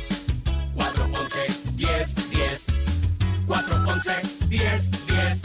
411 0.76 1.40
10 1.76 2.30
10 2.32 2.68
411 3.48 4.12
10 4.50 5.08
10 5.08 5.42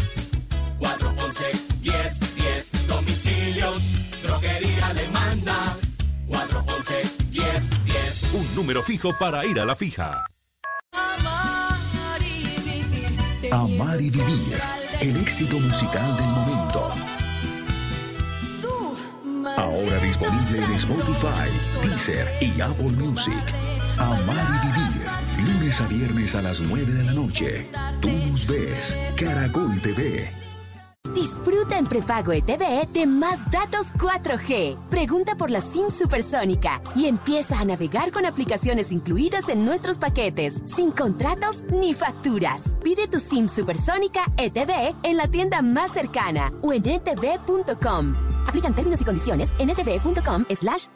411 0.78 1.45
10 1.81 2.36
10 2.36 2.89
Domicilios, 2.89 3.82
droguería 4.23 4.86
alemana 4.89 5.77
411 6.27 7.03
10 7.31 7.85
10 7.85 8.35
Un 8.35 8.55
número 8.55 8.82
fijo 8.82 9.16
para 9.19 9.47
ir 9.47 9.61
a 9.61 9.65
la 9.65 9.77
fija. 9.77 10.24
Amar 13.51 14.01
y 14.01 14.11
vivir. 14.11 14.61
El 15.01 15.16
éxito 15.16 15.59
musical 15.59 16.16
del 16.16 16.27
momento. 16.27 16.93
Ahora 19.57 19.99
disponible 19.99 20.65
en 20.65 20.73
Spotify, 20.73 21.49
Deezer 21.83 22.29
y 22.43 22.61
Apple 22.61 22.91
Music. 22.91 23.43
Amar 23.99 24.62
y 24.62 24.66
vivir. 24.66 25.55
Lunes 25.55 25.81
a 25.81 25.87
viernes 25.87 26.35
a 26.35 26.43
las 26.43 26.61
9 26.61 26.93
de 26.93 27.05
la 27.05 27.12
noche. 27.12 27.70
Tú 28.01 28.11
nos 28.11 28.47
ves. 28.47 28.97
Caracol 29.16 29.81
TV. 29.81 30.48
Disfruta 31.15 31.79
en 31.79 31.87
prepago 31.87 32.33
ETV 32.33 32.93
de 32.93 33.07
más 33.07 33.39
datos 33.51 33.93
4G. 33.95 34.89
Pregunta 34.89 35.37
por 35.37 35.51
la 35.51 35.61
SIM 35.61 35.91
supersónica 35.91 36.81
y 36.95 37.07
empieza 37.07 37.59
a 37.59 37.65
navegar 37.65 38.13
con 38.13 38.27
aplicaciones 38.27 38.93
incluidas 38.93 39.49
en 39.49 39.65
nuestros 39.65 39.99
paquetes, 39.99 40.63
sin 40.67 40.91
contratos 40.91 41.65
ni 41.71 41.95
facturas. 41.95 42.77
Pide 42.83 43.09
tu 43.09 43.19
SIM 43.19 43.49
supersónica 43.49 44.25
ETV 44.37 44.95
en 45.03 45.17
la 45.17 45.29
tienda 45.29 45.63
más 45.63 45.93
cercana 45.93 46.53
o 46.63 46.73
en 46.73 46.87
etv.com. 46.87 48.15
Aplican 48.47 48.75
términos 48.75 49.01
y 49.01 49.05
condiciones 49.05 49.51
en 49.59 49.71
etv.com 49.71 50.45
slash 50.55 50.87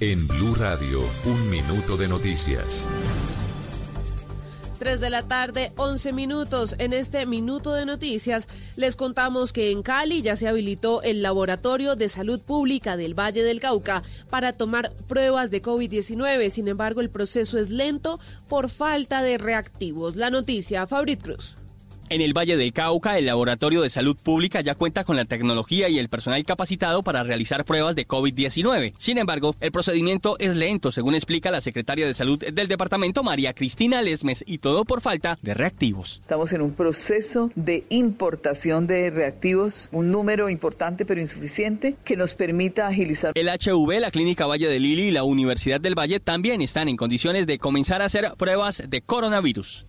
En 0.00 0.26
Blue 0.26 0.56
Radio, 0.56 1.02
un 1.24 1.50
minuto 1.50 1.96
de 1.96 2.08
noticias. 2.08 2.88
3 4.80 4.98
de 4.98 5.08
la 5.08 5.22
tarde, 5.22 5.72
11 5.76 6.12
minutos. 6.12 6.74
En 6.78 6.92
este 6.92 7.26
minuto 7.26 7.72
de 7.74 7.86
noticias 7.86 8.48
les 8.74 8.96
contamos 8.96 9.52
que 9.52 9.70
en 9.70 9.84
Cali 9.84 10.20
ya 10.20 10.34
se 10.34 10.48
habilitó 10.48 11.00
el 11.02 11.22
Laboratorio 11.22 11.94
de 11.94 12.08
Salud 12.08 12.40
Pública 12.40 12.96
del 12.96 13.16
Valle 13.16 13.44
del 13.44 13.60
Cauca 13.60 14.02
para 14.30 14.52
tomar 14.52 14.92
pruebas 15.06 15.52
de 15.52 15.62
COVID-19. 15.62 16.50
Sin 16.50 16.66
embargo, 16.66 17.00
el 17.00 17.08
proceso 17.08 17.56
es 17.56 17.70
lento 17.70 18.18
por 18.48 18.70
falta 18.70 19.22
de 19.22 19.38
reactivos. 19.38 20.16
La 20.16 20.28
noticia, 20.28 20.88
Fabrit 20.88 21.22
Cruz. 21.22 21.56
En 22.10 22.20
el 22.20 22.36
Valle 22.36 22.58
del 22.58 22.72
Cauca, 22.72 23.16
el 23.16 23.26
Laboratorio 23.26 23.80
de 23.80 23.88
Salud 23.88 24.16
Pública 24.22 24.60
ya 24.60 24.74
cuenta 24.74 25.04
con 25.04 25.16
la 25.16 25.24
tecnología 25.24 25.88
y 25.88 25.98
el 25.98 26.10
personal 26.10 26.44
capacitado 26.44 27.02
para 27.02 27.24
realizar 27.24 27.64
pruebas 27.64 27.96
de 27.96 28.06
COVID-19. 28.06 28.92
Sin 28.98 29.16
embargo, 29.16 29.56
el 29.60 29.72
procedimiento 29.72 30.36
es 30.38 30.54
lento, 30.54 30.92
según 30.92 31.14
explica 31.14 31.50
la 31.50 31.62
secretaria 31.62 32.06
de 32.06 32.12
Salud 32.12 32.38
del 32.38 32.68
departamento, 32.68 33.22
María 33.22 33.54
Cristina 33.54 34.02
Lesmes, 34.02 34.44
y 34.46 34.58
todo 34.58 34.84
por 34.84 35.00
falta 35.00 35.38
de 35.40 35.54
reactivos. 35.54 36.20
Estamos 36.20 36.52
en 36.52 36.60
un 36.60 36.72
proceso 36.72 37.50
de 37.54 37.84
importación 37.88 38.86
de 38.86 39.08
reactivos, 39.08 39.88
un 39.90 40.10
número 40.10 40.50
importante 40.50 41.06
pero 41.06 41.20
insuficiente 41.20 41.96
que 42.04 42.16
nos 42.16 42.34
permita 42.34 42.86
agilizar. 42.86 43.32
El 43.34 43.48
HV, 43.48 44.00
la 44.00 44.10
Clínica 44.10 44.46
Valle 44.46 44.68
de 44.68 44.78
Lili 44.78 45.04
y 45.04 45.10
la 45.10 45.24
Universidad 45.24 45.80
del 45.80 45.98
Valle 45.98 46.20
también 46.20 46.60
están 46.60 46.88
en 46.88 46.96
condiciones 46.96 47.46
de 47.46 47.58
comenzar 47.58 48.02
a 48.02 48.06
hacer 48.06 48.34
pruebas 48.36 48.84
de 48.88 49.00
coronavirus. 49.00 49.86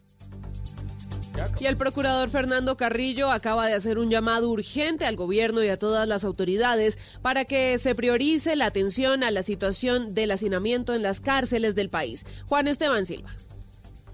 Y 1.59 1.65
el 1.65 1.77
procurador 1.77 2.29
Fernando 2.29 2.77
Carrillo 2.77 3.31
acaba 3.31 3.67
de 3.67 3.73
hacer 3.73 3.97
un 3.97 4.09
llamado 4.09 4.49
urgente 4.49 5.05
al 5.05 5.15
gobierno 5.15 5.63
y 5.63 5.69
a 5.69 5.79
todas 5.79 6.07
las 6.07 6.23
autoridades 6.23 6.97
para 7.21 7.45
que 7.45 7.77
se 7.77 7.95
priorice 7.95 8.55
la 8.55 8.67
atención 8.67 9.23
a 9.23 9.31
la 9.31 9.43
situación 9.43 10.13
del 10.13 10.31
hacinamiento 10.31 10.93
en 10.93 11.01
las 11.01 11.21
cárceles 11.21 11.75
del 11.75 11.89
país. 11.89 12.25
Juan 12.47 12.67
Esteban 12.67 13.05
Silva. 13.05 13.31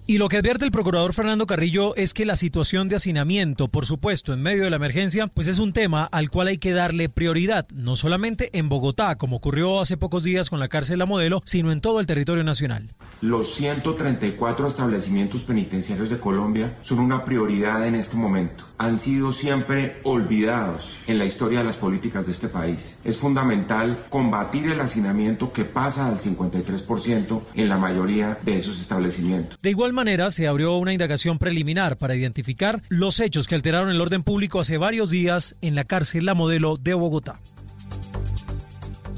Y 0.08 0.18
lo 0.18 0.30
que 0.30 0.38
advierte 0.38 0.66
el 0.66 0.72
procurador 0.72 1.14
Fernando 1.14 1.46
Carrillo 1.46 1.96
es 1.96 2.14
que 2.14 2.26
la 2.26 2.36
situación 2.36 2.90
de 2.90 2.96
hacinamiento, 2.96 3.68
por 3.68 3.86
supuesto, 3.86 4.34
en 4.34 4.42
medio 4.42 4.64
de 4.64 4.72
la 4.72 4.76
emergencia, 4.78 5.28
pues 5.28 5.48
es 5.48 5.60
un 5.60 5.74
tema 5.74 6.04
al 6.06 6.32
cual 6.32 6.48
hay 6.48 6.58
que 6.58 6.74
darle 6.74 7.08
prioridad, 7.08 7.68
no 7.70 7.96
solamente 7.96 8.50
en 8.58 8.68
Bogotá, 8.68 9.18
como 9.18 9.38
ocurrió 9.38 9.80
hace 9.80 9.98
pocos 9.98 10.24
días 10.24 10.50
con 10.50 10.60
la 10.60 10.70
cárcel 10.70 11.00
La 11.00 11.06
Modelo, 11.06 11.44
sino 11.46 11.72
en 11.72 11.82
todo 11.82 12.00
el 12.00 12.08
territorio 12.08 12.44
nacional. 12.44 12.90
Los 13.22 13.54
134 13.54 14.68
establecimientos 14.68 15.44
penitenciarios 15.44 16.10
de 16.10 16.18
Colombia 16.18 16.78
son 16.82 17.00
una 17.00 17.24
prioridad 17.24 17.86
en 17.86 17.94
este 17.94 18.18
momento. 18.18 18.66
Han 18.80 18.98
sido 18.98 19.32
siempre 19.32 20.02
olvidados 20.04 20.98
en 21.06 21.20
la 21.20 21.26
historia 21.26 21.60
de 21.60 21.66
las 21.66 21.78
políticas 21.78 22.26
de 22.26 22.32
este 22.32 22.48
país. 22.48 23.00
Es 23.04 23.18
fundamental 23.18 24.08
combatir 24.10 24.66
el 24.72 24.80
hacinamiento 24.80 25.54
que 25.54 25.66
pasa 25.66 26.08
al 26.08 26.18
53% 26.18 27.42
en 27.54 27.70
la 27.70 27.78
mayoría 27.78 28.40
de 28.44 28.58
esos 28.58 28.82
establecimientos. 28.82 29.60
De 29.62 29.70
igual 29.70 29.91
manera, 29.94 30.32
se 30.32 30.48
abrió 30.48 30.78
una 30.78 30.94
indagación 30.94 31.40
preliminar 31.40 31.98
para 31.98 32.16
identificar 32.16 32.82
los 32.90 33.20
hechos 33.20 33.48
que 33.48 33.56
alteraron 33.56 33.90
el 33.90 34.02
orden 34.02 34.24
público 34.24 34.60
hace 34.60 34.78
varios 34.78 35.10
días 35.10 35.56
en 35.62 35.76
la 35.76 35.84
cárcel 35.84 36.26
La 36.26 36.34
Modelo 36.34 36.78
de 36.78 36.94
Bogotá. 36.94 37.40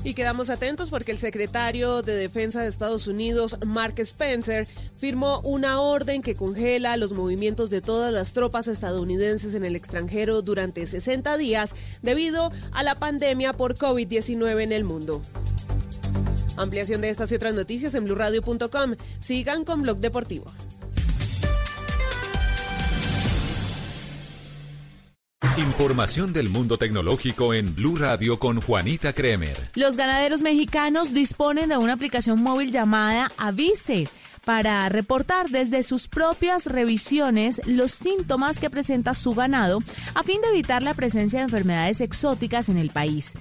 Y 0.06 0.16
quedamos 0.16 0.50
atentos 0.50 0.90
porque 0.90 1.14
el 1.14 1.18
secretario 1.18 2.02
de 2.02 2.16
Defensa 2.16 2.62
de 2.62 2.68
Estados 2.68 3.08
Unidos, 3.08 3.58
Mark 3.66 3.96
Spencer, 4.00 4.68
firmó 4.98 5.40
una 5.46 5.80
orden 5.80 6.22
que 6.22 6.36
congela 6.36 6.98
los 6.98 7.14
movimientos 7.14 7.70
de 7.70 7.80
todas 7.80 8.12
las 8.12 8.34
tropas 8.34 8.68
estadounidenses 8.68 9.56
en 9.56 9.64
el 9.64 9.78
extranjero 9.78 10.42
durante 10.42 10.86
60 10.88 11.38
días 11.38 11.74
debido 12.02 12.52
a 12.74 12.84
la 12.84 12.96
pandemia 12.96 13.54
por 13.54 13.78
COVID-19 13.78 14.62
en 14.62 14.72
el 14.74 14.84
mundo. 14.84 15.22
Ampliación 16.58 17.02
de 17.02 17.10
estas 17.10 17.32
y 17.32 17.36
otras 17.36 17.54
noticias 17.54 17.96
en 17.96 18.06
blurradio.com. 18.06 18.96
Sigan 19.20 19.66
con 19.66 19.82
Blog 19.82 20.00
Deportivo. 20.00 20.52
Información 25.58 26.34
del 26.34 26.50
mundo 26.50 26.80
tecnológico 26.80 27.54
en 27.54 27.76
Blue 27.76 27.98
Radio 27.98 28.40
con 28.40 28.60
Juanita 28.60 29.14
Kremer. 29.14 29.56
Los 29.76 29.98
ganaderos 29.98 30.42
mexicanos 30.42 31.14
disponen 31.14 31.70
de 31.70 31.78
una 31.78 31.94
aplicación 31.94 32.42
móvil 32.42 32.72
llamada 32.72 33.32
Avise 33.38 34.08
para 34.46 34.90
reportar 34.90 35.50
desde 35.50 35.84
sus 35.84 36.08
propias 36.08 36.66
revisiones 36.66 37.62
los 37.66 37.92
síntomas 37.92 38.60
que 38.60 38.70
presenta 38.70 39.14
su 39.14 39.34
ganado 39.34 39.80
a 40.16 40.24
fin 40.24 40.42
de 40.42 40.50
evitar 40.50 40.82
la 40.82 40.96
presencia 40.96 41.40
de 41.40 41.46
enfermedades 41.46 42.02
exóticas 42.02 42.70
en 42.70 42.78
el 42.78 42.90
país. 42.90 43.34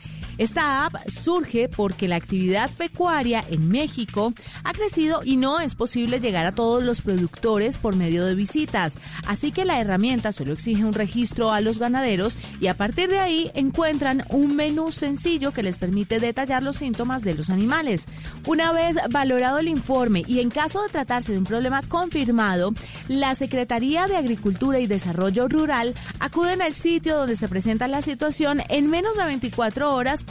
Esta 0.42 0.84
app 0.84 0.96
surge 1.08 1.68
porque 1.68 2.08
la 2.08 2.16
actividad 2.16 2.68
pecuaria 2.70 3.44
en 3.48 3.68
México 3.68 4.34
ha 4.64 4.72
crecido 4.72 5.22
y 5.24 5.36
no 5.36 5.60
es 5.60 5.76
posible 5.76 6.18
llegar 6.18 6.46
a 6.46 6.54
todos 6.56 6.82
los 6.82 7.00
productores 7.00 7.78
por 7.78 7.94
medio 7.94 8.24
de 8.24 8.34
visitas. 8.34 8.98
Así 9.24 9.52
que 9.52 9.64
la 9.64 9.80
herramienta 9.80 10.32
solo 10.32 10.52
exige 10.52 10.84
un 10.84 10.94
registro 10.94 11.52
a 11.52 11.60
los 11.60 11.78
ganaderos 11.78 12.36
y 12.60 12.66
a 12.66 12.76
partir 12.76 13.08
de 13.08 13.20
ahí 13.20 13.52
encuentran 13.54 14.24
un 14.30 14.56
menú 14.56 14.90
sencillo 14.90 15.52
que 15.52 15.62
les 15.62 15.78
permite 15.78 16.18
detallar 16.18 16.64
los 16.64 16.74
síntomas 16.74 17.22
de 17.22 17.36
los 17.36 17.48
animales. 17.48 18.06
Una 18.44 18.72
vez 18.72 18.96
valorado 19.10 19.60
el 19.60 19.68
informe 19.68 20.24
y 20.26 20.40
en 20.40 20.50
caso 20.50 20.82
de 20.82 20.88
tratarse 20.88 21.30
de 21.30 21.38
un 21.38 21.44
problema 21.44 21.82
confirmado, 21.82 22.74
la 23.06 23.36
Secretaría 23.36 24.08
de 24.08 24.16
Agricultura 24.16 24.80
y 24.80 24.88
Desarrollo 24.88 25.46
Rural 25.46 25.94
acuden 26.18 26.62
al 26.62 26.74
sitio 26.74 27.16
donde 27.16 27.36
se 27.36 27.46
presenta 27.46 27.86
la 27.86 28.02
situación 28.02 28.60
en 28.70 28.90
menos 28.90 29.16
de 29.16 29.24
24 29.24 29.94
horas 29.94 30.24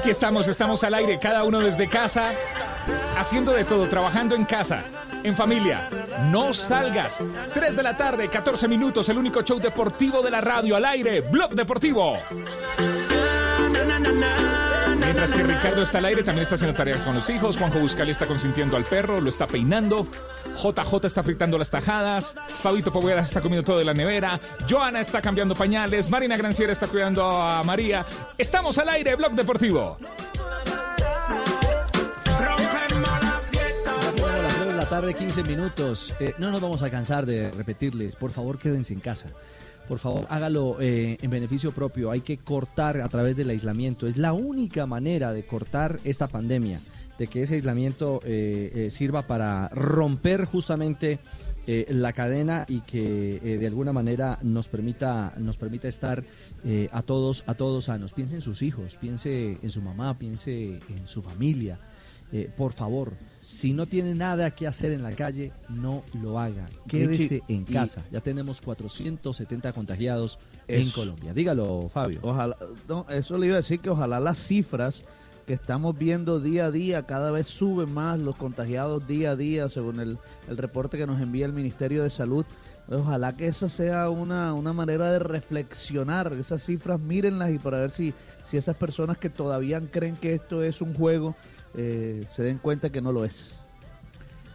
Aquí 0.00 0.08
estamos, 0.08 0.48
estamos 0.48 0.82
al 0.82 0.94
aire, 0.94 1.18
cada 1.18 1.44
uno 1.44 1.58
desde 1.58 1.86
casa, 1.86 2.32
haciendo 3.18 3.52
de 3.52 3.66
todo, 3.66 3.86
trabajando 3.86 4.34
en 4.34 4.46
casa, 4.46 4.82
en 5.22 5.36
familia. 5.36 5.90
No 6.30 6.54
salgas. 6.54 7.18
3 7.52 7.76
de 7.76 7.82
la 7.82 7.94
tarde, 7.98 8.28
14 8.28 8.66
minutos, 8.66 9.10
el 9.10 9.18
único 9.18 9.42
show 9.42 9.60
deportivo 9.60 10.22
de 10.22 10.30
la 10.30 10.40
radio 10.40 10.76
al 10.76 10.86
aire, 10.86 11.20
Blog 11.20 11.50
Deportivo. 11.50 12.16
Mientras 15.20 15.38
que 15.38 15.46
Ricardo 15.46 15.82
está 15.82 15.98
al 15.98 16.06
aire, 16.06 16.22
también 16.22 16.44
está 16.44 16.54
haciendo 16.54 16.74
tareas 16.74 17.04
con 17.04 17.14
los 17.14 17.28
hijos. 17.28 17.58
Juanjo 17.58 17.78
Buscali 17.78 18.10
está 18.10 18.26
consintiendo 18.26 18.74
al 18.78 18.84
perro, 18.84 19.20
lo 19.20 19.28
está 19.28 19.46
peinando. 19.46 20.06
JJ 20.54 21.04
está 21.04 21.22
fritando 21.22 21.58
las 21.58 21.70
tajadas. 21.70 22.34
Fabito 22.62 22.90
Poveda 22.90 23.20
está 23.20 23.42
comiendo 23.42 23.62
todo 23.62 23.76
de 23.76 23.84
la 23.84 23.92
nevera. 23.92 24.40
Joana 24.66 25.02
está 25.02 25.20
cambiando 25.20 25.54
pañales. 25.54 26.08
Marina 26.08 26.38
Granciera 26.38 26.72
está 26.72 26.88
cuidando 26.88 27.30
a 27.30 27.62
María. 27.64 28.06
Estamos 28.38 28.78
al 28.78 28.88
aire, 28.88 29.14
Blog 29.14 29.32
Deportivo. 29.32 29.98
las 34.42 34.54
3 34.56 34.68
de 34.68 34.72
la 34.72 34.88
tarde, 34.88 35.12
15 35.12 35.42
minutos. 35.42 36.14
Eh, 36.18 36.32
no 36.38 36.50
nos 36.50 36.62
vamos 36.62 36.82
a 36.82 36.90
cansar 36.90 37.26
de 37.26 37.50
repetirles. 37.50 38.16
Por 38.16 38.30
favor, 38.30 38.56
quédense 38.56 38.94
en 38.94 39.00
casa. 39.00 39.28
Por 39.90 39.98
favor, 39.98 40.24
hágalo 40.30 40.80
eh, 40.80 41.18
en 41.20 41.30
beneficio 41.30 41.72
propio. 41.72 42.12
Hay 42.12 42.20
que 42.20 42.38
cortar 42.38 43.00
a 43.00 43.08
través 43.08 43.36
del 43.36 43.50
aislamiento. 43.50 44.06
Es 44.06 44.18
la 44.18 44.32
única 44.32 44.86
manera 44.86 45.32
de 45.32 45.44
cortar 45.44 45.98
esta 46.04 46.28
pandemia, 46.28 46.80
de 47.18 47.26
que 47.26 47.42
ese 47.42 47.56
aislamiento 47.56 48.20
eh, 48.24 48.70
eh, 48.72 48.90
sirva 48.90 49.22
para 49.22 49.68
romper 49.70 50.44
justamente 50.44 51.18
la 51.66 52.12
cadena 52.12 52.64
y 52.68 52.80
que 52.80 53.38
de 53.60 53.66
alguna 53.66 53.92
manera 53.92 54.40
nos 54.42 54.66
permita 54.66 55.34
nos 55.36 55.56
permita 55.56 55.86
estar 55.86 56.24
a 56.90 57.02
todos 57.02 57.44
a 57.46 57.54
todos 57.54 57.84
sanos. 57.84 58.12
Piense 58.12 58.34
en 58.34 58.40
sus 58.40 58.62
hijos, 58.62 58.96
piense 58.96 59.56
en 59.62 59.70
su 59.70 59.80
mamá, 59.80 60.18
piense 60.18 60.80
en 60.88 61.06
su 61.06 61.22
familia. 61.22 61.78
Eh, 62.32 62.50
por 62.56 62.72
favor, 62.72 63.12
si 63.40 63.72
no 63.72 63.86
tiene 63.86 64.14
nada 64.14 64.50
que 64.50 64.66
hacer 64.66 64.92
en 64.92 65.02
la 65.02 65.12
calle, 65.12 65.52
no 65.68 66.04
lo 66.22 66.38
haga. 66.38 66.68
Quédese 66.86 67.42
en 67.48 67.64
casa. 67.64 68.04
Ya 68.12 68.20
tenemos 68.20 68.60
470 68.60 69.72
contagiados 69.72 70.38
en. 70.68 70.90
Colombia. 70.90 71.32
Dígalo, 71.32 71.88
Fabio. 71.92 72.20
Ojalá, 72.22 72.56
no, 72.88 73.06
eso 73.08 73.38
le 73.38 73.46
iba 73.46 73.54
a 73.54 73.58
decir 73.58 73.80
que 73.80 73.90
ojalá 73.90 74.20
las 74.20 74.38
cifras 74.38 75.04
que 75.46 75.54
estamos 75.54 75.98
viendo 75.98 76.38
día 76.38 76.66
a 76.66 76.70
día, 76.70 77.06
cada 77.06 77.30
vez 77.30 77.46
suben 77.46 77.92
más 77.92 78.18
los 78.18 78.36
contagiados 78.36 79.06
día 79.08 79.32
a 79.32 79.36
día, 79.36 79.68
según 79.68 79.98
el, 79.98 80.18
el 80.48 80.56
reporte 80.56 80.96
que 80.98 81.06
nos 81.06 81.20
envía 81.20 81.46
el 81.46 81.52
Ministerio 81.52 82.04
de 82.04 82.10
Salud. 82.10 82.44
Ojalá 82.88 83.36
que 83.36 83.46
esa 83.46 83.68
sea 83.68 84.10
una, 84.10 84.52
una 84.52 84.72
manera 84.72 85.12
de 85.12 85.20
reflexionar, 85.20 86.32
esas 86.34 86.64
cifras 86.64 87.00
mírenlas 87.00 87.52
y 87.52 87.58
para 87.58 87.78
ver 87.78 87.92
si, 87.92 88.12
si 88.44 88.56
esas 88.56 88.76
personas 88.76 89.16
que 89.16 89.30
todavía 89.30 89.80
creen 89.90 90.16
que 90.16 90.34
esto 90.34 90.62
es 90.62 90.80
un 90.80 90.94
juego, 90.94 91.36
eh, 91.76 92.24
se 92.34 92.42
den 92.42 92.58
cuenta 92.58 92.90
que 92.90 93.00
no 93.00 93.12
lo 93.12 93.24
es. 93.24 93.52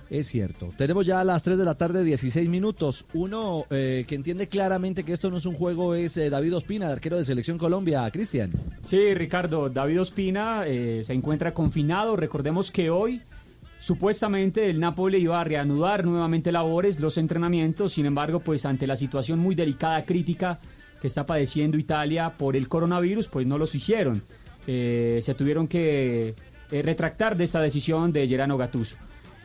Es 0.10 0.28
cierto. 0.28 0.70
Tenemos 0.78 1.06
ya 1.06 1.20
a 1.20 1.24
las 1.24 1.42
3 1.44 1.58
de 1.58 1.66
la 1.66 1.76
tarde 1.76 2.04
16 2.04 2.48
minutos. 2.48 3.06
Uno 3.14 3.66
eh, 3.72 4.06
que 4.08 4.16
entiende 4.16 4.48
claramente 4.48 5.04
que 5.04 5.14
esto 5.14 5.32
no 5.32 5.38
es 5.38 5.46
un 5.46 5.56
juego 5.56 5.96
es 5.96 6.18
eh, 6.18 6.30
David 6.30 6.58
Ospina, 6.58 6.86
el 6.86 6.92
arquero 6.94 7.18
de 7.18 7.24
Selección 7.24 7.58
Colombia. 7.58 8.10
Cristian. 8.12 8.52
Sí, 8.84 9.14
Ricardo, 9.16 9.70
David 9.70 10.02
Ospina 10.02 10.64
eh, 10.68 11.02
se 11.04 11.14
encuentra 11.14 11.54
confinado. 11.54 12.16
Recordemos 12.16 12.72
que 12.72 12.92
hoy 12.92 13.22
supuestamente 13.80 14.70
el 14.70 14.80
Napoli 14.80 15.18
iba 15.18 15.42
a 15.42 15.44
reanudar 15.44 16.06
nuevamente 16.06 16.52
labores, 16.52 17.00
los 17.00 17.18
entrenamientos. 17.18 17.94
Sin 17.94 18.06
embargo, 18.06 18.42
pues 18.42 18.66
ante 18.66 18.86
la 18.86 18.96
situación 18.96 19.40
muy 19.40 19.56
delicada, 19.56 20.06
crítica 20.06 20.60
que 21.02 21.08
está 21.08 21.26
padeciendo 21.26 21.78
Italia 21.78 22.36
por 22.38 22.56
el 22.56 22.68
coronavirus, 22.68 23.28
pues 23.28 23.48
no 23.48 23.58
los 23.58 23.74
hicieron. 23.74 24.24
Eh, 24.68 25.20
se 25.24 25.34
tuvieron 25.34 25.68
que 25.68 26.36
eh, 26.72 26.82
retractar 26.82 27.36
de 27.38 27.44
esta 27.44 27.60
decisión 27.62 28.12
de 28.12 28.28
Gerano 28.28 28.58
Gattuso. 28.58 28.96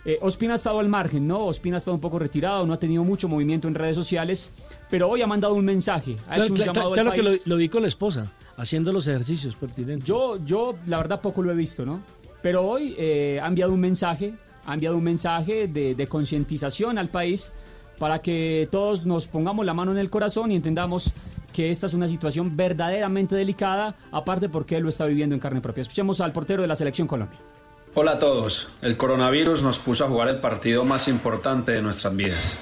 Eh, 0.05 0.19
Ospina 0.23 0.55
ha 0.55 0.57
estado 0.57 0.79
al 0.81 0.89
margen, 0.89 1.27
¿no? 1.27 1.45
Ospina 1.45 1.77
ha 1.77 1.79
estado 1.79 1.95
un 1.95 2.01
poco 2.01 2.19
retirado, 2.19 2.65
no 2.67 2.73
ha 2.73 2.79
tenido 2.79 3.05
mucho 3.05 3.29
movimiento 3.29 3.69
en 3.69 3.75
redes 3.75 3.95
sociales, 3.97 4.51
pero 4.89 5.09
hoy 5.11 5.21
ha 5.21 5.27
mandado 5.27 5.53
un 5.55 5.65
mensaje, 5.65 6.17
ha 6.27 6.35
Claro, 6.37 6.45
hecho 6.45 6.53
un 6.53 6.57
claro, 6.57 6.73
llamado 6.73 6.89
al 6.89 6.95
claro 6.95 7.13
que 7.13 7.23
lo, 7.23 7.31
país. 7.31 7.47
lo 7.47 7.57
vi 7.57 7.69
con 7.69 7.83
la 7.83 7.89
esposa, 7.89 8.33
haciendo 8.57 8.93
los 8.93 9.07
ejercicios 9.07 9.57
pertinentes. 9.57 10.09
Yo, 10.09 10.39
yo, 10.45 10.75
la 10.87 10.97
verdad, 10.97 11.21
poco 11.21 11.43
lo 11.43 11.53
he 11.53 11.55
visto, 11.55 11.85
¿no? 11.85 12.01
Pero 12.43 12.67
hoy 12.67 12.95
eh, 12.97 13.39
ha 13.43 13.47
enviado 13.47 13.75
un 13.75 13.81
mensaje, 13.81 14.35
ha 14.65 14.73
enviado 14.73 14.97
un 14.97 15.05
mensaje 15.05 15.69
de, 15.69 15.95
de 15.95 16.07
concientización 16.07 16.97
al 16.97 17.11
país 17.11 17.53
para 17.99 18.21
que 18.23 18.67
todos 18.71 19.05
nos 19.05 19.27
pongamos 19.27 19.67
la 19.67 19.75
mano 19.75 19.93
en 19.93 19.99
el 19.99 20.09
corazón 20.09 20.51
y 20.51 20.57
entendamos 20.57 21.13
que 21.61 21.71
esta 21.71 21.87
es 21.87 21.93
una 21.93 22.09
situación 22.09 22.57
verdaderamente 22.57 23.35
delicada, 23.35 23.95
aparte 24.13 24.49
porque 24.49 24.77
él 24.77 24.83
lo 24.83 24.89
está 24.89 25.05
viviendo 25.05 25.35
en 25.35 25.41
carne 25.41 25.61
propia. 25.61 25.83
Escuchemos 25.83 26.23
al 26.23 26.33
portero 26.33 26.63
de 26.63 26.69
la 26.69 26.75
Selección 26.75 27.07
Colombia. 27.07 27.39
Hola 27.93 28.13
a 28.13 28.19
todos. 28.19 28.69
El 28.81 28.97
coronavirus 28.97 29.63
nos 29.63 29.79
puso 29.79 30.07
a 30.07 30.09
jugar 30.09 30.29
el 30.29 30.39
partido 30.39 30.87
más 30.87 31.07
importante 31.07 31.73
de 31.73 31.83
nuestras 31.83 32.17
vidas. 32.17 32.57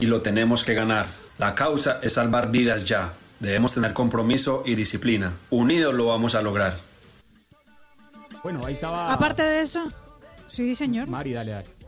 Y 0.00 0.06
lo 0.06 0.20
tenemos 0.20 0.64
que 0.64 0.74
ganar. 0.74 1.06
La 1.38 1.54
causa 1.54 2.00
es 2.02 2.14
salvar 2.14 2.50
vidas 2.50 2.84
ya. 2.84 3.12
Debemos 3.38 3.74
tener 3.74 3.92
compromiso 3.92 4.64
y 4.66 4.74
disciplina. 4.74 5.34
Unidos 5.50 5.94
lo 5.94 6.06
vamos 6.06 6.34
a 6.34 6.42
lograr. 6.42 6.78
Bueno, 8.42 8.66
ahí 8.66 8.74
estaba... 8.74 9.12
Aparte 9.12 9.44
de 9.44 9.60
eso, 9.60 9.92
sí, 10.48 10.74
señor. 10.74 11.06
Mari, 11.06 11.34
dale, 11.34 11.52
dale. 11.52 11.81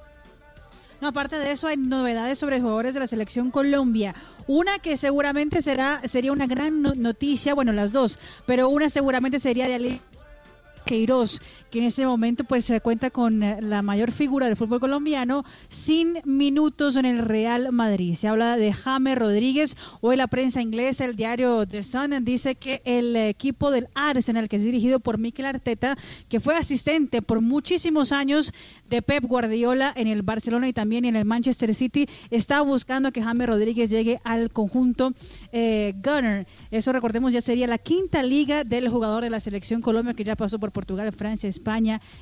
No, 1.00 1.08
aparte 1.08 1.38
de 1.38 1.52
eso 1.52 1.66
hay 1.66 1.76
novedades 1.76 2.38
sobre 2.38 2.60
jugadores 2.60 2.94
de 2.94 3.00
la 3.00 3.06
selección 3.06 3.50
Colombia. 3.50 4.14
Una 4.46 4.78
que 4.78 4.96
seguramente 4.96 5.60
será 5.60 6.00
sería 6.04 6.32
una 6.32 6.46
gran 6.46 6.80
no- 6.82 6.94
noticia, 6.94 7.54
bueno, 7.54 7.72
las 7.72 7.92
dos, 7.92 8.18
pero 8.46 8.68
una 8.68 8.88
seguramente 8.88 9.38
sería 9.40 9.66
de 9.68 9.74
Ali 9.74 10.00
Queiroz, 10.86 11.40
que 11.74 11.80
en 11.80 11.86
ese 11.86 12.06
momento 12.06 12.44
pues 12.44 12.66
se 12.66 12.80
cuenta 12.80 13.10
con 13.10 13.42
eh, 13.42 13.60
la 13.60 13.82
mayor 13.82 14.12
figura 14.12 14.46
del 14.46 14.54
fútbol 14.54 14.78
colombiano 14.78 15.44
sin 15.68 16.20
minutos 16.24 16.94
en 16.94 17.04
el 17.04 17.18
Real 17.18 17.72
Madrid. 17.72 18.14
Se 18.14 18.28
habla 18.28 18.56
de 18.56 18.72
James 18.72 19.18
Rodríguez. 19.18 19.76
Hoy 20.00 20.14
la 20.14 20.28
prensa 20.28 20.62
inglesa, 20.62 21.04
el 21.04 21.16
diario 21.16 21.66
The 21.66 21.82
Sun, 21.82 22.24
dice 22.24 22.54
que 22.54 22.80
el 22.84 23.16
equipo 23.16 23.72
del 23.72 23.88
Arsenal, 23.96 24.48
que 24.48 24.54
es 24.54 24.64
dirigido 24.64 25.00
por 25.00 25.18
Mikel 25.18 25.46
Arteta, 25.46 25.98
que 26.28 26.38
fue 26.38 26.54
asistente 26.54 27.22
por 27.22 27.40
muchísimos 27.40 28.12
años 28.12 28.52
de 28.88 29.02
Pep 29.02 29.24
Guardiola 29.24 29.92
en 29.96 30.06
el 30.06 30.22
Barcelona 30.22 30.68
y 30.68 30.72
también 30.72 31.04
en 31.04 31.16
el 31.16 31.24
Manchester 31.24 31.74
City, 31.74 32.06
está 32.30 32.60
buscando 32.60 33.10
que 33.10 33.20
James 33.20 33.48
Rodríguez 33.48 33.90
llegue 33.90 34.20
al 34.22 34.52
conjunto 34.52 35.12
eh, 35.50 35.92
Gunner. 36.04 36.46
Eso 36.70 36.92
recordemos 36.92 37.32
ya 37.32 37.40
sería 37.40 37.66
la 37.66 37.78
quinta 37.78 38.22
liga 38.22 38.62
del 38.62 38.88
jugador 38.88 39.24
de 39.24 39.30
la 39.30 39.40
selección 39.40 39.82
Colombia 39.82 40.14
que 40.14 40.22
ya 40.22 40.36
pasó 40.36 40.60
por 40.60 40.70
Portugal, 40.70 41.10
Francia, 41.10 41.48
España 41.48 41.63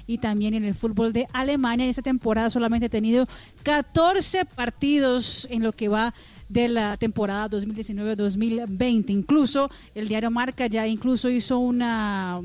y 0.06 0.18
también 0.18 0.54
en 0.54 0.64
el 0.64 0.74
fútbol 0.74 1.12
de 1.12 1.26
Alemania. 1.32 1.86
Esta 1.86 2.02
temporada 2.02 2.50
solamente 2.50 2.86
ha 2.86 2.88
tenido 2.88 3.26
14 3.62 4.44
partidos 4.44 5.46
en 5.50 5.62
lo 5.62 5.72
que 5.72 5.88
va 5.88 6.14
de 6.48 6.68
la 6.68 6.96
temporada 6.96 7.48
2019-2020. 7.50 9.10
Incluso 9.10 9.70
el 9.94 10.08
diario 10.08 10.30
Marca 10.30 10.66
ya 10.66 10.86
incluso 10.86 11.28
hizo 11.30 11.58
una, 11.58 12.40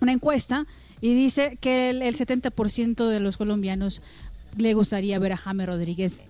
una 0.00 0.12
encuesta 0.12 0.66
y 1.00 1.14
dice 1.14 1.58
que 1.60 1.90
el, 1.90 2.02
el 2.02 2.16
70% 2.16 3.08
de 3.08 3.20
los 3.20 3.36
colombianos 3.36 4.02
le 4.56 4.74
gustaría 4.74 5.18
ver 5.18 5.32
a 5.32 5.36
James 5.36 5.66
Rodríguez 5.66 6.22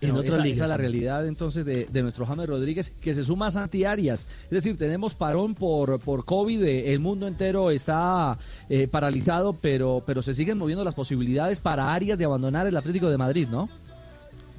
En 0.00 0.10
esa, 0.16 0.38
ligas, 0.38 0.58
esa 0.58 0.64
es 0.64 0.70
la 0.70 0.76
realidad 0.76 1.26
entonces 1.26 1.64
de, 1.64 1.86
de 1.86 2.02
nuestro 2.02 2.26
James 2.26 2.46
Rodríguez 2.46 2.92
que 3.00 3.14
se 3.14 3.24
suma 3.24 3.46
a 3.46 3.50
Santi 3.50 3.84
Arias. 3.84 4.26
Es 4.44 4.50
decir, 4.50 4.76
tenemos 4.76 5.14
parón 5.14 5.54
por, 5.54 5.98
por 6.00 6.24
COVID, 6.24 6.62
eh, 6.62 6.92
el 6.92 7.00
mundo 7.00 7.26
entero 7.26 7.70
está 7.70 8.38
eh, 8.68 8.88
paralizado, 8.88 9.54
pero, 9.54 10.02
pero 10.04 10.20
se 10.20 10.34
siguen 10.34 10.58
moviendo 10.58 10.84
las 10.84 10.94
posibilidades 10.94 11.60
para 11.60 11.94
Arias 11.94 12.18
de 12.18 12.26
abandonar 12.26 12.66
el 12.66 12.76
Atlético 12.76 13.08
de 13.08 13.16
Madrid, 13.16 13.48
¿no? 13.50 13.70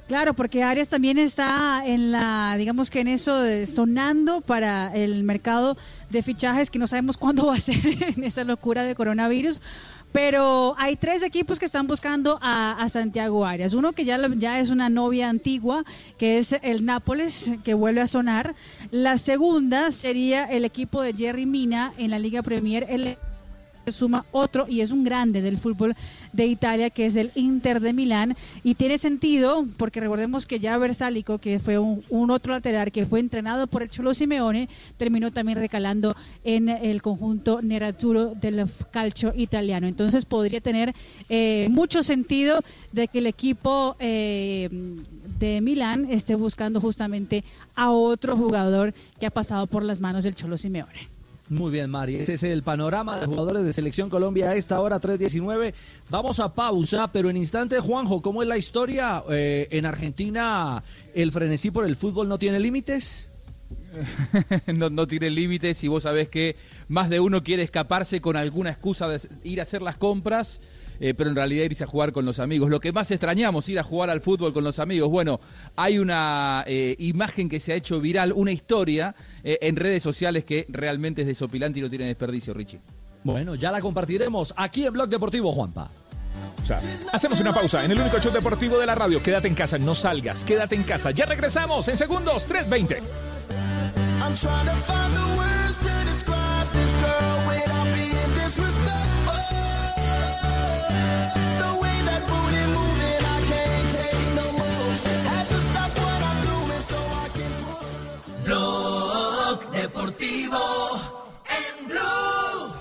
Claro, 0.08 0.32
porque 0.32 0.62
Arias 0.62 0.88
también 0.88 1.18
está 1.18 1.82
en 1.86 2.10
la, 2.10 2.56
digamos 2.56 2.90
que 2.90 3.00
en 3.00 3.08
eso 3.08 3.42
de 3.42 3.66
sonando 3.66 4.40
para 4.40 4.90
el 4.94 5.22
mercado 5.22 5.76
de 6.08 6.22
fichajes 6.22 6.70
que 6.70 6.78
no 6.78 6.86
sabemos 6.86 7.18
cuándo 7.18 7.46
va 7.46 7.56
a 7.56 7.60
ser 7.60 7.76
en 8.16 8.24
esa 8.24 8.42
locura 8.44 8.84
de 8.84 8.94
coronavirus. 8.94 9.60
Pero 10.12 10.74
hay 10.78 10.96
tres 10.96 11.22
equipos 11.22 11.58
que 11.58 11.66
están 11.66 11.86
buscando 11.86 12.38
a, 12.40 12.86
Santiago 12.88 13.44
Arias. 13.44 13.74
Uno 13.74 13.92
que 13.92 14.04
ya, 14.04 14.18
ya 14.36 14.58
es 14.58 14.70
una 14.70 14.88
novia 14.88 15.28
antigua, 15.28 15.84
que 16.16 16.38
es 16.38 16.56
el 16.62 16.84
Nápoles, 16.84 17.52
que 17.64 17.74
vuelve 17.74 18.00
a 18.00 18.06
sonar. 18.06 18.54
La 18.90 19.18
segunda 19.18 19.92
sería 19.92 20.44
el 20.44 20.64
equipo 20.64 21.02
de 21.02 21.12
Jerry 21.12 21.46
Mina 21.46 21.92
en 21.98 22.10
la 22.10 22.18
Liga 22.18 22.42
Premier. 22.42 22.86
El 22.88 23.18
suma 23.92 24.24
otro 24.32 24.66
y 24.68 24.80
es 24.80 24.90
un 24.90 25.04
grande 25.04 25.42
del 25.42 25.58
fútbol 25.58 25.94
de 26.32 26.46
Italia 26.46 26.90
que 26.90 27.06
es 27.06 27.16
el 27.16 27.30
Inter 27.34 27.80
de 27.80 27.92
Milán. 27.92 28.36
Y 28.62 28.74
tiene 28.74 28.98
sentido 28.98 29.64
porque 29.76 30.00
recordemos 30.00 30.46
que 30.46 30.60
ya 30.60 30.78
Versálico 30.78 31.38
que 31.38 31.58
fue 31.58 31.78
un, 31.78 32.30
otro 32.30 32.52
lateral 32.52 32.92
que 32.92 33.06
fue 33.06 33.20
entrenado 33.20 33.66
por 33.66 33.82
el 33.82 33.90
Cholo 33.90 34.14
Simeone 34.14 34.68
terminó 34.96 35.30
también 35.30 35.58
recalando 35.58 36.14
en 36.44 36.68
el 36.68 37.02
conjunto 37.02 37.62
Nerazzurro 37.62 38.34
del 38.34 38.66
calcio 38.90 39.32
italiano. 39.36 39.86
Entonces 39.86 40.24
podría 40.24 40.60
tener 40.60 40.94
eh, 41.28 41.68
mucho 41.70 42.02
sentido 42.02 42.60
de 42.92 43.08
que 43.08 43.18
el 43.18 43.26
equipo 43.26 43.96
eh, 43.98 44.68
de 45.38 45.60
Milán 45.60 46.10
esté 46.10 46.34
buscando 46.34 46.80
justamente 46.80 47.44
a 47.74 47.90
otro 47.90 48.36
jugador 48.36 48.94
que 49.18 49.26
ha 49.26 49.30
pasado 49.30 49.66
por 49.66 49.82
las 49.82 50.00
manos 50.00 50.24
del 50.24 50.34
Cholo 50.34 50.56
Simeone 50.58 51.17
Muy 51.50 51.70
bien, 51.70 51.90
Mari. 51.90 52.16
Este 52.16 52.34
es 52.34 52.42
el 52.42 52.62
panorama 52.62 53.18
de 53.18 53.26
jugadores 53.26 53.64
de 53.64 53.72
Selección 53.72 54.10
Colombia 54.10 54.50
a 54.50 54.56
esta 54.56 54.80
hora, 54.80 55.00
3.19. 55.00 55.72
Vamos 56.10 56.40
a 56.40 56.52
pausa, 56.52 57.10
pero 57.10 57.30
en 57.30 57.38
instante, 57.38 57.80
Juanjo, 57.80 58.20
¿cómo 58.20 58.42
es 58.42 58.48
la 58.48 58.58
historia? 58.58 59.22
Eh, 59.30 59.66
en 59.70 59.86
Argentina, 59.86 60.82
¿el 61.14 61.32
frenesí 61.32 61.70
por 61.70 61.86
el 61.86 61.96
fútbol 61.96 62.28
no 62.28 62.38
tiene 62.38 62.60
límites? 62.60 63.30
no, 64.66 64.90
no 64.90 65.06
tiene 65.06 65.30
límites 65.30 65.82
y 65.84 65.88
vos 65.88 66.02
sabés 66.02 66.28
que 66.28 66.56
más 66.88 67.08
de 67.08 67.20
uno 67.20 67.42
quiere 67.42 67.62
escaparse 67.62 68.20
con 68.20 68.36
alguna 68.36 68.70
excusa 68.70 69.08
de 69.08 69.20
ir 69.42 69.60
a 69.60 69.62
hacer 69.62 69.80
las 69.80 69.96
compras. 69.96 70.60
Eh, 71.00 71.14
pero 71.14 71.30
en 71.30 71.36
realidad 71.36 71.64
irse 71.64 71.84
a 71.84 71.86
jugar 71.86 72.12
con 72.12 72.24
los 72.24 72.38
amigos. 72.38 72.70
Lo 72.70 72.80
que 72.80 72.92
más 72.92 73.10
extrañamos, 73.10 73.68
ir 73.68 73.78
a 73.78 73.82
jugar 73.82 74.10
al 74.10 74.20
fútbol 74.20 74.52
con 74.52 74.64
los 74.64 74.78
amigos. 74.78 75.08
Bueno, 75.08 75.40
hay 75.76 75.98
una 75.98 76.64
eh, 76.66 76.96
imagen 76.98 77.48
que 77.48 77.60
se 77.60 77.72
ha 77.72 77.76
hecho 77.76 78.00
viral, 78.00 78.32
una 78.32 78.52
historia 78.52 79.14
eh, 79.42 79.58
en 79.62 79.76
redes 79.76 80.02
sociales 80.02 80.44
que 80.44 80.66
realmente 80.68 81.22
es 81.22 81.26
desopilante 81.26 81.78
y 81.78 81.82
no 81.82 81.90
tiene 81.90 82.06
desperdicio, 82.06 82.54
Richie. 82.54 82.80
Bueno, 83.24 83.54
ya 83.54 83.70
la 83.70 83.80
compartiremos 83.80 84.54
aquí 84.56 84.84
en 84.86 84.92
Blog 84.92 85.08
Deportivo, 85.08 85.52
Juanpa. 85.52 85.90
O 86.62 86.64
sea, 86.64 86.80
hacemos 87.12 87.40
una 87.40 87.52
pausa 87.52 87.84
en 87.84 87.90
el 87.92 88.00
único 88.00 88.18
show 88.18 88.32
deportivo 88.32 88.78
de 88.78 88.86
la 88.86 88.94
radio. 88.94 89.22
Quédate 89.22 89.48
en 89.48 89.54
casa, 89.54 89.78
no 89.78 89.94
salgas, 89.94 90.44
quédate 90.44 90.74
en 90.74 90.82
casa. 90.82 91.10
Ya 91.10 91.26
regresamos 91.26 91.88
en 91.88 91.96
segundos, 91.96 92.48
3.20. 92.48 92.98
Blog 108.48 109.70
Deportivo 109.72 110.58
en 111.44 111.86
Blue. 111.86 112.72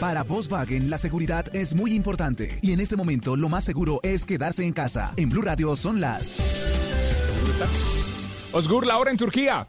Para 0.00 0.24
Volkswagen, 0.24 0.90
la 0.90 0.98
seguridad 0.98 1.46
es 1.54 1.76
muy 1.76 1.94
importante. 1.94 2.58
Y 2.60 2.72
en 2.72 2.80
este 2.80 2.96
momento, 2.96 3.36
lo 3.36 3.48
más 3.48 3.62
seguro 3.62 4.00
es 4.02 4.26
quedarse 4.26 4.64
en 4.64 4.72
casa. 4.72 5.14
En 5.16 5.28
Blue 5.28 5.42
Radio 5.42 5.76
son 5.76 6.00
las. 6.00 6.34
Osgur, 8.50 8.84
la 8.84 8.98
hora 8.98 9.12
en 9.12 9.16
Turquía. 9.16 9.68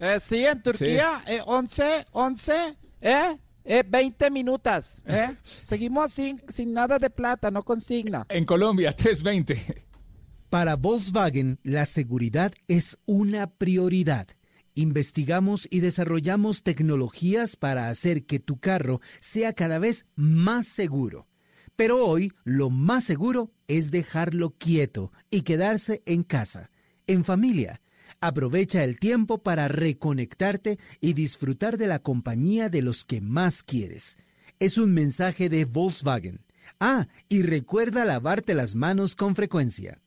Eh, 0.00 0.18
sí, 0.18 0.44
en 0.44 0.60
Turquía, 0.60 1.22
eh, 1.28 1.40
11, 1.46 2.06
11, 2.10 2.76
¿eh? 3.02 3.38
Eh, 3.64 3.84
20 3.86 4.28
minutos, 4.32 5.02
¿eh? 5.06 5.36
Seguimos 5.60 6.12
sin, 6.12 6.42
sin 6.48 6.72
nada 6.72 6.98
de 6.98 7.10
plata, 7.10 7.52
no 7.52 7.62
consigna. 7.62 8.26
En 8.28 8.44
Colombia, 8.44 8.96
3.20. 8.96 9.89
Para 10.50 10.74
Volkswagen, 10.74 11.60
la 11.62 11.86
seguridad 11.86 12.52
es 12.66 12.98
una 13.06 13.46
prioridad. 13.48 14.26
Investigamos 14.74 15.68
y 15.70 15.78
desarrollamos 15.78 16.64
tecnologías 16.64 17.54
para 17.54 17.88
hacer 17.88 18.26
que 18.26 18.40
tu 18.40 18.58
carro 18.58 19.00
sea 19.20 19.52
cada 19.52 19.78
vez 19.78 20.06
más 20.16 20.66
seguro. 20.66 21.28
Pero 21.76 22.04
hoy 22.04 22.32
lo 22.42 22.68
más 22.68 23.04
seguro 23.04 23.52
es 23.68 23.92
dejarlo 23.92 24.50
quieto 24.50 25.12
y 25.30 25.42
quedarse 25.42 26.02
en 26.04 26.24
casa, 26.24 26.72
en 27.06 27.22
familia. 27.22 27.80
Aprovecha 28.20 28.82
el 28.82 28.98
tiempo 28.98 29.44
para 29.44 29.68
reconectarte 29.68 30.80
y 31.00 31.12
disfrutar 31.12 31.78
de 31.78 31.86
la 31.86 32.00
compañía 32.00 32.68
de 32.68 32.82
los 32.82 33.04
que 33.04 33.20
más 33.20 33.62
quieres. 33.62 34.18
Es 34.58 34.78
un 34.78 34.94
mensaje 34.94 35.48
de 35.48 35.64
Volkswagen. 35.64 36.44
Ah, 36.80 37.06
y 37.28 37.42
recuerda 37.42 38.04
lavarte 38.04 38.54
las 38.54 38.74
manos 38.74 39.14
con 39.14 39.36
frecuencia. 39.36 40.00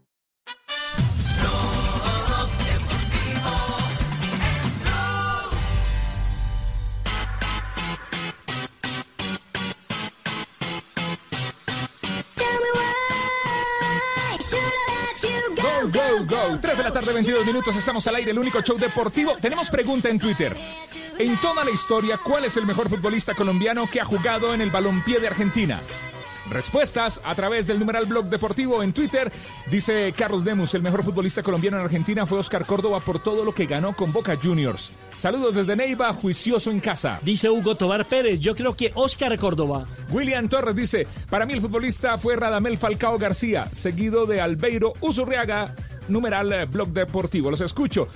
Tarde, 17.02 17.14
22 17.14 17.46
minutos. 17.46 17.74
Estamos 17.74 18.06
al 18.06 18.14
aire, 18.16 18.30
el 18.30 18.38
único 18.38 18.60
show 18.60 18.78
deportivo. 18.78 19.34
Tenemos 19.40 19.70
pregunta 19.70 20.08
en 20.08 20.20
Twitter. 20.20 20.56
En 21.18 21.36
toda 21.40 21.64
la 21.64 21.70
historia, 21.70 22.18
¿cuál 22.18 22.44
es 22.44 22.56
el 22.56 22.64
mejor 22.64 22.88
futbolista 22.88 23.34
colombiano 23.34 23.88
que 23.90 24.00
ha 24.00 24.04
jugado 24.04 24.54
en 24.54 24.60
el 24.60 24.70
balompié 24.70 25.18
de 25.18 25.26
Argentina? 25.26 25.80
Respuestas 26.48 27.20
a 27.24 27.34
través 27.34 27.66
del 27.66 27.78
numeral 27.78 28.06
blog 28.06 28.26
deportivo 28.26 28.82
en 28.82 28.92
Twitter. 28.92 29.32
Dice 29.68 30.12
Carlos 30.16 30.44
Demus, 30.44 30.74
el 30.74 30.82
mejor 30.82 31.02
futbolista 31.02 31.42
colombiano 31.42 31.78
en 31.78 31.84
Argentina 31.84 32.24
fue 32.24 32.38
Oscar 32.38 32.66
Córdoba 32.66 33.00
por 33.00 33.20
todo 33.20 33.44
lo 33.44 33.52
que 33.52 33.66
ganó 33.66 33.96
con 33.96 34.12
Boca 34.12 34.38
Juniors. 34.40 34.92
Saludos 35.16 35.56
desde 35.56 35.74
Neiva, 35.74 36.12
juicioso 36.12 36.70
en 36.70 36.78
casa. 36.78 37.18
Dice 37.22 37.48
Hugo 37.50 37.74
Tobar 37.74 38.04
Pérez, 38.04 38.38
yo 38.38 38.54
creo 38.54 38.76
que 38.76 38.92
Oscar 38.94 39.36
Córdoba. 39.38 39.86
William 40.10 40.48
Torres 40.48 40.76
dice, 40.76 41.06
para 41.30 41.46
mí 41.46 41.54
el 41.54 41.60
futbolista 41.60 42.16
fue 42.18 42.36
Radamel 42.36 42.78
Falcao 42.78 43.18
García, 43.18 43.64
seguido 43.72 44.26
de 44.26 44.40
Albeiro 44.40 44.92
Uzurriaga, 45.00 45.74
numeral 46.08 46.52
eh, 46.52 46.64
blog 46.66 46.88
deportivo. 46.88 47.50
Los 47.50 47.60
escucho. 47.60 48.08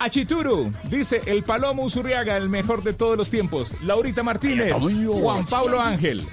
Achituru 0.00 0.72
dice 0.84 1.20
el 1.26 1.42
Palomo 1.42 1.82
Uzurriaga, 1.82 2.36
el 2.36 2.48
mejor 2.48 2.84
de 2.84 2.92
todos 2.92 3.16
los 3.16 3.30
tiempos. 3.30 3.72
Laurita 3.82 4.22
Martínez, 4.22 4.76
Juan 4.78 5.44
Pablo 5.46 5.80
Ángel. 5.80 6.24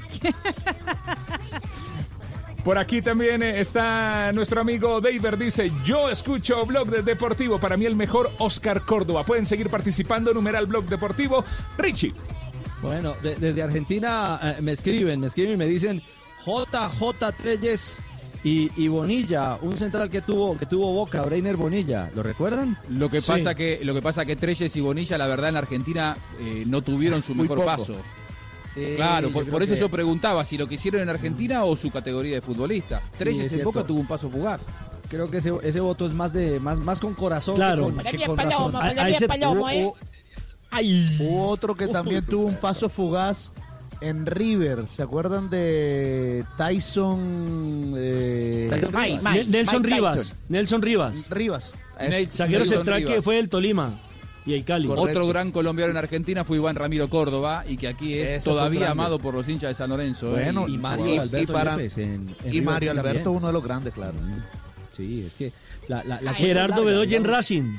Por 2.64 2.78
aquí 2.80 3.02
también 3.02 3.44
eh, 3.44 3.60
está 3.60 4.32
nuestro 4.34 4.62
amigo 4.62 5.00
David. 5.00 5.24
Dice: 5.38 5.72
Yo 5.84 6.10
escucho 6.10 6.66
Blog 6.66 6.88
de 6.90 7.04
Deportivo. 7.04 7.60
Para 7.60 7.78
mí, 7.78 7.86
el 7.86 7.96
mejor 7.96 8.32
Oscar 8.40 8.82
Córdoba. 8.82 9.24
Pueden 9.24 9.46
seguir 9.46 9.70
participando. 9.70 10.34
Numeral 10.34 10.66
Blog 10.66 10.86
Deportivo. 10.86 11.44
Richie. 11.78 12.14
Bueno, 12.82 13.14
de- 13.22 13.36
desde 13.36 13.62
Argentina 13.62 14.40
eh, 14.42 14.62
me 14.62 14.72
escriben, 14.72 15.20
me 15.20 15.28
escriben 15.28 15.54
y 15.54 15.58
me 15.58 15.66
dicen 15.68 16.02
JJ 16.46 17.32
Treyes 17.38 18.02
y, 18.46 18.72
y 18.78 18.88
Bonilla, 18.88 19.58
un 19.62 19.76
central 19.76 20.10
que 20.10 20.22
tuvo 20.22 20.56
que 20.58 20.68
tuvo 20.68 20.94
Boca, 20.94 21.22
Breiner 21.24 21.58
Bonilla, 21.58 22.10
¿lo 22.16 22.22
recuerdan? 22.24 22.78
Lo 22.90 23.10
que 23.10 23.22
pasa 23.22 23.56
que 23.56 23.80
lo 23.84 23.94
que 23.94 24.02
pasa 24.02 24.24
que 24.24 24.36
Treyes 24.36 24.74
y 24.76 24.82
Bonilla, 24.82 25.18
la 25.18 25.26
verdad, 25.28 25.50
en 25.50 25.58
Argentina 25.58 26.16
eh, 26.40 26.64
no 26.68 26.82
tuvieron 26.84 27.22
su 27.24 27.34
Muy 27.34 27.44
mejor 27.44 27.58
poco. 27.58 27.68
paso. 27.68 27.96
Sí, 28.76 28.94
claro, 28.98 29.32
por, 29.32 29.64
eso 29.64 29.74
que- 29.74 29.80
yo 29.80 29.90
preguntaba 29.90 30.44
si 30.46 30.58
lo 30.58 30.68
que 30.68 30.76
hicieron 30.76 31.02
en 31.02 31.10
Argentina 31.10 31.64
o 31.64 31.76
su 31.76 31.90
categoría 31.92 32.36
de 32.36 32.42
futbolista. 32.42 33.02
Treyes 33.18 33.48
es 33.48 33.54
en 33.54 33.64
Boca 33.64 33.84
tuvo 33.84 34.00
un 34.00 34.08
paso 34.08 34.30
fugaz. 34.30 34.66
Creo 35.10 35.30
que 35.32 35.38
ese, 35.38 35.52
ese 35.64 35.80
voto 35.80 36.06
es 36.06 36.14
más 36.14 36.32
de 36.34 36.60
más 36.60 36.78
más 36.80 37.00
con 37.00 37.14
corazón 37.16 37.56
Claro. 37.56 37.88
que 37.88 37.94
con, 37.96 38.04
que 38.04 38.26
con 38.28 38.36
Palomo, 38.36 38.80
razón. 38.80 39.28
Palomo, 39.28 39.70
¿eh? 39.70 39.92
Hubo 41.20 41.48
otro 41.48 41.74
que 41.76 41.88
también 41.88 42.26
tuvo 42.26 42.46
un 42.48 42.56
paso 42.58 42.90
fugaz 42.90 43.52
en 44.02 44.26
River. 44.26 44.86
¿Se 44.88 45.02
acuerdan 45.04 45.50
de 45.50 46.44
Tyson? 46.58 47.94
eh, 47.98 48.70
Ne- 49.34 49.44
Nelson 49.46 49.84
Rivas. 49.84 50.36
Nelson 50.50 50.82
Rivas. 50.82 51.30
Rivas. 51.30 51.74
Nelson 52.00 52.66
central 52.66 53.06
que 53.06 53.22
fue 53.22 53.40
el 53.40 53.50
Tolima 53.50 54.00
y 54.46 54.54
el 54.54 54.64
Cali. 54.64 54.88
Otro 54.88 55.28
gran 55.28 55.52
colombiano 55.52 55.92
en 55.92 55.98
Argentina 55.98 56.44
fue 56.44 56.58
Iván 56.58 56.76
Ramiro 56.76 57.10
Córdoba 57.10 57.64
y 57.68 57.78
que 57.78 57.88
aquí 57.88 58.14
es 58.20 58.44
todavía 58.44 58.92
amado 58.92 59.18
por 59.20 59.34
los 59.34 59.48
hinchas 59.48 59.70
de 59.70 59.76
San 59.76 59.90
Lorenzo. 59.90 60.38
¿eh? 60.38 60.44
Bueno, 60.44 60.66
y, 60.68 60.76
y 60.76 60.78
Mario 60.78 61.16
y- 61.16 61.18
Alberto 61.18 61.52
y 61.52 61.56
para- 61.56 61.72
Yepes 61.78 61.98
en- 61.98 62.04
en 62.04 62.36
y 62.48 62.52
River 62.52 62.64
Mario 62.64 62.94
también. 62.94 63.08
Alberto, 63.12 63.32
uno 63.32 63.48
de 63.48 63.54
los 63.54 63.64
grandes, 63.64 63.94
claro. 63.94 64.14
Sí, 64.92 65.24
es 65.28 65.34
que 65.36 65.52
la, 65.88 66.04
la, 66.04 66.22
la 66.22 66.34
Gerardo 66.34 66.84
Bedoya 66.86 67.18
en. 67.18 67.24
Racing. 67.24 67.74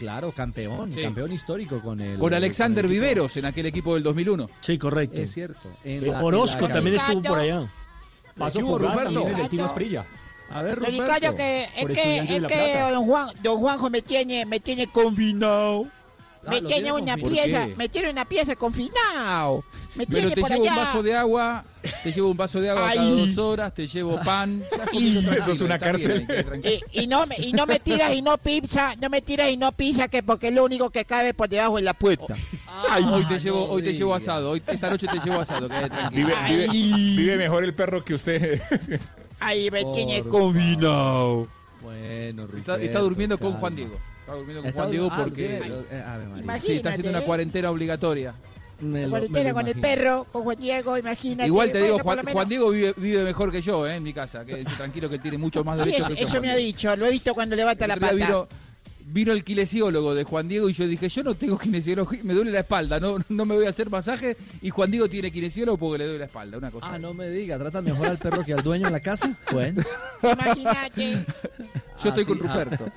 Claro, 0.00 0.32
campeón, 0.32 0.90
Sí. 0.92 1.02
campeón 1.02 1.32
histórico 1.32 1.80
con 1.80 2.00
el 2.00 2.18
Con 2.18 2.34
Alexander 2.34 2.84
con 2.84 2.90
el 2.90 2.96
equipo. 2.96 3.06
Viveros 3.06 3.36
en 3.36 3.44
aquel 3.44 3.66
equipo 3.66 3.94
del 3.94 4.02
2001. 4.02 4.48
Sí, 4.60 4.78
correcto. 4.78 5.20
Es 5.20 5.32
cierto. 5.32 5.70
En 5.84 6.02
Eh, 6.04 6.06
la- 6.08 6.22
Orozco 6.24 6.64
en 6.66 6.72
también 6.72 6.96
estuvo 6.96 7.22
por 7.22 7.38
allá. 7.38 7.70
Paso 8.36 8.58
¿Qué 8.58 8.64
hubo, 8.64 8.78
fugaz 8.78 8.92
Ruperto? 8.96 9.12
también 9.20 9.38
en 9.38 9.44
el 9.44 9.50
Team 9.50 9.66
Esprilla. 9.66 10.06
A 10.50 10.62
ver. 10.62 10.80
Ricardo, 10.80 11.34
que 11.36 11.64
es 11.76 11.82
Por 11.82 11.92
que, 11.92 12.18
es 12.18 12.40
que 12.46 12.80
don, 12.90 13.06
Juan, 13.06 13.28
don 13.42 13.58
Juanjo 13.58 13.88
me 13.90 14.02
tiene, 14.02 14.44
me 14.46 14.58
tiene 14.58 14.86
confinado. 14.88 15.86
Ah, 16.46 16.52
me 16.52 16.62
tiene 16.62 16.90
una 16.90 17.16
pieza, 17.16 17.68
me 17.76 17.88
tiene 17.88 18.10
una 18.10 18.24
pieza 18.24 18.56
confinado. 18.56 19.62
Me 19.94 20.06
Pero 20.06 20.18
tiene 20.28 20.34
te 20.34 20.40
por 20.40 20.50
llevo 20.50 20.62
allá. 20.62 20.70
un 20.72 20.76
vaso 20.78 21.02
de 21.02 21.14
agua, 21.16 21.64
te 22.02 22.12
llevo 22.12 22.28
un 22.28 22.36
vaso 22.36 22.60
de 22.60 22.70
agua 22.70 22.90
cada 22.94 23.04
dos 23.10 23.36
horas, 23.38 23.74
te 23.74 23.86
llevo 23.86 24.18
pan. 24.24 24.62
Y- 24.92 25.18
Eso 25.36 25.52
es 25.52 25.60
una 25.60 25.76
bien, 25.76 25.90
cárcel. 25.90 26.62
Y, 26.92 27.02
y 27.02 27.06
no 27.06 27.26
me, 27.26 27.36
y 27.38 27.52
no 27.52 27.66
me 27.66 27.78
tiras 27.78 28.14
y 28.14 28.22
no 28.22 28.38
pizza, 28.38 28.94
no 28.96 29.10
me 29.10 29.20
tiras 29.20 29.50
y 29.50 29.56
no 29.58 29.72
pizza, 29.72 30.08
que 30.08 30.22
porque 30.22 30.48
es 30.48 30.54
lo 30.54 30.64
único 30.64 30.88
que 30.90 31.04
cabe 31.04 31.34
por 31.34 31.48
debajo 31.48 31.76
de 31.76 31.82
la 31.82 31.92
puerta. 31.94 32.34
Ay, 32.88 33.04
hoy 33.04 33.24
te 33.26 33.38
llevo, 33.38 33.66
no 33.66 33.72
hoy 33.74 33.82
te 33.82 33.92
llevo 33.92 34.14
asado, 34.14 34.50
hoy, 34.52 34.62
esta 34.66 34.88
noche 34.88 35.06
te 35.08 35.18
llevo 35.20 35.40
asado. 35.40 35.68
Vive, 36.10 36.32
vive- 36.48 36.68
vive 36.72 37.36
mejor 37.36 37.64
el 37.64 37.74
perro 37.74 38.02
que 38.04 38.14
usted. 38.14 38.62
Ahí 39.40 39.70
me 39.70 39.82
Por 39.82 39.92
tiene 39.92 40.22
confinado. 40.22 41.48
Bueno, 41.82 42.46
Está, 42.78 42.98
durmiendo 43.00 43.38
con. 43.38 43.54
Juan 43.54 43.74
Diego. 43.76 43.98
Está 44.30 44.36
durmiendo 44.36 44.62
con 44.62 44.68
Está 44.68 44.80
Juan 44.82 44.90
Diego 44.92 45.08
ah, 45.10 45.20
porque. 45.22 45.56
Imagínate. 46.40 46.66
sí, 46.66 46.72
está 46.74 46.88
haciendo 46.90 47.10
una 47.10 47.20
cuarentena 47.22 47.70
obligatoria. 47.70 48.34
Me 48.80 49.02
lo- 49.02 49.10
Cuarentena 49.10 49.42
me 49.44 49.48
lo 49.50 49.54
con 49.56 49.68
el 49.68 49.80
perro, 49.80 50.26
con 50.32 50.42
Juan 50.44 50.58
Diego, 50.58 50.96
imagínate. 50.96 51.46
Igual 51.46 51.70
te 51.72 51.82
digo, 51.82 51.98
Bueno, 51.98 52.22
Juan, 52.22 52.32
Juan 52.32 52.48
Diego 52.48 52.70
vive, 52.70 52.94
vive 52.96 53.24
mejor 53.24 53.52
que 53.52 53.60
yo 53.60 53.86
eh, 53.86 53.96
en 53.96 54.02
mi 54.02 54.14
casa. 54.14 54.44
Que 54.44 54.64
tranquilo 54.64 55.08
que 55.08 55.16
él 55.16 55.20
tiene 55.22 55.36
mucho 55.36 55.62
más 55.64 55.78
Sí, 55.78 55.84
derechos 55.86 56.06
eso, 56.06 56.14
que 56.14 56.20
yo. 56.22 56.28
eso 56.28 56.40
me 56.40 56.50
ha 56.50 56.56
dicho, 56.56 56.96
lo 56.96 57.06
he 57.06 57.10
visto 57.10 57.34
cuando 57.34 57.56
levanta 57.56 57.86
la 57.86 57.96
pata. 57.96 58.14
vino, 58.14 58.48
vino 59.12 59.32
el 59.32 59.44
kinesiólogo 59.44 60.14
de 60.14 60.24
Juan 60.24 60.48
Diego 60.48 60.68
y 60.68 60.72
yo 60.72 60.86
dije, 60.86 61.08
yo 61.08 61.22
no 61.22 61.34
tengo 61.34 61.58
kinesiología, 61.58 62.20
me 62.24 62.34
duele 62.34 62.50
la 62.50 62.60
espalda, 62.60 63.00
no, 63.00 63.18
no 63.28 63.44
me 63.44 63.54
voy 63.54 63.66
a 63.66 63.70
hacer 63.70 63.90
masaje 63.90 64.36
y 64.62 64.70
Juan 64.70 64.90
Diego 64.90 65.08
tiene 65.08 65.30
kinesiólogo 65.30 65.78
porque 65.78 65.98
le 65.98 66.04
duele 66.04 66.18
la 66.20 66.24
espalda, 66.26 66.58
una 66.58 66.70
cosa. 66.70 66.86
Ah, 66.94 66.98
no 66.98 67.12
me 67.14 67.28
diga, 67.28 67.58
¿trata 67.58 67.82
mejor 67.82 68.06
al 68.08 68.18
perro 68.18 68.44
que 68.44 68.52
al 68.54 68.62
dueño 68.62 68.86
en 68.86 68.92
la 68.92 69.00
casa? 69.00 69.36
Bueno, 69.52 69.82
Imagínate. 70.22 71.24
Yo 72.02 72.08
estoy 72.08 72.22
así- 72.22 72.24
con 72.24 72.38
Ruperto. 72.38 72.90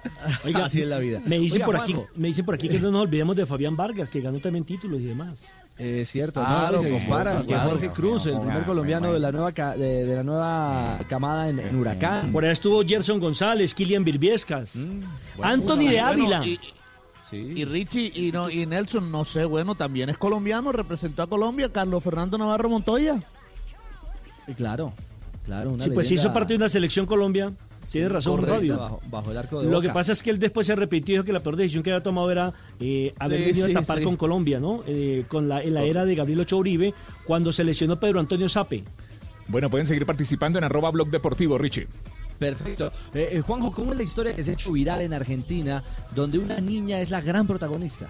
Oiga, 0.45 0.65
así 0.65 0.81
es 0.81 0.87
la 0.87 0.99
vida. 0.99 1.21
Me 1.25 1.37
dicen, 1.37 1.57
Oiga, 1.61 1.65
por 1.65 1.77
aquí, 1.77 1.95
me 2.15 2.27
dicen 2.29 2.45
por 2.45 2.55
aquí 2.55 2.69
que 2.69 2.79
no 2.79 2.91
nos 2.91 3.01
olvidemos 3.03 3.35
de 3.35 3.45
Fabián 3.45 3.75
Vargas, 3.75 4.09
que 4.09 4.21
ganó 4.21 4.39
también 4.39 4.63
títulos 4.65 5.01
y 5.01 5.05
demás. 5.05 5.51
Es 5.77 6.09
cierto, 6.11 6.39
Claro, 6.39 6.77
no, 6.77 6.83
se 6.83 6.89
que 6.91 6.97
claro, 7.47 7.69
Jorge 7.71 7.89
Cruz, 7.91 8.25
el 8.27 8.39
primer 8.39 8.63
colombiano 8.63 9.11
de 9.11 9.19
la 9.19 9.31
nueva 9.31 9.51
ca- 9.51 9.75
de, 9.75 10.05
de 10.05 10.15
la 10.17 10.23
nueva 10.23 10.99
camada 11.09 11.49
en, 11.49 11.59
en 11.59 11.75
Huracán. 11.75 12.31
Por 12.31 12.45
ahí 12.45 12.51
estuvo 12.51 12.83
Gerson 12.85 13.19
González, 13.19 13.73
Kilian 13.73 14.03
Birbiescas, 14.03 14.75
Mm, 14.75 15.01
Anthony 15.41 15.87
de 15.89 15.99
Ávila. 15.99 16.39
Bueno, 16.39 16.45
y, 16.45 16.59
y 17.61 17.65
Richie 17.65 18.11
y, 18.13 18.31
no, 18.31 18.51
y 18.51 18.67
Nelson, 18.67 19.11
no 19.11 19.25
sé, 19.25 19.45
bueno, 19.45 19.73
también 19.73 20.09
es 20.09 20.17
colombiano, 20.19 20.71
representó 20.71 21.23
a 21.23 21.27
Colombia, 21.27 21.69
Carlos 21.73 22.03
Fernando 22.03 22.37
Navarro 22.37 22.69
Montoya. 22.69 23.23
Claro, 24.55 24.93
claro. 25.45 25.71
Una 25.71 25.83
Sí, 25.85 25.89
pues 25.89 26.07
leyenda 26.09 26.21
hizo 26.29 26.33
parte 26.33 26.53
de 26.53 26.57
una 26.57 26.69
selección 26.69 27.05
Colombia. 27.07 27.51
Tienes 27.91 28.11
razón, 28.11 28.35
correcto, 28.37 28.55
Fabio. 28.55 28.77
Bajo, 28.77 29.01
bajo 29.09 29.31
el 29.31 29.37
arco 29.37 29.59
de 29.59 29.65
Lo 29.69 29.77
Boca. 29.77 29.87
que 29.87 29.93
pasa 29.93 30.11
es 30.13 30.23
que 30.23 30.29
él 30.31 30.39
después 30.39 30.65
se 30.65 30.75
repitió 30.75 31.13
y 31.13 31.17
dijo 31.17 31.25
que 31.25 31.33
la 31.33 31.41
peor 31.41 31.55
decisión 31.55 31.83
que 31.83 31.91
había 31.91 32.01
tomado 32.03 32.31
era 32.31 32.53
eh, 32.79 33.13
haber 33.19 33.39
Sí, 33.39 33.45
venido 33.45 33.65
sí, 33.67 33.71
a 33.71 33.81
tapar 33.81 33.99
sí. 33.99 34.03
con 34.03 34.15
Colombia, 34.17 34.59
¿no? 34.59 34.83
Eh, 34.87 35.25
con 35.27 35.47
la, 35.47 35.61
en 35.61 35.73
la 35.73 35.83
era 35.83 36.05
de 36.05 36.15
Gabriel 36.15 36.39
Ochoa 36.41 36.59
Uribe, 36.59 36.93
cuando 37.25 37.51
se 37.51 37.63
lesionó 37.63 37.99
Pedro 37.99 38.19
Antonio 38.19 38.49
Sape. 38.49 38.83
Bueno, 39.47 39.69
pueden 39.69 39.85
seguir 39.87 40.05
participando 40.05 40.57
en 40.57 40.63
arroba 40.63 40.89
blog 40.91 41.09
deportivo, 41.09 41.57
Richie. 41.57 41.87
Perfecto. 42.39 42.91
Eh, 43.13 43.29
eh, 43.33 43.41
Juanjo, 43.41 43.71
¿cómo 43.71 43.91
es 43.91 43.97
la 43.97 44.03
historia 44.03 44.35
que 44.35 44.41
se 44.43 44.51
ha 44.51 44.53
hecho 44.53 44.71
viral 44.71 45.01
en 45.01 45.13
Argentina, 45.13 45.83
donde 46.15 46.39
una 46.39 46.59
niña 46.59 46.99
es 46.99 47.09
la 47.11 47.21
gran 47.21 47.45
protagonista? 47.45 48.09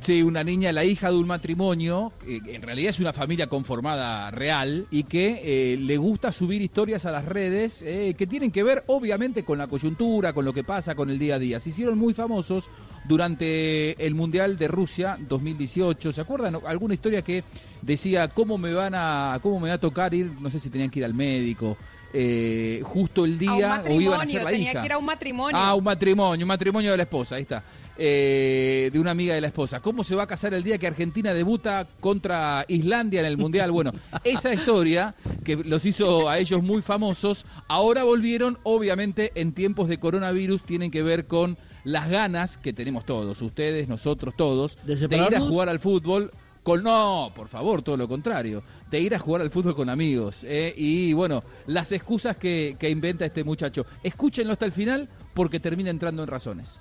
Sí, 0.00 0.22
una 0.24 0.42
niña, 0.42 0.72
la 0.72 0.84
hija 0.84 1.08
de 1.10 1.16
un 1.16 1.26
matrimonio, 1.28 2.12
que 2.20 2.40
en 2.54 2.62
realidad 2.62 2.90
es 2.90 2.98
una 3.00 3.12
familia 3.12 3.46
conformada 3.46 4.30
real 4.32 4.86
y 4.90 5.04
que 5.04 5.40
eh, 5.44 5.76
le 5.78 5.96
gusta 5.98 6.32
subir 6.32 6.60
historias 6.62 7.06
a 7.06 7.12
las 7.12 7.24
redes 7.24 7.80
eh, 7.82 8.14
que 8.18 8.26
tienen 8.26 8.50
que 8.50 8.64
ver 8.64 8.82
obviamente 8.88 9.44
con 9.44 9.56
la 9.56 9.68
coyuntura, 9.68 10.32
con 10.32 10.44
lo 10.44 10.52
que 10.52 10.64
pasa, 10.64 10.94
con 10.96 11.10
el 11.10 11.18
día 11.18 11.36
a 11.36 11.38
día. 11.38 11.60
Se 11.60 11.70
hicieron 11.70 11.96
muy 11.96 12.12
famosos 12.12 12.68
durante 13.04 14.04
el 14.04 14.14
Mundial 14.16 14.56
de 14.56 14.68
Rusia 14.68 15.16
2018. 15.28 16.12
¿Se 16.12 16.20
acuerdan? 16.20 16.58
Alguna 16.66 16.94
historia 16.94 17.22
que 17.22 17.44
decía 17.80 18.28
cómo 18.28 18.58
me 18.58 18.72
van 18.74 18.94
a, 18.96 19.38
cómo 19.42 19.60
me 19.60 19.68
va 19.68 19.76
a 19.76 19.80
tocar 19.80 20.12
ir, 20.12 20.32
no 20.40 20.50
sé 20.50 20.58
si 20.58 20.70
tenían 20.70 20.90
que 20.90 20.98
ir 20.98 21.04
al 21.04 21.14
médico. 21.14 21.76
eh, 22.16 22.80
justo 22.84 23.24
el 23.24 23.38
día 23.38 23.82
o 23.88 24.00
iban 24.00 24.20
a 24.20 24.26
ser 24.26 24.42
la 24.44 24.50
tenía 24.50 24.70
hija. 24.70 24.80
que 24.80 24.86
ir 24.86 24.92
a 24.92 24.98
un 24.98 25.04
matrimonio. 25.04 25.56
Ah, 25.60 25.74
un 25.74 25.82
matrimonio, 25.84 26.44
un 26.44 26.48
matrimonio 26.48 26.92
de 26.92 26.96
la 26.96 27.02
esposa, 27.02 27.34
ahí 27.36 27.42
está. 27.42 27.62
Eh, 27.96 28.90
de 28.92 28.98
una 28.98 29.12
amiga 29.12 29.36
de 29.36 29.40
la 29.40 29.46
esposa. 29.46 29.80
¿Cómo 29.80 30.02
se 30.02 30.16
va 30.16 30.24
a 30.24 30.26
casar 30.26 30.52
el 30.52 30.64
día 30.64 30.78
que 30.78 30.88
Argentina 30.88 31.32
debuta 31.32 31.86
contra 32.00 32.64
Islandia 32.66 33.20
en 33.20 33.26
el 33.26 33.36
Mundial? 33.36 33.70
Bueno, 33.70 33.92
esa 34.24 34.52
historia 34.52 35.14
que 35.44 35.54
los 35.56 35.84
hizo 35.84 36.28
a 36.28 36.38
ellos 36.38 36.60
muy 36.60 36.82
famosos, 36.82 37.46
ahora 37.68 38.02
volvieron, 38.02 38.58
obviamente, 38.64 39.30
en 39.36 39.52
tiempos 39.52 39.88
de 39.88 39.98
coronavirus, 39.98 40.64
tienen 40.64 40.90
que 40.90 41.04
ver 41.04 41.28
con 41.28 41.56
las 41.84 42.08
ganas 42.08 42.56
que 42.56 42.72
tenemos 42.72 43.06
todos, 43.06 43.40
ustedes, 43.42 43.86
nosotros, 43.86 44.34
todos, 44.36 44.76
¿De 44.84 44.96
de 44.96 45.16
ir 45.16 45.36
a 45.36 45.40
jugar 45.40 45.68
al 45.68 45.78
fútbol. 45.78 46.32
Con, 46.64 46.82
no, 46.82 47.30
por 47.36 47.46
favor, 47.46 47.82
todo 47.82 47.96
lo 47.96 48.08
contrario. 48.08 48.62
De 48.90 48.98
ir 48.98 49.14
a 49.14 49.18
jugar 49.20 49.42
al 49.42 49.50
fútbol 49.50 49.76
con 49.76 49.88
amigos. 49.88 50.42
eh, 50.44 50.74
y 50.76 51.12
bueno, 51.12 51.44
las 51.66 51.92
excusas 51.92 52.38
que, 52.38 52.74
que 52.76 52.90
inventa 52.90 53.24
este 53.24 53.44
muchacho. 53.44 53.86
Escúchenlo 54.02 54.54
hasta 54.54 54.64
el 54.64 54.72
final 54.72 55.08
porque 55.34 55.60
termina 55.60 55.90
entrando 55.90 56.22
en 56.22 56.28
razones. 56.28 56.80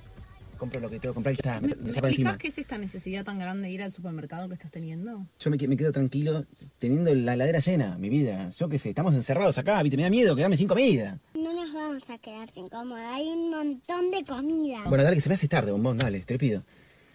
Compro 0.64 0.80
lo 0.80 0.90
que 0.90 0.98
tengo 0.98 1.11
que 1.11 1.15
comprar 1.15 1.34
y 1.34 1.38
ya 1.44 1.56
está, 1.57 1.60
me, 1.60 1.76
¿Me, 1.76 2.07
encima. 2.07 2.38
qué 2.38 2.48
es 2.48 2.57
esta 2.57 2.77
necesidad 2.77 3.26
tan 3.26 3.38
grande 3.38 3.68
de 3.68 3.73
ir 3.73 3.84
al 3.84 3.91
supermercado 3.91 4.48
que 4.48 4.53
estás 4.53 4.72
teniendo? 4.72 5.27
Yo 5.38 5.52
me, 5.52 5.57
que- 5.57 5.68
me 5.68 5.76
quedo 5.76 5.91
tranquilo 5.91 6.45
teniendo 6.80 7.14
la 7.14 7.34
heladera 7.34 7.60
llena, 7.60 7.98
mi 7.98 8.07
vida. 8.07 8.49
Yo 8.52 8.69
qué 8.69 8.80
sé, 8.80 8.88
estamos 8.88 9.14
encerrados 9.14 9.57
acá, 9.57 9.84
viste, 9.84 9.98
me 9.98 10.03
da 10.03 10.10
miedo 10.10 10.38
quedarme 10.38 10.56
sin 10.56 10.69
comida. 10.69 11.19
No 11.34 11.52
nos 11.53 11.73
vamos 11.73 12.10
a 12.10 12.18
quedar 12.18 12.49
sin 12.53 12.69
comida, 12.69 13.14
hay 13.14 13.27
un 13.27 13.49
montón 13.49 14.10
de 14.10 14.23
comida. 14.23 14.84
Bueno, 14.88 15.03
dale 15.03 15.18
que 15.18 15.22
se 15.22 15.27
me 15.27 15.35
hace 15.35 15.49
tarde, 15.49 15.73
bombón, 15.73 15.98
dale, 15.98 16.22
te 16.22 16.35
lo 16.35 16.40
pido. 16.40 16.64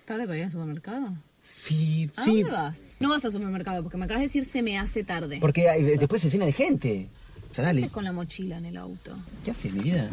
¿Tarde 0.05 0.27
para 0.27 0.37
ir 0.37 0.45
al 0.45 0.51
supermercado? 0.51 1.16
Sí, 1.41 2.11
¿A 2.16 2.25
sí. 2.25 2.43
dónde 2.43 2.51
vas? 2.55 2.97
No 3.01 3.09
vas 3.09 3.25
al 3.25 3.33
supermercado 3.33 3.83
porque 3.83 3.97
me 3.97 4.05
acabas 4.05 4.20
de 4.20 4.27
decir 4.27 4.45
se 4.45 4.61
me 4.61 4.77
hace 4.77 5.05
tarde. 5.05 5.39
Porque 5.41 5.70
hay- 5.70 5.85
después 5.97 6.20
se 6.20 6.29
llena 6.29 6.45
de 6.45 6.53
gente. 6.53 7.09
O 7.51 7.55
sea, 7.55 7.62
¿Qué 7.62 7.66
dale. 7.69 7.81
haces 7.81 7.93
con 7.93 8.05
la 8.05 8.12
mochila 8.12 8.59
en 8.59 8.66
el 8.66 8.77
auto? 8.77 9.16
¿Qué 9.43 9.53
haces, 9.53 9.73
mi 9.73 9.81
vida? 9.81 10.11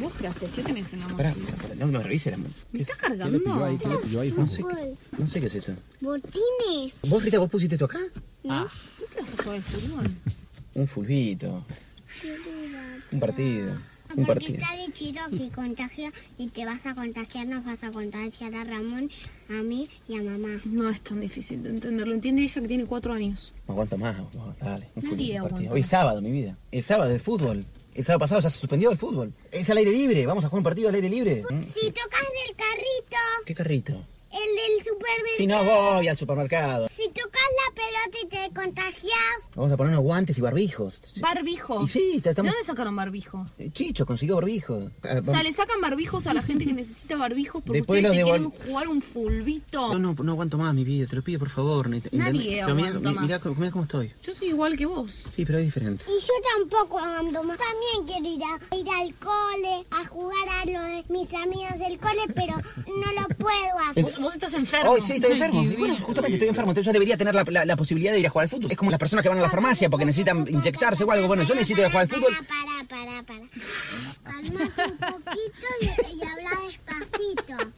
¿Vos 0.00 0.12
qué 0.20 0.26
haces? 0.26 0.50
¿Qué 0.54 0.62
tenés 0.62 0.92
en 0.94 1.00
la 1.00 1.08
Pará, 1.08 1.30
mochila? 1.34 1.56
pará, 1.56 1.74
no 1.74 1.86
me 1.86 2.02
revise 2.02 2.30
la 2.30 2.36
¿Me 2.38 2.44
¿Qué 2.72 2.82
estás 2.82 2.96
es? 2.96 3.02
cargando? 3.02 3.24
¿Qué 3.24 3.30
le 3.32 3.38
pilló 3.52 3.64
ahí? 3.64 3.78
¿Qué 3.78 3.88
le 3.88 3.96
pilló 3.98 4.20
ahí, 4.20 4.30
Juan? 4.30 4.46
No 4.46 4.52
sé, 4.52 4.62
qué- 4.64 4.96
no 5.18 5.26
sé 5.26 5.40
qué 5.40 5.46
es 5.46 5.54
esto. 5.54 5.72
Botines. 6.00 6.94
¿Vos, 7.08 7.22
Rita, 7.22 7.38
vos 7.38 7.50
pusiste 7.50 7.74
esto 7.74 7.84
acá? 7.86 7.98
¿No? 8.44 8.64
¿No 8.64 8.68
te 9.14 9.20
vas 9.20 9.32
a 9.38 9.42
jugar 9.42 9.56
al 9.56 9.62
fútbol? 9.62 10.10
Un 10.74 10.86
fulbito, 10.88 11.66
un 13.12 13.20
partido, 13.20 13.72
un 14.16 14.24
Porque 14.24 14.46
partido. 14.46 14.58
está 14.58 14.76
de 14.76 14.92
chido 14.92 15.20
que 15.36 15.50
contagia 15.50 16.12
y 16.38 16.48
te 16.48 16.64
vas 16.64 16.84
a 16.86 16.94
contagiar, 16.94 17.46
nos 17.46 17.64
vas 17.64 17.84
a 17.84 17.90
contagiar 17.90 18.54
a 18.54 18.64
Ramón, 18.64 19.10
a 19.50 19.62
mí 19.62 19.88
y 20.08 20.16
a 20.18 20.22
mamá. 20.22 20.60
No 20.64 20.88
es 20.88 21.00
tan 21.02 21.20
difícil 21.20 21.62
de 21.62 21.70
entenderlo. 21.70 22.14
Entiende 22.14 22.42
ella 22.42 22.60
que 22.62 22.68
tiene 22.68 22.84
cuatro 22.86 23.12
años. 23.12 23.52
No 23.68 23.72
aguanto 23.72 23.98
más, 23.98 24.16
dale. 24.60 24.88
Un 24.94 25.02
Nadie 25.04 25.08
fulbito, 25.10 25.32
un 25.32 25.36
aguanta 25.36 25.48
partido. 25.56 25.74
Hoy 25.74 25.80
es 25.80 25.86
sábado, 25.86 26.22
mi 26.22 26.30
vida. 26.30 26.56
Es 26.70 26.86
sábado 26.86 27.10
de 27.10 27.18
fútbol. 27.18 27.64
El 27.94 28.04
sábado 28.04 28.20
pasado 28.20 28.40
ya 28.40 28.50
se 28.50 28.58
suspendió 28.58 28.90
el 28.90 28.98
fútbol. 28.98 29.32
Es 29.50 29.68
al 29.68 29.76
aire 29.76 29.90
libre. 29.90 30.24
Vamos 30.26 30.44
a 30.44 30.48
jugar 30.48 30.60
un 30.60 30.64
partido 30.64 30.88
al 30.88 30.94
aire 30.94 31.10
libre. 31.10 31.42
Si 31.74 31.90
tocas 31.90 32.20
del 32.46 32.56
carrito, 32.56 33.16
¿Qué 33.44 33.54
carrito? 33.54 34.04
El 34.32 34.56
del 34.56 34.78
supermercado. 34.84 35.36
Si 35.36 35.46
no 35.46 35.64
voy 35.64 36.08
al 36.08 36.16
supermercado. 36.16 36.88
Si 36.96 37.08
tocas 37.08 37.42
la 37.66 37.74
pelota 37.74 38.18
y 38.22 38.26
te 38.28 38.54
contagias. 38.54 39.12
Vamos 39.54 39.72
a 39.72 39.76
ponernos 39.76 40.02
guantes 40.02 40.38
y 40.38 40.40
barbijos. 40.40 40.94
Barbijo. 41.20 41.82
Y 41.84 41.88
sí, 41.88 42.00
te- 42.16 42.20
¿De 42.22 42.30
estamos... 42.30 42.52
dónde 42.52 42.66
sacaron 42.66 42.96
barbijo? 42.96 43.46
Eh, 43.58 43.70
Chicho 43.72 44.06
consiguió 44.06 44.36
barbijos. 44.36 44.90
Ah, 45.02 45.20
O 45.20 45.24
sea, 45.24 45.42
le 45.42 45.52
sacan 45.52 45.80
barbijos 45.80 46.26
a 46.26 46.34
la 46.34 46.42
gente 46.42 46.64
que 46.64 46.72
necesita 46.72 47.16
barbijos 47.16 47.62
porque 47.62 47.80
Después 47.80 48.02
ustedes 48.04 48.16
se 48.16 48.30
los 48.30 48.50
quieren 48.52 48.66
jugar 48.72 48.88
un 48.88 49.02
fulbito. 49.02 49.88
No, 49.88 49.98
no, 49.98 50.14
no 50.22 50.32
aguanto 50.32 50.58
más 50.58 50.74
mi 50.74 50.84
vida, 50.84 51.06
te 51.06 51.16
lo 51.16 51.22
pido 51.22 51.38
por 51.38 51.50
favor. 51.50 51.88
Nadie 52.12 52.62
aguanta 52.62 52.74
mi- 52.74 52.82
Mirá, 52.82 53.10
más. 53.40 53.56
mirá 53.58 53.70
cómo 53.70 53.82
estoy. 53.84 54.10
Yo 54.22 54.34
soy 54.34 54.48
igual 54.48 54.76
que 54.76 54.86
vos. 54.86 55.10
Sí, 55.34 55.44
pero 55.44 55.58
es 55.58 55.64
diferente. 55.66 56.04
Y 56.08 56.20
yo 56.20 56.32
tampoco 56.58 56.98
ando 56.98 57.42
más. 57.44 57.58
También 57.58 58.06
quiero 58.06 58.36
ir, 58.36 58.42
a, 58.44 58.76
ir 58.76 58.88
al 58.88 59.14
cole, 59.16 59.86
a 59.90 60.04
jugar 60.06 60.48
a 60.48 60.64
lo 60.64 60.80
de 60.82 61.04
mis 61.08 61.32
amigas 61.34 61.78
del 61.78 61.98
cole, 61.98 62.22
pero 62.34 62.54
no 62.56 63.20
lo 63.20 63.28
puedo 63.36 63.78
hacer. 63.90 64.04
Vos, 64.22 64.34
estás 64.34 64.54
enfermo. 64.54 64.90
Hoy 64.92 65.00
sí, 65.02 65.14
estoy 65.14 65.32
enfermo. 65.32 65.64
Bueno, 65.78 65.96
justamente 66.00 66.36
estoy 66.36 66.48
enfermo, 66.48 66.70
entonces 66.70 66.86
yo 66.86 66.92
debería 66.92 67.16
tener 67.16 67.34
la, 67.34 67.44
la- 67.48 67.64
la 67.64 67.76
posibilidad 67.76 68.12
de 68.12 68.20
ir 68.20 68.26
a 68.26 68.30
jugar 68.30 68.44
al 68.44 68.48
fútbol. 68.48 68.70
Es 68.70 68.76
como 68.76 68.90
las 68.90 68.98
personas 69.00 69.22
que 69.22 69.28
van 69.28 69.38
a 69.38 69.42
la 69.42 69.50
farmacia 69.50 69.90
porque 69.90 70.04
necesitan 70.04 70.46
inyectarse 70.48 71.04
o 71.04 71.10
algo. 71.10 71.26
Bueno, 71.28 71.42
yo 71.42 71.54
necesito 71.54 71.80
ir 71.80 71.86
a 71.86 71.90
jugar 71.90 72.02
al 72.02 72.08
fútbol. 72.08 72.32
Para, 72.48 72.84
para, 72.88 73.22
para. 73.24 73.40
Calmate 74.24 74.92
un 74.92 75.22
poquito 75.22 75.66
y, 75.80 75.84
y 76.18 76.22
habla 76.26 76.50
despacito. 76.66 77.72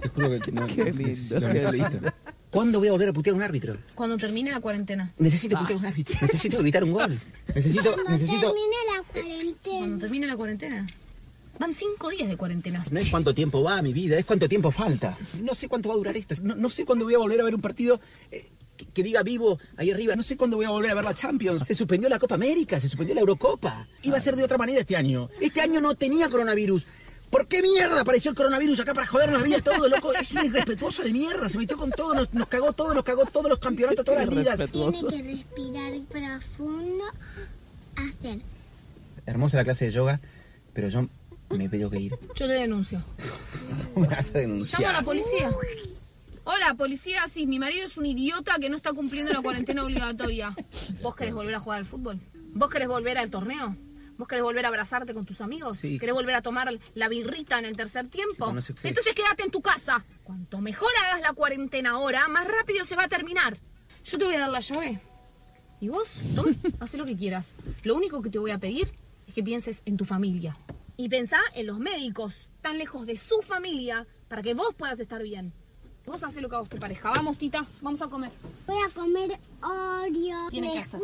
Te 0.00 0.08
juro 0.08 0.30
que 0.40 0.52
no, 0.52 0.66
Qué 0.66 0.84
lindo, 0.92 1.38
qué 1.40 1.46
necesito. 1.52 2.12
¿Cuándo 2.50 2.80
voy 2.80 2.88
a 2.88 2.92
volver 2.92 3.08
a 3.08 3.12
putear 3.14 3.32
a 3.32 3.36
un 3.38 3.42
árbitro? 3.42 3.76
Cuando 3.94 4.18
termine 4.18 4.50
la 4.50 4.60
cuarentena. 4.60 5.12
Necesito 5.16 5.56
putear 5.58 5.76
a 5.78 5.80
un 5.80 5.86
árbitro. 5.86 6.16
Necesito 6.20 6.58
gritar 6.58 6.84
un 6.84 6.92
gol. 6.92 7.18
Necesito, 7.54 7.92
Cuando 7.94 8.10
necesito. 8.10 8.40
termine 8.52 8.76
la 8.94 9.02
cuarentena. 9.12 9.78
Cuando 9.78 9.98
termine 9.98 10.26
la 10.26 10.36
cuarentena. 10.36 10.86
Van 11.62 11.74
cinco 11.74 12.10
días 12.10 12.28
de 12.28 12.36
cuarentena. 12.36 12.82
No 12.90 12.98
es 12.98 13.08
cuánto 13.08 13.32
tiempo 13.32 13.62
va 13.62 13.80
mi 13.82 13.92
vida, 13.92 14.18
es 14.18 14.24
cuánto 14.24 14.48
tiempo 14.48 14.72
falta. 14.72 15.16
No 15.44 15.54
sé 15.54 15.68
cuánto 15.68 15.90
va 15.90 15.94
a 15.94 15.96
durar 15.96 16.16
esto. 16.16 16.34
No, 16.42 16.56
no 16.56 16.68
sé 16.68 16.84
cuándo 16.84 17.04
voy 17.04 17.14
a 17.14 17.18
volver 17.18 17.40
a 17.40 17.44
ver 17.44 17.54
un 17.54 17.60
partido 17.60 18.00
eh, 18.32 18.50
que, 18.76 18.86
que 18.86 19.04
diga 19.04 19.22
vivo 19.22 19.60
ahí 19.76 19.92
arriba. 19.92 20.16
No 20.16 20.24
sé 20.24 20.36
cuándo 20.36 20.56
voy 20.56 20.66
a 20.66 20.70
volver 20.70 20.90
a 20.90 20.94
ver 20.94 21.04
la 21.04 21.14
Champions. 21.14 21.64
Se 21.64 21.76
suspendió 21.76 22.08
la 22.08 22.18
Copa 22.18 22.34
América, 22.34 22.80
se 22.80 22.88
suspendió 22.88 23.14
la 23.14 23.20
Eurocopa. 23.20 23.86
Iba 24.02 24.16
a 24.16 24.20
ser 24.20 24.34
de 24.34 24.42
otra 24.42 24.58
manera 24.58 24.80
este 24.80 24.96
año. 24.96 25.30
Este 25.40 25.60
año 25.60 25.80
no 25.80 25.94
tenía 25.94 26.28
coronavirus. 26.28 26.88
¿Por 27.30 27.46
qué 27.46 27.62
mierda 27.62 28.00
apareció 28.00 28.32
el 28.32 28.36
coronavirus 28.36 28.80
acá 28.80 28.92
para 28.92 29.06
jodernos 29.06 29.38
la 29.38 29.46
vida 29.46 29.58
a 29.58 29.62
todos, 29.62 29.88
loco? 29.88 30.12
Es 30.14 30.32
un 30.32 30.44
irrespetuoso 30.44 31.04
de 31.04 31.12
mierda. 31.12 31.48
Se 31.48 31.58
metió 31.58 31.76
con 31.76 31.92
todo, 31.92 32.12
nos, 32.12 32.34
nos 32.34 32.48
cagó 32.48 32.72
todo, 32.72 32.92
nos 32.92 33.04
cagó 33.04 33.24
todos 33.26 33.48
los 33.48 33.60
campeonatos, 33.60 34.04
todas 34.04 34.26
las 34.26 34.34
ligas. 34.34 34.58
Tiene 34.58 34.98
que 34.98 35.22
respirar 35.22 35.92
profundo. 36.10 37.04
Hacer. 37.94 38.40
Hermosa 39.26 39.58
la 39.58 39.64
clase 39.64 39.84
de 39.84 39.92
yoga, 39.92 40.20
pero 40.72 40.88
yo 40.88 41.06
me 41.58 41.68
tengo 41.68 41.90
que 41.90 42.00
ir. 42.00 42.18
Yo 42.34 42.46
le 42.46 42.54
denuncio. 42.54 43.02
Me 43.96 44.06
vas 44.06 44.30
a 44.34 44.38
Llamo 44.38 44.38
a 44.38 44.38
la 44.38 44.40
denunciar. 44.40 45.04
policía. 45.04 45.50
Hola, 46.44 46.74
policía, 46.74 47.28
sí, 47.28 47.46
mi 47.46 47.58
marido 47.58 47.86
es 47.86 47.96
un 47.96 48.06
idiota 48.06 48.56
que 48.58 48.68
no 48.68 48.76
está 48.76 48.92
cumpliendo 48.92 49.32
la 49.32 49.40
cuarentena 49.42 49.84
obligatoria. 49.84 50.54
¿Vos 51.02 51.14
querés 51.14 51.34
volver 51.34 51.54
a 51.54 51.60
jugar 51.60 51.78
al 51.78 51.84
fútbol? 51.84 52.18
¿Vos 52.54 52.68
querés 52.70 52.88
volver 52.88 53.16
al 53.18 53.30
torneo? 53.30 53.76
¿Vos 54.18 54.28
querés 54.28 54.42
volver 54.42 54.64
a 54.64 54.68
abrazarte 54.68 55.14
con 55.14 55.24
tus 55.24 55.40
amigos? 55.40 55.78
Sí. 55.78 55.98
¿Querés 55.98 56.14
volver 56.14 56.34
a 56.34 56.42
tomar 56.42 56.72
la 56.94 57.08
birrita 57.08 57.58
en 57.58 57.64
el 57.64 57.76
tercer 57.76 58.08
tiempo? 58.08 58.34
pero 58.38 58.52
no 58.54 58.60
sé- 58.60 58.74
sí. 58.76 58.88
Entonces 58.88 59.14
quédate 59.14 59.42
en 59.44 59.50
tu 59.50 59.60
casa. 59.62 60.04
Cuanto 60.24 60.60
mejor 60.60 60.90
hagas 61.04 61.20
la 61.22 61.32
cuarentena 61.32 61.90
ahora, 61.90 62.26
más 62.28 62.46
rápido 62.46 62.84
se 62.84 62.96
va 62.96 63.04
a 63.04 63.08
terminar. 63.08 63.58
Yo 64.04 64.18
te 64.18 64.24
voy 64.24 64.34
a 64.34 64.40
dar 64.40 64.50
la 64.50 64.60
llave. 64.60 65.00
Y 65.80 65.88
vos, 65.88 66.18
Tom, 66.34 66.46
haz 66.80 66.94
lo 66.94 67.04
que 67.04 67.16
quieras. 67.16 67.54
Lo 67.84 67.94
único 67.94 68.20
que 68.22 68.30
te 68.30 68.38
voy 68.38 68.50
a 68.50 68.58
pedir 68.58 68.92
es 69.26 69.34
que 69.34 69.42
pienses 69.42 69.82
en 69.86 69.96
tu 69.96 70.04
familia. 70.04 70.56
Y 71.02 71.08
pensá 71.08 71.40
en 71.56 71.66
los 71.66 71.80
médicos, 71.80 72.48
tan 72.60 72.78
lejos 72.78 73.06
de 73.06 73.16
su 73.16 73.42
familia, 73.42 74.06
para 74.28 74.40
que 74.40 74.54
vos 74.54 74.72
puedas 74.76 75.00
estar 75.00 75.20
bien. 75.20 75.52
Vos 76.06 76.22
haces 76.22 76.40
lo 76.40 76.48
que 76.48 76.54
a 76.54 76.60
vos 76.60 76.68
te 76.68 76.78
parezca. 76.78 77.10
Vamos, 77.10 77.38
Tita, 77.38 77.66
vamos 77.80 78.00
a 78.02 78.06
comer. 78.06 78.30
Voy 78.68 78.76
a 78.80 78.88
comer 78.94 79.36
Oreo, 79.62 80.48
Tiene 80.48 80.72
que 80.72 80.78
hacer. 80.78 81.00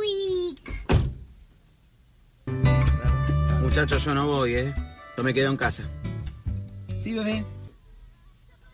Muchachos, 3.60 4.04
yo 4.04 4.14
no 4.14 4.28
voy, 4.28 4.54
¿eh? 4.54 4.74
Yo 5.16 5.24
me 5.24 5.34
quedo 5.34 5.50
en 5.50 5.56
casa. 5.56 5.82
Sí, 7.00 7.12
bebé. 7.12 7.44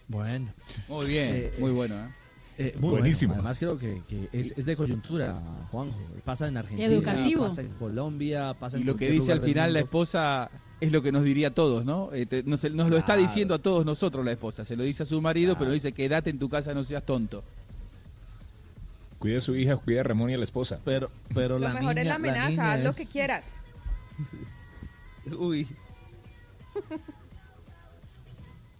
Bueno. 0.07 0.53
Muy 0.89 1.07
bien, 1.07 1.53
muy 1.59 1.71
bueno, 1.71 1.95
¿eh? 1.95 2.09
Eh, 2.59 2.77
muy 2.79 2.91
Buenísimo. 2.91 3.33
bueno. 3.33 3.49
Además 3.49 3.59
creo 3.59 3.79
que, 3.79 4.03
que 4.07 4.29
es, 4.31 4.53
es 4.59 4.67
de 4.67 4.77
coyuntura, 4.77 5.41
Juanjo. 5.71 5.99
Pasa 6.23 6.47
en 6.49 6.59
Argentina, 6.59 6.87
Educativo. 6.87 7.45
pasa 7.45 7.63
en 7.63 7.71
Colombia, 7.71 8.55
pasa 8.61 8.77
en 8.77 8.83
Y 8.83 8.87
lo 8.87 8.95
que 8.95 9.11
dice 9.11 9.33
al 9.33 9.41
final 9.41 9.73
la 9.73 9.81
esposa 9.81 10.51
es 10.81 10.93
lo 10.93 11.03
que 11.03 11.13
nos 11.13 11.25
diría 11.25 11.49
a 11.49 11.51
todos, 11.53 11.85
¿no? 11.85 12.13
Eh, 12.13 12.27
te- 12.27 12.43
nos, 12.43 12.63
nos 12.73 12.91
lo 12.91 12.97
está 12.97 13.15
Claro. 13.15 13.23
diciendo 13.23 13.55
a 13.55 13.59
todos 13.59 13.85
nosotros 13.87 14.25
la 14.25 14.33
esposa. 14.33 14.65
Se 14.65 14.77
lo 14.77 14.83
dice 14.83 15.03
a 15.05 15.07
su 15.07 15.21
marido, 15.21 15.57
pero 15.59 15.71
dice, 15.71 15.93
quédate 15.93 16.31
en 16.31 16.39
tu 16.39 16.49
casa, 16.49 16.75
no 16.75 16.85
seas 16.85 17.05
tonto. 17.07 17.43
Cuida 19.19 19.39
a 19.39 19.41
su 19.41 19.57
hija, 19.57 19.77
cuida 19.77 20.01
a 20.01 20.05
Ramón 20.05 20.31
y 20.31 20.35
a 20.35 20.39
la 20.39 20.45
esposa. 20.45 20.81
Pero, 20.85 21.11
pero 21.33 21.59
Lo 21.59 21.67
la 21.69 21.75
mejor 21.75 21.99
es 21.99 22.07
la 22.07 22.17
amenaza, 22.17 22.73
haz 22.75 22.83
lo 22.85 22.93
que 22.95 23.07
quieras. 23.07 23.55
Uy. 25.39 25.67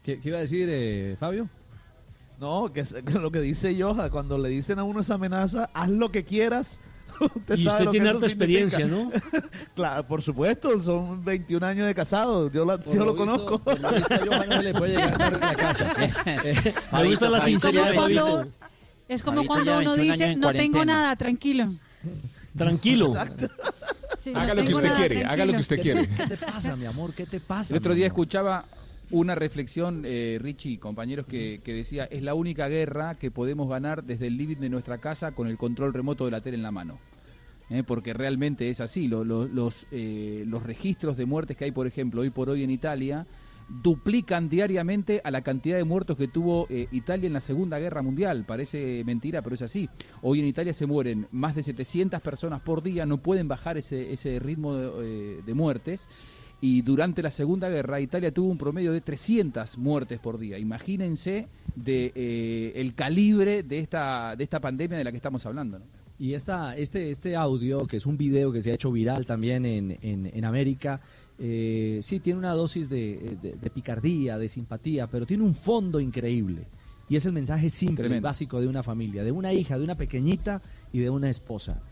¿Qué, 0.03 0.21
qué 0.21 0.29
iba 0.29 0.39
a 0.39 0.43
decir 0.43 0.69
eh, 0.71 1.17
Fabio? 1.19 1.49
No, 2.39 2.71
que, 2.73 2.85
lo 3.19 3.31
que 3.31 3.41
dice 3.41 3.81
Joja, 3.81 4.11
cuando 4.11 4.37
le 4.37 4.49
dicen 4.51 4.79
a 4.79 4.85
uno 4.85 5.01
esa 5.01 5.15
amenaza, 5.15 5.71
haz 5.73 5.89
lo 5.89 6.11
que 6.11 6.25
quieras. 6.25 6.81
Usted 7.35 7.57
Y 7.57 7.65
sabe 7.65 7.79
usted 7.81 7.91
tiene 7.91 8.09
harta 8.11 8.27
experiencia, 8.27 8.87
significa. 8.87 9.23
claro, 9.75 10.07
por 10.07 10.23
supuesto, 10.23 10.79
son 10.83 11.25
21 11.25 11.67
años 11.67 11.87
de 11.87 11.95
casado, 11.95 12.51
yo, 12.51 12.65
la- 12.65 12.83
yo 12.85 13.05
lo 13.05 13.17
conozco. 13.17 13.59
por 13.59 13.79
lo 13.81 13.91
visto 13.93 14.15
no 14.47 14.63
le 14.63 14.75
puede 14.75 14.93
llegar 14.93 15.19
tarde 15.19 15.37
a 15.45 15.47
la 15.49 15.55
casa. 15.55 15.93
Eh, 16.45 16.75
Me 16.93 17.05
gusta 17.07 17.29
la 17.31 17.39
Es 17.39 17.45
como 17.45 17.51
sinceridad 17.51 17.89
de 17.91 17.95
cuando, 17.97 18.47
es 19.09 19.23
como 19.23 19.41
uno 19.43 19.55
21 19.55 19.97
dice, 19.97 20.37
no 20.37 20.53
tengo 20.53 20.73
cuarentena". 20.79 20.85
nada, 20.85 21.17
tranquilo. 21.17 21.75
Tranquilo. 22.57 23.15
Sí, 24.19 24.31
no 24.33 24.41
Haga 24.41 24.55
lo 24.55 24.65
que 24.65 24.73
usted 24.73 24.85
nada, 24.89 24.97
quiere, 24.97 25.25
haga 25.25 25.45
lo 25.45 25.53
que 25.53 25.59
usted 25.59 25.77
tranquilo. 25.81 26.09
quiere. 26.17 26.17
¿Qué 26.31 26.37
te 26.37 26.47
pasa, 26.47 26.77
mi 26.77 26.87
amor? 26.87 27.13
¿Qué 27.13 27.27
te 27.27 27.41
pasa? 27.41 27.75
El 27.75 27.79
otro 27.79 27.95
día 27.95 28.07
escuchaba 28.07 28.65
una 29.15 29.35
reflexión, 29.37 30.03
eh, 30.05 30.39
Richie 30.41 30.79
compañeros, 30.79 31.27
que, 31.27 31.61
decía, 31.65 32.05
es 32.05 32.23
la 32.23 32.35
única 32.35 32.69
guerra 32.69 33.15
que 33.15 33.31
podemos 33.31 33.69
ganar 33.69 34.03
desde 34.05 34.27
el 34.27 34.37
living 34.37 34.57
de 34.57 34.69
nuestra 34.69 34.99
casa 34.99 35.33
con 35.33 35.47
el 35.47 35.57
control 35.57 35.95
remoto 35.95 36.25
de 36.25 36.33
la 36.33 36.41
tele 36.41 36.57
en 36.57 36.63
la 36.65 36.73
mano. 36.73 36.99
Eh, 37.71 37.83
porque 37.87 38.13
realmente 38.13 38.69
es 38.71 38.81
así. 38.81 39.07
Lo- 39.09 39.25
lo- 39.25 39.47
los, 39.47 39.87
eh, 39.93 40.45
los 40.47 40.65
registros 40.65 41.17
de 41.17 41.27
muertes 41.27 41.57
que 41.57 41.65
hay, 41.65 41.71
por 41.71 41.87
ejemplo, 41.87 42.23
hoy 42.23 42.31
por 42.31 42.51
hoy 42.51 42.65
en 42.65 42.71
Italia, 42.71 43.27
duplican 43.83 44.49
diariamente 44.51 45.23
a 45.25 45.31
la 45.31 45.41
cantidad 45.43 45.77
de 45.79 45.85
muertos 45.85 46.19
que 46.19 46.29
tuvo 46.29 46.67
Italia 46.91 47.27
en 47.29 47.33
la 47.33 47.41
Segunda 47.41 47.79
Guerra 47.79 48.03
Mundial. 48.03 48.45
Parece 48.47 49.03
mentira, 49.07 49.41
pero 49.43 49.55
es 49.55 49.63
así. 49.63 49.89
Hoy 50.21 50.41
en 50.41 50.47
Italia 50.47 50.75
se 50.75 50.85
mueren 50.87 51.29
más 51.31 51.55
de 51.55 51.63
700 51.63 52.21
personas 52.21 52.61
por 52.61 52.83
día, 52.83 53.07
no 53.07 53.23
pueden 53.23 53.49
bajar 53.49 53.79
ese, 53.79 54.13
ese 54.13 54.39
ritmo 54.39 54.75
de 54.77 55.55
muertes. 55.55 56.09
Y 56.65 56.81
durante 56.81 57.21
la 57.23 57.31
Segunda 57.31 57.69
Guerra 57.69 58.01
Italia 58.01 58.33
tuvo 58.33 58.49
un 58.49 58.57
promedio 58.57 58.91
de 58.95 59.03
300 59.03 59.77
muertes 59.77 60.19
por 60.19 60.39
día. 60.39 60.59
Imagínense 60.59 61.47
de 61.77 62.11
eh, 62.15 62.73
el 62.77 62.95
calibre 62.95 63.63
de 63.63 63.81
esta 63.81 64.35
de 64.35 64.45
esta 64.45 64.61
pandemia 64.61 64.97
de 64.97 65.05
la 65.05 65.11
que 65.11 65.19
estamos 65.19 65.45
hablando. 65.45 65.79
¿no? 65.81 65.85
Y 66.19 66.33
esta, 66.33 66.75
este, 66.75 67.11
este 67.11 67.37
audio, 67.37 67.87
que 67.87 67.99
es 67.99 68.07
un 68.07 68.17
video 68.17 68.51
que 68.51 68.63
se 68.63 68.71
ha 68.71 68.75
hecho 68.77 68.91
viral 68.91 69.27
también 69.27 69.67
en, 69.67 69.99
en, 70.01 70.31
en 70.33 70.45
América, 70.47 71.03
eh, 71.39 71.99
sí 72.03 72.21
tiene 72.21 72.39
una 72.39 72.53
dosis 72.53 72.89
de, 72.89 73.37
de- 73.43 73.57
de 73.61 73.71
picardía, 73.71 74.39
de 74.39 74.49
simpatía, 74.49 75.07
pero 75.07 75.27
tiene 75.27 75.43
un 75.45 75.55
fondo 75.55 76.01
increíble. 76.01 76.63
Y 77.11 77.17
es 77.17 77.27
el 77.27 77.33
mensaje 77.35 77.69
simple 77.69 78.07
y 78.07 78.21
básico 78.23 78.59
de 78.63 78.69
una 78.69 78.83
familia, 78.83 79.23
de 79.23 79.33
una 79.33 79.53
hija, 79.53 79.77
de 79.77 79.85
una 79.85 79.97
pequeñita 79.97 80.63
y 80.95 81.01
de 81.01 81.11
una 81.11 81.29
esposa. 81.29 81.83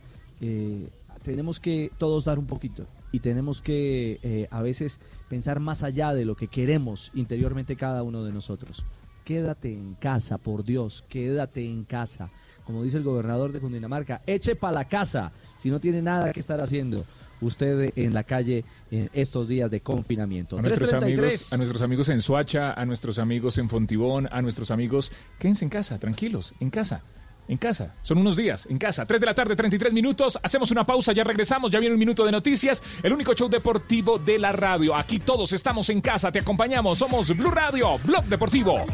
Eh, 0.40 0.88
tenemos 1.22 1.60
que 1.60 1.90
todos 1.98 2.24
dar 2.24 2.38
un 2.38 2.46
poquito 2.46 2.86
y 3.12 3.20
tenemos 3.20 3.62
que 3.62 4.18
eh, 4.22 4.48
a 4.50 4.62
veces 4.62 5.00
pensar 5.28 5.60
más 5.60 5.82
allá 5.82 6.14
de 6.14 6.24
lo 6.24 6.34
que 6.34 6.48
queremos 6.48 7.12
interiormente 7.14 7.76
cada 7.76 8.02
uno 8.02 8.24
de 8.24 8.32
nosotros. 8.32 8.84
Quédate 9.24 9.72
en 9.72 9.94
casa, 9.94 10.38
por 10.38 10.64
Dios, 10.64 11.04
quédate 11.08 11.64
en 11.64 11.84
casa. 11.84 12.30
Como 12.64 12.82
dice 12.82 12.96
el 12.96 13.04
gobernador 13.04 13.52
de 13.52 13.60
Cundinamarca, 13.60 14.22
eche 14.26 14.56
para 14.56 14.72
la 14.72 14.88
casa 14.88 15.32
si 15.56 15.70
no 15.70 15.78
tiene 15.78 16.02
nada 16.02 16.32
que 16.32 16.40
estar 16.40 16.60
haciendo 16.60 17.04
usted 17.40 17.92
en 17.96 18.14
la 18.14 18.24
calle 18.24 18.64
en 18.90 19.10
estos 19.12 19.48
días 19.48 19.70
de 19.70 19.80
confinamiento. 19.80 20.58
A 20.58 20.62
nuestros, 20.62 20.90
333. 20.90 21.30
amigos, 21.30 21.52
a 21.52 21.56
nuestros 21.56 21.82
amigos 21.82 22.08
en 22.08 22.22
Suacha, 22.22 22.72
a 22.72 22.86
nuestros 22.86 23.18
amigos 23.18 23.58
en 23.58 23.68
Fontibón, 23.68 24.28
a 24.30 24.42
nuestros 24.42 24.70
amigos, 24.70 25.12
quédense 25.38 25.64
en 25.64 25.70
casa, 25.70 25.98
tranquilos, 25.98 26.54
en 26.60 26.70
casa. 26.70 27.02
En 27.48 27.58
casa, 27.58 27.94
son 28.02 28.18
unos 28.18 28.36
días, 28.36 28.66
en 28.70 28.78
casa. 28.78 29.04
3 29.04 29.20
de 29.20 29.26
la 29.26 29.34
tarde, 29.34 29.56
33 29.56 29.92
minutos. 29.92 30.38
Hacemos 30.42 30.70
una 30.70 30.84
pausa, 30.84 31.12
ya 31.12 31.24
regresamos, 31.24 31.70
ya 31.70 31.80
viene 31.80 31.94
un 31.94 31.98
minuto 31.98 32.24
de 32.24 32.32
noticias. 32.32 32.82
El 33.02 33.12
único 33.12 33.34
show 33.34 33.48
deportivo 33.48 34.18
de 34.18 34.38
la 34.38 34.52
radio. 34.52 34.94
Aquí 34.94 35.18
todos 35.18 35.52
estamos 35.52 35.90
en 35.90 36.00
casa, 36.00 36.30
te 36.30 36.38
acompañamos. 36.38 36.98
Somos 36.98 37.36
Blue 37.36 37.50
Radio, 37.50 37.98
Blog 38.04 38.24
Deportivo. 38.24 38.84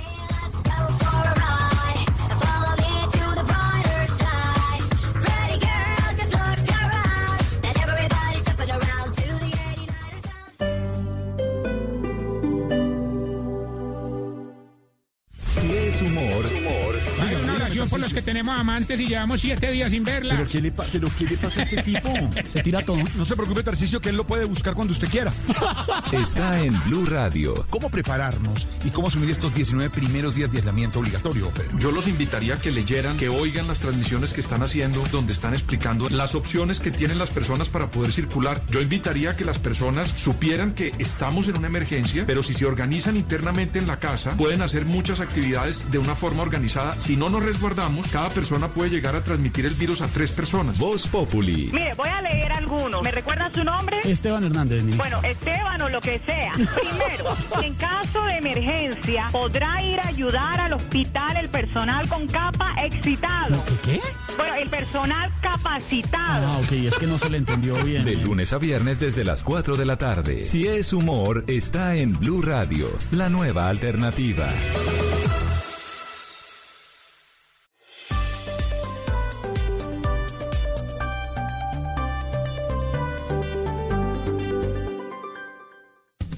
Los 18.09 18.15
que 18.15 18.23
tenemos 18.23 18.59
amantes 18.59 18.99
y 18.99 19.07
llevamos 19.07 19.39
siete 19.39 19.71
días 19.71 19.91
sin 19.91 20.03
verla. 20.03 20.37
¿Pero 20.37 20.49
qué 20.49 20.61
le, 20.63 20.73
¿Pero 20.73 21.11
qué 21.19 21.25
le 21.27 21.37
pasa 21.37 21.61
a 21.61 21.65
este 21.65 21.83
tipo? 21.83 22.09
Se 22.51 22.63
tira 22.63 22.83
todo. 22.83 22.97
No 23.17 23.25
se 23.27 23.37
preocupe, 23.37 23.63
Tarcicio, 23.63 24.01
que 24.01 24.09
él 24.09 24.17
lo 24.17 24.27
puede 24.27 24.47
buscar 24.47 24.73
cuando 24.73 24.93
usted 24.93 25.09
quiera. 25.09 25.31
está 26.13 26.59
en 26.63 26.79
Blue 26.85 27.05
Radio. 27.05 27.67
¿Cómo 27.69 27.91
prepararnos 27.91 28.67
y 28.83 28.89
cómo 28.91 29.09
asumir 29.09 29.31
estos 29.31 29.55
19 29.55 29.91
primeros 29.91 30.35
días 30.35 30.51
de 30.51 30.59
aislamiento 30.59 31.01
obligatorio? 31.01 31.53
Yo 31.79 31.91
los 31.91 32.09
invitaría 32.09 32.55
a 32.55 32.57
que 32.59 32.71
leyeran, 32.71 33.19
que 33.19 33.29
oigan 33.29 33.69
las 33.69 33.81
transmisiones 33.81 34.33
que 34.33 34.41
están 34.41 34.63
haciendo, 34.63 35.05
donde 35.13 35.35
están 35.35 35.53
explicando 35.53 36.09
las 36.09 36.35
opciones 36.35 36.81
que 36.81 36.91
tienen 36.91 37.19
las 37.19 37.31
personas 37.31 37.69
para 37.69 37.91
poder 37.91 38.13
circular. 38.13 38.63
Yo 38.71 38.81
invitaría 38.81 39.33
a 39.33 39.37
que 39.37 39.45
las 39.45 39.59
personas 39.59 40.09
supieran 40.09 40.73
que 40.73 40.93
estamos 40.99 41.47
en 41.49 41.59
una 41.59 41.67
emergencia, 41.67 42.25
pero 42.27 42.43
si 42.43 42.55
se 42.55 42.65
organizan 42.65 43.19
internamente 43.19 43.79
en 43.79 43.87
la 43.87 43.99
casa, 43.99 44.31
pueden 44.39 44.63
hacer 44.63 44.87
muchas 44.87 45.21
actividades 45.21 45.91
de 45.91 45.99
una 45.99 46.15
forma 46.15 46.43
organizada. 46.43 46.99
Si 46.99 47.17
no 47.17 47.29
nos 47.29 47.43
resguardamos, 47.43 47.98
cada 48.07 48.29
persona 48.31 48.69
puede 48.69 48.91
llegar 48.91 49.17
a 49.17 49.25
transmitir 49.25 49.67
el 49.67 49.75
virus 49.75 50.01
a 50.01 50.09
tres 50.09 50.33
personas. 50.33 50.79
Voz 50.79 51.07
Populi. 51.07 51.71
Mire, 51.73 51.95
voy 51.97 52.09
a 52.09 52.23
leer 52.23 52.53
algunos. 52.53 53.03
¿Me 53.03 53.11
recuerda 53.11 53.51
su 53.53 53.65
nombre? 53.65 53.99
Esteban 54.05 54.45
Hernández, 54.45 54.83
ministro. 54.83 55.05
Bueno, 55.05 55.29
Esteban 55.29 55.83
o 55.83 55.89
lo 55.89 56.01
que 56.01 56.19
sea. 56.21 56.53
Primero, 56.53 57.37
en 57.63 57.75
caso 57.75 58.23
de 58.25 58.37
emergencia, 58.37 59.29
podrá 59.33 59.83
ir 59.83 60.01
a 60.01 60.09
ayudar 60.09 60.61
al 60.61 60.73
hospital 60.75 61.37
el 61.37 61.49
personal 61.49 62.09
con 62.09 62.27
capa 62.27 62.75
excitado. 62.83 63.63
¿Qué? 63.85 64.01
Bueno, 64.37 64.55
el 64.55 64.69
personal 64.69 65.33
capacitado. 65.41 66.47
Ah, 66.47 66.59
ok, 66.59 66.73
es 66.73 66.99
que 66.99 67.07
no 67.07 67.19
se 67.19 67.31
le 67.31 67.39
entendió 67.39 67.75
bien. 67.85 68.05
De 68.05 68.17
lunes 68.17 68.53
a 68.53 68.59
viernes 68.59 69.01
desde 69.01 69.25
las 69.25 69.43
4 69.43 69.77
de 69.77 69.85
la 69.85 69.97
tarde. 69.97 70.45
Si 70.45 70.67
es 70.67 70.93
humor, 70.93 71.45
está 71.47 71.97
en 71.97 72.19
Blue 72.19 72.43
Radio, 72.43 72.89
la 73.11 73.29
nueva 73.29 73.69
alternativa. 73.69 74.49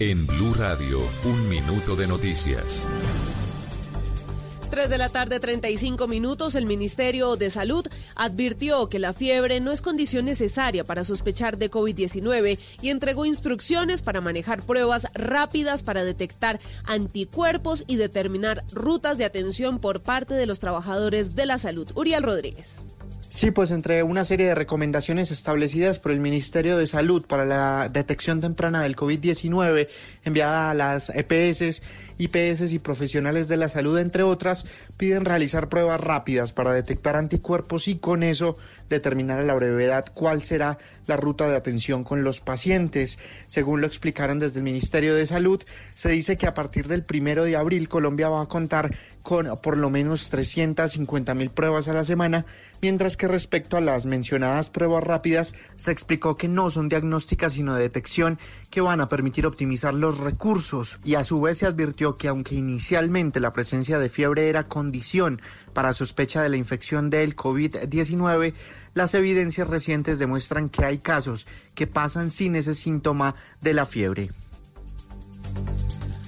En 0.02 0.27
Blue 0.27 0.55
Radio, 0.55 0.98
un 1.24 1.47
minuto 1.51 1.94
de 1.94 2.06
noticias. 2.06 2.89
3 4.70 4.89
de 4.89 4.97
la 4.97 5.10
tarde, 5.10 5.40
35 5.40 6.09
minutos, 6.09 6.55
el 6.55 6.64
Ministerio 6.64 7.36
de 7.36 7.51
Salud 7.51 7.86
advirtió 8.14 8.89
que 8.89 8.98
la 8.98 9.12
fiebre 9.12 9.60
no 9.60 9.72
es 9.72 9.82
condición 9.82 10.24
necesaria 10.24 10.85
para 10.85 11.05
sospechar 11.05 11.59
de 11.59 11.70
COVID-19 11.70 12.59
y 12.81 12.89
entregó 12.89 13.27
instrucciones 13.27 14.01
para 14.01 14.22
manejar 14.22 14.62
pruebas 14.62 15.06
rápidas 15.12 15.82
para 15.82 16.02
detectar 16.02 16.60
anticuerpos 16.86 17.85
y 17.86 17.97
determinar 17.97 18.64
rutas 18.72 19.18
de 19.18 19.27
atención 19.27 19.81
por 19.81 20.01
parte 20.01 20.32
de 20.32 20.47
los 20.47 20.60
trabajadores 20.60 21.35
de 21.35 21.44
la 21.44 21.59
salud. 21.59 21.90
Uriel 21.94 22.22
Rodríguez. 22.22 22.77
Sí, 23.32 23.52
pues 23.52 23.70
entre 23.70 24.02
una 24.02 24.24
serie 24.24 24.48
de 24.48 24.57
recomendaciones 24.57 25.31
establecidas 25.31 26.01
por 26.01 26.11
el 26.11 26.19
Ministerio 26.19 26.77
de 26.77 26.89
Salud 26.89 27.24
para 27.24 27.44
la 27.44 27.89
detección 27.89 28.40
temprana 28.40 28.82
del 28.82 28.97
COVID-19, 28.97 29.86
enviada 30.24 30.69
a 30.69 30.74
las 30.74 31.12
EPS, 31.15 31.81
IPS 32.19 32.73
y 32.73 32.81
profesionales 32.81 33.47
de 33.47 33.57
la 33.57 33.69
salud, 33.69 34.01
entre 34.01 34.24
otras, 34.24 34.66
piden 34.97 35.24
realizar 35.24 35.69
pruebas 35.69 36.01
rápidas 36.01 36.52
para 36.52 36.73
detectar 36.73 37.15
anticuerpos 37.15 37.86
y 37.86 37.98
con 37.98 38.24
eso 38.24 38.59
determinar 38.89 39.39
a 39.39 39.44
la 39.44 39.55
brevedad 39.55 40.07
cuál 40.12 40.43
será 40.43 40.78
la 41.07 41.16
ruta 41.16 41.48
de 41.48 41.57
atención 41.57 42.02
con 42.02 42.24
los 42.24 42.40
pacientes. 42.40 43.20
Según 43.47 43.81
lo 43.81 43.86
explicaron 43.86 44.40
desde 44.40 44.59
el 44.59 44.65
Ministerio 44.65 45.15
de 45.15 45.27
Salud, 45.27 45.62
se 45.94 46.11
dice 46.11 46.36
que 46.36 46.48
a 46.48 46.55
partir 46.55 46.89
del 46.89 47.05
primero 47.05 47.44
de 47.44 47.55
abril 47.55 47.89
Colombia 47.89 48.28
va 48.28 48.43
a 48.43 48.48
contar 48.48 48.93
con 49.23 49.47
por 49.63 49.77
lo 49.77 49.91
menos 49.91 50.31
350 50.31 51.35
mil 51.35 51.51
pruebas 51.51 51.89
a 51.89 51.93
la 51.93 52.05
semana, 52.05 52.47
mientras 52.81 53.17
que 53.17 53.29
respecto 53.29 53.77
a 53.77 53.81
las 53.81 54.07
mencionadas 54.07 54.71
pruebas 54.71 55.05
rápidas, 55.05 55.55
se 55.77 55.93
explicó 55.93 56.35
que 56.35 56.49
no 56.49 56.71
son 56.71 56.89
diagnósticas 56.89 57.55
sino 57.55 57.75
de 57.75 57.83
detección 57.83 58.39
que 58.71 58.81
van 58.81 59.01
a 59.01 59.09
permitir 59.09 59.47
optimizar 59.47 59.95
los 59.95 60.19
recursos 60.19 60.99
y 61.05 61.15
a 61.15 61.25
su 61.25 61.41
vez 61.41 61.59
se 61.59 61.67
advirtió 61.67 62.17
que 62.17 62.29
aunque 62.29 62.55
inicialmente 62.55 63.41
la 63.41 63.53
presencia 63.53 63.99
de 63.99 64.09
fiebre 64.09 64.49
era 64.49 64.69
condición 64.69 65.41
para 65.73 65.93
sospecha 65.93 66.43
de 66.43 66.49
la 66.49 66.57
infección 66.57 67.11
del 67.11 67.37
COVID-19, 67.37 68.55
las 68.95 69.15
evidencias 69.15 69.69
recientes 69.69 70.19
demuestran 70.19 70.69
que 70.69 70.85
hay 70.85 70.99
casos 70.99 71.47
que 71.75 71.87
pasan 71.87 72.31
sin 72.31 72.57
ese 72.57 72.75
síntoma 72.75 73.35
de 73.61 73.75
la 73.75 73.87
fiebre. 73.87 74.31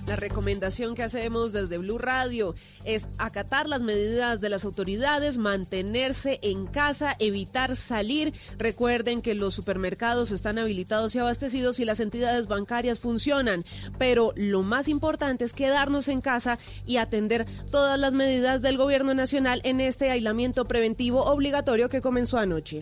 La 0.07 0.17
recomendación 0.17 0.97
que 0.97 1.05
hacemos 1.05 1.53
desde 1.53 1.79
Blue 1.79 1.97
Radio 1.97 2.57
es 2.85 3.07
acatar 3.19 3.69
las 3.69 3.83
medidas 3.83 4.41
de 4.41 4.49
las 4.49 4.65
autoridades, 4.65 5.39
mantenerse 5.39 6.41
en 6.43 6.67
casa, 6.67 7.15
evitar 7.21 7.77
salir. 7.77 8.35
Recuerden 8.59 9.23
que 9.23 9.37
los 9.37 9.55
supermercados 9.55 10.33
están 10.33 10.59
habilitados 10.59 11.15
y 11.15 11.21
abastecidos 11.21 11.79
y 11.79 11.85
las 11.85 12.01
entidades 12.01 12.49
bancarias 12.49 12.99
funcionan, 12.99 13.65
pero 13.97 14.33
lo 14.35 14.63
más 14.63 14.89
importante 14.89 15.45
es 15.45 15.53
quedarnos 15.53 16.09
en 16.09 16.21
casa 16.21 16.59
y 16.85 16.97
atender 16.97 17.47
todas 17.71 17.99
las 17.99 18.13
medidas 18.13 18.61
del 18.61 18.79
gobierno 18.79 19.15
nacional 19.15 19.61
en 19.63 19.81
este 19.81 20.11
aislamiento 20.11 20.67
preventivo 20.67 21.25
obligatorio 21.27 21.89
que 21.89 22.03
comenzó 22.03 22.39
anoche. 22.39 22.81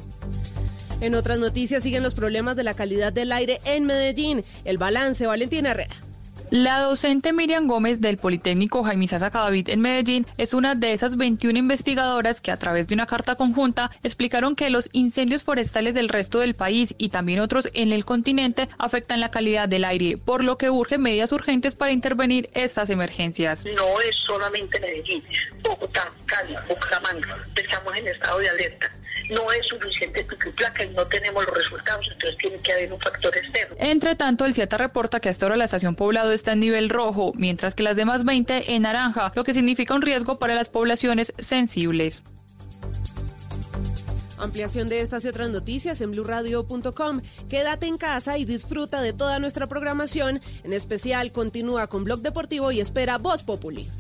En 1.03 1.15
otras 1.15 1.39
noticias 1.39 1.83
siguen 1.83 2.03
los 2.03 2.15
problemas 2.15 2.57
de 2.57 2.65
la 2.65 2.75
calidad 2.75 3.13
del 3.13 3.33
aire 3.33 3.61
en 3.65 3.85
Medellín. 3.85 4.43
El 4.65 4.79
balance, 4.79 5.27
Valentina 5.27 5.71
Herrera. 5.71 6.10
La 6.51 6.81
docente 6.81 7.33
Miriam 7.33 7.69
Gómez 7.69 8.01
del 8.01 8.17
Politécnico 8.17 8.83
Jaime 8.83 9.07
Sasa 9.07 9.31
Cadavid 9.31 9.69
en 9.69 9.81
Medellín 9.81 10.27
es 10.37 10.53
una 10.53 10.75
de 10.75 10.93
esas 10.93 11.17
21 11.17 11.57
investigadoras 11.57 12.41
que 12.41 12.51
a 12.51 12.57
través 12.57 12.89
de 12.89 12.95
una 12.95 13.07
carta 13.07 13.37
conjunta 13.37 13.93
explicaron 14.03 14.57
que 14.57 14.69
los 14.69 14.89
incendios 14.91 15.45
forestales 15.45 15.95
del 15.95 16.09
resto 16.09 16.41
del 16.41 16.55
país 16.55 16.97
y 16.99 17.11
también 17.11 17.39
otros 17.39 17.69
en 17.73 17.93
el 17.93 18.05
continente 18.05 18.69
afectan 18.79 19.21
la 19.21 19.31
calidad 19.31 19.69
del 19.69 19.85
aire, 19.85 20.19
por 20.19 20.43
lo 20.43 20.59
que 20.59 20.71
urge 20.71 20.99
medidas 20.99 21.31
urgentes 21.31 21.77
para 21.77 21.93
intervenir 21.93 22.51
estas 22.55 22.91
emergencias. 22.91 23.65
No 23.65 24.01
es 24.01 24.17
solamente 24.27 24.81
Medellín, 24.81 25.23
Bogotá, 25.63 26.13
Cali, 26.27 26.57
Bucaramanga, 26.69 27.47
estamos 27.55 27.97
en 27.97 28.09
estado 28.09 28.41
de 28.41 28.49
alerta 28.49 28.91
no 29.31 29.51
es 29.53 29.67
suficiente 29.67 30.25
pico 30.25 30.51
placa 30.57 30.85
y 30.85 30.91
no 30.91 31.07
tenemos 31.07 31.45
los 31.47 31.57
resultados, 31.57 32.07
entonces 32.13 32.39
tiene 32.39 32.59
que 32.59 32.73
haber 32.73 32.93
un 32.93 33.01
factor 33.01 33.37
externo. 33.37 33.77
Entre 33.79 34.17
tanto, 34.17 34.45
el 34.45 34.55
CIATA 34.55 34.77
reporta 34.77 35.21
que 35.21 35.29
hasta 35.29 35.47
ahora 35.47 35.57
la 35.57 35.65
estación 35.65 35.95
Poblado 35.95 36.33
está 36.33 36.53
en 36.53 36.61
nivel 36.61 36.89
rojo, 36.89 37.33
mientras 37.37 37.75
que 37.75 37.83
las 37.83 37.97
demás 37.97 38.25
20 38.25 38.75
en 38.75 38.83
naranja, 38.83 39.33
lo 39.35 39.45
que 39.45 39.55
significa 39.55 39.95
un 39.95 40.03
riesgo 40.03 40.39
para 40.39 40.55
las 40.55 40.69
poblaciones 40.69 41.33
sensibles. 41.39 42.23
Ampliación 44.39 44.89
de 44.89 45.03
estas 45.03 45.25
y 45.25 45.29
otras 45.29 45.51
noticias 45.51 46.01
en 46.01 46.13
blurradio.com. 46.13 47.21
Quédate 47.49 47.87
en 47.87 47.99
casa 47.99 48.39
y 48.39 48.47
disfruta 48.47 49.03
de 49.03 49.13
toda 49.13 49.39
nuestra 49.39 49.67
programación. 49.67 50.41
En 50.65 50.73
especial, 50.73 51.31
continúa 51.31 51.89
con 51.89 52.05
Blog 52.05 52.21
Deportivo 52.21 52.73
y 52.73 52.81
espera 52.81 53.19
Voz 53.19 53.43
Populi. 53.43 53.91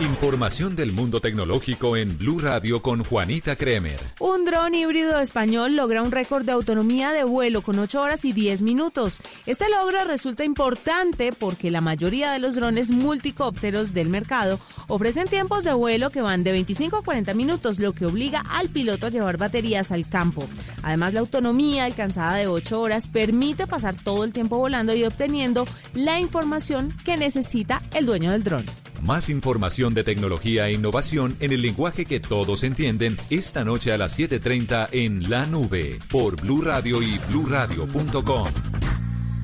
Información 0.00 0.76
del 0.76 0.92
mundo 0.92 1.22
tecnológico 1.22 1.96
en 1.96 2.18
Blue 2.18 2.38
Radio 2.38 2.82
con 2.82 3.02
Juanita 3.02 3.56
Kremer. 3.56 3.98
Un 4.18 4.44
dron 4.44 4.74
híbrido 4.74 5.18
español 5.20 5.74
logra 5.74 6.02
un 6.02 6.12
récord 6.12 6.44
de 6.44 6.52
autonomía 6.52 7.12
de 7.12 7.24
vuelo 7.24 7.62
con 7.62 7.78
8 7.78 8.02
horas 8.02 8.26
y 8.26 8.32
10 8.32 8.60
minutos. 8.60 9.20
Este 9.46 9.70
logro 9.70 10.04
resulta 10.04 10.44
importante 10.44 11.32
porque 11.32 11.70
la 11.70 11.80
mayoría 11.80 12.30
de 12.30 12.40
los 12.40 12.56
drones 12.56 12.90
multicópteros 12.90 13.94
del 13.94 14.10
mercado 14.10 14.60
ofrecen 14.86 15.28
tiempos 15.28 15.64
de 15.64 15.72
vuelo 15.72 16.10
que 16.10 16.20
van 16.20 16.44
de 16.44 16.52
25 16.52 16.98
a 16.98 17.02
40 17.02 17.32
minutos, 17.32 17.78
lo 17.78 17.94
que 17.94 18.04
obliga 18.04 18.40
al 18.40 18.68
piloto 18.68 19.06
a 19.06 19.10
llevar 19.10 19.38
baterías 19.38 19.92
al 19.92 20.06
campo. 20.06 20.46
Además, 20.82 21.14
la 21.14 21.20
autonomía 21.20 21.86
alcanzada 21.86 22.34
de 22.34 22.48
8 22.48 22.78
horas 22.78 23.08
permite 23.08 23.66
pasar 23.66 23.96
todo 23.96 24.24
el 24.24 24.34
tiempo 24.34 24.58
volando 24.58 24.94
y 24.94 25.04
obteniendo 25.04 25.66
la 25.94 26.20
información 26.20 26.94
que 27.02 27.16
necesita 27.16 27.82
el 27.94 28.04
dueño 28.04 28.30
del 28.32 28.44
dron. 28.44 28.66
Más 29.02 29.30
información 29.30 29.69
de 29.70 30.02
tecnología 30.02 30.66
e 30.66 30.72
innovación 30.72 31.36
en 31.38 31.52
el 31.52 31.62
lenguaje 31.62 32.04
que 32.04 32.18
todos 32.18 32.64
entienden 32.64 33.16
esta 33.30 33.64
noche 33.64 33.92
a 33.92 33.98
las 33.98 34.18
7:30 34.18 34.88
en 34.90 35.30
La 35.30 35.46
Nube 35.46 36.00
por 36.10 36.40
Blue 36.40 36.60
Radio 36.60 37.00
y 37.00 37.18
bluradio.com. 37.28 38.48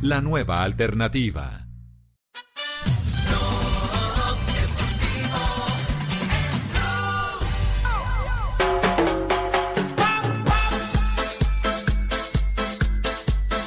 La 0.03 0.20
nueva 0.20 0.65
alternativa. 0.65 1.69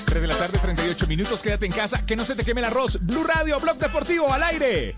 Tres 0.07 0.22
de 0.22 0.27
la 0.27 0.36
tarde, 0.36 0.60
38 0.61 1.07
minutos. 1.07 1.41
Quédate 1.41 1.65
en 1.65 1.72
casa, 1.72 2.06
que 2.06 2.18
no 2.18 2.26
se 2.26 2.36
te 2.36 2.44
queme 2.44 2.60
el 2.60 2.65
arroz. 2.65 2.99
Blue 3.02 3.23
Radio, 3.23 3.60
Blog 3.61 3.77
Deportivo 3.77 4.34
al 4.34 4.44
aire. 4.44 4.95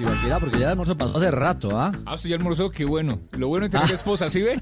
Tibaquira, 0.00 0.40
porque 0.40 0.58
ya 0.58 0.64
el 0.64 0.70
almuerzo 0.70 0.96
pasó 0.96 1.18
hace 1.18 1.30
rato, 1.30 1.78
¿ah? 1.78 1.92
Ah, 2.06 2.16
sí, 2.16 2.30
ya 2.30 2.36
almorzó, 2.36 2.70
qué 2.70 2.86
bueno. 2.86 3.20
Lo 3.32 3.48
bueno 3.48 3.66
de 3.66 3.70
tener 3.70 3.90
Ah. 3.90 3.94
esposa, 3.94 4.30
¿sí 4.30 4.40
ve? 4.40 4.58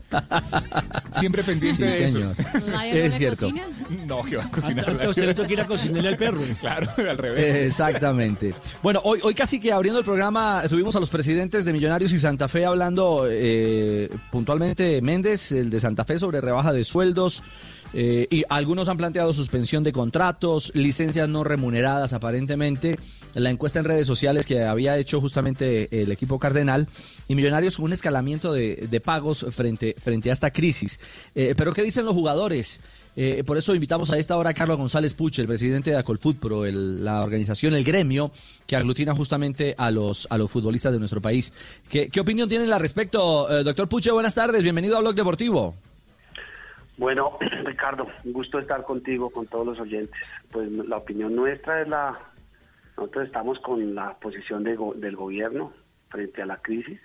Siempre 1.19 1.45
pendiente 1.45 1.93
Sí, 1.93 2.03
de 2.03 2.09
señor. 2.11 2.35
eso. 2.39 2.59
¿Laia 2.71 2.93
no 2.95 2.99
Es 3.01 3.15
cierto. 3.15 3.47
cocina? 3.47 3.67
No, 4.07 4.23
que 4.25 4.37
va 4.37 4.45
a 4.45 4.51
cocinar. 4.51 4.91
Hasta 4.91 5.09
usted 5.09 5.27
le 5.27 5.35
toca 5.35 5.53
ir 5.53 5.61
a 5.61 5.67
cocinarle 5.67 6.09
al 6.09 6.17
perro. 6.17 6.41
Claro, 6.61 6.89
al 6.99 7.19
revés. 7.19 7.67
Exactamente. 7.67 8.53
Bueno, 8.83 9.01
hoy, 9.05 9.21
hoy 9.23 9.35
casi 9.35 9.61
que 9.61 9.73
abriendo 9.73 10.01
el 10.01 10.05
programa 10.05 10.63
tuvimos 10.69 10.97
a 10.97 11.01
los 11.01 11.09
presidentes 11.11 11.65
de 11.65 11.73
Millonarios 11.73 12.13
y 12.13 12.19
Santa 12.19 12.49
Fe 12.49 12.65
hablando 12.65 13.27
eh, 13.31 14.09
puntualmente 14.33 15.01
Méndez, 15.03 15.53
el 15.53 15.71
de 15.71 15.79
Santa 15.79 16.05
Fe, 16.05 16.19
sobre 16.19 16.41
rebaja 16.41 16.73
de 16.73 16.83
sueldos. 16.85 17.43
eh, 17.95 18.27
y 18.31 18.45
algunos 18.51 18.89
han 18.89 18.97
planteado 18.99 19.33
suspensión 19.33 19.83
de 19.85 19.93
contratos, 19.93 20.73
licencias 20.75 21.29
no 21.29 21.43
remuneradas 21.45 22.13
aparentemente. 22.13 22.99
La 23.39 23.51
encuesta 23.51 23.79
en 23.79 23.85
redes 23.85 24.07
sociales 24.07 24.47
que 24.47 24.65
había 24.65 24.97
hecho 24.97 25.21
justamente 25.21 26.03
el 26.03 26.11
equipo 26.11 26.39
cardenal 26.39 26.89
y 27.29 27.35
Millonarios 27.35 27.79
un 27.79 27.93
escalamiento 27.93 28.53
de, 28.53 28.89
de 28.91 29.01
pagos 29.01 29.47
frente, 29.51 29.95
frente 29.99 30.31
a 30.31 30.33
esta 30.33 30.51
crisis. 30.51 30.99
Eh, 31.35 31.55
pero 31.57 31.73
¿qué 31.73 31.83
dicen 31.83 32.05
los 32.05 32.15
jugadores? 32.15 32.81
Eh, 33.17 33.43
por 33.45 33.57
eso 33.57 33.75
invitamos 33.75 34.13
a 34.13 34.19
esta 34.19 34.37
hora 34.37 34.51
a 34.51 34.55
Carlos 34.55 34.77
González 34.77 35.15
Puche, 35.15 35.43
el 35.43 35.49
presidente 35.49 35.91
de 35.91 35.97
Acolfutpro, 35.97 36.65
la 36.67 37.23
organización, 37.23 37.75
el 37.75 37.85
gremio 37.85 38.31
que 38.67 38.77
aglutina 38.77 39.15
justamente 39.15 39.75
a 39.77 39.91
los, 39.91 40.27
a 40.31 40.39
los 40.39 40.51
futbolistas 40.51 40.93
de 40.93 40.99
nuestro 40.99 41.21
país. 41.21 41.53
¿Qué, 41.91 42.09
qué 42.09 42.21
opinión 42.21 42.49
tienen 42.49 42.73
al 42.73 42.81
respecto, 42.81 43.51
eh, 43.51 43.65
doctor 43.65 43.89
Puche? 43.89 44.13
Buenas 44.13 44.35
tardes, 44.35 44.63
bienvenido 44.63 44.97
a 44.97 45.01
Blog 45.01 45.15
Deportivo. 45.15 45.75
Bueno, 46.97 47.39
Ricardo, 47.65 48.07
un 48.25 48.33
gusto 48.33 48.59
estar 48.59 48.85
contigo, 48.85 49.31
con 49.31 49.47
todos 49.47 49.67
los 49.67 49.81
oyentes. 49.81 50.21
Pues 50.51 50.71
la 50.71 50.97
opinión 50.99 51.35
nuestra 51.35 51.83
es 51.83 51.89
la, 51.89 52.17
nosotros 52.99 53.27
estamos 53.27 53.61
con 53.61 53.95
la 53.95 54.19
posición 54.19 54.65
del 54.65 55.15
gobierno 55.17 55.73
frente 56.09 56.43
a 56.43 56.47
la 56.47 56.57
crisis, 56.57 57.01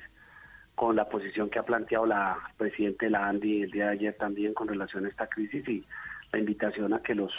con 0.73 0.95
la 0.95 1.07
posición 1.07 1.51
que 1.51 1.59
ha 1.59 1.65
planteado 1.65 2.07
la 2.07 2.35
presidenta 2.57 3.05
de 3.05 3.11
la 3.11 3.27
ANDI 3.27 3.61
el 3.61 3.69
día 3.69 3.85
de 3.85 3.91
ayer 3.91 4.15
también 4.15 4.55
con 4.55 4.67
relación 4.67 5.05
a 5.05 5.09
esta 5.09 5.27
crisis 5.27 5.67
y 5.69 5.85
la 6.31 6.39
invitación 6.39 6.95
a 6.95 7.03
que 7.03 7.13
los 7.13 7.31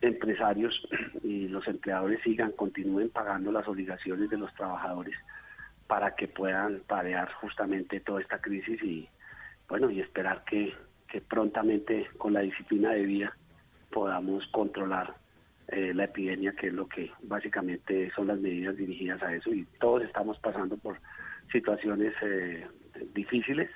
empresarios 0.00 0.82
y 1.22 1.46
los 1.46 1.68
empleadores 1.68 2.20
sigan, 2.24 2.50
continúen 2.50 3.08
pagando 3.08 3.52
las 3.52 3.68
obligaciones 3.68 4.28
de 4.30 4.38
los 4.38 4.52
trabajadores 4.54 5.16
para 5.86 6.16
que 6.16 6.26
puedan 6.26 6.80
parear 6.80 7.32
justamente 7.34 8.00
toda 8.00 8.20
esta 8.20 8.40
crisis 8.40 8.82
y 8.82 9.08
bueno 9.68 9.90
y 9.90 10.00
esperar 10.00 10.42
que, 10.42 10.74
que 11.06 11.20
prontamente 11.20 12.08
con 12.18 12.32
la 12.32 12.40
disciplina 12.40 12.90
de 12.90 13.04
vida 13.04 13.36
podamos 13.92 14.44
controlar 14.48 15.21
eh, 15.72 15.94
la 15.94 16.04
epidemia 16.04 16.52
que 16.52 16.66
es 16.66 16.72
lo 16.74 16.86
que 16.86 17.10
básicamente 17.22 18.10
son 18.14 18.26
las 18.26 18.38
medidas 18.38 18.76
dirigidas 18.76 19.22
a 19.22 19.34
eso 19.34 19.50
y 19.54 19.64
todos 19.80 20.02
estamos 20.02 20.38
pasando 20.38 20.76
por 20.76 20.98
situaciones 21.50 22.12
eh, 22.20 22.66
difíciles. 23.14 23.70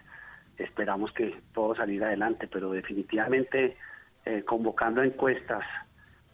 Esperamos 0.59 1.11
que 1.13 1.35
todo 1.55 1.75
salir 1.75 2.05
adelante 2.05 2.49
pero 2.53 2.71
definitivamente 2.71 3.79
eh, 4.27 4.43
convocando 4.45 5.03
encuestas 5.03 5.65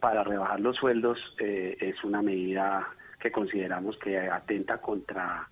para 0.00 0.24
rebajar 0.24 0.58
los 0.58 0.76
sueldos 0.76 1.18
eh, 1.38 1.76
es 1.80 2.02
una 2.02 2.22
medida 2.22 2.88
que 3.20 3.30
consideramos 3.30 3.96
que 3.98 4.18
atenta 4.18 4.78
contra 4.78 5.48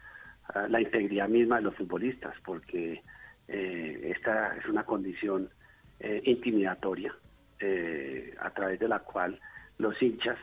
la 0.69 0.81
integridad 0.81 1.29
misma 1.29 1.59
de 1.59 1.63
los 1.63 1.77
futbolistas, 1.77 2.35
porque 2.45 3.01
esta 3.47 4.57
es 4.57 4.67
una 4.67 4.83
condición 4.83 5.49
intimidatoria 6.25 7.15
a 8.41 8.51
través 8.51 8.81
de 8.81 8.89
la 8.89 8.99
cual 8.99 9.39
los 9.81 10.01
hinchas, 10.03 10.39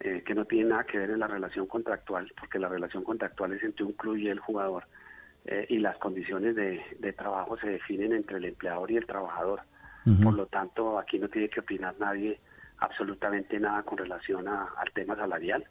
eh, 0.00 0.22
que 0.24 0.34
no 0.34 0.44
tienen 0.44 0.68
nada 0.70 0.84
que 0.84 0.98
ver 0.98 1.10
en 1.10 1.18
la 1.20 1.26
relación 1.26 1.66
contractual, 1.66 2.32
porque 2.38 2.58
la 2.58 2.68
relación 2.68 3.04
contractual 3.04 3.52
es 3.52 3.62
entre 3.62 3.84
un 3.84 3.92
club 3.92 4.16
y 4.16 4.28
el 4.28 4.38
jugador, 4.38 4.84
eh, 5.44 5.66
y 5.68 5.78
las 5.78 5.96
condiciones 5.98 6.54
de, 6.56 6.80
de 6.98 7.12
trabajo 7.12 7.56
se 7.58 7.68
definen 7.68 8.12
entre 8.12 8.36
el 8.38 8.44
empleador 8.44 8.90
y 8.90 8.96
el 8.96 9.06
trabajador. 9.06 9.60
Por 10.22 10.34
lo 10.34 10.46
tanto, 10.46 10.98
aquí 10.98 11.18
no 11.18 11.28
tiene 11.28 11.48
que 11.50 11.60
opinar 11.60 11.94
nadie 11.98 12.38
absolutamente 12.78 13.58
nada 13.60 13.82
con 13.82 13.98
relación 13.98 14.48
a- 14.48 14.68
al 14.78 14.90
tema 14.92 15.16
salarial 15.16 15.64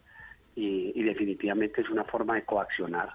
y, 0.54 0.92
y 0.94 1.02
definitivamente 1.02 1.80
es 1.80 1.88
una 1.90 2.04
forma 2.04 2.34
de 2.34 2.44
coaccionar 2.44 3.10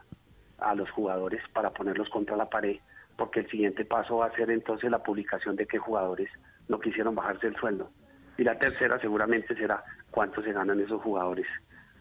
a 0.58 0.76
los 0.76 0.90
jugadores 0.92 1.42
para 1.54 1.70
ponerlos 1.72 2.10
contra 2.10 2.36
la 2.36 2.50
pared, 2.50 2.78
porque 3.18 3.42
el 3.42 3.50
siguiente 3.50 3.86
paso 3.86 4.18
va 4.18 4.28
a 4.28 4.36
ser 4.36 4.50
entonces 4.50 4.90
la 4.90 5.04
publicación 5.04 5.56
de 5.56 5.68
qué 5.68 5.78
jugadores 5.78 6.30
no 6.68 6.80
quisieron 6.80 7.16
bajarse 7.16 7.48
el 7.48 7.56
sueldo. 7.56 7.90
Y 8.38 8.44
la 8.44 8.58
tercera 8.58 9.00
seguramente 9.00 9.56
será 9.56 9.84
cuánto 10.12 10.42
se 10.42 10.52
ganan 10.54 10.80
esos 10.80 11.02
jugadores, 11.02 11.46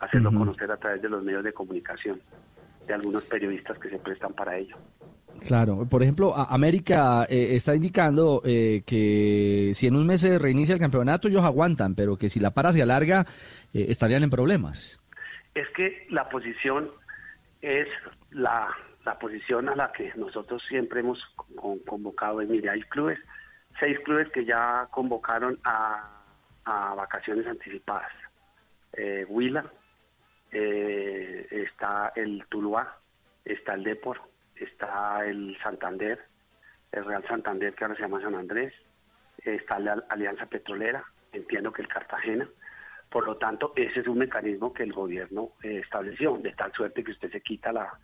hacerlo 0.00 0.32
conocer 0.32 0.70
a 0.70 0.76
través 0.76 1.02
de 1.02 1.08
los 1.08 1.22
medios 1.22 1.44
de 1.44 1.52
comunicación, 1.52 2.20
de 2.86 2.94
algunos 2.94 3.24
periodistas 3.24 3.78
que 3.78 3.90
se 3.90 3.98
prestan 3.98 4.32
para 4.32 4.56
ello. 4.56 4.76
Claro, 5.46 5.86
por 5.88 6.02
ejemplo, 6.02 6.34
América 6.36 7.24
eh, 7.28 7.54
está 7.54 7.74
indicando 7.74 8.42
eh, 8.44 8.82
que 8.86 9.70
si 9.74 9.86
en 9.86 9.96
un 9.96 10.06
mes 10.06 10.20
se 10.20 10.38
reinicia 10.38 10.74
el 10.74 10.80
campeonato 10.80 11.28
ellos 11.28 11.42
aguantan, 11.44 11.94
pero 11.94 12.16
que 12.16 12.28
si 12.28 12.38
la 12.40 12.50
para 12.52 12.72
se 12.72 12.82
alarga 12.82 13.26
eh, 13.72 13.86
estarían 13.88 14.22
en 14.22 14.30
problemas. 14.30 15.00
es 15.54 15.68
que 15.76 16.06
la 16.10 16.28
posición 16.28 16.90
es 17.60 17.88
la, 18.30 18.68
la 19.04 19.18
posición 19.18 19.68
a 19.68 19.74
la 19.76 19.90
que 19.92 20.12
nosotros 20.16 20.62
siempre 20.68 21.00
hemos 21.00 21.24
con- 21.56 21.78
convocado. 21.80 22.42
Y 22.42 22.46
mire, 22.46 22.70
hay 22.70 22.82
clubes, 22.82 23.18
seis 23.80 23.98
clubes 24.04 24.28
que 24.32 24.44
ya 24.44 24.86
convocaron 24.90 25.58
a, 25.64 26.21
a 26.64 26.94
vacaciones 26.94 27.46
anticipadas. 27.46 28.12
Eh, 28.92 29.24
Huila, 29.28 29.64
eh, 30.50 31.46
está 31.50 32.12
el 32.14 32.44
Tuluá, 32.48 32.96
está 33.44 33.74
el 33.74 33.84
Depor, 33.84 34.20
está 34.56 35.24
el 35.24 35.56
Santander, 35.62 36.20
el 36.92 37.04
Real 37.04 37.24
Santander 37.26 37.74
que 37.74 37.84
ahora 37.84 37.96
se 37.96 38.02
llama 38.02 38.20
San 38.20 38.34
Andrés, 38.34 38.72
está 39.44 39.78
la 39.78 40.04
Alianza 40.10 40.46
Petrolera, 40.46 41.04
entiendo 41.32 41.72
que 41.72 41.82
el 41.82 41.88
Cartagena. 41.88 42.48
Por 43.10 43.26
lo 43.26 43.36
tanto, 43.36 43.72
ese 43.76 44.00
es 44.00 44.06
un 44.06 44.18
mecanismo 44.18 44.72
que 44.72 44.82
el 44.84 44.92
gobierno 44.92 45.50
eh, 45.62 45.80
estableció, 45.82 46.36
de 46.38 46.52
tal 46.52 46.72
suerte 46.72 47.02
que 47.04 47.12
usted 47.12 47.30
se 47.30 47.40
quita 47.40 47.72
la- 47.72 47.98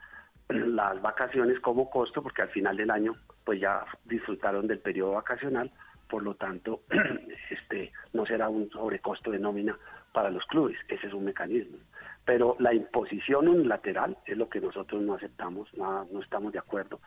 las 0.48 1.00
vacaciones 1.02 1.60
como 1.60 1.90
costo, 1.90 2.22
porque 2.22 2.42
al 2.42 2.48
final 2.48 2.76
del 2.76 2.90
año 2.90 3.14
pues 3.44 3.60
ya 3.60 3.84
disfrutaron 4.04 4.66
del 4.66 4.78
periodo 4.80 5.12
vacacional, 5.12 5.70
por 6.08 6.22
lo 6.22 6.34
tanto, 6.34 6.82
este 7.50 7.92
no 8.12 8.26
será 8.26 8.48
un 8.48 8.70
sobrecosto 8.70 9.30
de 9.30 9.38
nómina 9.38 9.78
para 10.12 10.30
los 10.30 10.44
clubes, 10.46 10.76
ese 10.88 11.06
es 11.06 11.12
un 11.12 11.24
mecanismo. 11.24 11.78
Pero 12.24 12.56
la 12.58 12.74
imposición 12.74 13.48
unilateral 13.48 14.16
es 14.26 14.36
lo 14.36 14.48
que 14.48 14.60
nosotros 14.60 15.02
no 15.02 15.14
aceptamos, 15.14 15.72
no, 15.74 16.06
no 16.10 16.20
estamos 16.20 16.52
de 16.52 16.58
acuerdo. 16.58 17.00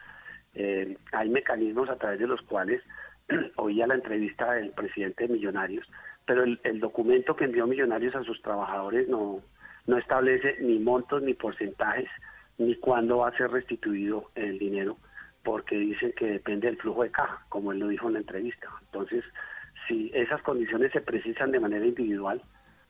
Eh, 0.53 0.97
hay 1.11 1.29
mecanismos 1.29 1.89
a 1.89 1.95
través 1.95 2.19
de 2.19 2.27
los 2.27 2.41
cuales 2.41 2.81
oía 3.55 3.87
la 3.87 3.95
entrevista 3.95 4.53
del 4.53 4.71
presidente 4.71 5.27
de 5.27 5.33
Millonarios, 5.33 5.87
pero 6.25 6.43
el, 6.43 6.59
el 6.63 6.79
documento 6.79 7.35
que 7.35 7.45
envió 7.45 7.67
Millonarios 7.67 8.15
a 8.15 8.23
sus 8.23 8.41
trabajadores 8.41 9.07
no, 9.07 9.41
no 9.87 9.97
establece 9.97 10.57
ni 10.61 10.79
montos 10.79 11.21
ni 11.21 11.33
porcentajes 11.33 12.09
ni 12.57 12.75
cuándo 12.75 13.19
va 13.19 13.29
a 13.29 13.37
ser 13.37 13.49
restituido 13.49 14.29
el 14.35 14.59
dinero, 14.59 14.97
porque 15.43 15.77
dicen 15.77 16.13
que 16.13 16.25
depende 16.25 16.67
del 16.67 16.77
flujo 16.77 17.03
de 17.03 17.11
caja, 17.11 17.43
como 17.49 17.71
él 17.71 17.79
lo 17.79 17.87
dijo 17.87 18.07
en 18.07 18.13
la 18.13 18.19
entrevista. 18.19 18.67
Entonces, 18.81 19.23
si 19.87 20.11
esas 20.13 20.41
condiciones 20.41 20.91
se 20.91 21.01
precisan 21.01 21.51
de 21.51 21.59
manera 21.59 21.85
individual, 21.85 22.41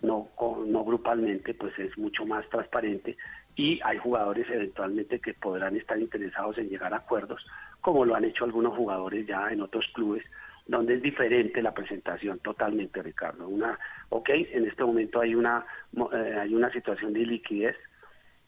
no, 0.02 0.30
no 0.68 0.84
grupalmente, 0.84 1.54
pues 1.54 1.78
es 1.78 1.98
mucho 1.98 2.26
más 2.26 2.48
transparente 2.50 3.18
y 3.56 3.80
hay 3.84 3.98
jugadores 3.98 4.50
eventualmente 4.50 5.20
que 5.20 5.34
podrán 5.34 5.76
estar 5.76 6.00
interesados 6.00 6.58
en 6.58 6.70
llegar 6.70 6.94
a 6.94 6.98
acuerdos, 6.98 7.46
como 7.82 8.06
lo 8.06 8.16
han 8.16 8.26
hecho 8.26 8.46
algunos 8.46 8.76
jugadores 8.76 9.28
ya 9.28 9.50
en 9.50 9.62
otros 9.62 9.86
clubes, 9.94 10.24
donde 10.68 10.96
es 10.96 11.02
diferente 11.02 11.62
la 11.62 11.74
presentación 11.74 12.40
totalmente, 12.40 13.02
Ricardo. 13.02 13.48
Una, 13.48 13.78
ok, 14.10 14.30
en 14.30 14.66
este 14.66 14.84
momento 14.84 15.20
hay 15.20 15.36
una, 15.36 15.66
eh, 16.14 16.38
hay 16.40 16.54
una 16.54 16.72
situación 16.72 17.14
de 17.14 17.26
liquidez 17.26 17.76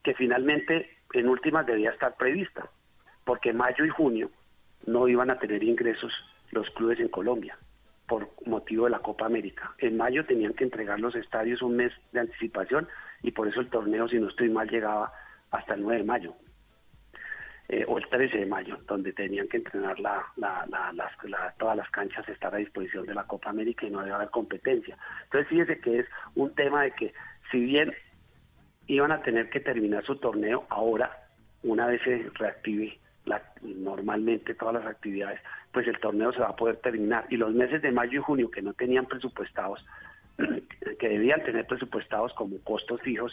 que 0.04 0.14
finalmente 0.14 0.98
en 1.14 1.28
últimas 1.28 1.66
debía 1.66 1.92
estar 1.92 2.16
prevista, 2.16 2.70
porque 3.26 3.54
mayo 3.54 3.86
y 3.86 3.90
junio 3.90 4.30
no 4.86 5.08
iban 5.08 5.32
a 5.32 5.40
tener 5.40 5.64
ingresos 5.64 6.12
los 6.52 6.70
clubes 6.72 7.00
en 7.00 7.08
Colombia 7.10 7.58
por 8.08 8.30
motivo 8.46 8.86
de 8.86 8.92
la 8.92 9.00
Copa 9.00 9.26
América. 9.26 9.74
En 9.78 9.96
mayo 9.98 10.26
tenían 10.26 10.54
que 10.54 10.66
entregar 10.66 11.00
los 11.00 11.16
estadios 11.16 11.62
un 11.62 11.78
mes 11.78 11.92
de 12.12 12.20
anticipación 12.20 12.88
y 13.22 13.32
por 13.32 13.48
eso 13.48 13.62
el 13.62 13.70
torneo, 13.70 14.08
si 14.10 14.20
no 14.20 14.28
estoy 14.30 14.50
mal, 14.50 14.70
llegaba 14.70 15.12
hasta 15.52 15.74
el 15.76 15.82
9 15.84 16.00
de 16.00 16.04
mayo. 16.08 16.34
eh, 17.70 17.86
o 17.88 17.98
el 17.98 18.06
13 18.10 18.40
de 18.40 18.46
mayo, 18.46 18.78
donde 18.88 19.14
tenían 19.14 19.48
que 19.48 19.56
entrenar 19.58 19.98
la, 19.98 20.26
la- 20.36 20.66
la- 20.70 20.92
las, 20.92 21.12
la- 21.24 21.54
todas 21.58 21.78
las 21.78 21.90
canchas, 21.92 22.28
estar 22.28 22.54
a 22.54 22.58
disposición 22.58 23.06
de 23.06 23.14
la 23.14 23.24
Copa 23.24 23.50
América 23.50 23.86
y 23.86 23.90
no 23.90 24.00
debe 24.02 24.12
haber 24.14 24.30
competencia. 24.32 24.98
Entonces 25.24 25.48
fíjese 25.48 25.80
que 25.80 26.00
es 26.00 26.06
un 26.36 26.54
tema 26.56 26.84
de 26.84 26.92
que 26.92 27.14
si 27.52 27.62
bien 27.62 27.94
iban 28.88 29.14
a 29.14 29.22
tener 29.22 29.50
que 29.50 29.62
terminar 29.62 30.04
su 30.06 30.18
torneo 30.18 30.68
ahora, 30.70 31.10
una 31.64 31.88
vez 31.88 32.02
se 32.04 32.30
reactive 32.34 33.00
la- 33.26 33.42
normalmente 33.62 34.54
todas 34.56 34.76
las 34.76 34.86
actividades, 34.86 35.40
pues 35.72 35.88
el 35.88 36.00
torneo 36.00 36.32
se 36.34 36.40
va 36.40 36.50
a 36.50 36.56
poder 36.56 36.78
terminar. 36.78 37.26
Y 37.30 37.38
los 37.38 37.54
meses 37.54 37.82
de 37.82 37.92
mayo 37.92 38.20
y 38.20 38.24
junio 38.24 38.52
que 38.52 38.62
no 38.62 38.74
tenían 38.74 39.06
presupuestados, 39.06 39.86
que 41.00 41.10
debían 41.10 41.44
tener 41.44 41.66
presupuestados 41.68 42.34
como 42.34 42.58
costos 42.60 43.02
fijos 43.02 43.32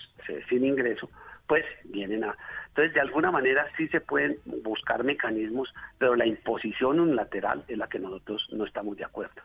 sin 0.48 0.64
ingreso, 0.64 1.10
pues 1.46 1.64
vienen 1.84 2.24
a... 2.24 2.36
Entonces, 2.68 2.94
de 2.94 3.00
alguna 3.00 3.30
manera 3.32 3.66
sí 3.76 3.88
se 3.88 4.00
pueden 4.00 4.36
buscar 4.62 5.02
mecanismos, 5.02 5.72
pero 5.98 6.14
la 6.14 6.26
imposición 6.26 7.00
unilateral 7.00 7.64
es 7.66 7.76
la 7.76 7.88
que 7.88 7.98
nosotros 7.98 8.46
no 8.52 8.64
estamos 8.64 8.96
de 8.96 9.04
acuerdo. 9.04 9.40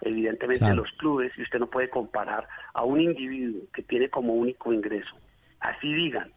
Evidentemente 0.00 0.60
Claro. 0.60 0.76
los 0.76 0.90
clubes, 0.92 1.30
y 1.36 1.42
usted 1.42 1.58
no 1.58 1.66
puede 1.66 1.90
comparar 1.90 2.48
a 2.72 2.84
un 2.84 3.00
individuo 3.02 3.60
que 3.74 3.82
tiene 3.82 4.08
como 4.08 4.32
único 4.32 4.72
ingreso, 4.72 5.14
así 5.60 5.92
digan, 5.92 6.32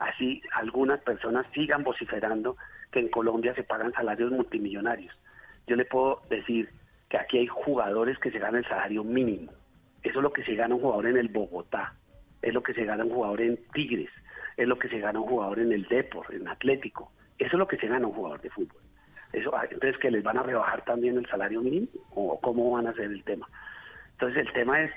así 0.00 0.42
algunas 0.52 1.00
personas 1.02 1.46
sigan 1.54 1.84
vociferando 1.84 2.56
que 2.94 3.00
en 3.00 3.08
Colombia 3.08 3.52
se 3.54 3.64
pagan 3.64 3.92
salarios 3.92 4.30
multimillonarios. 4.30 5.12
Yo 5.66 5.74
le 5.74 5.84
puedo 5.84 6.22
decir 6.30 6.70
que 7.08 7.18
aquí 7.18 7.38
hay 7.38 7.48
jugadores 7.48 8.16
que 8.20 8.30
se 8.30 8.38
ganan 8.38 8.62
el 8.62 8.68
salario 8.68 9.02
mínimo. 9.02 9.50
Eso 10.04 10.18
es 10.20 10.22
lo 10.22 10.32
que 10.32 10.44
se 10.44 10.54
gana 10.54 10.76
un 10.76 10.80
jugador 10.80 11.06
en 11.06 11.16
el 11.16 11.28
Bogotá, 11.28 11.94
es 12.40 12.54
lo 12.54 12.62
que 12.62 12.72
se 12.72 12.84
gana 12.84 13.04
un 13.04 13.10
jugador 13.10 13.40
en 13.40 13.58
Tigres, 13.72 14.10
es 14.56 14.68
lo 14.68 14.78
que 14.78 14.88
se 14.88 15.00
gana 15.00 15.18
un 15.18 15.26
jugador 15.26 15.58
en 15.58 15.72
el 15.72 15.88
Depor, 15.88 16.32
en 16.32 16.46
Atlético. 16.46 17.10
Eso 17.36 17.56
es 17.56 17.58
lo 17.58 17.66
que 17.66 17.78
se 17.78 17.88
gana 17.88 18.06
un 18.06 18.12
jugador 18.12 18.40
de 18.40 18.50
fútbol. 18.50 18.80
Ah, 19.52 19.64
entonces, 19.68 19.98
que 19.98 20.12
les 20.12 20.22
van 20.22 20.38
a 20.38 20.44
rebajar 20.44 20.84
también 20.84 21.18
el 21.18 21.26
salario 21.26 21.60
mínimo 21.60 21.88
o 22.14 22.38
cómo 22.40 22.70
van 22.70 22.86
a 22.86 22.90
hacer 22.90 23.06
el 23.06 23.24
tema. 23.24 23.48
Entonces, 24.12 24.46
el 24.46 24.52
tema 24.52 24.80
es, 24.80 24.92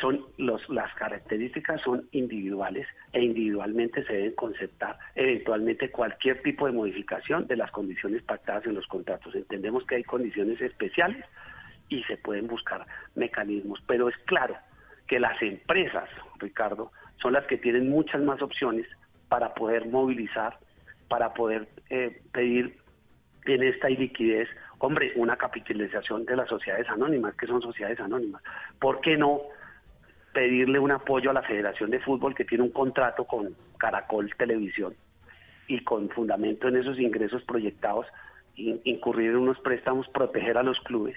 son 0.00 0.24
los, 0.38 0.68
las 0.68 0.92
características 0.94 1.80
son 1.82 2.08
individuales 2.12 2.86
e 3.12 3.22
individualmente 3.22 4.04
se 4.04 4.12
deben 4.12 4.34
conceptar 4.34 4.98
eventualmente 5.14 5.90
cualquier 5.90 6.42
tipo 6.42 6.66
de 6.66 6.72
modificación 6.72 7.46
de 7.46 7.56
las 7.56 7.70
condiciones 7.70 8.22
pactadas 8.22 8.66
en 8.66 8.74
los 8.74 8.86
contratos. 8.86 9.34
Entendemos 9.34 9.84
que 9.86 9.96
hay 9.96 10.04
condiciones 10.04 10.60
especiales 10.60 11.24
y 11.88 12.02
se 12.04 12.16
pueden 12.16 12.46
buscar 12.46 12.86
mecanismos. 13.14 13.82
Pero 13.86 14.08
es 14.08 14.16
claro 14.24 14.56
que 15.06 15.20
las 15.20 15.40
empresas, 15.42 16.08
Ricardo, 16.38 16.92
son 17.20 17.34
las 17.34 17.46
que 17.46 17.58
tienen 17.58 17.90
muchas 17.90 18.22
más 18.22 18.40
opciones 18.40 18.86
para 19.28 19.54
poder 19.54 19.86
movilizar, 19.86 20.58
para 21.08 21.34
poder 21.34 21.68
eh, 21.90 22.22
pedir 22.32 22.78
en 23.46 23.62
esta 23.62 23.88
liquidez, 23.88 24.48
hombre, 24.78 25.12
una 25.16 25.36
capitalización 25.36 26.24
de 26.24 26.36
las 26.36 26.48
sociedades 26.48 26.88
anónimas, 26.88 27.34
que 27.34 27.46
son 27.46 27.60
sociedades 27.60 28.00
anónimas. 28.00 28.42
¿Por 28.78 29.00
qué 29.00 29.16
no 29.16 29.40
pedirle 30.32 30.78
un 30.78 30.92
apoyo 30.92 31.30
a 31.30 31.34
la 31.34 31.42
Federación 31.42 31.90
de 31.90 32.00
Fútbol 32.00 32.34
que 32.34 32.44
tiene 32.44 32.64
un 32.64 32.70
contrato 32.70 33.24
con 33.24 33.54
Caracol 33.78 34.32
Televisión 34.36 34.94
y 35.66 35.82
con 35.84 36.08
fundamento 36.10 36.68
en 36.68 36.76
esos 36.76 36.98
ingresos 36.98 37.42
proyectados, 37.44 38.06
in- 38.56 38.80
incurrir 38.84 39.30
en 39.30 39.36
unos 39.38 39.58
préstamos, 39.60 40.08
proteger 40.08 40.58
a 40.58 40.62
los 40.62 40.78
clubes? 40.80 41.16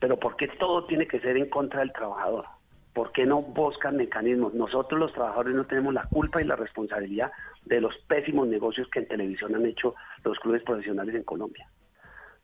Pero 0.00 0.18
¿por 0.18 0.36
qué 0.36 0.48
todo 0.48 0.84
tiene 0.86 1.06
que 1.06 1.20
ser 1.20 1.36
en 1.36 1.48
contra 1.48 1.80
del 1.80 1.92
trabajador? 1.92 2.46
¿Por 2.92 3.12
qué 3.12 3.26
no 3.26 3.42
buscan 3.42 3.96
mecanismos? 3.96 4.54
Nosotros 4.54 4.98
los 4.98 5.12
trabajadores 5.12 5.54
no 5.54 5.66
tenemos 5.66 5.94
la 5.94 6.04
culpa 6.06 6.40
y 6.40 6.44
la 6.44 6.56
responsabilidad 6.56 7.30
de 7.64 7.80
los 7.80 7.96
pésimos 8.08 8.48
negocios 8.48 8.88
que 8.90 9.00
en 9.00 9.08
televisión 9.08 9.54
han 9.54 9.66
hecho 9.66 9.94
los 10.24 10.38
clubes 10.40 10.62
profesionales 10.62 11.14
en 11.14 11.22
Colombia. 11.22 11.68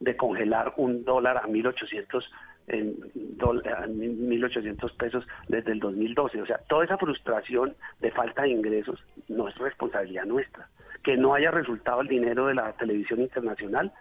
De 0.01 0.17
congelar 0.17 0.75
un 0.77 1.05
dólar 1.05 1.39
a 1.39 1.47
1.800 1.47 2.25
en 2.69 2.95
dol- 3.39 3.67
a 3.67 3.87
1.800 3.87 4.97
pesos 4.97 5.27
desde 5.49 5.73
el 5.73 5.81
2012. 5.81 6.41
O 6.43 6.47
sea, 6.47 6.59
toda 6.69 6.85
esa 6.85 6.99
frustración 6.99 7.75
de 8.01 8.11
falta 8.11 8.43
de 8.43 8.51
ingresos 8.51 9.03
no 9.29 9.49
es 9.49 9.57
responsabilidad 9.59 10.25
nuestra. 10.25 10.69
Que 11.03 11.17
no 11.17 11.35
haya 11.35 11.51
resultado 11.51 12.01
el 12.01 12.09
dinero 12.09 12.47
de 12.47 12.55
la 12.55 12.73
televisión 12.73 13.21
internacional 13.21 13.93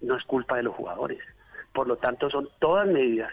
no 0.00 0.16
es 0.16 0.24
culpa 0.24 0.56
de 0.56 0.62
los 0.62 0.74
jugadores. 0.74 1.20
Por 1.72 1.86
lo 1.86 1.96
tanto, 1.96 2.30
son 2.30 2.48
todas 2.58 2.88
medidas 2.88 3.30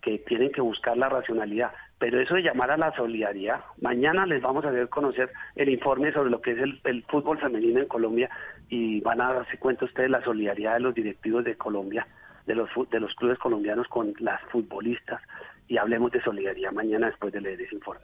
que 0.00 0.18
tienen 0.20 0.50
que 0.52 0.60
buscar 0.62 0.96
la 0.96 1.08
racionalidad. 1.08 1.72
Pero 1.98 2.20
eso 2.20 2.34
de 2.36 2.42
llamar 2.42 2.70
a 2.70 2.76
la 2.76 2.94
solidaridad, 2.94 3.60
mañana 3.82 4.24
les 4.24 4.40
vamos 4.40 4.64
a 4.64 4.68
hacer 4.68 4.88
conocer 4.88 5.30
el 5.56 5.68
informe 5.68 6.12
sobre 6.12 6.30
lo 6.30 6.40
que 6.40 6.52
es 6.52 6.58
el, 6.58 6.80
el 6.84 7.02
fútbol 7.04 7.38
femenino 7.38 7.80
en 7.80 7.88
Colombia 7.88 8.30
y 8.68 9.00
van 9.00 9.20
a 9.20 9.34
darse 9.34 9.58
cuenta 9.58 9.84
ustedes 9.84 10.08
la 10.08 10.22
solidaridad 10.22 10.74
de 10.74 10.80
los 10.80 10.94
directivos 10.94 11.44
de 11.44 11.56
Colombia, 11.56 12.06
de 12.48 12.54
los, 12.54 12.68
de 12.90 12.98
los 12.98 13.14
clubes 13.14 13.38
colombianos 13.38 13.86
con 13.88 14.12
las 14.18 14.40
futbolistas 14.50 15.20
y 15.68 15.76
hablemos 15.76 16.10
de 16.10 16.22
solidaridad 16.22 16.72
mañana 16.72 17.06
después 17.06 17.32
de 17.32 17.42
leer 17.42 17.60
ese 17.60 17.76
informe. 17.76 18.00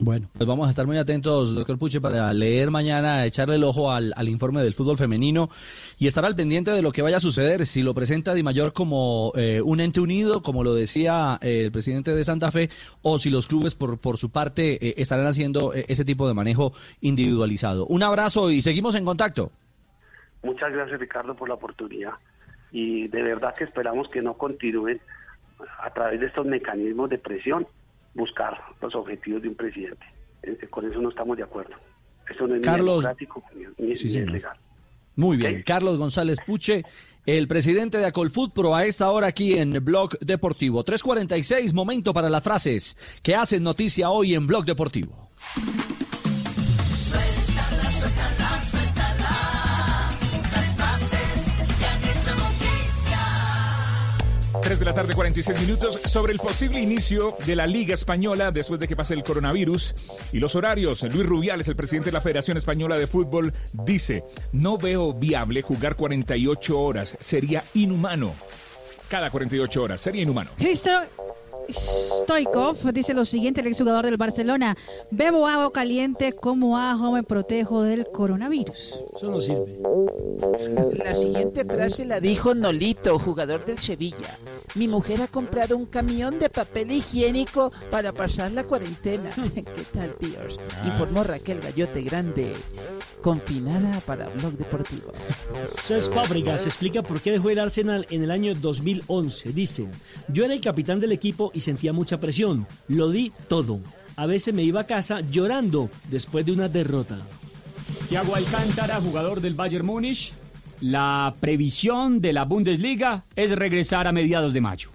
Bueno, 0.00 0.28
pues 0.32 0.46
vamos 0.46 0.68
a 0.68 0.70
estar 0.70 0.86
muy 0.86 0.96
atentos, 0.96 1.56
doctor 1.56 1.76
Puche, 1.76 2.00
para 2.00 2.32
leer 2.32 2.70
mañana, 2.70 3.26
echarle 3.26 3.56
el 3.56 3.64
ojo 3.64 3.90
al, 3.90 4.12
al 4.14 4.28
informe 4.28 4.62
del 4.62 4.72
fútbol 4.72 4.96
femenino 4.96 5.50
y 5.98 6.06
estar 6.06 6.24
al 6.24 6.36
pendiente 6.36 6.70
de 6.70 6.82
lo 6.82 6.92
que 6.92 7.02
vaya 7.02 7.16
a 7.16 7.20
suceder. 7.20 7.66
Si 7.66 7.82
lo 7.82 7.94
presenta 7.94 8.32
Di 8.32 8.44
Mayor 8.44 8.72
como 8.72 9.32
eh, 9.34 9.60
un 9.60 9.80
ente 9.80 9.98
unido, 9.98 10.40
como 10.42 10.62
lo 10.62 10.74
decía 10.74 11.38
eh, 11.40 11.62
el 11.64 11.72
presidente 11.72 12.14
de 12.14 12.22
Santa 12.22 12.52
Fe, 12.52 12.68
o 13.02 13.18
si 13.18 13.28
los 13.28 13.48
clubes, 13.48 13.74
por, 13.74 13.98
por 13.98 14.18
su 14.18 14.30
parte, 14.30 14.74
eh, 14.86 14.94
estarán 14.98 15.26
haciendo 15.26 15.74
eh, 15.74 15.84
ese 15.88 16.04
tipo 16.04 16.28
de 16.28 16.34
manejo 16.34 16.74
individualizado. 17.00 17.84
Un 17.86 18.04
abrazo 18.04 18.52
y 18.52 18.62
seguimos 18.62 18.94
en 18.94 19.04
contacto. 19.04 19.50
Muchas 20.44 20.72
gracias 20.72 21.00
Ricardo 21.00 21.34
por 21.34 21.48
la 21.48 21.56
oportunidad 21.56 22.12
y 22.72 23.08
de 23.08 23.22
verdad 23.22 23.54
que 23.56 23.64
esperamos 23.64 24.08
que 24.08 24.22
no 24.22 24.34
continúen 24.34 25.00
a 25.82 25.90
través 25.92 26.20
de 26.20 26.26
estos 26.26 26.46
mecanismos 26.46 27.10
de 27.10 27.18
presión 27.18 27.66
buscar 28.14 28.58
los 28.80 28.94
objetivos 28.94 29.42
de 29.42 29.48
un 29.48 29.54
presidente. 29.54 30.04
Eh, 30.42 30.56
Con 30.70 30.90
eso 30.90 31.00
no 31.00 31.08
estamos 31.10 31.36
de 31.36 31.42
acuerdo. 31.42 31.74
Eso 32.28 32.46
no 32.46 32.54
es 32.56 32.62
Carlos- 32.62 33.04
ni 33.04 33.08
democrático 33.08 33.42
ni, 33.54 33.86
ni- 33.86 33.94
Sí, 33.94 34.04
ni 34.06 34.10
es 34.10 34.12
señor. 34.14 34.30
legal. 34.32 34.56
Muy 35.16 35.36
bien, 35.36 35.62
Carlos 35.66 35.98
González 35.98 36.38
Puche, 36.46 36.84
el 37.26 37.48
presidente 37.48 37.98
de 37.98 38.06
Acolfood 38.06 38.52
Pro 38.52 38.76
a 38.76 38.84
esta 38.84 39.10
hora 39.10 39.26
aquí 39.26 39.58
en 39.58 39.72
Blog 39.84 40.16
Deportivo. 40.20 40.84
3.46, 40.84 41.74
momento 41.74 42.14
para 42.14 42.30
las 42.30 42.44
frases 42.44 42.96
que 43.22 43.34
hacen 43.34 43.64
noticia 43.64 44.10
hoy 44.10 44.34
en 44.34 44.46
Blog 44.46 44.64
Deportivo. 44.64 45.28
3 54.68 54.78
de 54.80 54.84
la 54.84 54.92
tarde, 54.92 55.14
46 55.14 55.60
minutos, 55.62 55.98
sobre 56.04 56.34
el 56.34 56.38
posible 56.38 56.78
inicio 56.78 57.34
de 57.46 57.56
la 57.56 57.66
Liga 57.66 57.94
Española 57.94 58.50
después 58.50 58.78
de 58.78 58.86
que 58.86 58.94
pase 58.94 59.14
el 59.14 59.22
coronavirus 59.22 59.94
y 60.30 60.40
los 60.40 60.56
horarios. 60.56 61.04
Luis 61.04 61.24
Rubiales, 61.24 61.68
el 61.68 61.74
presidente 61.74 62.10
de 62.10 62.12
la 62.12 62.20
Federación 62.20 62.58
Española 62.58 62.98
de 62.98 63.06
Fútbol, 63.06 63.54
dice, 63.72 64.24
no 64.52 64.76
veo 64.76 65.14
viable 65.14 65.62
jugar 65.62 65.96
48 65.96 66.78
horas, 66.78 67.16
sería 67.18 67.64
inhumano. 67.72 68.34
Cada 69.08 69.30
48 69.30 69.82
horas, 69.82 70.02
sería 70.02 70.24
inhumano. 70.24 70.50
Stoikov 71.70 72.92
dice 72.92 73.14
lo 73.14 73.24
siguiente, 73.24 73.60
el 73.60 73.66
exjugador 73.66 74.04
del 74.04 74.16
Barcelona. 74.16 74.76
Bebo 75.10 75.46
agua 75.46 75.72
caliente 75.72 76.32
como 76.32 76.78
ajo 76.78 77.12
me 77.12 77.22
protejo 77.22 77.82
del 77.82 78.06
coronavirus. 78.06 79.00
Eso 79.14 79.30
no 79.30 79.40
sirve. 79.40 79.78
La 81.04 81.14
siguiente 81.14 81.64
frase 81.64 82.04
la 82.04 82.20
dijo 82.20 82.54
Nolito, 82.54 83.18
jugador 83.18 83.64
del 83.64 83.78
Sevilla. 83.78 84.38
Mi 84.74 84.88
mujer 84.88 85.22
ha 85.22 85.28
comprado 85.28 85.76
un 85.76 85.86
camión 85.86 86.38
de 86.38 86.48
papel 86.48 86.92
higiénico 86.92 87.72
para 87.90 88.12
pasar 88.12 88.52
la 88.52 88.64
cuarentena. 88.64 89.30
¿Qué 89.54 89.84
tal, 89.92 90.14
tíos? 90.16 90.58
Informó 90.84 91.24
Raquel 91.24 91.60
Gallote 91.60 92.02
Grande, 92.02 92.52
confinada 93.22 94.00
para 94.00 94.28
Blog 94.28 94.52
Deportivo. 94.52 95.12
Cés 95.66 96.08
Fábregas 96.08 96.66
explica 96.66 97.02
por 97.02 97.20
qué 97.20 97.32
dejó 97.32 97.50
el 97.50 97.58
Arsenal 97.58 98.06
en 98.10 98.24
el 98.24 98.30
año 98.30 98.54
2011. 98.54 99.52
Dice, 99.52 99.88
yo 100.28 100.44
era 100.44 100.54
el 100.54 100.60
capitán 100.60 101.00
del 101.00 101.12
equipo 101.12 101.50
y 101.58 101.60
sentía 101.60 101.92
mucha 101.92 102.18
presión. 102.18 102.66
Lo 102.86 103.10
di 103.10 103.32
todo. 103.48 103.80
A 104.16 104.26
veces 104.26 104.54
me 104.54 104.62
iba 104.62 104.80
a 104.80 104.86
casa 104.86 105.20
llorando 105.20 105.90
después 106.08 106.46
de 106.46 106.52
una 106.52 106.68
derrota. 106.68 107.18
Thiago 108.08 108.34
Alcántara, 108.34 109.00
jugador 109.00 109.40
del 109.40 109.54
Bayern 109.54 109.84
Múnich. 109.84 110.32
La 110.80 111.34
previsión 111.40 112.20
de 112.20 112.32
la 112.32 112.44
Bundesliga 112.44 113.24
es 113.34 113.50
regresar 113.50 114.06
a 114.06 114.12
mediados 114.12 114.52
de 114.52 114.60
mayo. 114.60 114.90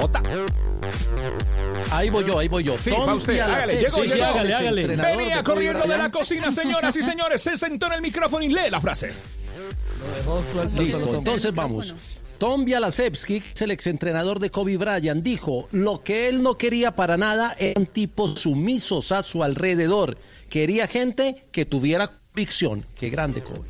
Jota. 0.00 0.22
Ahí 1.92 2.10
voy 2.10 2.24
yo, 2.24 2.38
ahí 2.38 2.48
voy 2.48 2.64
yo. 2.64 2.76
Sí, 2.78 2.90
va 2.90 3.14
usted, 3.14 3.38
hágale, 3.40 3.76
llegó, 3.78 4.02
sí, 4.02 4.08
llegó. 4.08 4.24
hágale, 4.24 4.86
Venía 4.86 5.42
corriendo 5.42 5.86
de 5.86 5.98
la 5.98 6.10
cocina, 6.10 6.50
señoras 6.50 6.96
y 6.96 7.02
señores, 7.02 7.42
se 7.42 7.56
sentó 7.58 7.86
en 7.86 7.94
el 7.94 8.00
micrófono 8.02 8.42
y 8.42 8.48
lee 8.48 8.70
la 8.70 8.80
frase. 8.80 9.12
Listo, 10.76 11.14
entonces 11.14 11.54
vamos. 11.54 11.94
Tom 12.38 12.64
Bialasevsky, 12.64 13.42
el 13.60 13.70
exentrenador 13.70 14.40
de 14.40 14.50
Kobe 14.50 14.76
Bryant, 14.76 15.22
dijo, 15.22 15.68
lo 15.72 16.02
que 16.02 16.28
él 16.28 16.42
no 16.42 16.58
quería 16.58 16.94
para 16.94 17.16
nada 17.16 17.56
eran 17.58 17.86
tipos 17.86 18.40
sumisos 18.40 19.10
a 19.12 19.22
su 19.22 19.42
alrededor. 19.42 20.18
Quería 20.50 20.86
gente 20.86 21.46
que 21.50 21.64
tuviera 21.64 22.08
convicción. 22.08 22.84
Qué 22.98 23.08
grande 23.08 23.42
Kobe. 23.42 23.66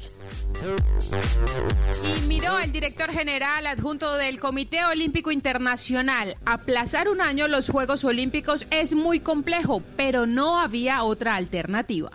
Y 2.05 2.27
miró 2.27 2.59
el 2.59 2.73
director 2.73 3.11
general 3.11 3.67
adjunto 3.67 4.17
del 4.17 4.41
Comité 4.41 4.85
Olímpico 4.85 5.31
Internacional. 5.31 6.37
Aplazar 6.45 7.09
un 7.09 7.21
año 7.21 7.47
los 7.47 7.69
Juegos 7.69 8.05
Olímpicos 8.05 8.67
es 8.71 8.95
muy 8.95 9.21
complejo, 9.21 9.83
pero 9.97 10.27
no 10.27 10.59
había 10.59 11.05
otra 11.05 11.37
alternativa. 11.37 12.11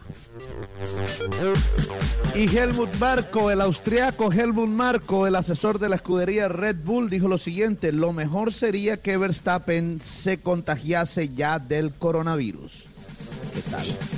Y 2.35 2.57
Helmut 2.57 2.93
Marko, 2.99 3.51
el 3.51 3.61
austriaco 3.61 4.31
Helmut 4.31 4.69
Marko, 4.69 5.27
el 5.27 5.35
asesor 5.35 5.79
de 5.79 5.89
la 5.89 5.97
escudería 5.97 6.47
Red 6.47 6.77
Bull, 6.83 7.09
dijo 7.09 7.27
lo 7.27 7.37
siguiente, 7.37 7.91
lo 7.91 8.13
mejor 8.13 8.53
sería 8.53 8.97
que 8.97 9.17
Verstappen 9.17 9.99
se 10.01 10.39
contagiase 10.39 11.29
ya 11.29 11.59
del 11.59 11.93
coronavirus. 11.93 12.85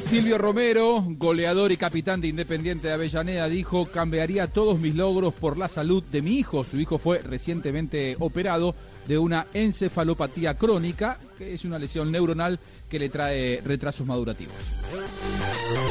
Silvio 0.06 0.38
Romero, 0.38 1.04
goleador 1.08 1.72
y 1.72 1.78
capitán 1.78 2.22
de 2.22 2.28
Independiente 2.28 2.88
de 2.88 2.94
Avellaneda, 2.94 3.48
dijo, 3.48 3.88
cambiaría 3.88 4.48
todos 4.48 4.80
mis 4.80 4.94
logros 4.94 5.34
por 5.34 5.58
la 5.58 5.68
salud 5.68 6.04
de 6.04 6.22
mi 6.22 6.38
hijo. 6.38 6.64
Su 6.64 6.80
hijo 6.80 7.00
fue 7.00 7.18
recientemente 7.20 8.16
operado 8.20 8.76
de 9.07 9.17
una 9.17 9.45
encefalopatía 9.53 10.53
crónica, 10.55 11.17
que 11.38 11.53
es 11.53 11.63
una 11.65 11.77
lesión 11.80 12.11
neuronal 12.11 12.59
que 12.89 12.99
le 12.99 13.09
trae 13.09 13.61
retrasos 13.65 14.05
madurativos. 14.07 14.55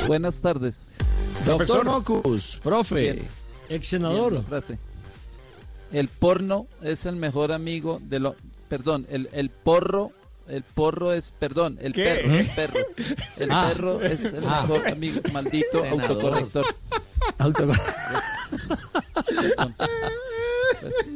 Buenas 0.06 0.40
tardes. 0.40 0.90
Doctor 1.44 1.84
Mocus, 1.84 2.58
profe. 2.62 3.22
Ex 3.68 3.88
senador. 3.88 4.44
Bien. 4.48 4.78
El 5.92 6.08
porno 6.08 6.66
es 6.82 7.04
el 7.06 7.16
mejor 7.16 7.52
amigo 7.52 7.98
de 8.02 8.20
lo... 8.20 8.36
Perdón, 8.68 9.06
el, 9.10 9.28
el 9.32 9.50
porro... 9.50 10.12
El 10.48 10.64
porro 10.64 11.12
es, 11.12 11.30
perdón, 11.38 11.78
el 11.80 11.92
¿Qué? 11.92 12.02
perro, 12.02 12.34
el 12.34 12.46
perro. 12.48 12.80
El 13.38 13.50
Ah. 13.52 13.68
perro 13.72 14.02
es 14.02 14.24
el 14.24 14.42
Ah. 14.46 14.62
mejor 14.62 14.88
amigo, 14.88 15.20
maldito 15.32 15.82
Senador. 15.82 16.00
autocorrector. 16.02 16.66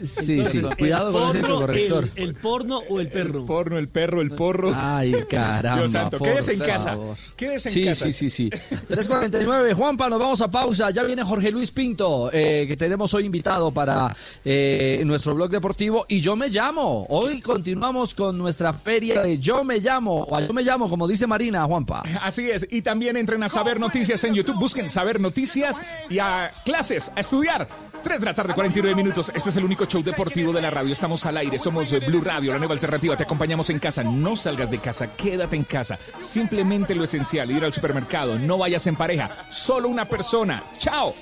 Sí, 0.02 0.44
sí, 0.44 0.58
el 0.58 0.76
cuidado 0.76 1.12
con 1.12 1.28
ese 1.28 1.40
porno, 1.40 1.60
corrector. 1.60 2.10
El, 2.14 2.22
el 2.22 2.34
porno 2.34 2.78
o 2.88 3.00
el 3.00 3.08
perro. 3.08 3.40
El 3.40 3.44
porno, 3.44 3.78
el 3.78 3.88
perro, 3.88 4.20
el 4.20 4.30
porro. 4.30 4.72
Ay, 4.74 5.14
caramba. 5.28 5.80
Dios 5.80 5.92
santo, 5.92 6.18
por 6.18 6.28
quédese 6.28 6.52
en 6.52 6.58
casa. 6.60 6.96
Quédese 7.36 7.68
en 7.68 7.74
sí, 7.74 7.84
casa. 7.84 8.04
Sí, 8.04 8.12
sí, 8.12 8.30
sí, 8.30 8.50
3.49, 8.50 9.74
Juanpa, 9.74 10.08
nos 10.08 10.18
vamos 10.18 10.40
a 10.40 10.50
pausa. 10.50 10.90
Ya 10.90 11.02
viene 11.02 11.22
Jorge 11.22 11.50
Luis 11.50 11.70
Pinto, 11.70 12.30
eh, 12.32 12.66
que 12.68 12.76
tenemos 12.76 13.12
hoy 13.14 13.24
invitado 13.24 13.70
para 13.70 14.14
eh, 14.44 15.02
nuestro 15.04 15.34
blog 15.34 15.50
deportivo. 15.50 16.06
Y 16.08 16.20
yo 16.20 16.36
me 16.36 16.48
llamo. 16.48 17.06
Hoy 17.08 17.40
continuamos 17.40 18.14
con 18.14 18.36
nuestra 18.38 18.72
feria 18.72 19.22
de 19.22 19.38
Yo 19.38 19.64
me 19.64 19.78
llamo, 19.80 20.22
o 20.22 20.36
a 20.36 20.40
Yo 20.40 20.52
me 20.52 20.62
llamo, 20.62 20.88
como 20.88 21.08
dice 21.08 21.26
Marina, 21.26 21.64
Juanpa. 21.64 22.02
Así 22.20 22.50
es, 22.50 22.66
y 22.70 22.82
también 22.82 23.16
entren 23.16 23.42
a 23.42 23.48
Saber 23.48 23.80
Noticias 23.80 24.22
en 24.24 24.34
YouTube, 24.34 24.58
busquen 24.58 24.90
Saber 24.90 25.20
Noticias 25.20 25.80
y 26.08 26.18
a 26.18 26.52
clases, 26.64 27.10
a 27.14 27.20
estudiar. 27.20 27.68
3 28.02 28.20
de 28.20 28.26
la 28.26 28.34
tarde, 28.34 28.54
49 28.54 28.94
minutos. 28.94 29.32
Este 29.34 29.50
es 29.50 29.56
el 29.56 29.64
único 29.64 29.84
show 29.86 30.02
deportivo 30.02 30.52
de 30.52 30.60
la 30.60 30.70
radio. 30.70 30.92
Estamos 30.92 31.26
al 31.26 31.36
aire, 31.36 31.58
somos 31.58 31.90
Blue 32.06 32.20
Radio, 32.20 32.52
la 32.52 32.58
nueva 32.58 32.74
alternativa. 32.74 33.16
Te 33.16 33.24
acompañamos 33.24 33.70
en 33.70 33.78
casa. 33.78 34.02
No 34.02 34.36
salgas 34.36 34.70
de 34.70 34.78
casa, 34.78 35.14
quédate 35.16 35.56
en 35.56 35.64
casa. 35.64 35.98
Simplemente 36.18 36.94
lo 36.94 37.04
esencial, 37.04 37.50
ir 37.50 37.64
al 37.64 37.72
supermercado. 37.72 38.38
No 38.38 38.58
vayas 38.58 38.86
en 38.86 38.96
pareja, 38.96 39.30
solo 39.50 39.88
una 39.88 40.04
persona. 40.04 40.62
¡Chao! 40.78 41.14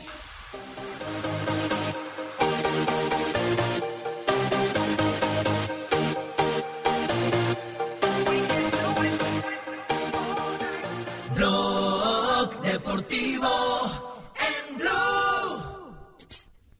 Blog 11.34 12.60
Deportivo 12.62 13.73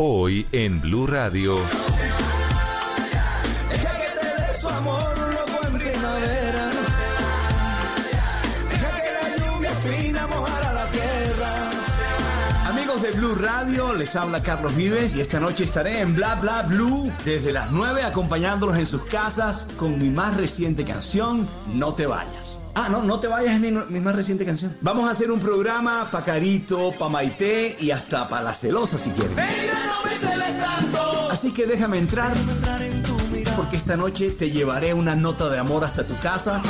Hoy 0.03 0.47
en 0.51 0.81
Blue 0.81 1.05
Radio. 1.05 1.59
Amigos 12.65 13.03
de 13.03 13.11
Blue 13.11 13.35
Radio, 13.35 13.93
les 13.93 14.15
habla 14.15 14.41
Carlos 14.41 14.75
Vives 14.75 15.15
y 15.15 15.21
esta 15.21 15.39
noche 15.39 15.65
estaré 15.65 15.99
en 15.99 16.15
Bla 16.15 16.33
Bla 16.33 16.63
Blue 16.63 17.13
desde 17.23 17.51
las 17.51 17.69
9 17.69 18.01
acompañándolos 18.01 18.79
en 18.79 18.87
sus 18.87 19.03
casas 19.03 19.67
con 19.77 19.99
mi 19.99 20.09
más 20.09 20.35
reciente 20.35 20.83
canción, 20.83 21.47
No 21.75 21.93
te 21.93 22.07
vayas. 22.07 22.60
Ah, 22.73 22.87
no, 22.89 23.03
no 23.03 23.19
te 23.19 23.27
vayas 23.27 23.55
es 23.55 23.59
mi, 23.59 23.71
mi 23.71 23.99
más 23.99 24.15
reciente 24.15 24.45
canción. 24.45 24.75
Vamos 24.81 25.07
a 25.07 25.11
hacer 25.11 25.29
un 25.29 25.39
programa 25.39 26.09
pa' 26.09 26.23
Carito, 26.23 26.91
pa' 26.97 27.09
Maite 27.09 27.75
y 27.79 27.91
hasta 27.91 28.29
pa' 28.29 28.41
La 28.41 28.53
Celosa 28.53 28.97
si 28.97 29.11
quieren. 29.11 29.35
Así 31.29 31.51
que 31.53 31.65
déjame 31.65 31.97
entrar 31.97 32.33
porque 33.57 33.77
esta 33.77 33.97
noche 33.97 34.31
te 34.31 34.51
llevaré 34.51 34.93
una 34.93 35.15
nota 35.15 35.49
de 35.49 35.59
amor 35.59 35.83
hasta 35.83 36.05
tu 36.05 36.17
casa. 36.19 36.61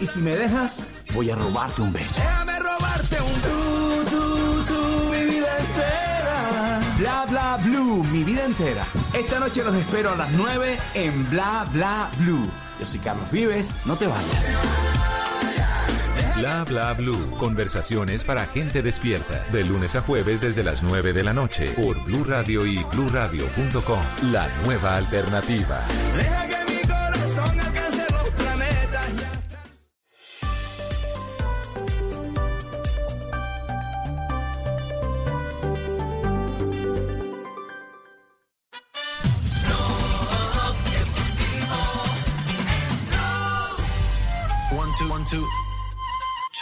Y 0.00 0.06
si 0.06 0.20
me 0.20 0.36
dejas, 0.36 0.84
voy 1.14 1.30
a 1.30 1.36
robarte 1.36 1.82
un 1.82 1.92
beso. 1.92 2.20
Déjame 2.20 2.58
robarte 2.58 3.16
un 3.20 3.40
tú, 3.40 4.16
tú, 4.16 4.64
tú, 4.74 5.10
mi 5.12 5.24
vida 5.24 5.58
entera. 5.58 6.96
Bla 6.98 7.26
bla 7.26 7.56
blue, 7.62 8.04
mi 8.04 8.24
vida 8.24 8.44
entera. 8.44 8.84
Esta 9.12 9.38
noche 9.38 9.62
los 9.62 9.74
espero 9.76 10.10
a 10.10 10.16
las 10.16 10.30
9 10.32 10.78
en 10.94 11.30
Bla 11.30 11.66
bla 11.72 12.10
blue. 12.18 12.50
Yo 12.78 12.86
soy 12.86 13.00
Carlos 13.00 13.30
Vives, 13.30 13.78
no 13.86 13.96
te 13.96 14.06
vayas. 14.06 14.56
Bla 16.36 16.64
bla 16.64 16.92
blue. 16.94 17.30
Conversaciones 17.38 18.24
para 18.24 18.46
gente 18.46 18.82
despierta. 18.82 19.44
De 19.52 19.64
lunes 19.64 19.94
a 19.94 20.00
jueves 20.02 20.40
desde 20.40 20.64
las 20.64 20.82
9 20.82 21.12
de 21.12 21.22
la 21.22 21.32
noche. 21.32 21.70
Por 21.70 22.02
Blue 22.04 22.24
Radio 22.24 22.66
y 22.66 22.82
bluradio.com. 22.92 24.32
La 24.32 24.48
nueva 24.64 24.96
alternativa. 24.96 25.80
Deja 26.16 26.48
que 26.48 26.72
mi 26.72 26.80
corazón 26.82 27.73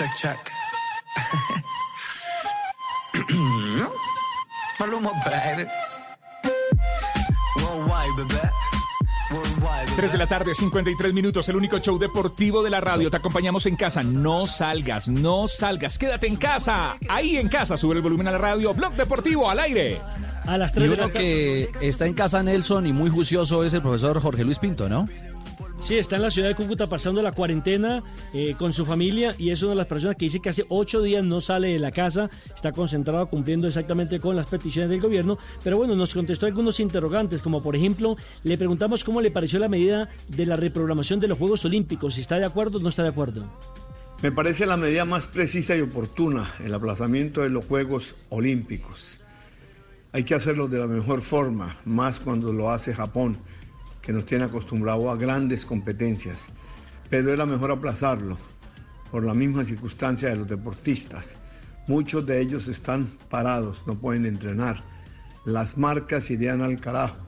Check, 0.03 0.17
check. 0.17 0.51
Maluma, 4.81 5.13
baby. 5.25 5.65
Worldwide, 7.63 8.17
bebé. 8.17 8.51
Worldwide, 9.31 9.87
bebé. 9.87 9.95
3 9.95 10.13
de 10.13 10.19
la 10.19 10.27
tarde, 10.27 10.55
53 10.57 11.15
minutos, 11.15 11.49
el 11.51 11.55
único 11.55 11.79
show 11.79 12.01
deportivo 12.01 12.65
de 12.65 12.71
la 12.71 12.81
radio. 12.81 13.13
Te 13.13 13.19
acompañamos 13.19 13.65
en 13.67 13.77
casa. 13.77 14.03
No 14.03 14.49
salgas, 14.49 15.07
no 15.07 15.47
salgas. 15.47 15.99
Quédate 15.99 16.27
en 16.27 16.35
casa. 16.35 16.97
Ahí 17.09 17.37
en 17.37 17.49
casa, 17.49 17.77
sube 17.77 17.95
el 17.95 18.03
volumen 18.03 18.27
a 18.27 18.33
la 18.33 18.39
radio. 18.39 18.75
Blog 18.75 18.95
deportivo 18.95 19.49
al 19.49 19.61
aire. 19.61 20.01
A 20.45 20.59
las 20.59 20.73
Y 20.73 20.75
3 20.75 20.89
de 20.89 20.95
uno 20.95 21.07
la 21.07 21.13
que 21.13 21.69
está 21.81 22.07
en 22.07 22.15
casa 22.15 22.43
Nelson 22.43 22.87
y 22.87 22.93
muy 22.93 23.09
juicioso 23.09 23.63
es 23.63 23.73
el 23.75 23.83
profesor 23.83 24.21
Jorge 24.21 24.43
Luis 24.43 24.59
Pinto, 24.59 24.89
¿no? 24.89 25.07
Sí, 25.83 25.99
está 25.99 26.15
en 26.15 26.23
la 26.23 26.31
ciudad 26.31 26.47
de 26.47 26.55
Cúcuta 26.55 26.87
pasando 26.87 27.21
la 27.23 27.33
cuarentena 27.33 28.05
eh, 28.33 28.55
con 28.57 28.73
su 28.73 28.87
familia 28.87 29.35
y 29.37 29.51
es 29.51 29.65
una 29.65 29.73
de 29.73 29.79
las 29.79 29.89
personas 29.89 30.15
que 30.15 30.27
dice 30.27 30.39
que 30.39 30.49
hace 30.49 30.65
ocho 30.69 31.03
días 31.03 31.25
no 31.25 31.41
sale 31.41 31.73
de 31.73 31.81
la 31.81 31.91
casa, 31.91 32.31
está 32.55 32.71
concentrado 32.71 33.27
cumpliendo 33.27 33.67
exactamente 33.67 34.21
con 34.21 34.37
las 34.37 34.47
peticiones 34.47 34.89
del 34.91 35.01
gobierno, 35.01 35.39
pero 35.65 35.77
bueno, 35.79 35.97
nos 35.97 36.15
contestó 36.15 36.47
algunos 36.47 36.79
interrogantes, 36.79 37.43
como 37.43 37.61
por 37.65 37.75
ejemplo, 37.75 38.17
le 38.45 38.57
preguntamos 38.57 39.03
cómo 39.03 39.21
le 39.21 39.33
pareció 39.33 39.59
la 39.59 39.69
medida 39.69 40.09
de 40.29 40.47
la 40.47 40.55
reprogramación 40.55 41.19
de 41.19 41.27
los 41.27 41.37
Juegos 41.37 41.65
Olímpicos, 41.65 42.15
si 42.15 42.21
está 42.21 42.39
de 42.39 42.45
acuerdo 42.45 42.79
o 42.79 42.81
no 42.81 42.89
está 42.89 43.03
de 43.03 43.09
acuerdo. 43.09 43.45
Me 44.23 44.31
parece 44.31 44.67
la 44.67 44.77
medida 44.77 45.05
más 45.05 45.27
precisa 45.27 45.77
y 45.77 45.81
oportuna, 45.81 46.55
el 46.65 46.73
aplazamiento 46.75 47.41
de 47.41 47.51
los 47.51 47.65
Juegos 47.65 48.15
Olímpicos. 48.29 49.19
Hay 50.13 50.23
que 50.23 50.37
hacerlo 50.37 50.69
de 50.69 50.79
la 50.79 50.87
mejor 50.87 51.23
forma, 51.23 51.81
más 51.85 52.21
cuando 52.21 52.53
lo 52.53 52.71
hace 52.71 52.95
Japón, 52.95 53.39
que 54.03 54.13
nos 54.13 54.27
tiene 54.27 54.45
acostumbrado 54.45 55.11
a 55.11 55.17
grandes 55.17 55.65
competencias. 55.65 56.47
Pero 57.09 57.33
era 57.33 57.47
mejor 57.47 57.71
aplazarlo, 57.71 58.37
por 59.11 59.25
la 59.25 59.35
misma 59.35 59.65
circunstancia 59.65 60.31
de 60.31 60.37
los 60.37 60.49
deportistas. 60.49 61.37
Muchos 61.87 62.27
de 62.27 62.41
ellos 62.41 62.69
están 62.69 63.13
parados, 63.31 63.83
no 63.87 63.95
pueden 63.95 64.27
entrenar. 64.27 64.83
las 65.45 65.77
marcas 65.77 66.31
irían 66.31 66.63
al 66.63 66.81
carajo. 66.81 67.19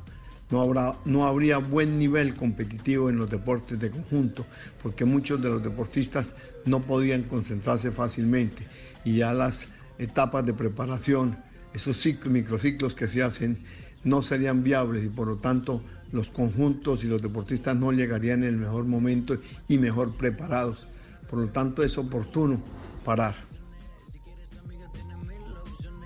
No, 0.51 0.61
habrá, 0.61 0.97
no 1.05 1.27
habría 1.27 1.59
buen 1.59 1.99
nivel 1.99 2.35
competitivo 2.35 3.09
en 3.11 3.17
los 3.17 3.29
deportes 3.29 3.79
de 3.81 3.91
conjunto, 3.91 4.47
porque 4.83 5.05
muchos 5.05 5.43
de 5.43 5.49
los 5.49 5.63
deportistas 5.63 6.35
no 6.65 6.81
podían 6.81 7.25
concentrarse 7.25 7.91
fácilmente 7.91 8.67
y 9.05 9.17
ya 9.17 9.33
las 9.33 9.69
etapas 9.99 10.47
de 10.47 10.55
preparación, 10.55 11.37
esos 11.73 12.01
ciclos, 12.01 12.33
microciclos 12.33 12.95
que 12.95 13.09
se 13.09 13.23
hacen, 13.23 13.65
no 14.05 14.23
serían 14.23 14.63
viables 14.63 15.05
y 15.05 15.09
por 15.09 15.27
lo 15.27 15.37
tanto 15.37 15.83
los 16.13 16.31
conjuntos 16.31 17.05
y 17.05 17.09
los 17.09 17.21
deportistas 17.21 17.77
no 17.77 17.93
llegarían 17.93 18.43
en 18.43 18.51
el 18.51 18.57
mejor 18.57 18.85
momento 18.85 19.39
y 19.69 19.79
mejor 19.79 20.15
preparados. 20.17 20.87
Por 21.29 21.41
lo 21.41 21.49
tanto 21.49 21.83
es 21.83 21.97
oportuno 21.99 22.61
parar. 23.05 23.35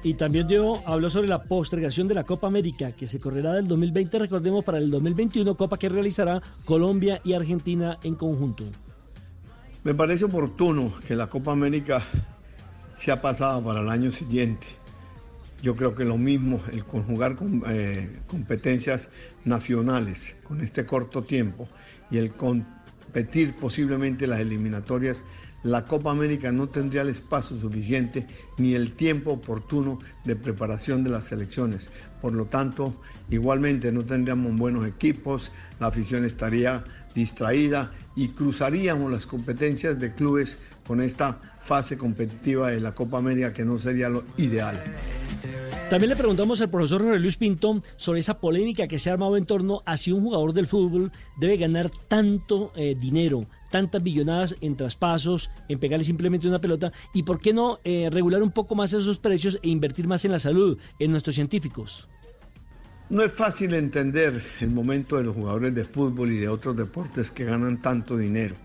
Y 0.03 0.15
también 0.15 0.47
dio, 0.47 0.87
habló 0.87 1.11
sobre 1.11 1.27
la 1.27 1.43
postergación 1.43 2.07
de 2.07 2.15
la 2.15 2.25
Copa 2.25 2.47
América, 2.47 2.93
que 2.93 3.09
se 3.09 3.19
correrá 3.19 3.55
del 3.55 3.67
2020, 3.67 4.19
recordemos, 4.21 4.65
para 4.65 4.79
el 4.79 4.91
2021, 4.91 5.57
Copa 5.57 5.77
que 5.77 5.89
realizará 5.89 6.41
Colombia 6.65 7.21
y 7.25 7.33
Argentina 7.33 7.99
en 8.05 8.15
conjunto. 8.15 8.65
Me 9.83 9.95
parece 9.95 10.25
oportuno 10.25 10.93
que 11.07 11.17
la 11.17 11.29
Copa 11.29 11.53
América 11.53 12.05
sea 12.95 13.21
pasada 13.21 13.63
para 13.63 13.81
el 13.81 13.89
año 13.89 14.13
siguiente. 14.13 14.67
Yo 15.63 15.75
creo 15.75 15.95
que 15.95 16.05
lo 16.05 16.17
mismo, 16.17 16.61
el 16.73 16.85
conjugar 16.85 17.35
con, 17.35 17.65
eh, 17.69 18.21
competencias 18.29 19.09
nacionales 19.49 20.37
con 20.45 20.61
este 20.61 20.87
corto 20.87 21.25
tiempo 21.25 21.69
y 22.11 22.19
el 22.19 22.33
competir 22.33 23.55
posiblemente 23.57 24.27
las 24.27 24.41
eliminatorias, 24.41 25.25
la 25.65 25.85
Copa 25.85 26.13
América 26.13 26.53
no 26.53 26.69
tendría 26.69 27.03
el 27.03 27.09
espacio 27.09 27.59
suficiente 27.59 28.27
ni 28.59 28.75
el 28.75 28.95
tiempo 28.95 29.33
oportuno 29.33 29.99
de 30.25 30.37
preparación 30.37 31.03
de 31.03 31.11
las 31.11 31.25
selecciones. 31.25 31.89
Por 32.23 32.33
lo 32.33 32.45
tanto, 32.45 33.01
igualmente 33.29 33.91
no 33.91 34.05
tendríamos 34.05 34.57
buenos 34.57 34.87
equipos, 34.87 35.51
la 35.81 35.89
afición 35.89 36.25
estaría 36.25 36.85
distraída 37.15 37.91
y 38.15 38.29
cruzaríamos 38.29 39.11
las 39.11 39.27
competencias 39.27 39.99
de 39.99 40.15
clubes 40.15 40.57
con 40.87 41.01
esta 41.01 41.41
fase 41.61 41.99
competitiva 41.99 42.71
de 42.71 42.81
la 42.81 42.95
Copa 42.95 43.19
América 43.19 43.53
que 43.53 43.65
no 43.65 43.79
sería 43.79 44.09
lo 44.09 44.25
ideal. 44.37 44.81
También 45.91 46.11
le 46.11 46.17
preguntamos 46.17 46.61
al 46.61 46.69
profesor 46.69 47.01
Jorge 47.01 47.19
Luis 47.19 47.39
Pinto 47.39 47.83
sobre 47.97 48.21
esa 48.21 48.39
polémica 48.39 48.87
que 48.87 48.99
se 48.99 49.09
ha 49.09 49.15
armado 49.15 49.39
en 49.39 49.47
torno 49.47 49.83
a 49.87 49.97
si 49.97 50.13
un 50.13 50.21
jugador 50.21 50.53
del 50.53 50.67
fútbol 50.67 51.11
debe 51.39 51.57
ganar 51.57 51.91
tanto 52.09 52.73
eh, 52.77 52.95
dinero, 52.95 53.47
tantas 53.71 54.03
billonadas 54.03 54.55
en 54.61 54.77
traspasos, 54.77 55.51
en 55.67 55.79
pegarle 55.79 56.05
simplemente 56.05 56.47
una 56.47 56.61
pelota, 56.61 56.93
y 57.15 57.23
por 57.23 57.41
qué 57.41 57.55
no 57.55 57.79
eh, 57.85 58.11
regular 58.13 58.43
un 58.43 58.51
poco 58.51 58.75
más 58.75 58.93
esos 58.93 59.19
precios 59.19 59.59
e 59.63 59.71
invertir 59.71 60.07
más 60.07 60.27
en 60.27 60.33
la 60.33 60.39
salud, 60.39 60.79
en 60.99 61.11
nuestros 61.11 61.35
científicos. 61.35 62.07
No 63.09 63.23
es 63.23 63.33
fácil 63.33 63.73
entender 63.73 64.43
el 64.61 64.69
momento 64.69 65.17
de 65.17 65.25
los 65.25 65.35
jugadores 65.35 65.75
de 65.75 65.85
fútbol 65.85 66.33
y 66.33 66.39
de 66.39 66.51
otros 66.51 66.77
deportes 66.77 67.31
que 67.31 67.47
ganan 67.47 67.81
tanto 67.81 68.19
dinero. 68.19 68.57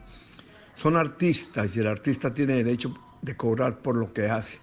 Son 0.75 0.97
artistas 0.97 1.73
y 1.77 1.79
el 1.79 1.87
artista 1.87 2.33
tiene 2.33 2.55
derecho 2.55 2.93
de 3.21 3.37
cobrar 3.37 3.79
por 3.79 3.95
lo 3.95 4.11
que 4.11 4.25
hace 4.25 4.62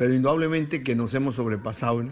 pero 0.00 0.14
indudablemente 0.14 0.82
que 0.82 0.96
nos 0.96 1.12
hemos 1.12 1.34
sobrepasado 1.34 2.02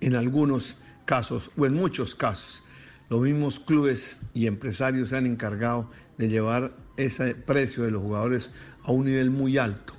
en, 0.00 0.14
algunos 0.14 0.76
casos 1.06 1.50
o 1.56 1.66
en 1.66 1.74
muchos 1.74 2.14
casos. 2.14 2.62
Los 3.10 3.20
mismos 3.20 3.58
clubes 3.58 4.16
y 4.32 4.46
empresarios 4.46 5.08
se 5.08 5.16
han 5.16 5.26
encargado 5.26 5.90
de 6.18 6.28
llevar 6.28 6.72
ese 6.96 7.34
precio 7.34 7.82
de 7.82 7.90
los 7.90 8.00
jugadores 8.00 8.48
a 8.84 8.92
un 8.92 9.06
nivel 9.06 9.32
muy 9.32 9.58
alto. 9.58 9.92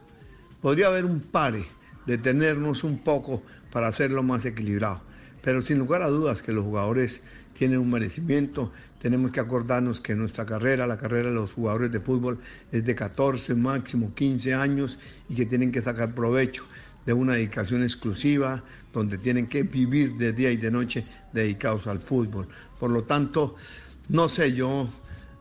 Podría 0.62 0.88
haber 0.88 1.04
un 1.04 1.20
pare, 1.20 1.66
detenernos 2.06 2.86
un 2.86 3.00
poco 3.00 3.44
para 3.74 3.90
hacerlo 3.90 4.24
más 4.24 4.46
equilibrado, 4.46 5.02
pero 5.42 5.66
sin 5.66 5.80
lugar 5.80 6.02
a 6.02 6.10
dudas 6.10 6.42
que 6.44 6.54
los 6.54 6.64
jugadores 6.64 7.22
tienen 7.58 7.80
un 7.80 7.92
merecimiento. 7.92 8.72
Tenemos 9.02 9.32
que 9.32 9.42
acordarnos 9.42 10.00
que 10.00 10.16
nuestra 10.16 10.46
carrera, 10.46 10.88
la 10.88 10.98
carrera 10.98 11.28
de 11.28 11.36
los 11.36 11.52
jugadores 11.52 11.92
de 11.92 12.00
fútbol, 12.00 12.40
es 12.72 12.86
de 12.86 12.96
14, 12.96 13.54
máximo 13.54 14.14
15 14.16 14.54
años 14.54 14.98
y 15.28 15.36
que 15.36 15.46
tienen 15.46 15.74
que 15.74 15.82
sacar 15.82 16.16
provecho 16.16 16.64
de 17.06 17.14
una 17.14 17.34
dedicación 17.34 17.84
exclusiva, 17.84 18.64
donde 18.94 19.18
tienen 19.18 19.48
que 19.48 19.64
vivir 19.64 20.18
de 20.18 20.34
día 20.34 20.52
y 20.52 20.58
de 20.58 20.72
noche 20.72 21.06
dedicados 21.34 21.88
al 21.88 22.00
fútbol. 22.00 22.48
Por 22.80 22.92
lo 22.92 23.04
tanto, 23.04 23.56
no 24.10 24.30
sé, 24.30 24.54
yo 24.54 24.90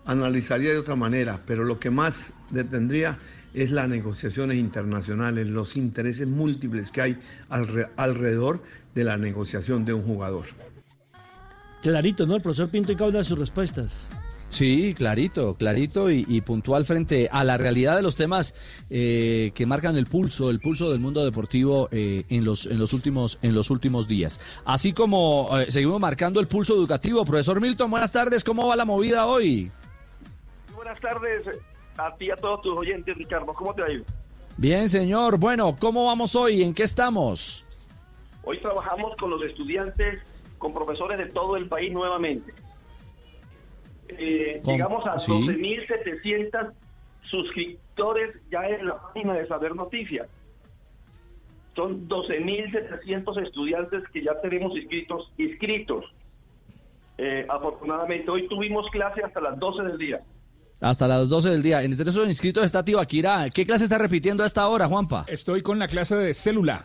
analizaría 0.05 0.71
de 0.71 0.79
otra 0.79 0.97
manera, 0.97 1.41
pero 1.47 1.65
lo 1.65 1.79
que 1.79 1.91
más 1.91 2.33
detendría 2.51 3.19
es 3.55 3.71
las 3.71 3.89
negociaciones 3.89 4.59
internacionales, 4.59 5.49
los 5.49 5.77
intereses 5.77 6.27
múltiples 6.27 6.91
que 6.91 7.03
hay 7.03 7.19
alrededor 7.97 8.63
de 8.95 9.05
la 9.05 9.17
negociación 9.17 9.85
de 9.85 9.93
un 9.93 10.03
jugador. 10.03 10.47
Clarito, 11.83 12.27
¿no? 12.27 12.37
El 12.37 12.43
profesor 12.43 12.69
Pinto 12.71 12.93
y 12.93 12.97
Cauda 12.97 13.25
sus 13.25 13.39
respuestas. 13.39 14.11
Sí, 14.53 14.93
clarito, 14.93 15.55
clarito 15.55 16.11
y, 16.11 16.27
y, 16.29 16.43
puntual 16.43 16.85
frente 16.85 17.27
a 17.33 17.43
la 17.43 17.57
realidad 17.57 17.97
de 17.97 18.03
los 18.03 18.17
temas 18.17 18.55
eh, 18.91 19.51
que 19.55 19.65
marcan 19.65 19.97
el 19.97 20.05
pulso, 20.05 20.51
el 20.51 20.61
pulso 20.61 20.91
del 20.91 21.01
mundo 21.01 21.25
deportivo 21.25 21.89
eh, 21.91 22.25
en 22.29 22.45
los 22.45 22.67
en 22.67 22.79
los 22.79 22.93
últimos 22.93 23.39
en 23.41 23.55
los 23.55 23.71
últimos 23.71 24.09
días. 24.09 24.43
Así 24.67 24.93
como 24.93 25.49
eh, 25.59 25.71
seguimos 25.71 25.99
marcando 26.01 26.39
el 26.39 26.49
pulso 26.49 26.75
educativo, 26.75 27.25
profesor 27.25 27.63
Milton, 27.63 27.91
buenas 27.91 28.13
tardes, 28.13 28.45
¿cómo 28.45 28.69
va 28.69 28.77
la 28.77 28.85
movida 28.85 29.25
hoy? 29.25 29.73
Buenas 30.77 31.01
tardes 31.01 31.47
a 31.97 32.15
ti 32.17 32.27
y 32.27 32.31
a 32.31 32.37
todos 32.37 32.61
tus 32.61 32.77
oyentes, 32.77 33.17
Ricardo, 33.17 33.55
¿cómo 33.55 33.75
te 33.75 33.91
ido? 33.91 34.05
Bien, 34.59 34.91
señor. 34.91 35.39
Bueno, 35.39 35.79
¿cómo 35.81 36.05
vamos 36.05 36.37
hoy? 36.37 36.63
¿En 36.63 36.75
qué 36.75 36.83
estamos? 36.83 37.65
Hoy 38.45 38.59
trabajamos 38.59 39.17
con 39.17 39.31
los 39.31 39.43
estudiantes, 39.45 40.21
con 40.59 40.75
profesores 40.75 41.17
de 41.17 41.27
todo 41.33 41.57
el 41.57 41.69
país 41.69 41.91
nuevamente. 41.91 42.53
Eh, 44.19 44.63
llegamos 44.65 45.07
a 45.07 45.19
sí. 45.19 45.31
12.700 45.31 46.73
suscriptores 47.23 48.37
ya 48.51 48.67
en 48.67 48.87
la 48.87 49.01
página 49.01 49.35
de 49.35 49.47
Saber 49.47 49.75
Noticias. 49.75 50.29
Son 51.75 52.09
12.700 52.09 53.43
estudiantes 53.43 54.03
que 54.13 54.23
ya 54.23 54.41
tenemos 54.41 54.77
inscritos. 54.77 55.33
inscritos. 55.39 56.05
Eh, 57.19 57.47
afortunadamente, 57.49 58.31
hoy 58.31 58.49
tuvimos 58.49 58.91
clase 58.91 59.23
hasta 59.23 59.41
las 59.41 59.59
12 59.59 59.83
del 59.85 59.99
día. 59.99 60.21
Hasta 60.81 61.07
las 61.07 61.29
12 61.29 61.51
del 61.51 61.63
día. 61.63 61.83
Entre 61.83 62.09
esos 62.09 62.27
inscritos 62.27 62.65
está 62.65 62.85
Tibaquira. 62.85 63.49
¿Qué 63.51 63.65
clase 63.65 63.85
está 63.85 63.99
repitiendo 63.99 64.43
a 64.43 64.47
esta 64.47 64.67
hora, 64.69 64.89
Juanpa? 64.89 65.25
Estoy 65.29 65.63
con 65.63 65.79
la 65.79 65.87
clase 65.87 66.17
de 66.17 66.35
célula. 66.35 66.85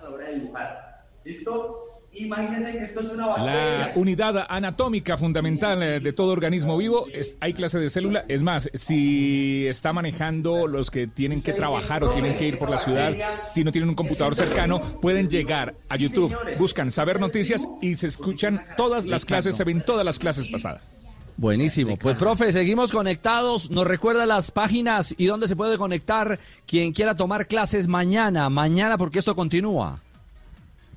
¿Listo? 1.25 1.86
Imagínense 2.18 2.72
que 2.72 2.84
esto 2.84 2.99
es 3.02 3.10
una 3.11 3.27
La 3.27 3.34
bacteria. 3.35 3.91
unidad 3.95 4.45
anatómica 4.49 5.18
fundamental 5.18 5.81
eh, 5.84 5.99
de 5.99 6.14
todo 6.14 6.31
organismo 6.31 6.77
vivo 6.77 7.06
es 7.14 7.38
hay 7.39 7.53
clase 7.53 7.80
de 7.80 7.89
célula. 7.89 8.26
Es 8.27 8.41
más, 8.41 8.69
si 8.73 9.68
está 9.68 9.94
manejando 9.94 10.68
los 10.68 10.89
que 10.89 11.07
tienen 11.07 11.41
que 11.41 11.53
trabajar 11.53 12.03
o 12.03 12.10
tienen 12.11 12.35
que 12.38 12.45
ir 12.48 12.57
por 12.57 12.69
la 12.69 12.77
ciudad, 12.80 13.14
si 13.44 13.64
no 13.64 13.72
tienen 13.72 13.89
un 13.89 13.95
computador 13.95 14.35
cercano, 14.35 14.81
pueden 15.02 15.30
llegar 15.30 15.76
a 15.89 15.95
YouTube, 15.95 16.35
buscan 16.57 16.91
saber 16.91 17.19
noticias 17.19 17.68
y 17.81 17.95
se 17.95 18.07
escuchan 18.07 18.64
todas 18.77 19.06
las 19.06 19.26
clases, 19.26 19.56
se 19.56 19.64
ven 19.64 19.81
todas 19.85 20.06
las 20.06 20.19
clases 20.19 20.48
pasadas. 20.48 20.89
Buenísimo. 21.38 21.98
Pues, 21.98 22.18
profe, 22.18 22.52
seguimos 22.52 22.91
conectados. 22.91 23.69
Nos 23.69 23.85
recuerda 23.85 24.26
las 24.26 24.49
páginas 24.49 25.14
y 25.19 25.27
dónde 25.27 25.48
se 25.48 25.56
puede 25.56 25.77
conectar 25.77 26.39
quien 26.65 26.94
quiera 26.94 27.15
tomar 27.15 27.45
clases 27.45 27.88
mañana. 27.88 28.49
Mañana, 28.49 28.98
porque 28.98 29.19
esto 29.19 29.35
continúa. 29.35 30.02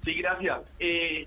Sí, 0.05 0.15
gracias. 0.15 0.61
Eh, 0.79 1.27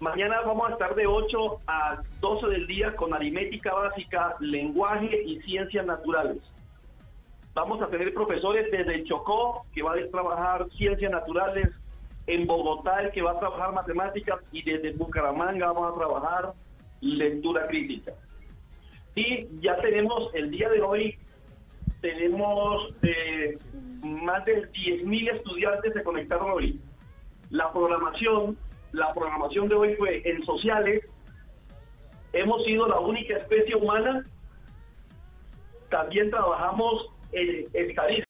mañana 0.00 0.40
vamos 0.42 0.68
a 0.68 0.72
estar 0.72 0.94
de 0.94 1.06
8 1.06 1.60
a 1.66 2.02
12 2.20 2.48
del 2.48 2.66
día 2.66 2.94
con 2.96 3.14
aritmética 3.14 3.72
básica, 3.72 4.36
lenguaje 4.40 5.22
y 5.24 5.40
ciencias 5.42 5.86
naturales. 5.86 6.38
Vamos 7.54 7.80
a 7.80 7.86
tener 7.86 8.12
profesores 8.12 8.70
desde 8.70 9.04
Chocó, 9.04 9.64
que 9.72 9.82
va 9.82 9.92
a 9.92 10.10
trabajar 10.10 10.68
ciencias 10.76 11.10
naturales, 11.10 11.70
en 12.26 12.46
Bogotá, 12.46 13.02
el 13.02 13.10
que 13.12 13.22
va 13.22 13.32
a 13.32 13.38
trabajar 13.38 13.72
matemáticas, 13.72 14.40
y 14.50 14.62
desde 14.62 14.92
Bucaramanga 14.92 15.66
vamos 15.72 15.92
a 15.92 15.98
trabajar 15.98 16.52
lectura 17.00 17.66
crítica. 17.66 18.12
Y 19.14 19.46
ya 19.60 19.76
tenemos, 19.76 20.34
el 20.34 20.50
día 20.50 20.68
de 20.70 20.80
hoy, 20.80 21.18
tenemos 22.00 22.94
eh, 23.02 23.56
más 24.02 24.44
de 24.44 24.70
10.000 24.72 25.36
estudiantes 25.36 25.92
se 25.92 26.02
conectaron 26.02 26.50
hoy. 26.50 26.80
La 27.54 27.72
programación, 27.72 28.58
la 28.90 29.14
programación 29.14 29.68
de 29.68 29.76
hoy 29.76 29.94
fue 29.94 30.28
en 30.28 30.44
sociales. 30.44 31.04
Hemos 32.32 32.64
sido 32.64 32.88
la 32.88 32.98
única 32.98 33.36
especie 33.36 33.76
humana. 33.76 34.26
También 35.88 36.30
trabajamos 36.30 37.12
en 37.30 37.68
estadística. 37.72 38.22